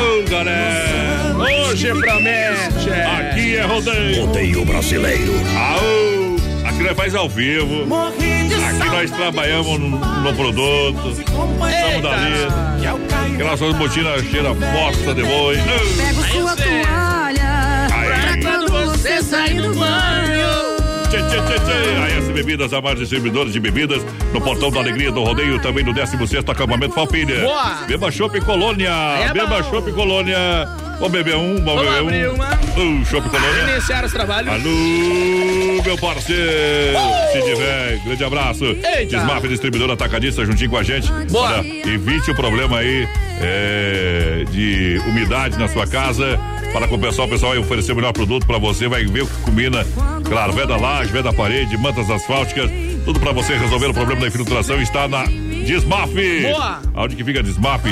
Ô, 0.01 0.31
galera. 0.31 1.37
Hoje 1.69 1.89
promete. 1.95 2.91
Aqui 2.91 3.57
é 3.57 3.63
rodeio. 3.63 4.27
Rodeio 4.27 4.65
brasileiro. 4.65 5.33
Aô, 5.57 6.67
aqui 6.67 6.83
nós 6.83 6.97
faz 6.97 7.15
ao 7.15 7.29
vivo. 7.29 7.87
Aqui 7.95 8.87
nós 8.91 9.11
trabalhamos 9.11 9.79
no, 9.79 9.89
no 9.99 10.35
produto. 10.35 11.11
Estamos 11.11 12.03
dali. 12.03 13.35
Aquelas 13.35 13.59
suas 13.59 13.77
botinas 13.77 14.23
cheira 14.25 14.55
bosta 14.55 15.15
de 15.15 15.23
boi. 15.23 15.57
Pego 15.97 16.25
sua 16.29 16.57
toalha. 16.57 17.10
Você 19.11 19.23
sair 19.25 19.61
do 19.61 19.75
banho. 19.75 20.49
Tchê, 21.09 21.19
tchê, 21.19 21.43
tchê, 21.43 21.59
tchê. 21.59 22.17
AS 22.17 22.29
Bebidas, 22.29 22.73
a 22.73 22.81
mais 22.81 22.97
distribuidora 22.97 23.51
de 23.51 23.59
bebidas, 23.59 24.07
no 24.33 24.41
portão 24.41 24.71
da 24.71 24.79
alegria 24.79 25.11
do 25.11 25.25
rodeio, 25.25 25.61
também 25.61 25.85
no 25.85 25.93
16 25.93 26.45
acampamento 26.47 26.95
Falpilha. 26.95 27.41
Boa. 27.41 27.75
Beba 27.89 28.09
Chopp 28.13 28.41
Colônia. 28.43 28.93
É 29.21 29.33
Beba. 29.33 29.65
Chopp 29.65 29.91
Colônia. 29.95 30.37
Vamos 31.01 31.11
beber 31.11 31.35
um, 31.35 31.57
vamos, 31.65 31.85
Vamos 31.87 32.13
beber 32.13 32.31
um. 32.31 32.35
uma. 32.35 32.51
Uh, 32.53 33.05
Chopp 33.05 33.29
Colônia. 33.29 33.73
Iniciar 33.73 34.05
os 34.05 34.13
trabalhos. 34.13 34.53
Alô, 34.53 35.83
meu 35.85 35.99
parceiro. 35.99 36.99
Se 37.33 37.43
tiver, 37.43 37.99
grande 38.05 38.25
abraço. 38.25 38.65
Eita. 38.65 39.17
Desmaf 39.17 39.49
distribuidor 39.49 39.91
atacadista 39.91 40.45
juntinho 40.47 40.71
com 40.71 40.77
a 40.77 40.85
gente. 40.85 41.11
Boa. 41.33 41.59
Olha, 41.59 41.67
evite 41.89 42.31
o 42.31 42.35
problema 42.37 42.79
aí 42.79 43.09
é, 43.41 44.45
de 44.53 45.03
umidade 45.09 45.59
na 45.59 45.67
sua 45.67 45.85
casa. 45.85 46.39
Para 46.73 46.87
com 46.87 46.95
o 46.95 46.99
pessoal, 46.99 47.27
o 47.27 47.31
pessoal 47.31 47.53
vai 47.53 47.61
oferecer 47.61 47.93
o 47.93 47.97
melhor 47.97 48.13
produto 48.13 48.47
para 48.47 48.59
você, 48.59 48.87
vai 48.89 49.05
ver 49.05 49.23
o 49.23 49.27
que 49.27 49.43
combina. 49.43 49.85
Claro, 50.25 50.53
veda 50.53 50.77
laje, 50.77 51.13
veda 51.13 51.33
parede, 51.33 51.77
mantas 51.77 52.09
asfálticas, 52.09 52.71
tudo 53.05 53.19
para 53.19 53.33
você 53.33 53.57
resolver 53.57 53.89
o 53.89 53.95
problema 53.95 54.21
da 54.21 54.29
infiltração 54.29 54.81
está 54.81 55.09
na 55.09 55.25
Desmaf. 55.71 56.13
Boa. 56.13 56.83
Aonde 56.95 57.15
que 57.15 57.23
fica 57.23 57.45
Desmaf? 57.45 57.85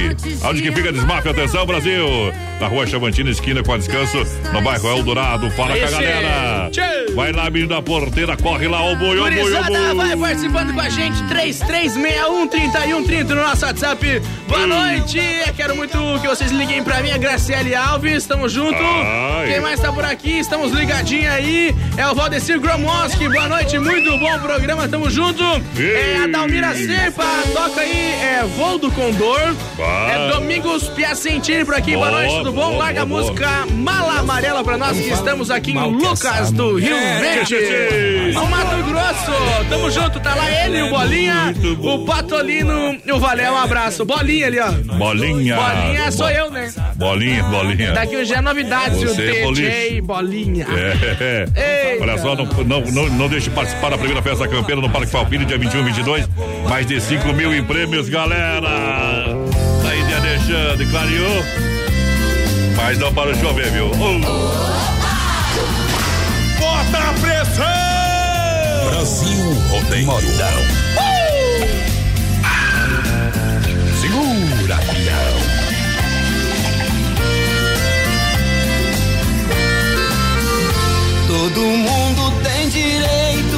Aonde 0.42 0.62
que 0.62 0.72
fica 0.72 0.90
Desmaf? 0.90 1.28
Atenção, 1.28 1.64
Brasil! 1.64 2.32
Na 2.60 2.66
rua 2.66 2.84
Chavantina, 2.88 3.30
esquina 3.30 3.62
com 3.62 3.72
a 3.72 3.78
descanso, 3.78 4.18
no 4.52 4.60
bairro 4.60 4.88
Eldorado. 4.88 5.48
Fala 5.52 5.68
com 5.68 5.74
a 5.74 5.78
Esse. 5.78 5.92
galera! 5.92 6.70
Tchê. 6.72 7.12
Vai 7.14 7.30
lá, 7.30 7.48
menino 7.48 7.68
da 7.68 7.80
porteira, 7.80 8.36
corre 8.36 8.66
lá, 8.66 8.82
ô 8.82 8.96
boi, 8.96 9.16
ô 9.16 9.22
boi, 9.22 9.30
ô 9.30 9.34
Gurizada, 9.42 9.94
boi! 9.94 9.94
vai 9.94 10.16
participando 10.16 10.74
com 10.74 10.80
a 10.80 10.88
gente, 10.88 11.22
3361-3130 11.24 13.28
no 13.28 13.36
nosso 13.36 13.64
WhatsApp. 13.64 14.22
Boa 14.48 14.66
noite, 14.66 15.20
eu 15.46 15.54
quero 15.54 15.76
muito 15.76 15.96
que 16.20 16.26
vocês 16.26 16.50
liguem 16.50 16.82
pra 16.82 17.00
mim, 17.00 17.12
a 17.12 17.18
Graciele 17.18 17.76
Alves, 17.76 18.26
tamo 18.26 18.48
junto. 18.48 18.82
Ai. 18.82 19.52
Quem 19.52 19.60
mais 19.60 19.78
tá 19.78 19.92
por 19.92 20.04
aqui? 20.04 20.40
Estamos 20.40 20.72
ligadinhos 20.72 21.32
aí. 21.32 21.72
É 21.96 22.08
o 22.08 22.14
Valdecir 22.14 22.58
Gromoski, 22.58 23.28
boa 23.28 23.48
noite, 23.48 23.78
muito 23.78 24.18
bom 24.18 24.36
programa, 24.40 24.88
tamo 24.88 25.08
junto. 25.08 25.44
É 25.78 26.24
a 26.24 26.26
Dalmira 26.26 26.74
Serpa, 26.74 27.24
toca 27.54 27.67
coloca 27.68 27.80
aí, 27.80 28.12
é 28.12 28.44
Voo 28.56 28.78
do 28.78 28.90
Condor. 28.90 29.54
Bah. 29.76 30.10
É 30.10 30.28
Domingos 30.30 30.88
Piacentini 30.88 31.64
por 31.64 31.74
aqui. 31.74 31.94
Boa, 31.94 32.08
Boa, 32.08 32.20
noite, 32.20 32.36
tudo 32.38 32.52
bom? 32.52 32.70
boa, 32.70 32.78
Larga 32.78 33.04
boa, 33.04 33.20
a 33.20 33.24
música 33.24 33.48
Mala 33.72 34.18
Amarela 34.20 34.64
pra 34.64 34.76
nós 34.76 34.96
que 34.96 35.08
estamos 35.08 35.50
aqui 35.50 35.72
em 35.72 35.90
Lucas 35.92 36.50
do 36.50 36.76
Rio 36.76 36.94
É, 36.96 37.20
Verde. 37.20 38.32
No 38.34 38.46
Mato 38.46 38.76
Grosso. 38.84 39.68
Tamo 39.68 39.90
junto, 39.90 40.20
tá 40.20 40.34
lá 40.34 40.50
ele, 40.64 40.82
o 40.82 40.90
Bolinha, 40.90 41.54
o 41.80 42.04
Patolino 42.04 42.98
e 43.04 43.12
o 43.12 43.18
Valé. 43.18 43.50
Um 43.50 43.56
abraço. 43.56 44.04
Bolinha 44.04 44.46
ali, 44.46 44.58
ó. 44.58 44.70
Bolinha. 44.96 45.56
Bolinha 45.56 46.12
sou 46.12 46.30
eu, 46.30 46.50
né? 46.50 46.72
Bolinha, 46.96 47.42
bolinha. 47.44 47.92
Daqui 47.92 48.16
hoje 48.16 48.32
é 48.34 48.40
novidades, 48.40 49.02
o 49.02 49.06
Você 49.14 49.22
é 49.22 49.50
DJ 49.52 50.00
Bolinha. 50.00 50.66
É. 50.70 51.92
Eita. 51.92 52.02
Olha 52.02 52.18
só, 52.18 52.34
não, 52.34 52.44
não, 52.64 52.80
não, 52.80 53.08
não 53.08 53.28
deixe 53.28 53.48
de 53.48 53.54
participar 53.54 53.90
da 53.90 53.98
primeira 53.98 54.22
festa 54.22 54.46
campeira 54.48 54.80
no 54.80 54.88
Parque 54.90 55.10
Falpini, 55.10 55.44
dia 55.44 55.58
21 55.58 55.80
e 55.80 55.84
22. 55.84 56.28
Mais 56.68 56.86
de 56.86 57.00
5 57.00 57.32
mil 57.32 57.54
em 57.58 57.64
prêmios, 57.64 58.08
galera. 58.08 58.68
Aí 59.88 60.02
de 60.04 60.14
Alexandre, 60.14 60.86
clareou. 60.86 61.44
Mas 62.76 62.98
não 62.98 63.12
para 63.12 63.32
de 63.32 63.40
chover, 63.40 63.70
viu? 63.72 63.90
Oh. 63.90 64.20
Bota 66.60 66.98
a 66.98 67.12
pressão! 67.14 67.64
Brasil 68.90 69.52
Rodeio. 69.70 70.06
Modão. 70.06 70.28
Segura, 74.00 74.76
pião. 74.76 75.58
Todo 81.26 81.60
mundo 81.60 82.32
tem 82.44 82.68
direito 82.68 83.57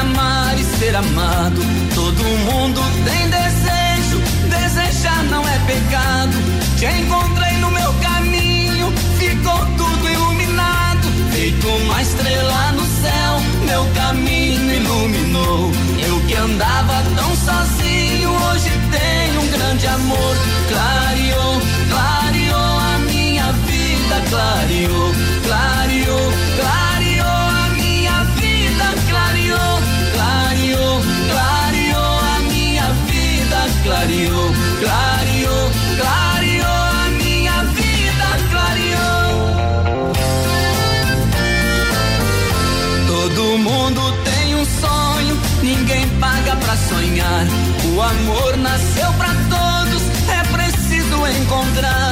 amar 0.00 0.58
e 0.58 0.64
ser 0.64 0.96
amado. 0.96 1.60
Todo 1.94 2.22
mundo 2.22 2.80
tem 3.04 3.28
desejo, 3.28 4.18
desejar 4.48 5.22
não 5.24 5.46
é 5.46 5.58
pecado. 5.66 6.36
Te 6.78 6.86
encontrei 6.86 7.56
no 7.58 7.70
meu 7.70 7.92
caminho, 8.00 8.92
ficou 9.18 9.58
tudo 9.76 10.08
iluminado. 10.08 11.06
Feito 11.32 11.68
uma 11.68 12.02
estrela 12.02 12.72
no 12.72 12.84
céu, 13.02 13.40
meu 13.66 13.86
caminho 13.94 14.74
iluminou. 14.74 15.70
Eu 16.06 16.20
que 16.26 16.34
andava 16.34 17.02
tão 17.16 17.36
sozinho, 17.36 18.30
hoje 18.30 18.70
tenho 18.90 19.40
um 19.42 19.48
grande 19.48 19.86
amor. 19.86 20.36
Clareou, 20.68 21.60
clareou 21.90 22.78
a 22.78 22.98
minha 23.10 23.52
vida, 23.52 24.22
clareou, 24.30 25.12
sonhar. 46.88 47.46
O 47.94 48.00
amor 48.00 48.56
nasceu 48.56 49.12
pra 49.14 49.28
todos, 49.48 50.02
é 50.28 50.42
preciso 50.52 51.26
encontrar. 51.26 52.09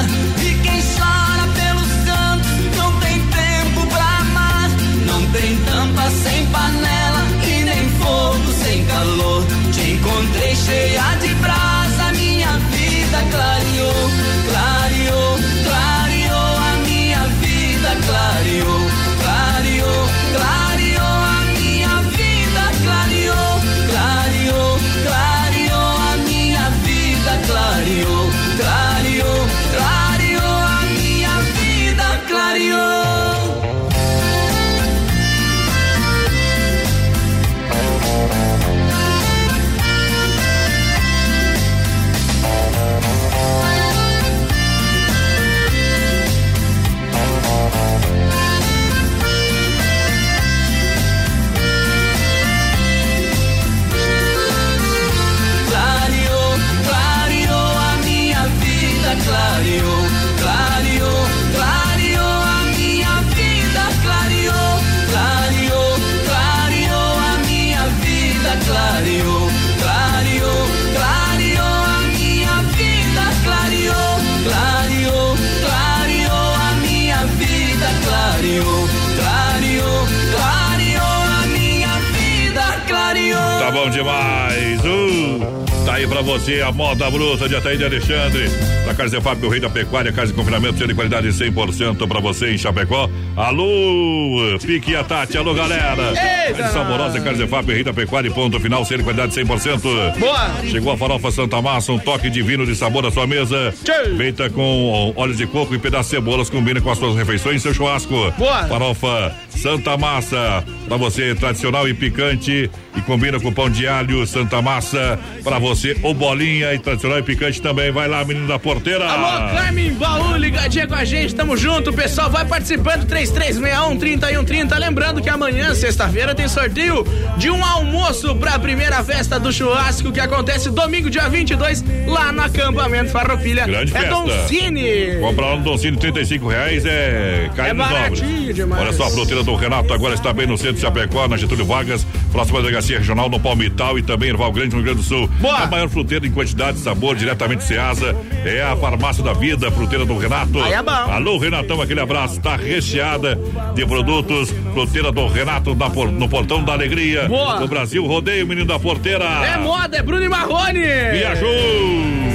Você 86.39 86.63
a 86.63 86.71
moda 86.71 87.11
bruta 87.11 87.49
de 87.49 87.57
Ataíde 87.57 87.85
Alexandre. 87.85 88.49
Da 88.87 88.95
Casa 88.95 89.21
Fábio, 89.21 89.49
o 89.49 89.51
rei 89.51 89.61
da 89.61 89.69
pecuária, 89.69 90.13
casa 90.13 90.29
de 90.29 90.33
confinamento, 90.33 90.87
de 90.87 90.95
qualidade 90.95 91.29
100% 91.29 92.07
pra 92.07 92.21
você 92.21 92.53
em 92.53 92.59
Chapecó. 92.59 93.11
Alô, 93.37 94.59
Pique 94.65 94.93
e 94.93 94.97
a 94.97 95.05
Tati, 95.05 95.37
alô 95.37 95.53
galera. 95.53 96.13
Eita! 96.49 96.69
Saborosa, 96.69 97.21
Casa 97.21 97.47
Fábio, 97.47 97.75
rei 97.75 97.85
da 97.85 97.93
pecuária, 97.93 98.31
ponto 98.31 98.59
final, 98.61 98.85
ser 98.85 98.99
de 98.99 99.05
qualidade 99.05 99.35
100%. 99.35 100.19
Boa! 100.19 100.65
Chegou 100.65 100.93
a 100.93 100.97
farofa 100.97 101.31
Santa 101.31 101.61
Massa, 101.61 101.93
um 101.93 101.99
toque 101.99 102.31
divino 102.31 102.65
de 102.65 102.75
sabor 102.75 103.05
à 103.05 103.11
sua 103.11 103.27
mesa. 103.27 103.75
Feita 104.17 104.49
com 104.49 105.13
óleos 105.17 105.37
de 105.37 105.47
coco 105.47 105.75
e 105.75 105.79
pedaços 105.79 106.11
de 106.11 106.17
cebolas, 106.17 106.49
combina 106.49 106.81
com 106.81 106.91
as 106.91 106.99
suas 106.99 107.17
refeições 107.17 107.57
e 107.57 107.61
seu 107.61 107.75
churrasco. 107.75 108.33
Boa! 108.39 108.65
Farofa 108.67 109.35
Santa 109.61 109.97
Massa, 109.97 110.65
pra 110.87 110.97
você 110.97 111.35
tradicional 111.35 111.89
e 111.89 111.95
picante 111.95 112.71
e 112.97 113.01
combina 113.03 113.41
com 113.41 113.53
pão 113.53 113.69
de 113.69 113.87
alho 113.89 114.27
Santa 114.27 114.63
Massa, 114.63 115.19
pra 115.43 115.59
você 115.59 115.97
o 116.03 116.15
bolinha 116.15 116.73
e 116.75 116.79
tradicional 116.79 117.19
e 117.19 117.23
picante 117.23 117.61
também. 117.61 117.91
Vai 117.91 118.07
lá, 118.09 118.25
menino 118.25 118.47
da 118.47 118.59
porteira. 118.59 119.05
Alô, 119.09 119.55
Carmen 119.55 119.93
Baú, 119.95 120.37
ligadinha 120.37 120.87
com 120.87 120.95
a 120.95 121.05
gente, 121.05 121.35
tamo 121.35 121.57
junto, 121.57 121.93
pessoal, 121.93 122.31
vai 122.31 122.45
participando, 122.45 123.05
3361 123.07 123.99
3130, 123.99 124.79
lembrando 124.79 125.21
que 125.21 125.29
amanhã, 125.29 125.75
sexta-feira, 125.75 126.35
tem 126.35 126.47
sorteio 126.47 127.05
de 127.37 127.51
um 127.51 127.65
almoço 127.65 128.35
pra 128.37 128.59
primeira 128.59 129.03
festa 129.03 129.41
do 129.41 129.53
churrasco 129.53 130.13
que 130.13 130.21
acontece 130.21 130.71
domingo, 130.71 131.11
dia 131.11 131.29
22, 131.29 131.85
lá 132.07 132.31
no 132.31 132.43
acampamento 132.43 133.11
Farroupilha. 133.11 133.67
Grande 133.67 133.97
é 133.97 134.01
festa. 134.01 134.49
Cine. 134.49 135.19
Comprar 135.21 135.47
lá 135.47 135.57
no 135.57 135.65
Doncini, 135.65 135.97
35 135.97 136.49
reais 136.49 136.85
é 136.87 137.51
cair 137.57 137.71
É 137.71 137.75
baratinho. 137.75 138.75
Olha 138.79 138.93
só, 138.93 139.05
a 139.05 139.11
fruteira 139.11 139.43
do 139.49 139.55
Renato 139.55 139.95
agora 139.95 140.13
está 140.15 140.31
bem 140.31 140.47
no 140.47 140.59
centro 140.59 140.75
de 140.75 140.81
Chapecó, 140.83 141.27
na 141.27 141.39
Getúlio 141.39 141.65
Vargas, 141.65 142.07
próxima 142.31 142.61
delegacia 142.61 142.99
regional 142.99 143.31
no 143.31 143.41
Palmital 143.41 143.99
e 143.99 144.03
também 144.03 144.29
em 144.31 144.37
Val 144.37 144.53
Grande, 144.53 144.71
no 144.77 144.83
Rio 144.83 144.85
Grande 144.85 144.99
do 145.01 145.03
Sul. 145.09 145.27
Boa. 145.41 145.57
A 145.61 145.67
maior 145.67 145.89
fruteira 145.89 146.27
em 146.27 146.31
quantidade 146.31 146.77
e 146.77 146.81
sabor, 146.83 147.17
diretamente 147.17 147.63
de 147.63 147.69
Ceasa, 147.69 148.15
é 148.45 148.61
a 148.63 148.77
farmácia 148.77 149.25
da 149.25 149.33
vida, 149.33 149.71
fruteira 149.71 150.05
do 150.05 150.19
Renato. 150.19 150.61
Aí 150.63 150.75
é 150.75 150.83
bom. 150.83 150.91
Alô, 150.91 151.39
Renatão, 151.39 151.81
aquele 151.81 152.01
abraço. 152.01 152.37
Está 152.37 152.57
recheada 152.57 153.39
de 153.75 153.87
produtos. 153.87 154.53
Fruteira 154.75 155.11
do 155.11 155.27
Renato 155.29 155.75
na 155.75 155.89
por- 155.89 156.13
no 156.13 156.29
Portão 156.29 156.63
da 156.63 156.75
Alegria. 156.75 157.27
Boa. 157.27 157.59
No 157.59 157.67
Brasil, 157.67 158.05
rodeio, 158.07 158.47
menino 158.47 158.67
da 158.67 158.79
porteira. 158.79 159.25
É 159.25 159.57
moda, 159.57 159.97
é 159.97 160.03
Bruno 160.03 160.23
e 160.25 160.29
Marrone. 160.29 160.83
Viajou! 161.13 162.28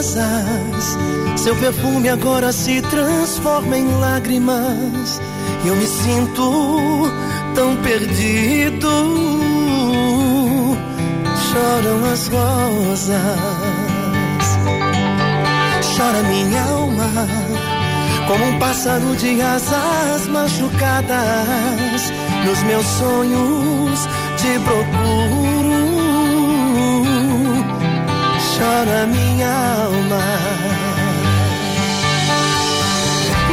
Rosas, 0.00 0.96
seu 1.36 1.54
perfume 1.56 2.08
agora 2.08 2.52
se 2.52 2.80
transforma 2.82 3.76
em 3.76 3.86
lágrimas. 4.00 5.20
E 5.62 5.68
eu 5.68 5.76
me 5.76 5.86
sinto 5.86 7.12
tão 7.54 7.76
perdido, 7.82 8.88
choram 11.52 12.04
as 12.10 12.28
rosas, 12.28 13.18
chora 15.96 16.22
minha 16.22 16.62
alma, 16.62 17.10
como 18.26 18.44
um 18.46 18.58
pássaro 18.58 19.14
de 19.16 19.42
asas 19.42 20.26
machucadas, 20.28 22.10
nos 22.46 22.62
meus 22.62 22.86
sonhos 22.86 24.08
te 24.38 24.58
procuro, 24.60 25.49
chora 28.60 29.06
minha 29.06 29.50
alma. 29.84 30.22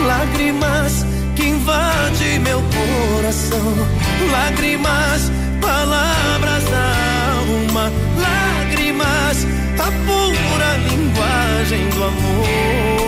Lágrimas 0.06 1.06
que 1.36 1.44
invade 1.48 2.40
meu 2.40 2.62
coração, 2.76 3.74
lágrimas, 4.32 5.32
palavras 5.62 6.64
da 6.74 6.88
alma, 7.40 7.92
lágrimas, 8.26 9.38
a 9.80 9.90
pura 10.06 10.70
linguagem 10.90 11.90
do 11.90 12.04
amor. 12.04 13.07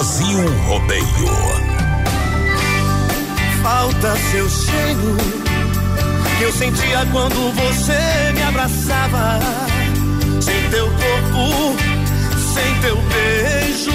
Brasil 0.00 0.38
Rodeio. 0.66 1.04
Falta 3.62 4.16
seu 4.30 4.48
cheiro 4.48 5.16
que 6.38 6.44
eu 6.44 6.52
sentia 6.52 7.06
quando 7.12 7.52
você 7.52 8.32
me 8.32 8.42
abraçava. 8.44 9.38
Sem 10.40 10.70
teu 10.70 10.86
corpo, 10.86 11.76
sem 12.54 12.74
teu 12.80 12.96
beijo, 12.96 13.92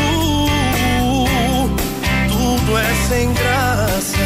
tudo 2.30 2.78
é 2.78 2.94
sem 3.10 3.34
graça. 3.34 4.18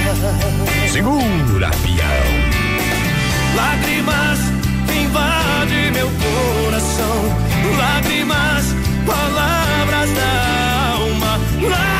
Segura, 0.91 1.71
peão. 1.81 2.29
Lágrimas 3.55 4.39
invade 5.01 5.91
meu 5.93 6.11
coração, 6.11 7.37
lágrimas, 7.77 8.65
palavras 9.05 10.09
da 10.09 10.68
alma, 11.65 11.98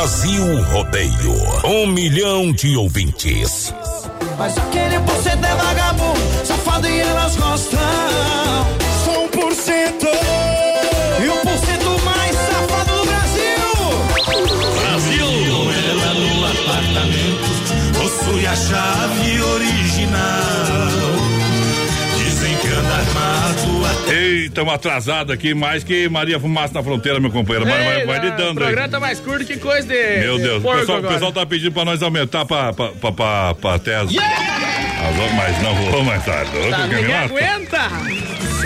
Brasil 0.00 0.62
Rodeio. 0.62 1.34
Um 1.62 1.86
milhão 1.88 2.52
de 2.52 2.74
ouvintes. 2.74 3.70
Mas 4.38 4.56
aquele 4.56 4.96
cento 5.22 5.44
é 5.44 5.54
vagabundo, 5.54 6.46
safado 6.46 6.88
e 6.88 7.02
estamos 24.60 24.74
atrasados 24.74 25.32
aqui, 25.32 25.54
mais 25.54 25.82
que 25.82 26.08
Maria 26.08 26.38
Fumaça 26.38 26.74
na 26.74 26.82
fronteira, 26.82 27.18
meu 27.18 27.30
companheiro. 27.30 27.68
Vai, 27.68 27.82
vai, 27.84 28.06
vai 28.06 28.18
O 28.18 28.22
lidando 28.22 28.48
aí. 28.60 28.66
programa 28.66 28.88
tá 28.88 29.00
mais 29.00 29.18
curto 29.20 29.44
que 29.44 29.56
coisa 29.56 29.86
de. 29.88 30.20
Meu 30.20 30.36
de 30.36 30.42
Deus, 30.44 30.64
o 30.64 30.72
pessoal, 30.72 30.98
o 31.00 31.02
pessoal 31.08 31.32
tá 31.32 31.46
pedindo 31.46 31.72
pra 31.72 31.84
nós 31.84 32.02
aumentar 32.02 32.44
pra, 32.44 32.72
pra, 32.72 32.88
pra, 32.88 33.12
pra, 33.12 33.54
pra 33.54 33.74
até 33.74 33.96
as. 33.96 34.10
As 34.10 35.18
horas, 35.18 35.32
mas 35.34 35.62
não 35.62 35.74
vou 35.74 36.04
mais. 36.04 36.24
Tá, 36.24 36.44
Quer 36.44 37.02
me 37.02 37.08
matar? 37.08 37.24
aguenta! 37.24 37.88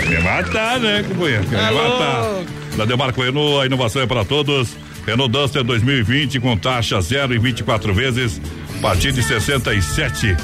Me 0.09 0.19
matar, 0.19 0.79
né, 0.79 1.05
companheiro? 1.07 1.43
Quer 1.45 1.57
Tá 1.57 1.71
me 1.71 1.77
matar. 1.77 2.21
louco. 2.23 2.45
Da 2.77 2.85
Demarco 2.85 3.21
Renault, 3.23 3.61
a 3.63 3.65
inovação 3.65 4.01
é 4.01 4.05
para 4.07 4.25
todos. 4.25 4.75
Renault 5.07 5.31
Duster 5.31 5.63
2020 5.63 6.39
com 6.39 6.57
taxa 6.57 6.99
zero 6.99 7.33
em 7.33 7.39
24 7.39 7.93
vezes, 7.93 8.41
a 8.77 8.81
partir 8.81 9.11
de 9.11 9.23
67. 9.23 10.35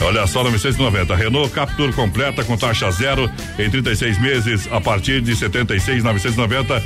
Olha 0.00 0.26
só, 0.26 0.44
990. 0.44 1.14
Renault 1.14 1.50
Captur 1.52 1.92
completa 1.94 2.44
com 2.44 2.56
taxa 2.56 2.90
zero 2.90 3.30
em 3.58 3.70
36 3.70 4.20
meses, 4.20 4.68
a 4.70 4.80
partir 4.80 5.20
de 5.20 5.34
76,990. 5.34 6.82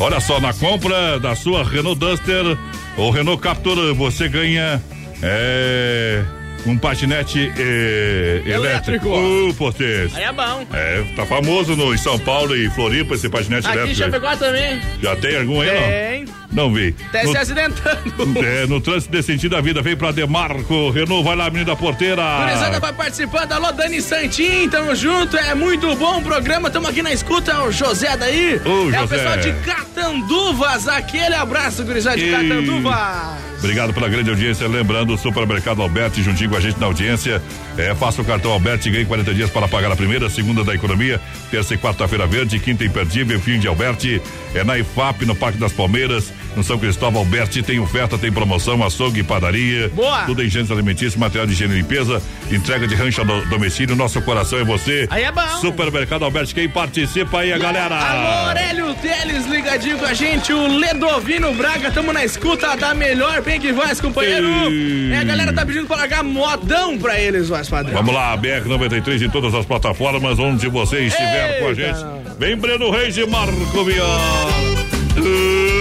Olha 0.00 0.20
só, 0.20 0.40
na 0.40 0.52
compra 0.52 1.18
da 1.18 1.34
sua 1.34 1.64
Renault 1.64 1.98
Duster 1.98 2.56
ou 2.96 3.10
Renault 3.10 3.40
Captur, 3.40 3.94
você 3.94 4.28
ganha 4.28 4.82
é, 5.22 6.22
um 6.66 6.76
patinete 6.76 7.52
é, 7.56 8.42
elétrico. 8.44 9.08
Elétrico. 9.08 9.54
Portês. 9.56 10.14
Aí 10.14 10.24
é 10.24 10.32
bom. 10.32 10.66
É, 10.72 11.04
tá 11.16 11.24
famoso 11.26 11.76
no, 11.76 11.94
em 11.94 11.98
São 11.98 12.18
Paulo 12.18 12.56
e 12.56 12.68
Floripa 12.70 13.14
esse 13.14 13.28
patinete 13.28 13.66
Aqui 13.66 13.78
elétrico. 13.78 14.04
aí. 14.04 14.10
Chapecó 14.12 14.36
também. 14.36 14.80
Já 15.02 15.16
tem 15.16 15.36
algum 15.36 15.60
aí, 15.60 15.68
não? 15.68 15.88
Tem. 15.88 16.24
Não 16.52 16.72
vê. 16.72 16.94
Até 17.08 17.24
no, 17.24 17.32
se 17.32 17.38
acidentando. 17.38 18.44
É, 18.44 18.66
no 18.66 18.80
trânsito 18.82 19.12
desse 19.12 19.32
sentido 19.32 19.52
da 19.56 19.60
vida, 19.60 19.82
vem 19.82 19.96
pra 19.96 20.10
Demarco, 20.12 20.90
Renault, 20.90 21.24
vai 21.24 21.36
lá, 21.36 21.50
menina 21.50 21.76
porteira. 21.76 22.22
Gurizada 22.40 22.80
vai 22.80 22.92
participando, 22.92 23.52
alô 23.52 23.72
Dani 23.72 24.00
Santin, 24.00 24.68
tamo 24.68 24.94
junto, 24.94 25.36
é 25.36 25.54
muito 25.54 25.94
bom 25.96 26.18
o 26.18 26.22
programa, 26.22 26.70
tamo 26.70 26.86
aqui 26.88 27.02
na 27.02 27.12
escuta, 27.12 27.52
é 27.52 27.58
o 27.60 27.70
José 27.72 28.16
daí. 28.16 28.60
Ô, 28.64 28.90
é 28.90 28.98
o 28.98 29.00
José. 29.02 29.06
pessoal 29.16 29.36
de 29.38 29.52
Catanduvas, 29.64 30.88
aquele 30.88 31.34
abraço, 31.34 31.84
gurizada 31.84 32.16
de 32.16 32.24
E- 32.26 32.30
Catanduvas. 32.30 33.48
Obrigado 33.58 33.92
pela 33.92 34.08
grande 34.08 34.30
audiência. 34.30 34.68
Lembrando, 34.68 35.12
o 35.14 35.18
Supermercado 35.18 35.82
Alberti, 35.82 36.22
juntinho 36.22 36.48
com 36.48 36.56
a 36.56 36.60
gente 36.60 36.78
na 36.78 36.86
audiência. 36.86 37.42
É, 37.76 37.92
faça 37.92 38.22
o 38.22 38.24
cartão 38.24 38.52
Alberti 38.52 38.88
e 38.88 38.92
ganhe 38.92 39.04
40 39.04 39.34
dias 39.34 39.50
para 39.50 39.66
pagar 39.66 39.90
a 39.90 39.96
primeira, 39.96 40.30
segunda 40.30 40.62
da 40.62 40.72
economia, 40.76 41.20
terça 41.50 41.74
e 41.74 41.78
quarta-feira 41.78 42.24
verde, 42.24 42.60
quinta 42.60 42.84
imperdível, 42.84 43.38
fim 43.40 43.58
de 43.58 43.66
Alberti. 43.66 44.22
É 44.54 44.62
na 44.62 44.78
IFAP, 44.78 45.26
no 45.26 45.34
Parque 45.34 45.58
das 45.58 45.72
Palmeiras, 45.72 46.32
no 46.58 46.64
São 46.64 46.78
Cristóvão 46.78 47.20
Alberti. 47.20 47.62
Tem 47.62 47.78
oferta, 47.78 48.18
tem 48.18 48.30
promoção, 48.30 48.84
açougue 48.84 49.22
padaria. 49.22 49.88
Boa. 49.90 50.24
Tudo 50.24 50.44
em 50.44 50.50
gêneros 50.50 50.70
alimentícios, 50.70 51.16
material 51.16 51.46
de 51.46 51.52
higiene 51.52 51.74
e 51.74 51.76
limpeza, 51.78 52.20
entrega 52.50 52.86
de 52.86 52.94
rancha 52.94 53.24
do 53.24 53.44
domicílio. 53.46 53.96
Nosso 53.96 54.20
coração 54.22 54.58
é 54.58 54.64
você. 54.64 55.06
Aí 55.10 55.22
é 55.22 55.32
bom. 55.32 55.46
Supermercado 55.60 56.24
Alberti, 56.24 56.54
quem 56.54 56.68
participa 56.68 57.40
aí, 57.40 57.52
a 57.52 57.58
galera? 57.58 57.96
Alô, 57.96 58.48
Aurélio 58.48 58.94
Teles 58.96 59.46
ligadinho 59.46 59.98
com 59.98 60.04
a 60.04 60.12
gente, 60.12 60.52
o 60.52 60.66
Ledovino 60.66 61.54
Braga, 61.54 61.90
tamo 61.90 62.12
na 62.12 62.24
escuta 62.24 62.76
da 62.76 62.92
melhor, 62.94 63.40
bem 63.42 63.60
que 63.60 63.72
voz, 63.72 64.00
companheiro. 64.00 64.48
Ei. 64.70 65.12
É, 65.12 65.18
a 65.18 65.24
galera 65.24 65.52
tá 65.52 65.64
pedindo 65.64 65.86
pra 65.86 65.96
largar 65.96 66.24
modão 66.24 66.98
pra 66.98 67.18
eles, 67.20 67.48
voz 67.48 67.68
padrão. 67.68 67.94
Vamos 67.94 68.12
lá, 68.12 68.36
BR-93 68.36 69.22
em 69.22 69.30
todas 69.30 69.54
as 69.54 69.64
plataformas 69.64 70.38
onde 70.38 70.68
você 70.68 71.00
estiver 71.04 71.60
com 71.60 71.68
a 71.68 71.74
gente. 71.74 71.98
Vem 72.38 72.56
Breno 72.56 72.90
Reis 72.90 73.16
e 73.16 73.26
Marco 73.26 73.84
Viola. 73.84 74.88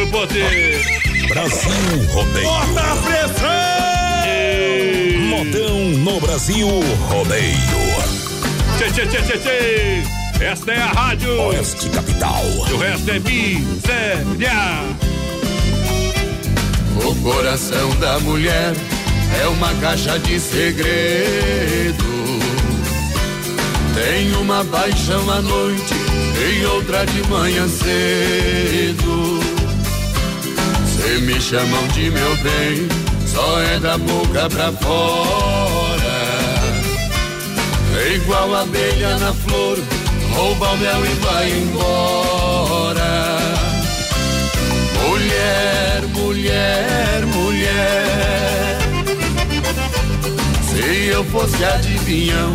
Uh, 0.08 0.12
Poder. 0.12 0.82
Brasil 1.30 1.72
Rodeio. 2.14 2.48
Bota 2.48 2.82
a 2.82 2.96
pressão! 2.96 3.48
Modão 5.30 5.80
no 6.04 6.20
Brasil 6.20 6.68
Rodeio. 7.10 7.56
Tchê, 8.78 8.92
tchê, 8.92 9.06
tchê, 9.08 9.22
tchê, 9.22 9.38
tchê. 9.38 10.04
Esta 10.44 10.72
é 10.72 10.82
a 10.82 10.88
rádio. 10.88 11.42
Oeste 11.42 11.90
Capital. 11.90 12.44
E 12.70 12.74
o 12.74 12.78
resto 12.78 13.12
é 13.12 13.20
miséria. 13.20 14.54
O 17.04 17.16
coração 17.16 17.90
da 18.00 18.20
mulher 18.20 18.74
é 19.42 19.48
uma 19.48 19.74
caixa 19.76 20.18
de 20.20 20.40
segredo. 20.40 22.06
Tem 23.94 24.32
uma 24.38 24.64
paixão 24.66 25.30
à 25.30 25.42
noite 25.42 25.94
e 26.40 26.66
outra 26.66 27.06
de 27.06 27.28
manhã 27.30 27.68
cedo. 27.68 29.47
Se 30.98 31.22
me 31.22 31.40
chamam 31.40 31.88
de 31.90 32.10
meu 32.10 32.36
bem, 32.38 32.88
só 33.26 33.62
é 33.62 33.80
da 33.80 33.98
boca 33.98 34.50
pra 34.50 34.72
fora. 34.72 35.98
É 38.00 38.16
igual 38.16 38.56
abelha 38.56 39.18
na 39.18 39.34
flor, 39.34 39.78
rouba 40.34 40.70
o 40.70 40.78
mel 40.78 41.06
e 41.06 41.14
vai 41.26 41.52
embora. 41.52 43.38
Mulher, 45.08 46.02
mulher, 46.14 47.26
mulher. 47.28 48.78
Se 50.70 51.08
eu 51.08 51.24
fosse 51.26 51.64
adivinhão, 51.64 52.54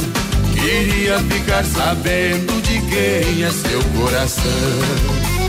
queria 0.53 1.19
ficar 1.21 1.65
sabendo 1.65 2.63
de 2.63 2.81
quem 2.83 3.45
é 3.45 3.51
seu 3.51 3.83
coração. 4.01 5.42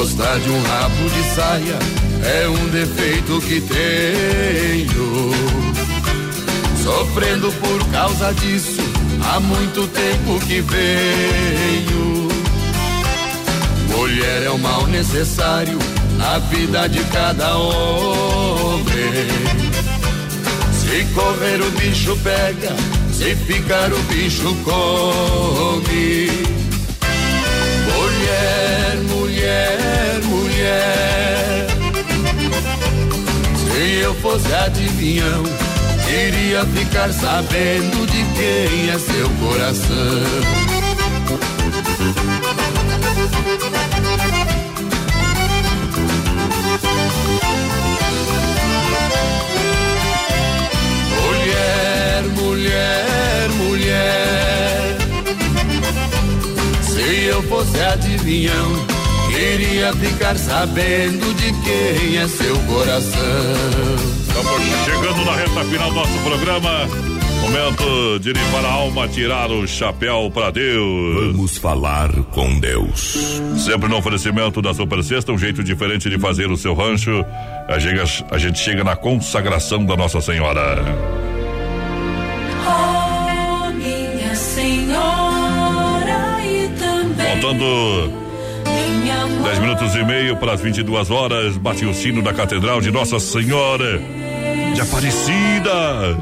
Gostar 0.00 0.38
de 0.38 0.48
um 0.48 0.62
rabo 0.62 1.10
de 1.10 1.22
saia 1.34 1.78
é 2.24 2.48
um 2.48 2.68
defeito 2.70 3.38
que 3.42 3.60
tenho. 3.60 5.30
Sofrendo 6.82 7.52
por 7.52 7.86
causa 7.90 8.32
disso, 8.32 8.80
há 9.22 9.38
muito 9.40 9.86
tempo 9.88 10.40
que 10.46 10.62
venho. 10.62 12.28
Mulher 13.94 14.44
é 14.44 14.48
o 14.48 14.58
mal 14.58 14.86
necessário 14.86 15.78
na 16.16 16.38
vida 16.38 16.88
de 16.88 17.04
cada 17.12 17.58
homem. 17.58 18.86
Se 20.72 21.04
correr 21.12 21.60
o 21.60 21.70
bicho 21.72 22.16
pega, 22.24 22.74
se 23.12 23.36
ficar 23.36 23.92
o 23.92 23.98
bicho 24.04 24.56
come. 24.64 26.59
Mulher, 29.50 30.22
mulher. 30.26 31.66
Se 33.56 33.94
eu 34.00 34.14
fosse 34.14 34.54
adivinhão, 34.54 35.42
queria 36.06 36.64
ficar 36.66 37.12
sabendo 37.12 38.06
de 38.06 38.24
quem 38.34 38.90
é 38.90 38.98
seu 38.98 39.28
coração. 39.40 40.70
Se 56.82 57.24
eu 57.24 57.42
fosse 57.44 57.80
adivinhão, 57.80 58.99
queria 59.40 59.92
ficar 59.94 60.36
sabendo 60.36 61.34
de 61.34 61.50
quem 61.62 62.18
é 62.18 62.28
seu 62.28 62.58
coração. 62.64 63.22
Estamos 64.28 64.62
chegando 64.84 65.24
na 65.24 65.34
reta 65.34 65.64
final 65.64 65.88
do 65.88 65.96
nosso 65.96 66.18
programa. 66.18 66.86
Momento 67.40 68.18
de 68.20 68.34
limpar 68.34 68.66
a 68.66 68.72
alma, 68.72 69.08
tirar 69.08 69.50
o 69.50 69.66
chapéu 69.66 70.30
para 70.30 70.50
Deus. 70.50 71.32
Vamos 71.32 71.56
falar 71.56 72.12
com 72.32 72.60
Deus. 72.60 73.40
Sempre 73.56 73.88
no 73.88 73.96
oferecimento 73.96 74.60
da 74.60 74.74
Super 74.74 75.02
Sexta, 75.02 75.32
um 75.32 75.38
jeito 75.38 75.64
diferente 75.64 76.10
de 76.10 76.18
fazer 76.18 76.50
o 76.50 76.56
seu 76.56 76.74
rancho. 76.74 77.24
A 77.66 77.78
gente, 77.78 78.26
a 78.30 78.36
gente 78.36 78.58
chega 78.58 78.84
na 78.84 78.94
consagração 78.94 79.86
da 79.86 79.96
Nossa 79.96 80.20
Senhora. 80.20 80.84
Oh, 82.68 83.70
minha 83.72 84.34
senhora 84.34 86.44
e 86.44 86.68
também 86.78 87.40
Faltando 87.40 88.29
minha 89.00 89.26
mãe. 89.26 89.42
10 89.42 89.58
minutos 89.60 89.94
e 89.94 90.04
meio 90.04 90.36
para 90.36 90.52
as 90.52 90.60
22 90.60 91.10
horas, 91.10 91.56
bate 91.56 91.84
o 91.84 91.94
sino 91.94 92.22
da 92.22 92.32
Catedral 92.32 92.80
de 92.80 92.90
Nossa 92.90 93.18
Senhora 93.18 94.00
de 94.74 94.80
Aparecida. 94.80 96.16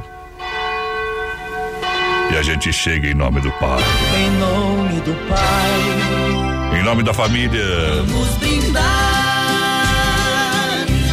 E 2.33 2.37
a 2.37 2.43
gente 2.43 2.73
chega 2.73 3.09
em 3.09 3.15
nome 3.15 3.41
do 3.41 3.51
Pai, 3.53 3.81
Em 4.17 4.31
nome 4.39 5.01
do 5.01 5.15
Pai, 5.29 6.79
em 6.79 6.83
nome 6.85 7.03
da 7.03 7.15
família. 7.15 7.65
vamos 8.07 8.29
brindar, 8.37 8.85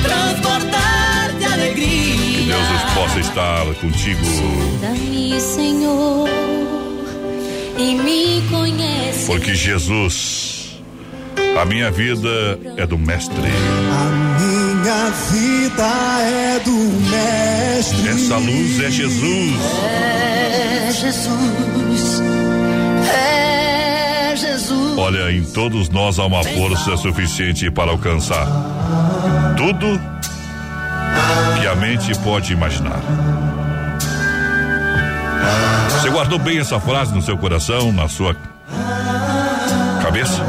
transportar 0.03 1.31
de 1.39 1.45
alegria. 1.45 2.15
Que 2.35 2.43
Deus 2.51 2.83
possa 2.93 3.19
estar 3.19 3.65
contigo. 3.75 4.21
Dá-me, 4.81 5.39
Senhor, 5.39 6.27
e 7.77 7.95
me 7.95 8.43
conhece. 8.49 9.25
Porque 9.25 9.55
Jesus, 9.55 10.55
a 11.56 11.65
minha 11.65 11.90
vida 11.90 12.60
é 12.76 12.86
do 12.86 12.98
Mestre. 12.98 13.36
Minha 14.40 15.10
vida 15.32 15.84
é 16.22 16.60
do 16.60 16.72
Mestre. 17.10 18.10
Essa 18.10 18.38
luz 18.38 18.84
é 18.84 18.91
Jesus. 18.91 19.61
É 19.84 20.91
Jesus, 20.91 22.22
é 23.14 24.36
Jesus. 24.36 24.98
Olha, 24.98 25.32
em 25.32 25.44
todos 25.44 25.90
nós 25.90 26.19
há 26.19 26.26
uma 26.26 26.44
força 26.44 26.98
suficiente 26.98 27.72
para 27.72 27.91
alcançar 27.91 28.48
tudo 29.57 29.99
que 31.60 31.68
a 31.68 31.76
mente 31.76 32.18
pode 32.19 32.52
imaginar. 32.52 32.99
Você 35.90 36.10
guardou 36.10 36.38
bem 36.38 36.60
essa 36.60 36.80
frase 36.80 37.14
no 37.15 37.22
seu 37.22 37.38
coração, 37.38 37.91
na 37.91 38.07
sua 38.10 38.36
cabeça? 40.03 40.44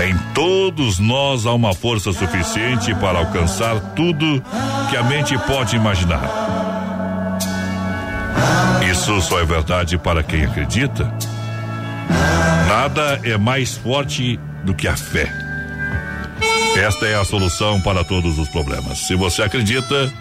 Em 0.00 0.16
todos 0.32 0.98
nós 0.98 1.44
há 1.44 1.52
uma 1.52 1.74
força 1.74 2.12
suficiente 2.12 2.94
para 2.94 3.18
alcançar 3.18 3.78
tudo 3.94 4.42
que 4.90 4.96
a 4.96 5.02
mente 5.02 5.36
pode 5.38 5.76
imaginar. 5.76 6.22
Isso 8.90 9.20
só 9.20 9.40
é 9.40 9.44
verdade 9.44 9.98
para 9.98 10.22
quem 10.22 10.44
acredita. 10.44 11.12
Nada 12.68 13.20
é 13.22 13.36
mais 13.36 13.76
forte 13.76 14.40
do 14.64 14.74
que 14.74 14.88
a 14.88 14.96
fé. 14.96 15.30
Esta 16.76 17.06
é 17.06 17.14
a 17.14 17.24
solução 17.24 17.80
para 17.80 18.02
todos 18.02 18.38
os 18.38 18.48
problemas. 18.48 19.06
Se 19.06 19.14
você 19.14 19.42
acredita 19.42 20.12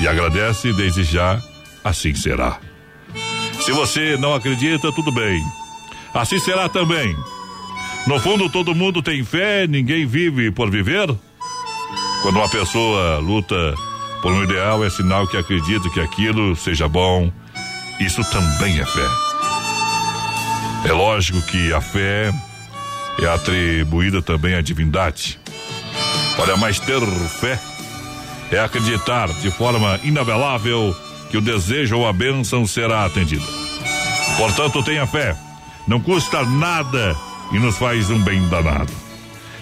e 0.00 0.06
agradece 0.06 0.72
desde 0.72 1.02
já, 1.02 1.40
assim 1.82 2.14
será. 2.14 2.58
Se 3.60 3.72
você 3.72 4.16
não 4.16 4.34
acredita, 4.34 4.92
tudo 4.92 5.10
bem. 5.10 5.42
Assim 6.14 6.38
será 6.38 6.68
também. 6.68 7.14
No 8.06 8.18
fundo, 8.18 8.48
todo 8.48 8.74
mundo 8.74 9.02
tem 9.02 9.22
fé, 9.22 9.66
ninguém 9.66 10.06
vive 10.06 10.50
por 10.50 10.70
viver. 10.70 11.08
Quando 12.22 12.36
uma 12.36 12.48
pessoa 12.48 13.18
luta 13.18 13.74
por 14.20 14.32
um 14.32 14.42
ideal, 14.42 14.84
é 14.84 14.90
sinal 14.90 15.26
que 15.26 15.36
acredita 15.36 15.88
que 15.90 16.00
aquilo 16.00 16.56
seja 16.56 16.88
bom. 16.88 17.32
Isso 18.00 18.22
também 18.30 18.80
é 18.80 18.84
fé. 18.84 19.06
É 20.86 20.92
lógico 20.92 21.40
que 21.42 21.72
a 21.72 21.80
fé 21.80 22.32
é 23.20 23.26
atribuída 23.26 24.22
também 24.22 24.54
à 24.54 24.62
divindade. 24.62 25.38
Olha, 26.38 26.56
mas 26.56 26.80
ter 26.80 27.00
fé 27.40 27.58
é 28.50 28.58
acreditar 28.58 29.28
de 29.28 29.50
forma 29.50 30.00
inabelável 30.02 30.96
que 31.30 31.36
o 31.36 31.40
desejo 31.40 31.98
ou 31.98 32.08
a 32.08 32.12
bênção 32.12 32.66
será 32.66 33.04
atendida. 33.04 33.44
Portanto, 34.36 34.82
tenha 34.82 35.06
fé. 35.06 35.36
Não 35.86 36.00
custa 36.00 36.42
nada 36.44 37.16
e 37.52 37.58
nos 37.58 37.76
faz 37.76 38.10
um 38.10 38.18
bem 38.20 38.46
danado. 38.48 38.92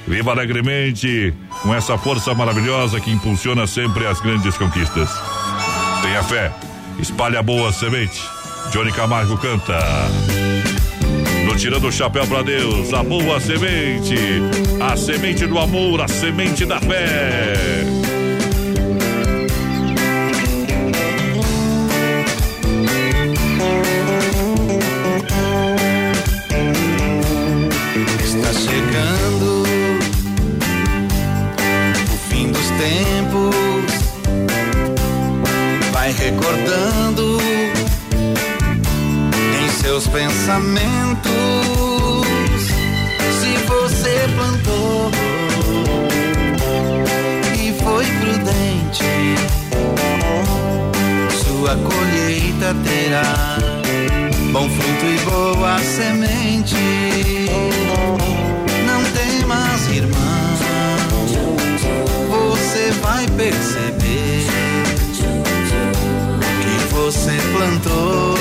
Viva 0.07 0.31
alegremente 0.31 1.35
com 1.63 1.75
essa 1.75 1.99
força 1.99 2.35
maravilhosa 2.35 3.01
que 3.01 3.11
impulsiona 3.11 3.67
sempre 3.67 4.07
as 4.07 4.21
grandes 4.21 4.57
conquistas. 4.57 5.11
Tenha 6.03 6.23
fé, 6.23 6.53
espalhe 6.99 7.37
a 7.37 7.43
boa 7.43 7.73
semente. 7.73 8.23
Johnny 8.71 8.93
Camargo 8.93 9.37
canta. 9.37 9.79
No 11.45 11.57
Tirando 11.57 11.89
o 11.89 11.93
Chapéu 11.93 12.27
para 12.27 12.43
Deus, 12.43 12.93
a 12.93 13.03
boa 13.03 13.41
semente, 13.41 14.17
a 14.81 14.97
semente 14.97 15.47
do 15.47 15.59
amor, 15.59 16.01
a 16.01 16.09
semente 16.09 16.65
da 16.65 16.81
fé. 16.81 18.08
Vai 36.09 36.17
recordando 36.17 37.39
em 39.61 39.69
seus 39.83 40.07
pensamentos. 40.07 41.31
Se 43.39 43.53
você 43.67 44.27
plantou 44.35 45.11
e 47.63 47.73
foi 47.83 48.07
prudente, 48.07 49.05
sua 51.45 51.77
colheita 51.77 52.75
terá 52.85 53.59
bom 54.51 54.67
fruto 54.67 55.05
e 55.05 55.19
boa 55.31 55.79
semente. 55.81 57.51
Não 58.87 59.05
temas, 59.13 59.89
irmã, 59.95 60.57
você 62.31 62.93
vai 63.03 63.27
perceber 63.37 64.08
você 67.05 67.37
plantou. 67.53 68.35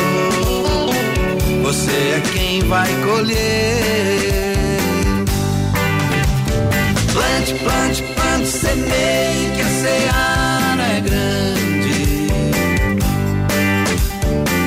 Você 1.63 1.91
é 1.91 2.21
quem 2.34 2.61
vai 2.61 2.89
colher. 3.05 4.55
Plante, 7.13 7.53
plante, 7.63 8.03
plante, 8.15 8.47
semeie 8.47 9.51
que 9.55 9.61
a 9.61 9.69
seara 9.81 10.84
é 10.97 11.01
grande. 11.01 12.27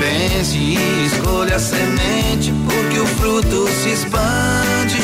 Pense 0.00 0.56
e 0.56 1.06
escolha 1.06 1.56
a 1.56 1.58
semente, 1.58 2.52
porque 2.68 3.00
o 3.00 3.06
fruto 3.06 3.68
se 3.82 3.90
expande. 3.90 5.00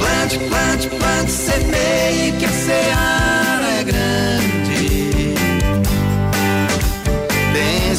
Plante, 0.00 0.38
plante, 0.38 0.88
plante, 0.88 1.30
semeie 1.30 2.32
que 2.38 2.44
a 2.46 2.48
seara 2.48 3.21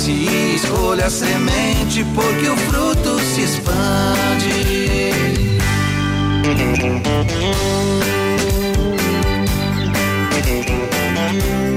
Pense 0.03 0.11
e 0.11 0.55
escolha 0.55 1.05
a 1.05 1.09
semente, 1.09 2.03
porque 2.13 2.49
o 2.49 2.57
fruto 2.57 3.17
se 3.21 3.43
expande. 3.43 5.13
Não 11.39 11.72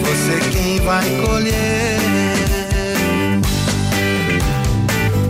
você 0.00 0.38
quem 0.50 0.80
vai 0.80 1.08
colher. 1.24 1.98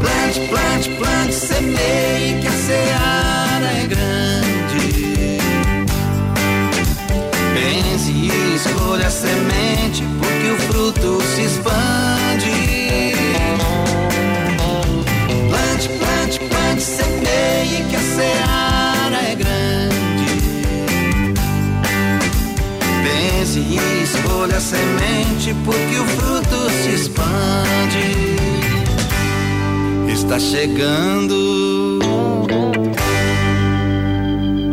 Plante, 0.00 0.40
plante, 0.48 0.90
plante, 0.90 1.34
semeie 1.34 2.40
que 2.40 2.46
a 2.46 2.52
seara 2.52 3.72
é 3.72 3.86
grande. 3.86 5.38
Pense 7.54 8.10
e 8.10 8.54
escolha 8.54 9.06
a 9.06 9.10
semente, 9.10 10.04
porque 10.18 10.50
o 10.50 10.58
fruto 10.72 11.22
se 11.34 11.42
expande. 11.42 11.89
Pense 23.50 23.58
e 23.58 24.02
escolha 24.04 24.58
a 24.58 24.60
semente, 24.60 25.52
porque 25.64 25.98
o 25.98 26.06
fruto 26.06 26.70
se 26.70 26.90
expande. 26.90 27.98
Está 30.08 30.38
chegando. 30.38 31.98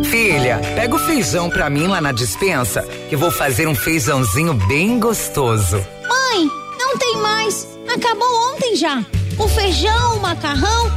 Filha, 0.03 0.61
pega 0.75 0.95
o 0.95 0.99
feijão 0.99 1.49
pra 1.49 1.71
mim 1.71 1.87
lá 1.87 1.99
na 1.99 2.11
dispensa, 2.11 2.83
que 3.09 3.15
eu 3.15 3.19
vou 3.19 3.31
fazer 3.31 3.67
um 3.67 3.73
feijãozinho 3.73 4.53
bem 4.53 4.99
gostoso. 4.99 5.77
Mãe, 6.07 6.47
não 6.77 6.95
tem 6.99 7.17
mais. 7.17 7.67
Acabou 7.91 8.29
ontem 8.53 8.75
já. 8.75 9.03
O 9.39 9.47
feijão, 9.47 10.17
o 10.17 10.19
macarrão, 10.19 10.91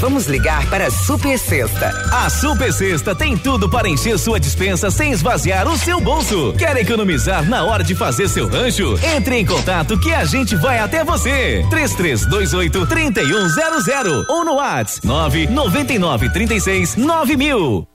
Vamos 0.00 0.26
ligar 0.26 0.66
para 0.70 0.86
a 0.86 0.90
Super 0.90 1.38
Sexta. 1.38 1.90
A 2.10 2.30
Super 2.30 2.72
Sexta 2.72 3.14
tem 3.14 3.36
tudo 3.36 3.68
para 3.68 3.86
encher 3.86 4.18
sua 4.18 4.40
dispensa 4.40 4.90
sem 4.90 5.12
esvaziar 5.12 5.68
o 5.68 5.76
seu 5.76 6.00
bolso. 6.00 6.54
Quer 6.54 6.74
economizar 6.78 7.46
na 7.46 7.64
hora 7.64 7.84
de 7.84 7.94
fazer 7.94 8.26
seu 8.26 8.48
rancho? 8.48 8.98
Entre 9.14 9.36
em 9.36 9.44
contato 9.44 10.00
que 10.00 10.14
a 10.14 10.24
gente 10.24 10.56
vai 10.56 10.78
até 10.78 11.04
você. 11.04 11.66
3328 11.68 12.86
3100 12.86 14.24
ou 14.26 14.42
no 14.42 14.54
WhatsApp 14.54 15.06
999 15.06 16.30
36 16.30 16.96
9000. 16.96 17.89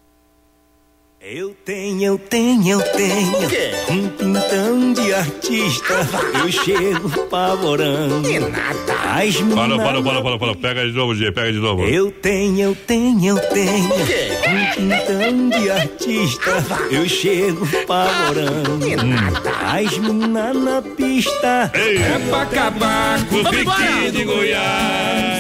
Eu 1.67 1.73
tenho, 1.73 2.03
eu 2.03 2.19
tenho, 2.19 2.79
eu 2.79 2.81
tenho 2.91 3.89
um 3.89 4.09
pintão 4.09 4.93
de 4.93 5.11
artista. 5.11 5.95
Eu 6.39 6.51
chego 6.51 7.09
pavorando. 7.25 8.21
Que 8.21 8.39
nada. 8.39 8.93
As 9.15 9.35
Para, 9.35 9.75
para, 9.75 10.03
para, 10.03 10.21
para, 10.21 10.37
para. 10.37 10.55
Pega 10.55 10.85
de 10.85 10.91
novo, 10.91 11.15
G, 11.15 11.31
pega 11.31 11.51
de 11.51 11.57
novo. 11.57 11.87
Eu 11.87 12.11
tenho, 12.11 12.59
eu 12.69 12.75
tenho, 12.75 13.35
eu 13.35 13.39
tenho 13.49 13.83
um 13.83 14.75
pintão 14.75 15.49
de 15.59 15.71
artista. 15.71 16.51
Eu 16.91 17.09
chego 17.09 17.67
pavorando. 17.87 18.85
Que 18.85 18.95
nada. 18.97 19.49
As 19.49 19.97
minas 19.97 20.55
na 20.55 20.83
pista. 20.83 21.71
É 21.73 22.29
pra 22.29 22.43
acabar 22.43 23.25
com 23.25 23.37
o 23.37 23.49
pique 23.49 24.11
de 24.11 24.23
Goiás. 24.23 25.34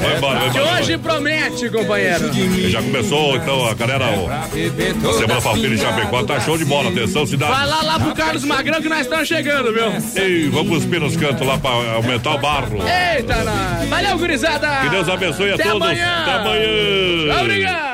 Vai 0.00 0.16
embora, 0.16 0.38
vai 0.40 0.50
Que 0.50 0.58
embora. 0.58 0.80
hoje 0.80 0.98
promete, 0.98 1.70
companheiro. 1.70 2.30
Já 2.70 2.82
começou, 2.82 3.36
então, 3.36 3.66
a 3.66 3.74
galera. 3.74 4.04
ó, 4.06 4.30
a 4.30 5.12
Semana 5.18 5.40
Palpira 5.40 5.74
em 5.74 5.78
Chapecó 5.78 6.22
tá 6.24 6.40
show 6.40 6.56
de 6.58 6.64
bola. 6.64 6.90
Atenção, 6.90 7.26
cidade. 7.26 7.52
Vai 7.52 7.66
lá, 7.66 7.82
lá 7.82 7.98
pro 8.00 8.14
Carlos 8.14 8.44
Magrão 8.44 8.80
que 8.80 8.88
nós 8.88 9.00
estamos 9.00 9.26
chegando, 9.28 9.72
viu? 9.72 10.22
Ei, 10.22 10.48
vamos 10.48 10.78
cuspir 10.78 11.00
nos 11.00 11.16
cantos 11.16 11.46
lá 11.46 11.58
pra 11.58 11.70
aumentar 11.70 12.34
o 12.34 12.38
barro. 12.38 12.78
Eita, 13.16 13.36
nós. 13.44 13.88
Valeu, 13.88 14.18
gurizada. 14.18 14.68
Que 14.82 14.88
Deus 14.90 15.08
abençoe 15.08 15.50
a 15.52 15.54
Até 15.54 15.64
todos. 15.64 15.82
amanhã. 15.82 16.16
Até 16.22 16.32
amanhã. 16.32 17.40
Obrigado. 17.42 17.85